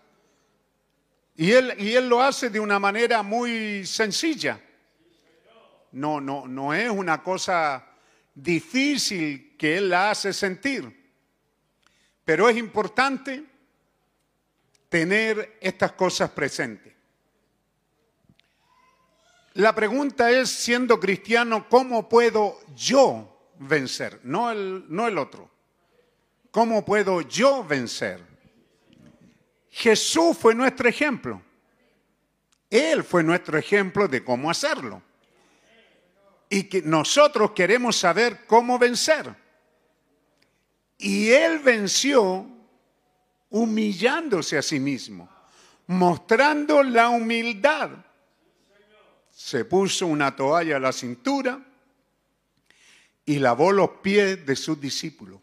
y 1.36 1.52
él, 1.52 1.74
y 1.80 1.96
él 1.96 2.08
lo 2.08 2.22
hace 2.22 2.50
de 2.50 2.62
una 2.62 2.80
manera 2.80 3.24
muy 3.24 3.86
sencilla. 3.86 4.58
No, 5.92 6.22
no, 6.22 6.48
no 6.48 6.74
es 6.74 6.90
una 6.90 7.22
cosa 7.22 7.86
difícil 8.34 9.58
que 9.58 9.76
él 9.76 9.90
la 9.90 10.12
hace 10.12 10.32
sentir. 10.32 11.12
Pero 12.24 12.48
es 12.48 12.56
importante 12.56 13.44
tener 14.88 15.58
estas 15.60 15.92
cosas 15.92 16.30
presentes. 16.30 16.94
La 19.60 19.76
pregunta 19.76 20.32
es, 20.32 20.50
siendo 20.50 21.02
cristiano, 21.02 21.68
¿cómo 21.68 22.08
puedo 22.08 22.62
yo 22.78 23.52
vencer? 23.60 24.22
No 24.24 24.50
el, 24.50 24.86
no 24.88 25.06
el 25.06 25.18
otro. 25.18 25.52
¿Cómo 26.50 26.86
puedo 26.86 27.20
yo 27.20 27.66
vencer? 27.66 28.26
Jesús 29.70 30.38
fue 30.38 30.56
nuestro 30.56 30.88
ejemplo. 30.88 31.42
Él 32.70 33.04
fue 33.04 33.22
nuestro 33.22 33.58
ejemplo 33.58 34.08
de 34.08 34.24
cómo 34.24 34.50
hacerlo. 34.50 35.02
Y 36.50 36.64
que 36.64 36.82
nosotros 36.82 37.52
queremos 37.52 37.98
saber 37.98 38.46
cómo 38.48 38.80
vencer. 38.80 39.36
Y 40.98 41.32
Él 41.32 41.60
venció 41.60 42.48
humillándose 43.50 44.58
a 44.58 44.62
sí 44.62 44.80
mismo, 44.80 45.30
mostrando 45.86 46.82
la 46.82 47.10
humildad. 47.10 47.90
Se 49.40 49.64
puso 49.64 50.06
una 50.06 50.36
toalla 50.36 50.76
a 50.76 50.80
la 50.82 50.92
cintura 50.92 51.66
y 53.24 53.40
lavó 53.40 53.72
los 53.72 53.90
pies 54.02 54.46
de 54.46 54.54
sus 54.54 54.82
discípulos. 54.82 55.40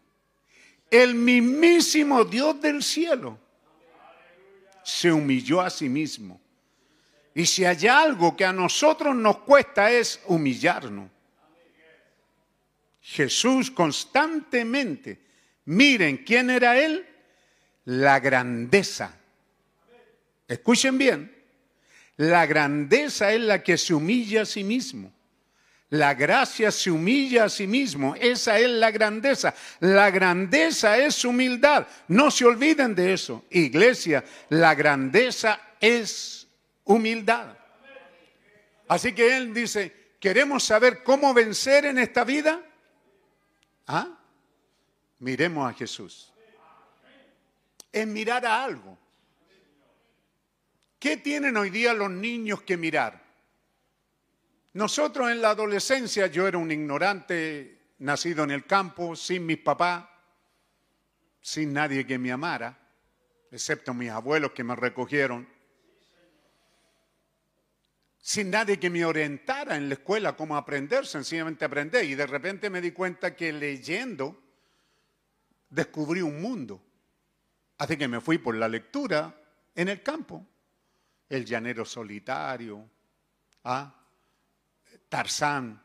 El 0.91 1.15
mismísimo 1.15 2.23
Dios 2.23 2.61
del 2.61 2.83
cielo 2.83 3.39
se 4.83 5.11
humilló 5.11 5.61
a 5.61 5.71
sí 5.71 5.89
mismo. 5.89 6.39
Y 7.33 7.47
si 7.47 7.65
hay 7.65 7.87
algo 7.87 8.37
que 8.37 8.45
a 8.45 8.53
nosotros 8.53 9.15
nos 9.15 9.39
cuesta 9.39 9.89
es 9.89 10.21
humillarnos. 10.27 11.09
Jesús 13.01 13.71
constantemente, 13.71 15.19
miren 15.65 16.17
quién 16.17 16.51
era 16.51 16.77
Él, 16.77 17.03
la 17.85 18.19
grandeza. 18.19 19.17
Escuchen 20.47 20.99
bien, 20.99 21.36
la 22.17 22.45
grandeza 22.47 23.31
es 23.31 23.41
la 23.41 23.63
que 23.63 23.77
se 23.77 23.93
humilla 23.93 24.41
a 24.41 24.45
sí 24.45 24.63
mismo. 24.63 25.13
La 25.89 26.15
gracia 26.15 26.71
se 26.71 26.91
humilla 26.91 27.45
a 27.45 27.49
sí 27.49 27.65
mismo. 27.65 28.15
Esa 28.15 28.59
es 28.59 28.69
la 28.69 28.91
grandeza. 28.91 29.53
La 29.79 30.09
grandeza 30.09 30.97
es 30.97 31.23
humildad. 31.23 31.87
No 32.09 32.29
se 32.29 32.43
olviden 32.45 32.93
de 32.93 33.13
eso. 33.13 33.45
Iglesia, 33.51 34.25
la 34.49 34.75
grandeza 34.75 35.61
es 35.79 36.47
humildad. 36.83 37.55
Así 38.87 39.13
que 39.13 39.37
él 39.37 39.53
dice, 39.53 40.13
¿queremos 40.19 40.63
saber 40.63 41.03
cómo 41.03 41.33
vencer 41.33 41.85
en 41.85 41.99
esta 41.99 42.23
vida? 42.23 42.61
¿Ah? 43.85 44.09
Miremos 45.19 45.69
a 45.69 45.73
Jesús. 45.73 46.33
Es 47.91 48.07
mirar 48.07 48.45
a 48.45 48.63
algo. 48.63 48.97
¿Qué 50.99 51.17
tienen 51.17 51.57
hoy 51.57 51.69
día 51.69 51.93
los 51.93 52.09
niños 52.09 52.63
que 52.63 52.77
mirar? 52.77 53.23
Nosotros 54.73 55.29
en 55.31 55.41
la 55.41 55.51
adolescencia, 55.51 56.27
yo 56.27 56.47
era 56.47 56.57
un 56.57 56.71
ignorante, 56.71 57.93
nacido 57.99 58.43
en 58.43 58.51
el 58.51 58.65
campo, 58.65 59.15
sin 59.15 59.45
mis 59.45 59.59
papás, 59.59 60.05
sin 61.41 61.73
nadie 61.73 62.05
que 62.05 62.17
me 62.17 62.31
amara, 62.31 62.77
excepto 63.51 63.93
mis 63.93 64.09
abuelos 64.09 64.51
que 64.51 64.63
me 64.63 64.75
recogieron, 64.75 65.47
sin 68.19 68.49
nadie 68.49 68.79
que 68.79 68.89
me 68.89 69.05
orientara 69.05 69.77
en 69.77 69.87
la 69.87 69.95
escuela 69.95 70.35
cómo 70.35 70.57
aprender, 70.57 71.05
sencillamente 71.05 71.63
aprender. 71.63 72.03
Y 72.03 72.15
de 72.15 72.27
repente 72.27 72.69
me 72.69 72.81
di 72.81 72.91
cuenta 72.91 73.35
que 73.35 73.53
leyendo 73.53 74.37
descubrí 75.69 76.21
un 76.21 76.41
mundo. 76.41 76.83
Así 77.77 77.95
que 77.95 78.07
me 78.07 78.19
fui 78.19 78.37
por 78.37 78.55
la 78.55 78.67
lectura 78.67 79.33
en 79.75 79.87
el 79.87 80.03
campo. 80.03 80.45
El 81.29 81.45
llanero 81.45 81.83
solitario, 81.85 82.89
¿ah? 83.63 83.93
Tarzán. 85.09 85.81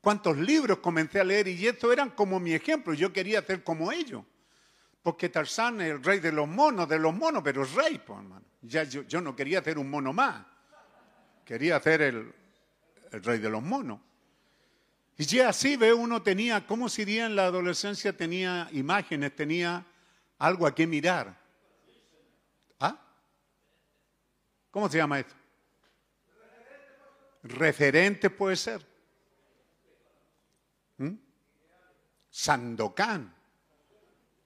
¿Cuántos 0.00 0.36
libros 0.36 0.78
comencé 0.78 1.20
a 1.20 1.24
leer? 1.24 1.48
Y 1.48 1.66
estos 1.66 1.92
eran 1.92 2.10
como 2.10 2.40
mi 2.40 2.54
ejemplo. 2.54 2.94
Yo 2.94 3.12
quería 3.12 3.40
hacer 3.40 3.62
como 3.62 3.92
ellos. 3.92 4.24
Porque 5.02 5.28
Tarzán 5.28 5.80
es 5.80 5.90
el 5.92 6.02
rey 6.02 6.20
de 6.20 6.32
los 6.32 6.48
monos, 6.48 6.88
de 6.88 6.98
los 6.98 7.14
monos, 7.14 7.42
pero 7.42 7.64
es 7.64 7.72
rey, 7.72 7.98
pues, 7.98 8.18
hermano. 8.18 8.44
Ya, 8.62 8.84
yo, 8.84 9.02
yo 9.02 9.20
no 9.20 9.34
quería 9.34 9.58
hacer 9.58 9.78
un 9.78 9.90
mono 9.90 10.12
más. 10.12 10.44
Quería 11.44 11.76
hacer 11.76 12.02
el, 12.02 12.32
el 13.10 13.22
rey 13.22 13.38
de 13.38 13.50
los 13.50 13.62
monos. 13.62 14.00
Y 15.16 15.24
ya 15.24 15.50
así 15.50 15.76
ve 15.76 15.92
uno 15.92 16.22
tenía, 16.22 16.66
¿cómo 16.66 16.88
sería 16.88 17.26
en 17.26 17.36
la 17.36 17.46
adolescencia? 17.46 18.16
Tenía 18.16 18.68
imágenes, 18.72 19.36
tenía 19.36 19.84
algo 20.38 20.66
a 20.66 20.74
qué 20.74 20.86
mirar. 20.86 21.38
¿Ah? 22.80 22.98
¿Cómo 24.72 24.88
se 24.88 24.96
llama 24.96 25.20
esto? 25.20 25.34
Referente 27.42 28.30
puede 28.30 28.56
ser. 28.56 28.84
¿Mm? 30.96 31.14
Sandokan, 32.30 33.34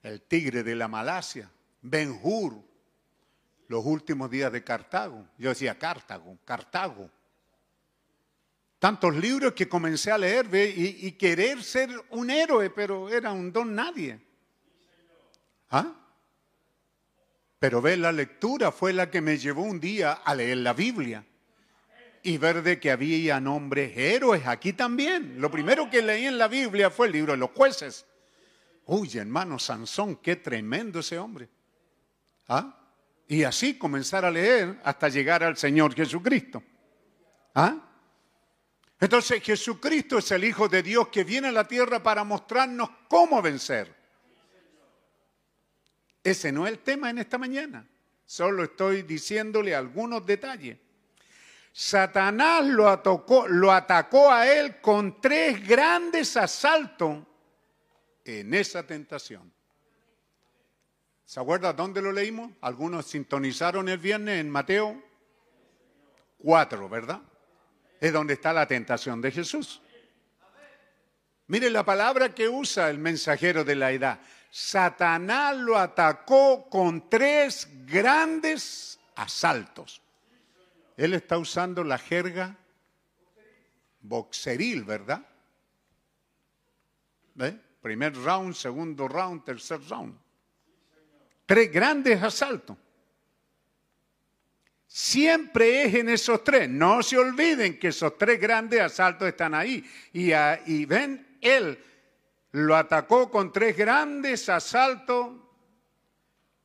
el 0.02 0.22
tigre 0.22 0.64
de 0.64 0.74
la 0.74 0.88
Malasia, 0.88 1.48
Ben 1.80 2.18
Hur, 2.20 2.60
los 3.68 3.84
últimos 3.84 4.28
días 4.28 4.50
de 4.50 4.64
Cartago. 4.64 5.28
Yo 5.38 5.50
decía 5.50 5.78
Cartago, 5.78 6.38
Cartago. 6.44 7.08
Tantos 8.80 9.14
libros 9.14 9.52
que 9.52 9.68
comencé 9.68 10.10
a 10.10 10.18
leer 10.18 10.52
y, 10.52 11.06
y, 11.06 11.12
querer 11.12 11.62
ser 11.62 11.90
un 12.10 12.30
héroe, 12.30 12.68
pero 12.70 13.08
era 13.08 13.32
un 13.32 13.52
don 13.52 13.74
nadie. 13.74 14.20
¿Ah? 15.70 16.05
Pero 17.66 17.82
ver 17.82 17.98
la 17.98 18.12
lectura 18.12 18.70
fue 18.70 18.92
la 18.92 19.10
que 19.10 19.20
me 19.20 19.38
llevó 19.38 19.62
un 19.62 19.80
día 19.80 20.12
a 20.12 20.36
leer 20.36 20.58
la 20.58 20.72
Biblia 20.72 21.26
y 22.22 22.38
ver 22.38 22.62
de 22.62 22.78
que 22.78 22.92
había 22.92 23.40
nombres 23.40 23.90
héroes 23.96 24.46
aquí 24.46 24.72
también. 24.72 25.40
Lo 25.40 25.50
primero 25.50 25.90
que 25.90 26.00
leí 26.00 26.26
en 26.26 26.38
la 26.38 26.46
Biblia 26.46 26.90
fue 26.90 27.08
el 27.08 27.14
libro 27.14 27.32
de 27.32 27.38
los 27.38 27.50
jueces. 27.50 28.06
Uy, 28.84 29.18
hermano 29.18 29.58
Sansón, 29.58 30.14
qué 30.22 30.36
tremendo 30.36 31.00
ese 31.00 31.18
hombre. 31.18 31.48
¿Ah? 32.46 32.72
Y 33.26 33.42
así 33.42 33.76
comenzar 33.76 34.24
a 34.24 34.30
leer 34.30 34.78
hasta 34.84 35.08
llegar 35.08 35.42
al 35.42 35.56
Señor 35.56 35.92
Jesucristo. 35.92 36.62
¿Ah? 37.52 37.78
Entonces 39.00 39.42
Jesucristo 39.42 40.18
es 40.18 40.30
el 40.30 40.44
Hijo 40.44 40.68
de 40.68 40.84
Dios 40.84 41.08
que 41.08 41.24
viene 41.24 41.48
a 41.48 41.52
la 41.52 41.66
tierra 41.66 42.00
para 42.00 42.22
mostrarnos 42.22 42.88
cómo 43.08 43.42
vencer. 43.42 43.95
Ese 46.26 46.50
no 46.50 46.66
es 46.66 46.72
el 46.72 46.80
tema 46.80 47.08
en 47.08 47.18
esta 47.18 47.38
mañana. 47.38 47.86
Solo 48.24 48.64
estoy 48.64 49.02
diciéndole 49.02 49.76
algunos 49.76 50.26
detalles. 50.26 50.76
Satanás 51.72 52.64
lo 52.66 52.88
atacó, 52.88 53.46
lo 53.46 53.70
atacó 53.70 54.32
a 54.32 54.52
él 54.52 54.80
con 54.80 55.20
tres 55.20 55.64
grandes 55.64 56.36
asaltos 56.36 57.18
en 58.24 58.54
esa 58.54 58.84
tentación. 58.84 59.52
¿Se 61.24 61.38
acuerda 61.38 61.72
dónde 61.72 62.02
lo 62.02 62.10
leímos? 62.10 62.50
Algunos 62.60 63.06
sintonizaron 63.06 63.88
el 63.88 63.98
viernes 63.98 64.40
en 64.40 64.50
Mateo 64.50 65.00
4, 66.38 66.88
¿verdad? 66.88 67.22
Es 68.00 68.12
donde 68.12 68.34
está 68.34 68.52
la 68.52 68.66
tentación 68.66 69.20
de 69.20 69.30
Jesús. 69.30 69.80
Mire 71.46 71.70
la 71.70 71.84
palabra 71.84 72.34
que 72.34 72.48
usa 72.48 72.90
el 72.90 72.98
mensajero 72.98 73.62
de 73.62 73.76
la 73.76 73.92
edad. 73.92 74.18
Satanás 74.50 75.56
lo 75.56 75.76
atacó 75.76 76.68
con 76.68 77.08
tres 77.10 77.68
grandes 77.86 78.98
asaltos. 79.14 80.00
Él 80.96 81.14
está 81.14 81.36
usando 81.38 81.84
la 81.84 81.98
jerga 81.98 82.56
boxeril, 84.00 84.84
¿verdad? 84.84 85.26
¿Ve? 87.34 87.58
Primer 87.82 88.14
round, 88.14 88.54
segundo 88.54 89.06
round, 89.06 89.44
tercer 89.44 89.80
round. 89.88 90.16
Tres 91.44 91.70
grandes 91.70 92.22
asaltos. 92.22 92.76
Siempre 94.86 95.84
es 95.84 95.94
en 95.94 96.08
esos 96.08 96.42
tres. 96.42 96.68
No 96.68 97.02
se 97.02 97.18
olviden 97.18 97.78
que 97.78 97.88
esos 97.88 98.16
tres 98.16 98.40
grandes 98.40 98.80
asaltos 98.80 99.28
están 99.28 99.54
ahí. 99.54 99.84
Y, 100.12 100.32
ah, 100.32 100.60
y 100.66 100.86
ven, 100.86 101.38
él 101.40 101.78
lo 102.52 102.76
atacó 102.76 103.30
con 103.30 103.52
tres 103.52 103.76
grandes 103.76 104.48
asaltos 104.48 105.32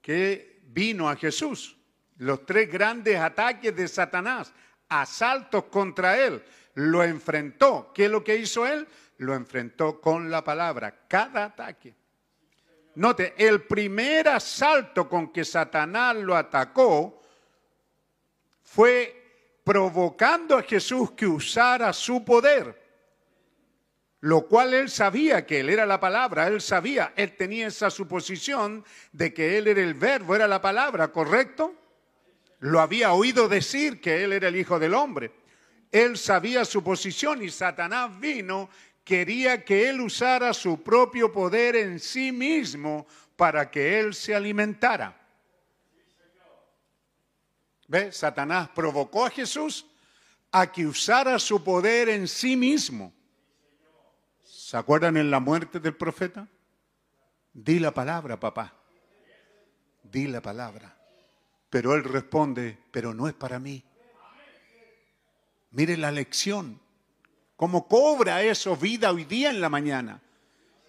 que 0.01 0.61
vino 0.63 1.09
a 1.09 1.15
Jesús. 1.15 1.77
Los 2.17 2.45
tres 2.45 2.71
grandes 2.71 3.17
ataques 3.17 3.75
de 3.75 3.87
Satanás, 3.87 4.53
asaltos 4.87 5.65
contra 5.65 6.17
él. 6.17 6.43
Lo 6.75 7.03
enfrentó. 7.03 7.91
¿Qué 7.93 8.05
es 8.05 8.11
lo 8.11 8.23
que 8.23 8.37
hizo 8.37 8.65
él? 8.65 8.87
Lo 9.17 9.33
enfrentó 9.33 9.99
con 9.99 10.29
la 10.29 10.43
palabra. 10.43 11.05
Cada 11.07 11.45
ataque. 11.45 11.95
Note, 12.95 13.33
el 13.37 13.63
primer 13.63 14.27
asalto 14.27 15.07
con 15.07 15.31
que 15.31 15.45
Satanás 15.45 16.15
lo 16.15 16.35
atacó 16.35 17.21
fue 18.63 19.21
provocando 19.63 20.57
a 20.57 20.63
Jesús 20.63 21.11
que 21.11 21.25
usara 21.25 21.93
su 21.93 22.23
poder, 22.25 22.80
lo 24.21 24.47
cual 24.47 24.75
él 24.75 24.89
sabía 24.89 25.47
que 25.47 25.61
él 25.61 25.69
era 25.69 25.87
la 25.87 25.99
palabra, 25.99 26.47
él 26.47 26.61
sabía, 26.61 27.11
él 27.15 27.35
tenía 27.35 27.67
esa 27.67 27.89
suposición 27.89 28.85
de 29.11 29.33
que 29.33 29.57
él 29.57 29.67
era 29.67 29.81
el 29.81 29.95
verbo, 29.95 30.35
era 30.35 30.47
la 30.47 30.61
palabra, 30.61 31.11
¿correcto? 31.11 31.73
Lo 32.59 32.79
había 32.79 33.13
oído 33.13 33.49
decir 33.49 33.99
que 33.99 34.23
él 34.23 34.33
era 34.33 34.49
el 34.49 34.55
Hijo 34.55 34.77
del 34.77 34.93
Hombre. 34.93 35.31
Él 35.91 36.17
sabía 36.17 36.65
su 36.65 36.83
posición 36.83 37.41
y 37.41 37.49
Satanás 37.49 38.19
vino, 38.19 38.69
quería 39.03 39.65
que 39.65 39.89
él 39.89 39.99
usara 39.99 40.53
su 40.53 40.83
propio 40.83 41.31
poder 41.31 41.75
en 41.75 41.99
sí 41.99 42.31
mismo 42.31 43.07
para 43.35 43.71
que 43.71 43.99
él 43.99 44.13
se 44.13 44.35
alimentara. 44.35 45.17
¿Ve? 47.87 48.11
Satanás 48.11 48.69
provocó 48.69 49.25
a 49.25 49.31
Jesús 49.31 49.87
a 50.51 50.71
que 50.71 50.85
usara 50.85 51.39
su 51.39 51.63
poder 51.63 52.07
en 52.07 52.27
sí 52.27 52.55
mismo. 52.55 53.11
¿Se 54.71 54.77
acuerdan 54.77 55.17
en 55.17 55.29
la 55.29 55.41
muerte 55.41 55.81
del 55.81 55.97
profeta? 55.97 56.47
Di 57.51 57.77
la 57.77 57.91
palabra, 57.91 58.39
papá. 58.39 58.73
Di 60.01 60.27
la 60.27 60.41
palabra. 60.41 60.95
Pero 61.69 61.93
él 61.93 62.05
responde, 62.05 62.79
pero 62.89 63.13
no 63.13 63.27
es 63.27 63.33
para 63.33 63.59
mí. 63.59 63.83
Mire 65.71 65.97
la 65.97 66.09
lección. 66.09 66.79
¿Cómo 67.57 67.85
cobra 67.85 68.43
eso 68.43 68.77
vida 68.77 69.11
hoy 69.11 69.25
día 69.25 69.49
en 69.49 69.59
la 69.59 69.67
mañana? 69.67 70.21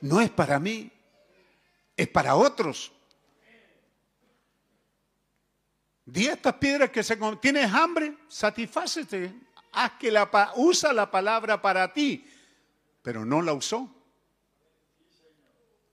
No 0.00 0.20
es 0.20 0.30
para 0.30 0.60
mí, 0.60 0.88
es 1.96 2.06
para 2.06 2.36
otros. 2.36 2.92
Di 6.04 6.28
estas 6.28 6.54
piedras 6.54 6.90
que 6.90 7.02
se 7.02 7.16
tienes 7.40 7.68
hambre, 7.72 8.16
satisfácete. 8.28 9.34
Haz 9.72 9.94
que 9.98 10.12
la 10.12 10.52
usa 10.54 10.92
la 10.92 11.10
palabra 11.10 11.60
para 11.60 11.92
ti, 11.92 12.24
pero 13.02 13.24
no 13.24 13.42
la 13.42 13.52
usó. 13.52 13.88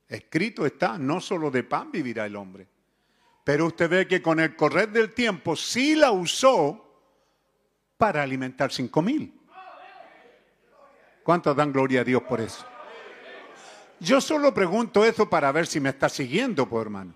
Escrito 0.07 0.65
está, 0.65 0.97
no 0.97 1.19
solo 1.19 1.51
de 1.51 1.63
pan 1.63 1.91
vivirá 1.91 2.25
el 2.25 2.35
hombre. 2.35 2.67
Pero 3.43 3.67
usted 3.67 3.89
ve 3.89 4.07
que 4.07 4.21
con 4.21 4.39
el 4.39 4.55
correr 4.55 4.89
del 4.89 5.13
tiempo 5.13 5.55
sí 5.55 5.95
la 5.95 6.11
usó 6.11 6.85
para 7.97 8.23
alimentar 8.23 8.71
cinco 8.71 9.01
mil. 9.01 9.33
¿Cuántos 11.23 11.55
dan 11.55 11.71
gloria 11.71 12.01
a 12.01 12.03
Dios 12.03 12.23
por 12.23 12.41
eso? 12.41 12.65
Yo 13.99 14.21
solo 14.21 14.53
pregunto 14.53 15.03
eso 15.03 15.29
para 15.29 15.51
ver 15.51 15.67
si 15.67 15.79
me 15.79 15.89
está 15.89 16.09
siguiendo, 16.09 16.67
pues 16.67 16.81
hermano 16.81 17.13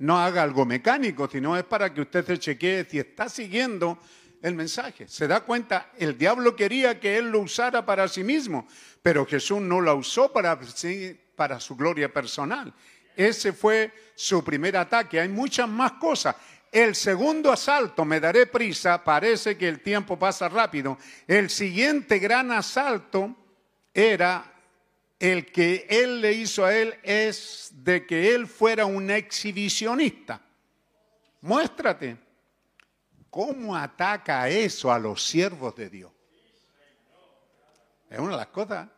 no 0.00 0.18
haga 0.18 0.42
algo 0.42 0.64
mecánico, 0.64 1.28
sino 1.28 1.56
es 1.56 1.64
para 1.64 1.92
que 1.92 2.00
usted 2.00 2.24
se 2.24 2.38
chequee 2.38 2.86
si 2.88 2.98
está 2.98 3.28
siguiendo 3.28 3.98
el 4.42 4.54
mensaje. 4.54 5.08
Se 5.08 5.28
da 5.28 5.40
cuenta, 5.40 5.90
el 5.98 6.16
diablo 6.16 6.56
quería 6.56 6.98
que 6.98 7.16
él 7.16 7.30
lo 7.30 7.40
usara 7.40 7.84
para 7.84 8.08
sí 8.08 8.24
mismo, 8.24 8.66
pero 9.02 9.26
Jesús 9.26 9.60
no 9.60 9.80
lo 9.80 9.96
usó 9.96 10.32
para, 10.32 10.58
para 11.36 11.60
su 11.60 11.76
gloria 11.76 12.12
personal. 12.12 12.72
Ese 13.16 13.52
fue 13.52 13.92
su 14.14 14.42
primer 14.42 14.76
ataque. 14.76 15.20
Hay 15.20 15.28
muchas 15.28 15.68
más 15.68 15.92
cosas. 15.92 16.36
El 16.72 16.94
segundo 16.94 17.52
asalto, 17.52 18.04
me 18.04 18.20
daré 18.20 18.46
prisa, 18.46 19.02
parece 19.02 19.56
que 19.56 19.68
el 19.68 19.80
tiempo 19.80 20.18
pasa 20.18 20.48
rápido. 20.48 20.98
El 21.26 21.50
siguiente 21.50 22.18
gran 22.18 22.52
asalto 22.52 23.36
era 23.92 24.50
el 25.18 25.46
que 25.52 25.86
él 25.90 26.20
le 26.20 26.32
hizo 26.32 26.64
a 26.64 26.74
él 26.74 26.94
es 27.02 27.70
de 27.74 28.06
que 28.06 28.34
él 28.34 28.46
fuera 28.46 28.86
un 28.86 29.10
exhibicionista. 29.10 30.40
Muéstrate 31.42 32.16
cómo 33.30 33.76
ataca 33.76 34.48
eso 34.48 34.92
a 34.92 34.98
los 34.98 35.24
siervos 35.24 35.74
de 35.76 35.88
Dios. 35.88 36.12
Es 38.08 38.18
una 38.18 38.32
de 38.32 38.36
las 38.36 38.48
cosas 38.48 38.88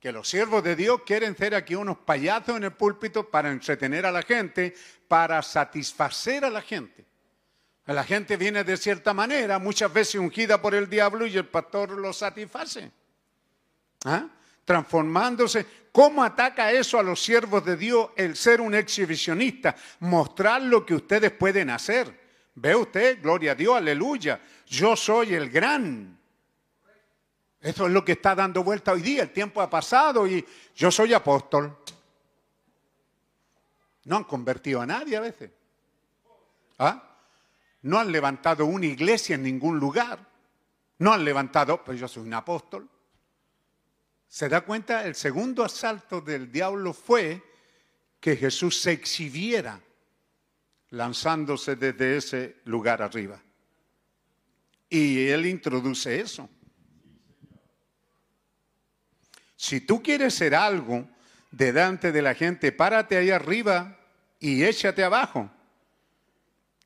que 0.00 0.12
los 0.12 0.28
siervos 0.28 0.62
de 0.62 0.76
Dios 0.76 1.02
quieren 1.04 1.36
ser 1.36 1.54
aquí 1.54 1.74
unos 1.74 1.98
payasos 1.98 2.56
en 2.56 2.64
el 2.64 2.72
púlpito 2.72 3.28
para 3.28 3.50
entretener 3.50 4.06
a 4.06 4.12
la 4.12 4.22
gente, 4.22 4.74
para 5.08 5.42
satisfacer 5.42 6.44
a 6.44 6.50
la 6.50 6.62
gente. 6.62 7.04
La 7.86 8.04
gente 8.04 8.36
viene 8.36 8.64
de 8.64 8.76
cierta 8.76 9.14
manera, 9.14 9.58
muchas 9.58 9.92
veces 9.92 10.16
ungida 10.16 10.60
por 10.60 10.74
el 10.74 10.88
diablo 10.88 11.26
y 11.26 11.36
el 11.36 11.46
pastor 11.46 11.90
lo 11.90 12.12
satisface. 12.12 12.90
¿Ah? 14.04 14.28
transformándose. 14.66 15.64
¿Cómo 15.92 16.22
ataca 16.22 16.70
eso 16.72 16.98
a 16.98 17.02
los 17.02 17.22
siervos 17.22 17.64
de 17.64 17.78
Dios 17.78 18.10
el 18.16 18.36
ser 18.36 18.60
un 18.60 18.74
exhibicionista? 18.74 19.74
Mostrar 20.00 20.60
lo 20.60 20.84
que 20.84 20.94
ustedes 20.94 21.30
pueden 21.30 21.70
hacer. 21.70 22.25
¿Ve 22.56 22.74
usted? 22.74 23.20
Gloria 23.22 23.52
a 23.52 23.54
Dios, 23.54 23.76
aleluya. 23.76 24.40
Yo 24.66 24.96
soy 24.96 25.34
el 25.34 25.50
gran. 25.50 26.18
Eso 27.60 27.86
es 27.86 27.92
lo 27.92 28.02
que 28.02 28.12
está 28.12 28.34
dando 28.34 28.64
vuelta 28.64 28.92
hoy 28.92 29.02
día. 29.02 29.22
El 29.22 29.30
tiempo 29.30 29.60
ha 29.60 29.68
pasado 29.68 30.26
y 30.26 30.44
yo 30.74 30.90
soy 30.90 31.12
apóstol. 31.12 31.76
No 34.04 34.16
han 34.16 34.24
convertido 34.24 34.80
a 34.80 34.86
nadie 34.86 35.16
a 35.16 35.20
veces. 35.20 35.50
¿Ah? 36.78 37.18
No 37.82 37.98
han 37.98 38.10
levantado 38.10 38.64
una 38.64 38.86
iglesia 38.86 39.34
en 39.34 39.42
ningún 39.42 39.78
lugar. 39.78 40.18
No 40.98 41.12
han 41.12 41.24
levantado, 41.24 41.84
pues 41.84 42.00
yo 42.00 42.08
soy 42.08 42.22
un 42.22 42.34
apóstol. 42.34 42.88
¿Se 44.28 44.48
da 44.48 44.62
cuenta? 44.62 45.04
El 45.04 45.14
segundo 45.14 45.62
asalto 45.62 46.22
del 46.22 46.50
diablo 46.50 46.94
fue 46.94 47.42
que 48.18 48.34
Jesús 48.34 48.80
se 48.80 48.92
exhibiera 48.92 49.78
lanzándose 50.96 51.76
desde 51.76 52.16
ese 52.16 52.56
lugar 52.64 53.02
arriba. 53.02 53.40
Y 54.88 55.28
él 55.28 55.46
introduce 55.46 56.20
eso. 56.20 56.48
Si 59.56 59.80
tú 59.80 60.02
quieres 60.02 60.34
ser 60.34 60.54
algo 60.54 61.06
delante 61.50 62.12
de 62.12 62.22
la 62.22 62.34
gente, 62.34 62.72
párate 62.72 63.16
ahí 63.16 63.30
arriba 63.30 63.98
y 64.40 64.64
échate 64.64 65.04
abajo. 65.04 65.50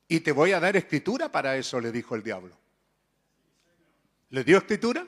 Y 0.07 0.19
te 0.19 0.33
voy 0.33 0.51
a 0.51 0.59
dar 0.59 0.75
escritura 0.75 1.31
para 1.31 1.55
eso, 1.55 1.79
le 1.79 1.91
dijo 1.91 2.15
el 2.15 2.23
diablo. 2.23 2.57
¿Le 4.29 4.43
dio 4.43 4.57
escritura? 4.57 5.05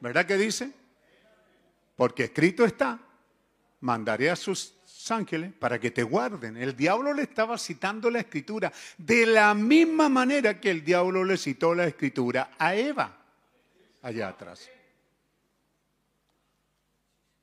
¿Verdad 0.00 0.24
que 0.24 0.36
dice? 0.36 0.70
Porque 1.96 2.24
escrito 2.24 2.64
está, 2.64 3.00
mandaré 3.80 4.30
a 4.30 4.36
sus 4.36 4.77
ángeles 5.10 5.52
para 5.52 5.78
que 5.78 5.90
te 5.90 6.02
guarden. 6.02 6.56
El 6.56 6.76
diablo 6.76 7.12
le 7.12 7.22
estaba 7.22 7.58
citando 7.58 8.10
la 8.10 8.20
escritura 8.20 8.72
de 8.96 9.26
la 9.26 9.54
misma 9.54 10.08
manera 10.08 10.60
que 10.60 10.70
el 10.70 10.84
diablo 10.84 11.24
le 11.24 11.36
citó 11.36 11.74
la 11.74 11.86
escritura 11.86 12.50
a 12.58 12.74
Eva 12.74 13.16
allá 14.02 14.28
atrás. 14.28 14.68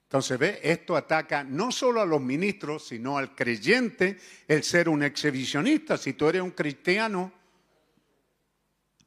Entonces, 0.03 0.37
ve, 0.37 0.59
esto 0.63 0.95
ataca 0.95 1.43
no 1.43 1.71
solo 1.71 1.99
a 1.99 2.05
los 2.05 2.21
ministros, 2.21 2.87
sino 2.87 3.17
al 3.17 3.35
creyente, 3.35 4.17
el 4.47 4.63
ser 4.63 4.87
un 4.87 5.03
exhibicionista. 5.03 5.97
Si 5.97 6.13
tú 6.13 6.29
eres 6.29 6.41
un 6.41 6.51
cristiano, 6.51 7.33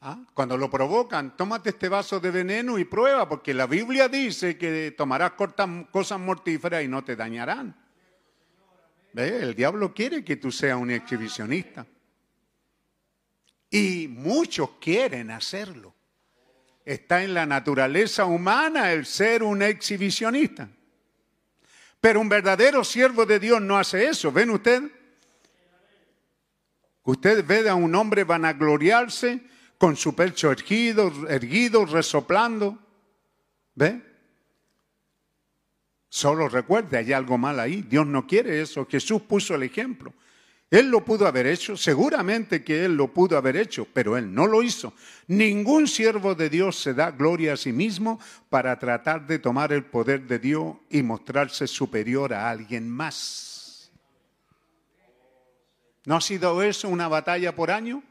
¿Ah? 0.01 0.17
Cuando 0.33 0.57
lo 0.57 0.71
provocan, 0.71 1.37
tómate 1.37 1.71
este 1.71 1.89
vaso 1.89 2.21
de 2.21 2.31
veneno 2.31 2.79
y 2.79 2.85
prueba, 2.85 3.29
porque 3.29 3.53
la 3.53 3.67
Biblia 3.67 4.09
dice 4.09 4.57
que 4.57 4.95
tomarás 4.97 5.33
cosas 5.33 6.21
mortíferas 6.21 6.85
y 6.85 6.89
no 6.89 7.03
te 7.03 7.17
dañarán. 7.17 7.75
¿Ve? 9.13 9.43
El 9.43 9.55
diablo 9.55 9.95
quiere 9.95 10.25
que 10.25 10.37
tú 10.37 10.51
seas 10.51 10.79
un 10.79 10.91
exhibicionista. 10.91 11.87
Y 13.71 14.09
muchos 14.09 14.71
quieren 14.81 15.31
hacerlo. 15.31 15.95
Está 16.85 17.23
en 17.23 17.35
la 17.35 17.45
naturaleza 17.45 18.25
humana 18.25 18.93
el 18.93 19.05
ser 19.05 19.43
un 19.43 19.63
exhibicionista. 19.63 20.69
Pero 22.01 22.21
un 22.21 22.29
verdadero 22.29 22.85
siervo 22.85 23.27
de 23.27 23.39
Dios 23.39 23.61
no 23.61 23.77
hace 23.77 24.09
eso. 24.09 24.33
¿Ven 24.33 24.51
ustedes? 24.51 24.91
Usted 27.03 27.45
ve 27.45 27.69
a 27.69 27.75
un 27.75 27.95
hombre 27.95 28.25
vanagloriarse 28.25 29.43
con 29.79 29.97
su 29.97 30.15
pecho 30.15 30.51
erguido, 30.51 31.13
erguido, 31.29 31.87
resoplando. 31.87 32.79
¿Ve? 33.75 34.08
Solo 36.09 36.49
recuerde, 36.49 36.97
hay 36.97 37.13
algo 37.13 37.37
mal 37.39 37.61
ahí. 37.61 37.83
Dios 37.83 38.07
no 38.07 38.27
quiere 38.27 38.61
eso. 38.61 38.87
Jesús 38.87 39.23
puso 39.23 39.55
el 39.55 39.63
ejemplo. 39.63 40.13
Él 40.71 40.91
lo 40.91 41.03
pudo 41.03 41.27
haber 41.27 41.47
hecho, 41.47 41.79
seguramente 41.79 42.63
que 42.63 42.85
él 42.85 42.95
lo 42.95 43.09
pudo 43.15 43.39
haber 43.39 43.57
hecho, 43.57 43.87
pero 43.91 44.19
él 44.19 44.35
no 44.35 44.47
lo 44.47 44.63
hizo. 44.63 44.93
Ningún 45.27 45.89
siervo 45.89 46.35
de 46.35 46.51
Dios 46.51 46.77
se 46.77 46.93
da 46.93 47.11
gloria 47.11 47.55
a 47.55 47.57
sí 47.57 47.73
mismo 47.73 48.21
para 48.51 48.79
tratar 48.79 49.27
de 49.27 49.39
tomar 49.39 49.73
el 49.73 49.87
poder 49.87 50.27
de 50.27 50.39
Dios 50.39 50.77
y 50.91 51.03
mostrarse 51.03 51.67
superior 51.67 52.35
a 52.35 52.51
alguien 52.51 52.87
más. 52.87 53.91
¿No 56.05 56.17
ha 56.17 56.21
sido 56.21 56.63
eso 56.63 56.89
una 56.91 57.09
batalla 57.09 57.55
por 57.55 57.71
año? 57.71 58.03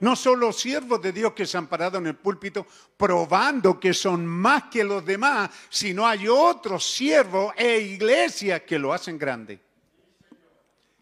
No 0.00 0.14
solo 0.14 0.52
siervos 0.52 1.02
de 1.02 1.12
Dios 1.12 1.32
que 1.32 1.46
se 1.46 1.58
han 1.58 1.66
parado 1.66 1.98
en 1.98 2.06
el 2.06 2.14
púlpito 2.14 2.66
probando 2.96 3.80
que 3.80 3.92
son 3.92 4.26
más 4.26 4.64
que 4.64 4.84
los 4.84 5.04
demás, 5.04 5.50
sino 5.68 6.06
hay 6.06 6.28
otros 6.28 6.88
siervos 6.88 7.52
e 7.56 7.78
iglesias 7.80 8.62
que 8.62 8.78
lo 8.78 8.92
hacen 8.92 9.18
grande 9.18 9.60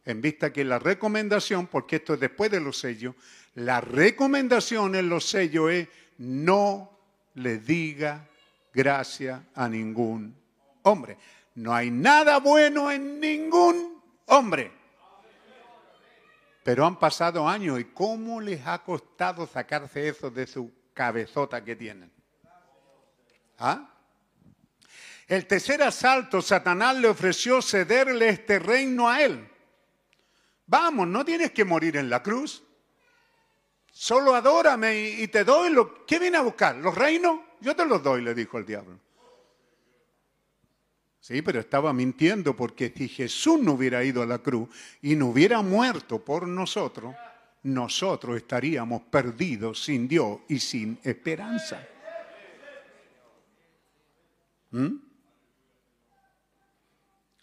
en 0.06 0.20
vista 0.23 0.52
que 0.52 0.64
la 0.64 0.78
recomendación, 0.78 1.66
porque 1.66 1.97
esto 1.97 2.14
es 2.14 2.20
después 2.20 2.51
de 2.51 2.60
los 2.60 2.78
sellos, 2.78 3.14
la 3.56 3.81
recomendación 3.81 4.94
en 4.94 5.09
los 5.09 5.28
sellos 5.28 5.70
es 5.70 5.89
no 6.18 6.90
le 7.35 7.59
diga 7.59 8.27
gracias 8.73 9.40
a 9.55 9.68
ningún 9.68 10.35
hombre. 10.82 11.18
No 11.56 11.74
hay 11.74 11.90
nada 11.90 12.39
bueno 12.39 12.90
en 12.90 13.18
ningún 13.18 14.01
hombre. 14.27 14.73
Pero 16.66 16.84
han 16.84 16.98
pasado 16.98 17.48
años 17.48 17.78
y 17.78 17.84
¿cómo 17.84 18.40
les 18.40 18.66
ha 18.66 18.82
costado 18.82 19.47
sacarse 19.47 20.09
eso 20.09 20.32
de 20.32 20.48
su 20.48 20.72
cabezota 20.93 21.62
que 21.62 21.76
tienen? 21.76 22.10
¿Ah? 23.56 23.88
El 25.28 25.47
tercer 25.47 25.80
asalto, 25.80 26.43
Satanás 26.43 26.97
le 26.97 27.06
ofreció 27.06 27.62
cederle 27.62 28.30
este 28.30 28.59
reino 28.59 29.09
a 29.09 29.22
él. 29.22 29.48
Vamos, 30.66 31.06
no 31.06 31.24
tienes 31.24 31.52
que 31.52 31.64
morir 31.64 31.97
en 31.98 32.10
la 32.10 32.20
cruz. 32.20 32.64
Solo 33.93 34.34
adórame 34.34 34.98
y, 34.98 35.28
te 35.28 35.44
doy 35.44 35.70
lo... 35.70 36.05
¿Qué 36.05 36.18
viene 36.18 36.38
a 36.38 36.43
buscar? 36.43 36.74
¿Los 36.74 36.97
reinos? 36.97 37.38
Yo 37.60 37.76
te 37.76 37.86
los 37.86 38.02
doy, 38.02 38.22
le 38.22 38.34
dijo 38.34 38.59
el 38.59 38.66
diablo. 38.66 38.98
Sí, 41.26 41.42
pero 41.42 41.58
estaba 41.58 41.92
mintiendo 41.92 42.54
porque 42.54 42.94
si 42.96 43.08
Jesús 43.08 43.60
no 43.60 43.72
hubiera 43.72 44.04
ido 44.04 44.22
a 44.22 44.26
la 44.26 44.38
cruz 44.38 44.68
y 45.02 45.16
no 45.16 45.26
hubiera 45.26 45.60
muerto 45.60 46.24
por 46.24 46.46
nosotros, 46.46 47.16
nosotros 47.64 48.36
estaríamos 48.36 49.02
perdidos 49.10 49.82
sin 49.82 50.06
Dios 50.06 50.38
y 50.48 50.60
sin 50.60 51.00
esperanza. 51.02 51.84
¿Mm? 54.70 54.98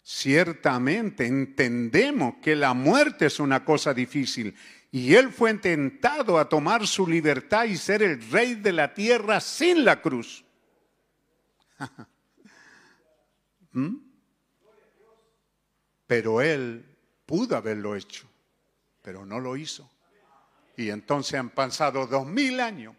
Ciertamente 0.02 1.26
entendemos 1.26 2.36
que 2.42 2.56
la 2.56 2.72
muerte 2.72 3.26
es 3.26 3.38
una 3.38 3.66
cosa 3.66 3.92
difícil 3.92 4.54
y 4.92 5.14
Él 5.14 5.30
fue 5.30 5.52
tentado 5.58 6.38
a 6.38 6.48
tomar 6.48 6.86
su 6.86 7.06
libertad 7.06 7.64
y 7.64 7.76
ser 7.76 8.02
el 8.02 8.30
rey 8.30 8.54
de 8.54 8.72
la 8.72 8.94
tierra 8.94 9.42
sin 9.42 9.84
la 9.84 10.00
cruz. 10.00 10.42
¿Mm? 13.74 13.96
Pero 16.06 16.40
Él 16.40 16.96
pudo 17.26 17.56
haberlo 17.56 17.94
hecho, 17.94 18.28
pero 19.02 19.26
no 19.26 19.40
lo 19.40 19.56
hizo. 19.56 19.90
Y 20.76 20.90
entonces 20.90 21.34
han 21.34 21.50
pasado 21.50 22.06
dos 22.06 22.26
mil 22.26 22.60
años. 22.60 22.94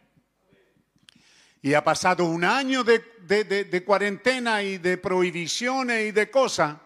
Y 1.62 1.74
ha 1.74 1.84
pasado 1.84 2.26
un 2.26 2.44
año 2.44 2.84
de, 2.84 3.00
de 3.26 3.84
cuarentena 3.84 4.62
y 4.62 4.78
de 4.78 4.98
prohibiciones 4.98 6.10
y 6.10 6.12
de 6.12 6.30
cosas. 6.30 6.78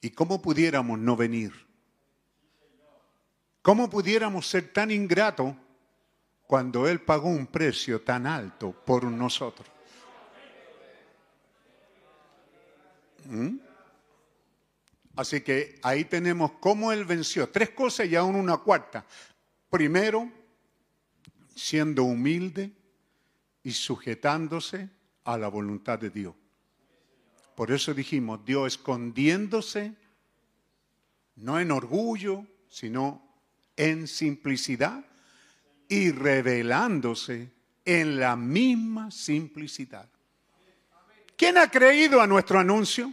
¿Y 0.00 0.10
cómo 0.10 0.40
pudiéramos 0.40 0.98
no 0.98 1.14
venir? 1.14 1.52
¿Cómo 3.60 3.90
pudiéramos 3.90 4.46
ser 4.46 4.72
tan 4.72 4.90
ingratos 4.90 5.54
cuando 6.46 6.88
Él 6.88 7.02
pagó 7.02 7.28
un 7.28 7.46
precio 7.46 8.00
tan 8.00 8.26
alto 8.26 8.72
por 8.72 9.04
nosotros? 9.04 9.68
¿Mm? 13.28 13.58
Así 15.16 15.42
que 15.42 15.78
ahí 15.82 16.04
tenemos 16.06 16.52
cómo 16.60 16.92
Él 16.92 17.04
venció. 17.04 17.48
Tres 17.50 17.70
cosas 17.70 18.08
y 18.08 18.16
aún 18.16 18.36
una 18.36 18.56
cuarta. 18.56 19.04
Primero, 19.68 20.30
siendo 21.54 22.04
humilde 22.04 22.72
y 23.62 23.72
sujetándose 23.72 24.88
a 25.24 25.36
la 25.36 25.48
voluntad 25.48 25.98
de 25.98 26.08
Dios. 26.08 26.34
Por 27.54 27.70
eso 27.70 27.92
dijimos, 27.92 28.44
Dios 28.46 28.74
escondiéndose, 28.74 29.92
no 31.36 31.60
en 31.60 31.70
orgullo, 31.70 32.46
sino 32.68 33.22
en 33.76 34.06
simplicidad 34.06 35.04
y 35.88 36.12
revelándose 36.12 37.52
en 37.84 38.20
la 38.20 38.36
misma 38.36 39.10
simplicidad. 39.10 40.08
¿Quién 41.38 41.56
ha 41.56 41.70
creído 41.70 42.20
a 42.20 42.26
nuestro 42.26 42.58
anuncio? 42.58 43.12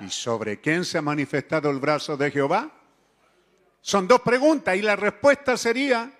¿Y 0.00 0.10
sobre 0.10 0.60
quién 0.60 0.84
se 0.84 0.98
ha 0.98 1.02
manifestado 1.02 1.70
el 1.70 1.78
brazo 1.78 2.16
de 2.16 2.28
Jehová? 2.28 2.68
Son 3.80 4.08
dos 4.08 4.20
preguntas 4.20 4.76
y 4.76 4.82
la 4.82 4.96
respuesta 4.96 5.56
sería, 5.56 6.10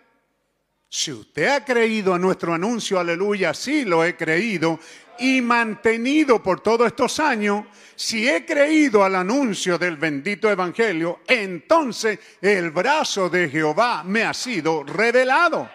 si 0.88 1.10
usted 1.10 1.48
ha 1.48 1.64
creído 1.64 2.14
a 2.14 2.18
nuestro 2.20 2.54
anuncio, 2.54 3.00
aleluya, 3.00 3.52
sí 3.54 3.84
lo 3.84 4.04
he 4.04 4.16
creído, 4.16 4.78
y 5.18 5.40
mantenido 5.40 6.40
por 6.40 6.60
todos 6.60 6.86
estos 6.86 7.18
años, 7.18 7.66
si 7.96 8.28
he 8.28 8.46
creído 8.46 9.02
al 9.02 9.16
anuncio 9.16 9.76
del 9.78 9.96
bendito 9.96 10.48
Evangelio, 10.48 11.22
entonces 11.26 12.20
el 12.40 12.70
brazo 12.70 13.28
de 13.28 13.48
Jehová 13.48 14.04
me 14.04 14.22
ha 14.22 14.32
sido 14.32 14.84
revelado. 14.84 15.68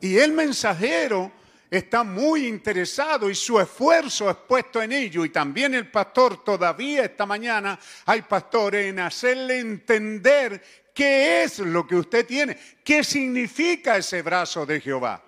Y 0.00 0.16
el 0.16 0.32
mensajero 0.32 1.43
está 1.78 2.04
muy 2.04 2.46
interesado 2.46 3.30
y 3.30 3.34
su 3.34 3.58
esfuerzo 3.58 4.30
es 4.30 4.36
puesto 4.36 4.82
en 4.82 4.92
ello. 4.92 5.24
Y 5.24 5.30
también 5.30 5.74
el 5.74 5.90
pastor 5.90 6.44
todavía 6.44 7.04
esta 7.04 7.26
mañana 7.26 7.78
hay 8.06 8.22
pastores 8.22 8.86
en 8.86 9.00
hacerle 9.00 9.58
entender 9.58 10.62
qué 10.94 11.42
es 11.42 11.58
lo 11.58 11.86
que 11.86 11.96
usted 11.96 12.26
tiene, 12.26 12.58
qué 12.84 13.02
significa 13.02 13.96
ese 13.96 14.22
brazo 14.22 14.64
de 14.64 14.80
Jehová. 14.80 15.22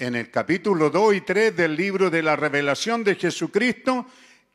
en 0.00 0.14
el 0.14 0.30
capítulo 0.30 0.88
2 0.88 1.14
y 1.16 1.20
3 1.20 1.54
del 1.54 1.76
libro 1.76 2.08
de 2.08 2.22
la 2.22 2.34
revelación 2.34 3.04
de 3.04 3.16
Jesucristo, 3.16 4.06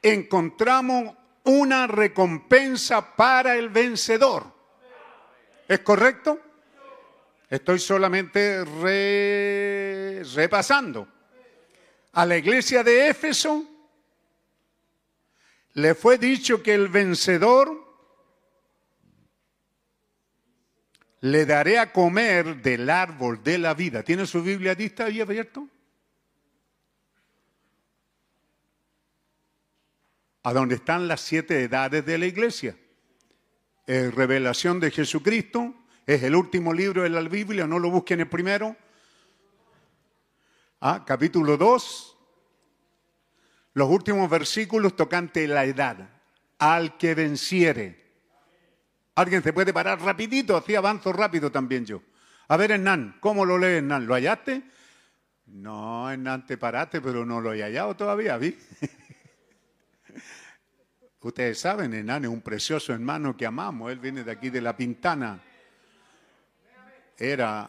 encontramos 0.01 1.15
una 1.43 1.85
recompensa 1.85 3.15
para 3.15 3.55
el 3.55 3.69
vencedor. 3.69 4.54
¿Es 5.67 5.79
correcto? 5.79 6.39
Estoy 7.49 7.79
solamente 7.79 8.63
repasando. 10.23 11.07
A 12.13 12.25
la 12.25 12.37
iglesia 12.37 12.83
de 12.83 13.09
Éfeso 13.09 13.65
le 15.73 15.95
fue 15.95 16.17
dicho 16.17 16.63
que 16.63 16.73
el 16.73 16.87
vencedor 16.87 17.83
le 21.21 21.45
daré 21.45 21.79
a 21.79 21.91
comer 21.91 22.61
del 22.61 22.89
árbol 22.89 23.43
de 23.43 23.57
la 23.57 23.73
vida. 23.73 24.03
¿Tiene 24.03 24.27
su 24.27 24.43
Biblia 24.43 24.75
ahí 25.05 25.19
abierto? 25.21 25.67
A 30.43 30.53
donde 30.53 30.75
están 30.75 31.07
las 31.07 31.21
siete 31.21 31.63
edades 31.63 32.05
de 32.05 32.17
la 32.19 32.27
iglesia. 32.27 32.77
Es 33.85 34.13
revelación 34.13 34.79
de 34.79 34.91
Jesucristo, 34.91 35.73
es 36.05 36.23
el 36.23 36.35
último 36.35 36.73
libro 36.73 37.03
de 37.03 37.09
la 37.09 37.21
Biblia, 37.21 37.67
no 37.67 37.79
lo 37.79 37.89
busquen 37.91 38.19
el 38.19 38.29
primero. 38.29 38.75
Ah, 40.81 41.03
capítulo 41.05 41.57
2, 41.57 42.17
los 43.73 43.89
últimos 43.89 44.29
versículos 44.29 44.95
tocante 44.95 45.47
la 45.47 45.65
edad. 45.65 46.09
Al 46.57 46.97
que 46.97 47.13
venciere 47.13 48.05
Alguien 49.15 49.41
se 49.41 49.53
puede 49.53 49.73
parar 49.73 50.01
rapidito, 50.01 50.57
así 50.57 50.75
avanzo 50.75 51.13
rápido 51.13 51.49
también 51.49 51.85
yo. 51.85 52.01
A 52.49 52.57
ver, 52.57 52.71
Hernán, 52.71 53.17
¿cómo 53.21 53.45
lo 53.45 53.57
lee 53.57 53.77
Hernán? 53.77 54.05
¿Lo 54.05 54.13
hallaste? 54.13 54.61
No, 55.45 56.11
Hernán, 56.11 56.45
te 56.45 56.57
paraste, 56.57 56.99
pero 56.99 57.25
no 57.25 57.39
lo 57.39 57.53
he 57.53 57.61
hallado 57.61 57.95
todavía, 57.95 58.37
¿vi? 58.37 58.57
Ustedes 61.25 61.59
saben, 61.59 61.91
Hernán 61.91 62.25
es 62.25 62.29
un 62.29 62.41
precioso 62.41 62.93
hermano 62.93 63.35
que 63.35 63.47
amamos. 63.47 63.91
Él 63.91 63.97
viene 63.97 64.23
de 64.23 64.31
aquí 64.31 64.51
de 64.51 64.61
La 64.61 64.77
Pintana. 64.77 65.41
Era 67.17 67.67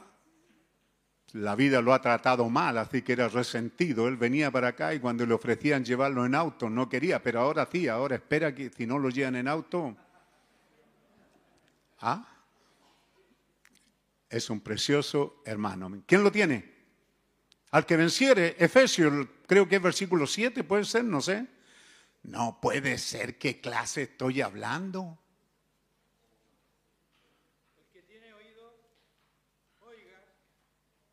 la 1.32 1.56
vida 1.56 1.80
lo 1.80 1.94
ha 1.94 2.02
tratado 2.02 2.50
mal, 2.50 2.76
así 2.76 3.00
que 3.00 3.14
era 3.14 3.28
resentido. 3.28 4.08
Él 4.08 4.18
venía 4.18 4.50
para 4.50 4.68
acá 4.68 4.92
y 4.92 5.00
cuando 5.00 5.24
le 5.24 5.32
ofrecían 5.32 5.86
llevarlo 5.86 6.26
en 6.26 6.34
auto 6.34 6.68
no 6.68 6.86
quería, 6.86 7.22
pero 7.22 7.40
ahora 7.40 7.66
sí, 7.72 7.88
ahora 7.88 8.16
espera 8.16 8.54
que 8.54 8.68
si 8.68 8.86
no 8.86 8.98
lo 8.98 9.08
llevan 9.08 9.36
en 9.36 9.48
auto. 9.48 9.96
¿Ah? 12.00 12.28
Es 14.28 14.50
un 14.50 14.60
precioso 14.60 15.40
hermano. 15.46 16.02
¿Quién 16.04 16.22
lo 16.22 16.30
tiene? 16.30 16.74
Al 17.70 17.86
que 17.86 17.96
venciere, 17.96 18.54
Efesios, 18.58 19.26
creo 19.46 19.66
que 19.66 19.76
es 19.76 19.82
versículo 19.82 20.26
7, 20.26 20.62
puede 20.62 20.84
ser, 20.84 21.04
no 21.04 21.22
sé. 21.22 21.55
No 22.26 22.60
puede 22.60 22.98
ser 22.98 23.38
qué 23.38 23.60
clase 23.60 24.02
estoy 24.02 24.40
hablando. 24.40 25.16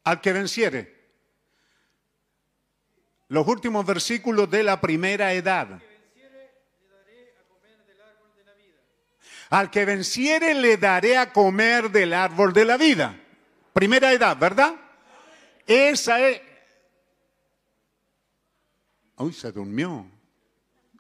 Al 0.06 0.20
que 0.22 0.34
venciere. 0.34 1.04
Los 3.28 3.48
últimos 3.48 3.86
versículos 3.86 4.50
de 4.50 4.64
la 4.64 4.82
primera 4.82 5.34
edad. 5.34 5.80
Al 9.52 9.70
que 9.70 9.86
venciere 9.86 10.56
le 10.56 10.78
daré 10.78 11.18
a 11.18 11.32
comer 11.32 11.92
del 11.92 12.14
árbol 12.14 12.54
de 12.54 12.66
la 12.66 12.76
vida. 12.76 13.16
Primera 13.72 14.12
edad, 14.12 14.36
¿verdad? 14.36 14.74
Esa 15.68 16.28
es... 16.28 16.42
Uy, 19.18 19.32
se 19.32 19.52
durmió. 19.52 20.13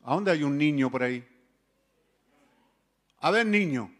¿A 0.03 0.14
dónde 0.14 0.32
hay 0.32 0.43
un 0.43 0.57
niño 0.57 0.91
por 0.91 1.03
ahí? 1.03 1.25
A 3.19 3.32
ver, 3.32 3.45
niño, 3.45 3.93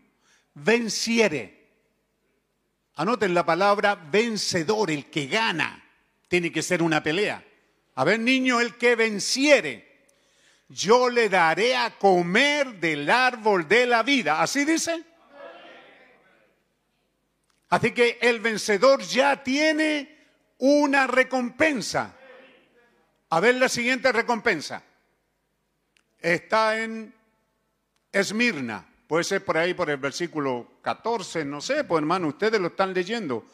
venciere. 0.54 1.64
Anoten 2.96 3.34
la 3.34 3.46
palabra 3.46 3.96
vencedor, 3.96 4.92
el 4.92 5.10
que 5.10 5.28
gana. 5.28 5.82
Tiene 6.28 6.52
que 6.52 6.62
ser 6.62 6.84
una 6.84 7.02
pelea. 7.02 7.44
A 7.96 8.04
ver, 8.04 8.20
niño, 8.20 8.60
el 8.60 8.76
que 8.76 8.96
venciere. 8.96 9.94
Yo 10.68 11.10
le 11.10 11.30
daré 11.30 11.76
a 11.76 11.98
comer 11.98 12.80
del 12.80 13.10
árbol 13.10 13.68
de 13.68 13.86
la 13.86 14.04
vida. 14.04 14.42
¿Así 14.42 14.66
dice? 14.66 15.04
Así 17.70 17.92
que 17.92 18.20
el 18.22 18.40
vencedor 18.40 19.02
ya 19.02 19.42
tiene 19.42 20.18
una 20.58 21.08
recompensa. 21.08 22.14
A 23.30 23.40
ver 23.40 23.56
la 23.56 23.70
siguiente 23.70 24.12
recompensa. 24.12 24.84
Está 26.24 26.82
en 26.82 27.14
Esmirna. 28.14 28.88
Puede 29.08 29.26
ser 29.26 29.44
por 29.44 29.58
ahí, 29.58 29.74
por 29.74 29.90
el 29.90 29.98
versículo 29.98 30.80
14, 30.82 31.44
no 31.44 31.60
sé, 31.60 31.84
pues 31.84 32.00
hermano, 32.00 32.30
ustedes 32.30 32.62
lo 32.62 32.68
están 32.68 32.94
leyendo. 32.94 33.46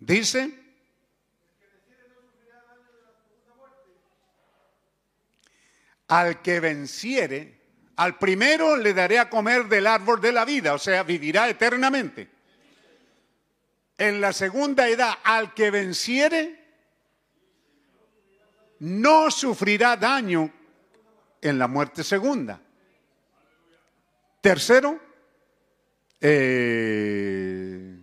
Dice, 0.00 0.52
al 6.08 6.42
que 6.42 6.58
venciere, 6.58 7.60
al 7.94 8.18
primero 8.18 8.76
le 8.76 8.92
daré 8.92 9.20
a 9.20 9.30
comer 9.30 9.68
del 9.68 9.86
árbol 9.86 10.20
de 10.20 10.32
la 10.32 10.44
vida, 10.44 10.74
o 10.74 10.78
sea, 10.78 11.04
vivirá 11.04 11.48
eternamente. 11.48 12.28
En 13.96 14.20
la 14.20 14.32
segunda 14.32 14.88
edad, 14.88 15.14
al 15.22 15.54
que 15.54 15.70
venciere, 15.70 16.66
no 18.80 19.30
sufrirá 19.30 19.96
daño 19.96 20.52
en 21.40 21.58
la 21.58 21.68
muerte 21.68 22.02
segunda. 22.04 22.60
Tercero, 24.40 25.00
eh, 26.20 27.96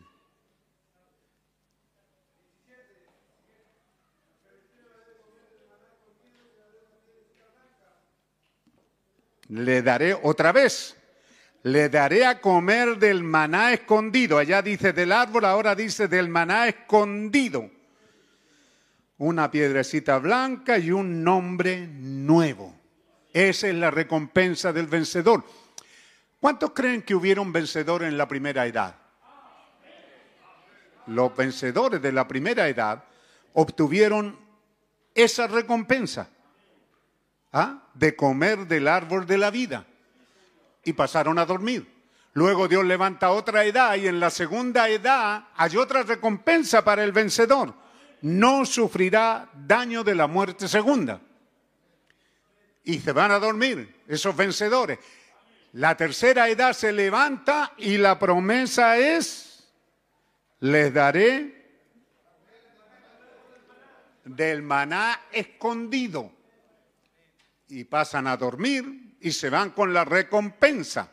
le 9.49 9.81
daré 9.81 10.13
otra 10.13 10.51
vez, 10.51 10.97
le 11.63 11.87
daré 11.89 12.25
a 12.25 12.41
comer 12.41 12.97
del 12.97 13.23
maná 13.23 13.71
escondido. 13.71 14.37
Allá 14.37 14.61
dice 14.61 14.93
del 14.93 15.11
árbol, 15.11 15.45
ahora 15.45 15.75
dice 15.75 16.07
del 16.07 16.27
maná 16.27 16.67
escondido. 16.67 17.69
Una 19.17 19.49
piedrecita 19.49 20.17
blanca 20.17 20.77
y 20.77 20.91
un 20.91 21.23
nombre 21.23 21.87
nuevo. 21.87 22.82
Esa 23.33 23.67
es 23.67 23.75
la 23.75 23.89
recompensa 23.89 24.71
del 24.71 24.85
vencedor. 24.85 25.43
¿Cuántos 26.39 26.71
creen 26.71 27.01
que 27.01 27.15
hubieron 27.15 27.51
vencedores 27.51 28.07
en 28.07 28.17
la 28.17 28.27
primera 28.27 28.67
edad? 28.67 28.95
Los 31.07 31.35
vencedores 31.35 32.01
de 32.01 32.11
la 32.11 32.27
primera 32.27 32.67
edad 32.67 33.03
obtuvieron 33.53 34.37
esa 35.15 35.47
recompensa 35.47 36.29
¿ah? 37.51 37.83
de 37.93 38.15
comer 38.15 38.67
del 38.67 38.87
árbol 38.87 39.25
de 39.25 39.37
la 39.37 39.51
vida 39.51 39.85
y 40.83 40.93
pasaron 40.93 41.39
a 41.39 41.45
dormir. 41.45 41.91
Luego 42.33 42.67
Dios 42.67 42.85
levanta 42.85 43.31
otra 43.31 43.63
edad 43.63 43.95
y 43.95 44.07
en 44.07 44.19
la 44.19 44.29
segunda 44.29 44.89
edad 44.89 45.47
hay 45.55 45.77
otra 45.77 46.03
recompensa 46.03 46.83
para 46.83 47.03
el 47.03 47.11
vencedor. 47.11 47.73
No 48.21 48.65
sufrirá 48.65 49.49
daño 49.53 50.03
de 50.03 50.15
la 50.15 50.27
muerte 50.27 50.67
segunda. 50.67 51.19
Y 52.83 52.99
se 52.99 53.11
van 53.11 53.31
a 53.31 53.39
dormir 53.39 54.03
esos 54.07 54.35
vencedores. 54.35 54.99
La 55.73 55.97
tercera 55.97 56.49
edad 56.49 56.73
se 56.73 56.91
levanta 56.91 57.73
y 57.77 57.97
la 57.97 58.19
promesa 58.19 58.97
es, 58.97 59.67
les 60.59 60.93
daré 60.93 61.63
del 64.25 64.61
maná 64.61 65.21
escondido. 65.31 66.31
Y 67.69 67.85
pasan 67.85 68.27
a 68.27 68.37
dormir 68.37 69.17
y 69.19 69.31
se 69.31 69.49
van 69.49 69.71
con 69.71 69.93
la 69.93 70.05
recompensa. 70.05 71.11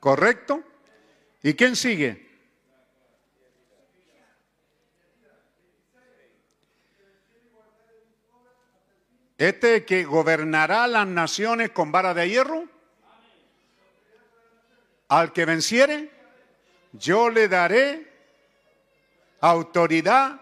¿Correcto? 0.00 0.64
¿Y 1.42 1.54
quién 1.54 1.76
sigue? 1.76 2.33
Este 9.38 9.84
que 9.84 10.04
gobernará 10.04 10.86
las 10.86 11.06
naciones 11.06 11.70
con 11.70 11.90
vara 11.90 12.14
de 12.14 12.28
hierro. 12.28 12.64
Al 15.08 15.32
que 15.32 15.44
venciere, 15.44 16.10
yo 16.92 17.28
le 17.30 17.48
daré 17.48 18.10
autoridad. 19.40 20.40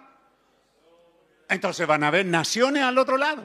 Entonces 1.48 1.86
van 1.86 2.04
a 2.04 2.08
haber 2.08 2.26
naciones 2.26 2.82
al 2.82 2.98
otro 2.98 3.16
lado. 3.16 3.42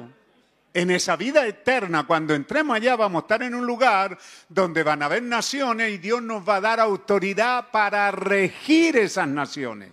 En 0.74 0.92
esa 0.92 1.16
vida 1.16 1.48
eterna, 1.48 2.06
cuando 2.06 2.36
entremos 2.36 2.76
allá, 2.76 2.96
vamos 2.96 3.22
a 3.22 3.24
estar 3.24 3.42
en 3.42 3.56
un 3.56 3.66
lugar 3.66 4.18
donde 4.48 4.84
van 4.84 5.02
a 5.02 5.06
haber 5.06 5.24
naciones 5.24 5.92
y 5.92 5.98
Dios 5.98 6.22
nos 6.22 6.48
va 6.48 6.58
a 6.58 6.62
dar 6.62 6.80
autoridad 6.80 7.72
para 7.72 8.12
regir 8.12 8.98
esas 8.98 9.28
naciones. 9.28 9.92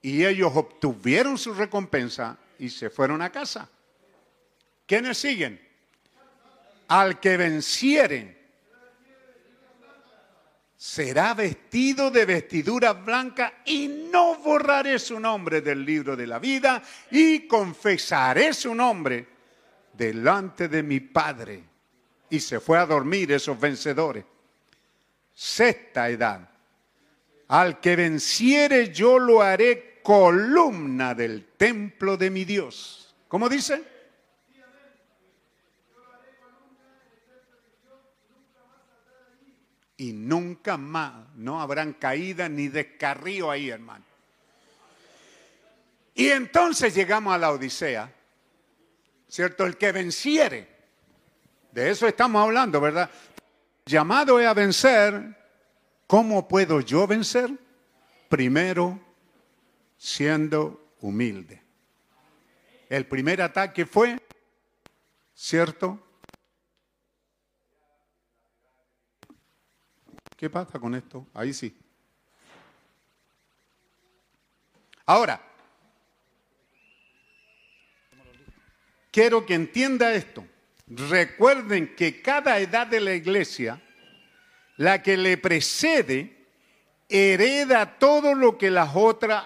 Y 0.00 0.24
ellos 0.24 0.52
obtuvieron 0.54 1.36
su 1.36 1.52
recompensa 1.52 2.38
y 2.58 2.70
se 2.70 2.88
fueron 2.88 3.20
a 3.20 3.30
casa. 3.30 3.68
¿Quiénes 4.88 5.18
siguen? 5.18 5.60
Al 6.88 7.20
que 7.20 7.36
venciere 7.36 8.38
será 10.74 11.34
vestido 11.34 12.10
de 12.10 12.24
vestidura 12.24 12.94
blanca 12.94 13.62
y 13.66 14.08
no 14.10 14.36
borraré 14.36 14.98
su 14.98 15.20
nombre 15.20 15.60
del 15.60 15.84
libro 15.84 16.16
de 16.16 16.26
la 16.26 16.38
vida 16.38 16.82
y 17.10 17.46
confesaré 17.46 18.54
su 18.54 18.74
nombre 18.74 19.26
delante 19.92 20.68
de 20.68 20.82
mi 20.82 21.00
Padre. 21.00 21.62
Y 22.30 22.40
se 22.40 22.58
fue 22.58 22.78
a 22.78 22.86
dormir 22.86 23.30
esos 23.32 23.60
vencedores. 23.60 24.24
Sexta 25.34 26.08
edad. 26.08 26.48
Al 27.48 27.78
que 27.78 27.94
venciere 27.94 28.90
yo 28.90 29.18
lo 29.18 29.42
haré 29.42 30.00
columna 30.02 31.14
del 31.14 31.44
templo 31.58 32.16
de 32.16 32.30
mi 32.30 32.46
Dios. 32.46 33.14
¿Cómo 33.28 33.50
dice? 33.50 33.97
Y 39.98 40.12
nunca 40.12 40.76
más 40.76 41.12
no 41.34 41.60
habrán 41.60 41.92
caída 41.92 42.48
ni 42.48 42.68
descarrío 42.68 43.50
ahí, 43.50 43.68
hermano. 43.68 44.04
Y 46.14 46.28
entonces 46.30 46.94
llegamos 46.94 47.34
a 47.34 47.38
la 47.38 47.50
Odisea, 47.50 48.12
¿cierto? 49.28 49.66
El 49.66 49.76
que 49.76 49.92
venciere, 49.92 50.68
de 51.72 51.90
eso 51.90 52.06
estamos 52.06 52.42
hablando, 52.42 52.80
¿verdad? 52.80 53.10
Llamado 53.84 54.40
es 54.40 54.46
a 54.46 54.54
vencer, 54.54 55.36
¿cómo 56.06 56.46
puedo 56.46 56.80
yo 56.80 57.06
vencer? 57.06 57.50
Primero, 58.28 59.00
siendo 59.96 60.92
humilde. 61.00 61.60
El 62.88 63.06
primer 63.06 63.42
ataque 63.42 63.84
fue, 63.84 64.20
¿cierto? 65.34 66.07
¿Qué 70.38 70.48
pasa 70.48 70.78
con 70.78 70.94
esto? 70.94 71.26
Ahí 71.34 71.52
sí. 71.52 71.76
Ahora, 75.04 75.42
quiero 79.10 79.44
que 79.44 79.54
entienda 79.54 80.14
esto. 80.14 80.46
Recuerden 80.86 81.96
que 81.96 82.22
cada 82.22 82.56
edad 82.60 82.86
de 82.86 83.00
la 83.00 83.14
iglesia, 83.14 83.82
la 84.76 85.02
que 85.02 85.16
le 85.16 85.38
precede, 85.38 86.46
hereda 87.08 87.98
todo 87.98 88.32
lo 88.32 88.56
que 88.56 88.70
las 88.70 88.94
otras, 88.94 89.44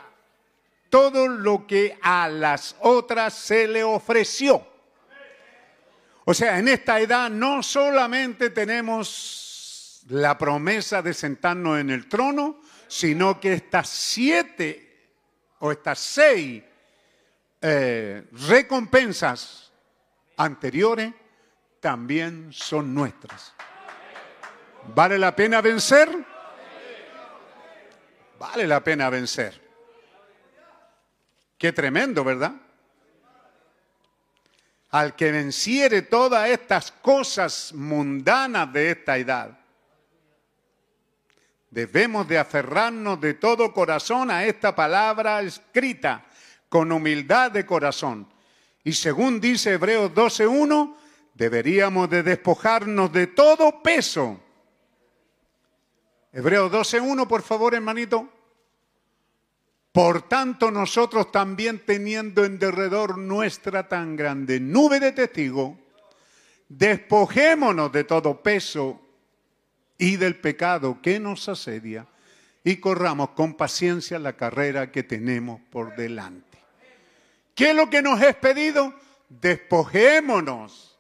todo 0.90 1.26
lo 1.26 1.66
que 1.66 1.98
a 2.02 2.28
las 2.28 2.76
otras 2.80 3.32
se 3.32 3.66
le 3.66 3.82
ofreció. 3.82 4.66
O 6.26 6.34
sea, 6.34 6.58
en 6.58 6.68
esta 6.68 7.00
edad 7.00 7.30
no 7.30 7.62
solamente 7.62 8.50
tenemos 8.50 9.41
la 10.08 10.36
promesa 10.36 11.02
de 11.02 11.14
sentarnos 11.14 11.78
en 11.78 11.90
el 11.90 12.08
trono, 12.08 12.60
sino 12.88 13.40
que 13.40 13.54
estas 13.54 13.88
siete 13.88 15.10
o 15.60 15.72
estas 15.72 15.98
seis 15.98 16.62
eh, 17.60 18.26
recompensas 18.48 19.70
anteriores 20.36 21.12
también 21.80 22.52
son 22.52 22.94
nuestras. 22.94 23.54
¿Vale 24.94 25.18
la 25.18 25.34
pena 25.34 25.60
vencer? 25.60 26.08
Vale 28.38 28.66
la 28.66 28.82
pena 28.82 29.08
vencer. 29.08 29.60
Qué 31.56 31.72
tremendo, 31.72 32.24
¿verdad? 32.24 32.54
Al 34.90 35.14
que 35.14 35.30
venciere 35.30 36.02
todas 36.02 36.48
estas 36.48 36.90
cosas 36.90 37.72
mundanas 37.72 38.72
de 38.72 38.90
esta 38.90 39.16
edad, 39.16 39.61
debemos 41.72 42.28
de 42.28 42.38
aferrarnos 42.38 43.18
de 43.18 43.32
todo 43.34 43.72
corazón 43.72 44.30
a 44.30 44.44
esta 44.44 44.76
palabra 44.76 45.40
escrita 45.40 46.26
con 46.68 46.92
humildad 46.92 47.50
de 47.50 47.64
corazón. 47.64 48.28
Y 48.84 48.92
según 48.92 49.40
dice 49.40 49.72
Hebreos 49.72 50.12
12.1, 50.12 50.94
deberíamos 51.32 52.10
de 52.10 52.22
despojarnos 52.22 53.10
de 53.10 53.28
todo 53.28 53.82
peso. 53.82 54.38
Hebreos 56.30 56.70
12.1, 56.70 57.26
por 57.26 57.40
favor, 57.40 57.74
hermanito. 57.74 58.28
Por 59.92 60.28
tanto, 60.28 60.70
nosotros 60.70 61.32
también 61.32 61.86
teniendo 61.86 62.44
en 62.44 62.58
derredor 62.58 63.16
nuestra 63.16 63.88
tan 63.88 64.14
grande 64.14 64.60
nube 64.60 65.00
de 65.00 65.12
testigos, 65.12 65.74
despojémonos 66.68 67.90
de 67.92 68.04
todo 68.04 68.42
peso 68.42 69.01
y 70.02 70.16
del 70.16 70.34
pecado 70.34 71.00
que 71.00 71.20
nos 71.20 71.48
asedia 71.48 72.08
y 72.64 72.78
corramos 72.78 73.30
con 73.30 73.54
paciencia 73.54 74.18
la 74.18 74.32
carrera 74.32 74.90
que 74.90 75.04
tenemos 75.04 75.60
por 75.70 75.94
delante. 75.94 76.58
¿Qué 77.54 77.70
es 77.70 77.76
lo 77.76 77.88
que 77.88 78.02
nos 78.02 78.20
es 78.20 78.34
pedido? 78.34 78.92
Despojémonos 79.28 80.98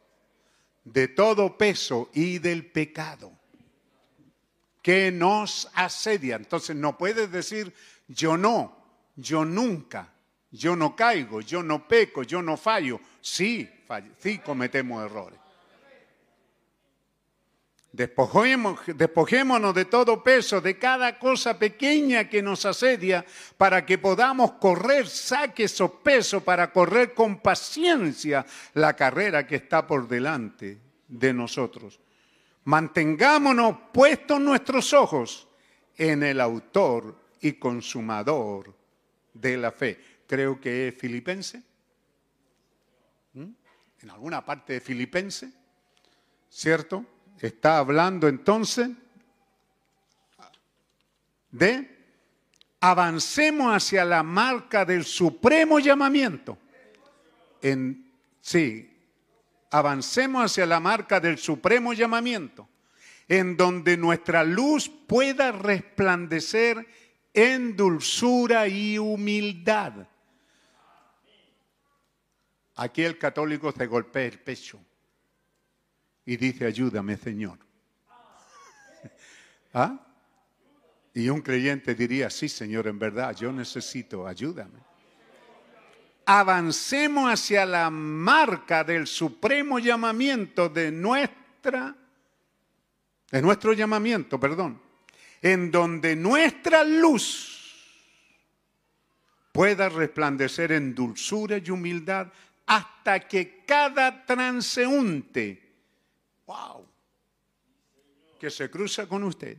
de 0.84 1.08
todo 1.08 1.58
peso 1.58 2.10
y 2.14 2.38
del 2.38 2.64
pecado 2.66 3.32
que 4.82 5.10
nos 5.10 5.68
asedia. 5.74 6.36
Entonces 6.36 6.76
no 6.76 6.96
puedes 6.96 7.32
decir 7.32 7.74
yo 8.06 8.36
no, 8.36 8.84
yo 9.16 9.44
nunca, 9.44 10.12
yo 10.52 10.76
no 10.76 10.94
caigo, 10.94 11.40
yo 11.40 11.64
no 11.64 11.88
peco, 11.88 12.22
yo 12.22 12.40
no 12.40 12.56
fallo. 12.56 13.00
Sí, 13.20 13.68
sí 14.18 14.38
cometemos 14.38 15.04
errores. 15.04 15.41
Despojémonos 17.92 19.74
de 19.74 19.84
todo 19.84 20.24
peso, 20.24 20.62
de 20.62 20.78
cada 20.78 21.18
cosa 21.18 21.58
pequeña 21.58 22.26
que 22.26 22.40
nos 22.40 22.64
asedia, 22.64 23.22
para 23.58 23.84
que 23.84 23.98
podamos 23.98 24.52
correr, 24.52 25.06
saque 25.06 25.64
esos 25.64 25.90
pesos 26.02 26.42
para 26.42 26.72
correr 26.72 27.12
con 27.12 27.40
paciencia 27.40 28.46
la 28.72 28.96
carrera 28.96 29.46
que 29.46 29.56
está 29.56 29.86
por 29.86 30.08
delante 30.08 30.78
de 31.06 31.34
nosotros. 31.34 32.00
Mantengámonos 32.64 33.76
puestos 33.92 34.40
nuestros 34.40 34.94
ojos 34.94 35.46
en 35.98 36.22
el 36.22 36.40
autor 36.40 37.14
y 37.42 37.52
consumador 37.54 38.74
de 39.34 39.58
la 39.58 39.70
fe. 39.70 40.00
Creo 40.26 40.58
que 40.58 40.88
es 40.88 40.94
filipense. 40.94 41.62
¿Mm? 43.34 43.50
En 44.00 44.10
alguna 44.10 44.42
parte 44.42 44.74
de 44.74 44.80
filipense, 44.80 45.52
¿cierto? 46.48 47.04
Está 47.42 47.78
hablando 47.78 48.28
entonces 48.28 48.88
de 51.50 51.90
avancemos 52.78 53.74
hacia 53.74 54.04
la 54.04 54.22
marca 54.22 54.84
del 54.84 55.04
supremo 55.04 55.80
llamamiento. 55.80 56.56
En, 57.60 58.12
sí, 58.40 58.96
avancemos 59.72 60.44
hacia 60.44 60.66
la 60.66 60.78
marca 60.78 61.18
del 61.18 61.36
supremo 61.36 61.92
llamamiento, 61.92 62.68
en 63.26 63.56
donde 63.56 63.96
nuestra 63.96 64.44
luz 64.44 64.88
pueda 64.88 65.50
resplandecer 65.50 66.86
en 67.34 67.76
dulzura 67.76 68.68
y 68.68 68.98
humildad. 68.98 70.06
Aquí 72.76 73.02
el 73.02 73.18
católico 73.18 73.72
se 73.72 73.86
golpea 73.88 74.26
el 74.26 74.38
pecho 74.38 74.78
y 76.24 76.36
dice, 76.36 76.66
ayúdame 76.66 77.16
Señor. 77.16 77.58
¿Ah? 79.74 79.98
Y 81.14 81.28
un 81.28 81.42
creyente 81.42 81.94
diría, 81.94 82.30
sí 82.30 82.48
Señor, 82.48 82.86
en 82.86 82.98
verdad, 82.98 83.34
yo 83.36 83.52
necesito, 83.52 84.26
ayúdame. 84.26 84.80
Avancemos 86.24 87.30
hacia 87.30 87.66
la 87.66 87.90
marca 87.90 88.84
del 88.84 89.06
supremo 89.06 89.78
llamamiento 89.78 90.68
de 90.68 90.92
nuestra, 90.92 91.94
de 93.30 93.42
nuestro 93.42 93.72
llamamiento, 93.72 94.38
perdón, 94.38 94.80
en 95.42 95.70
donde 95.70 96.14
nuestra 96.14 96.84
luz 96.84 97.52
pueda 99.50 99.88
resplandecer 99.88 100.72
en 100.72 100.94
dulzura 100.94 101.58
y 101.58 101.70
humildad 101.70 102.28
hasta 102.66 103.20
que 103.20 103.64
cada 103.66 104.24
transeúnte 104.24 105.61
wow, 106.52 106.86
que 108.38 108.50
se 108.50 108.70
cruza 108.70 109.06
con 109.06 109.24
usted, 109.24 109.56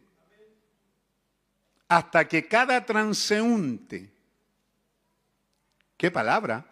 hasta 1.88 2.28
que 2.28 2.48
cada 2.48 2.86
transeúnte, 2.86 4.10
qué 5.98 6.12
palabra, 6.12 6.66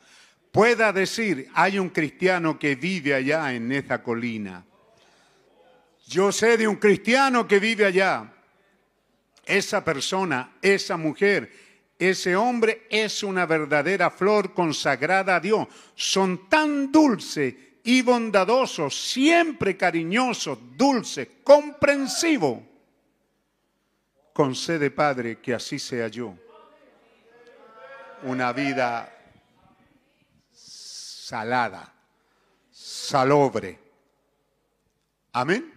pueda 0.51 0.91
decir, 0.91 1.49
hay 1.53 1.79
un 1.79 1.89
cristiano 1.89 2.59
que 2.59 2.75
vive 2.75 3.13
allá 3.13 3.53
en 3.53 3.71
esa 3.71 4.03
colina. 4.03 4.65
Yo 6.07 6.31
sé 6.31 6.57
de 6.57 6.67
un 6.67 6.75
cristiano 6.75 7.47
que 7.47 7.59
vive 7.59 7.85
allá. 7.85 8.33
Esa 9.45 9.83
persona, 9.83 10.57
esa 10.61 10.97
mujer, 10.97 11.51
ese 11.97 12.35
hombre 12.35 12.87
es 12.89 13.23
una 13.23 13.45
verdadera 13.45 14.09
flor 14.09 14.53
consagrada 14.53 15.37
a 15.37 15.39
Dios. 15.39 15.67
Son 15.95 16.49
tan 16.49 16.91
dulces 16.91 17.55
y 17.83 18.01
bondadoso, 18.01 18.89
siempre 18.89 19.75
cariñoso, 19.75 20.55
dulce, 20.75 21.41
comprensivo. 21.43 22.63
Concede, 24.33 24.91
Padre, 24.91 25.39
que 25.39 25.53
así 25.53 25.79
sea 25.79 26.07
yo. 26.07 26.35
Una 28.23 28.53
vida 28.53 29.11
salada, 30.51 31.91
salobre. 32.71 33.79
Amén. 35.33 35.73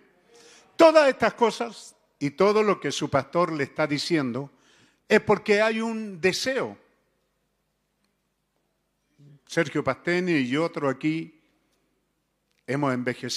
Todas 0.76 1.08
estas 1.08 1.34
cosas 1.34 1.94
y 2.18 2.31
todo 2.31 2.62
lo 2.62 2.81
que 2.81 2.92
su 2.92 3.08
pastor 3.08 3.52
le 3.52 3.65
está 3.65 3.86
diciendo 3.86 4.50
es 5.08 5.20
porque 5.20 5.62
hay 5.62 5.81
un 5.81 6.20
deseo. 6.20 6.76
Sergio 9.47 9.84
Pastene 9.84 10.41
y 10.41 10.57
otro 10.57 10.89
aquí 10.89 11.43
hemos 12.66 12.94
envejecido 12.94 13.30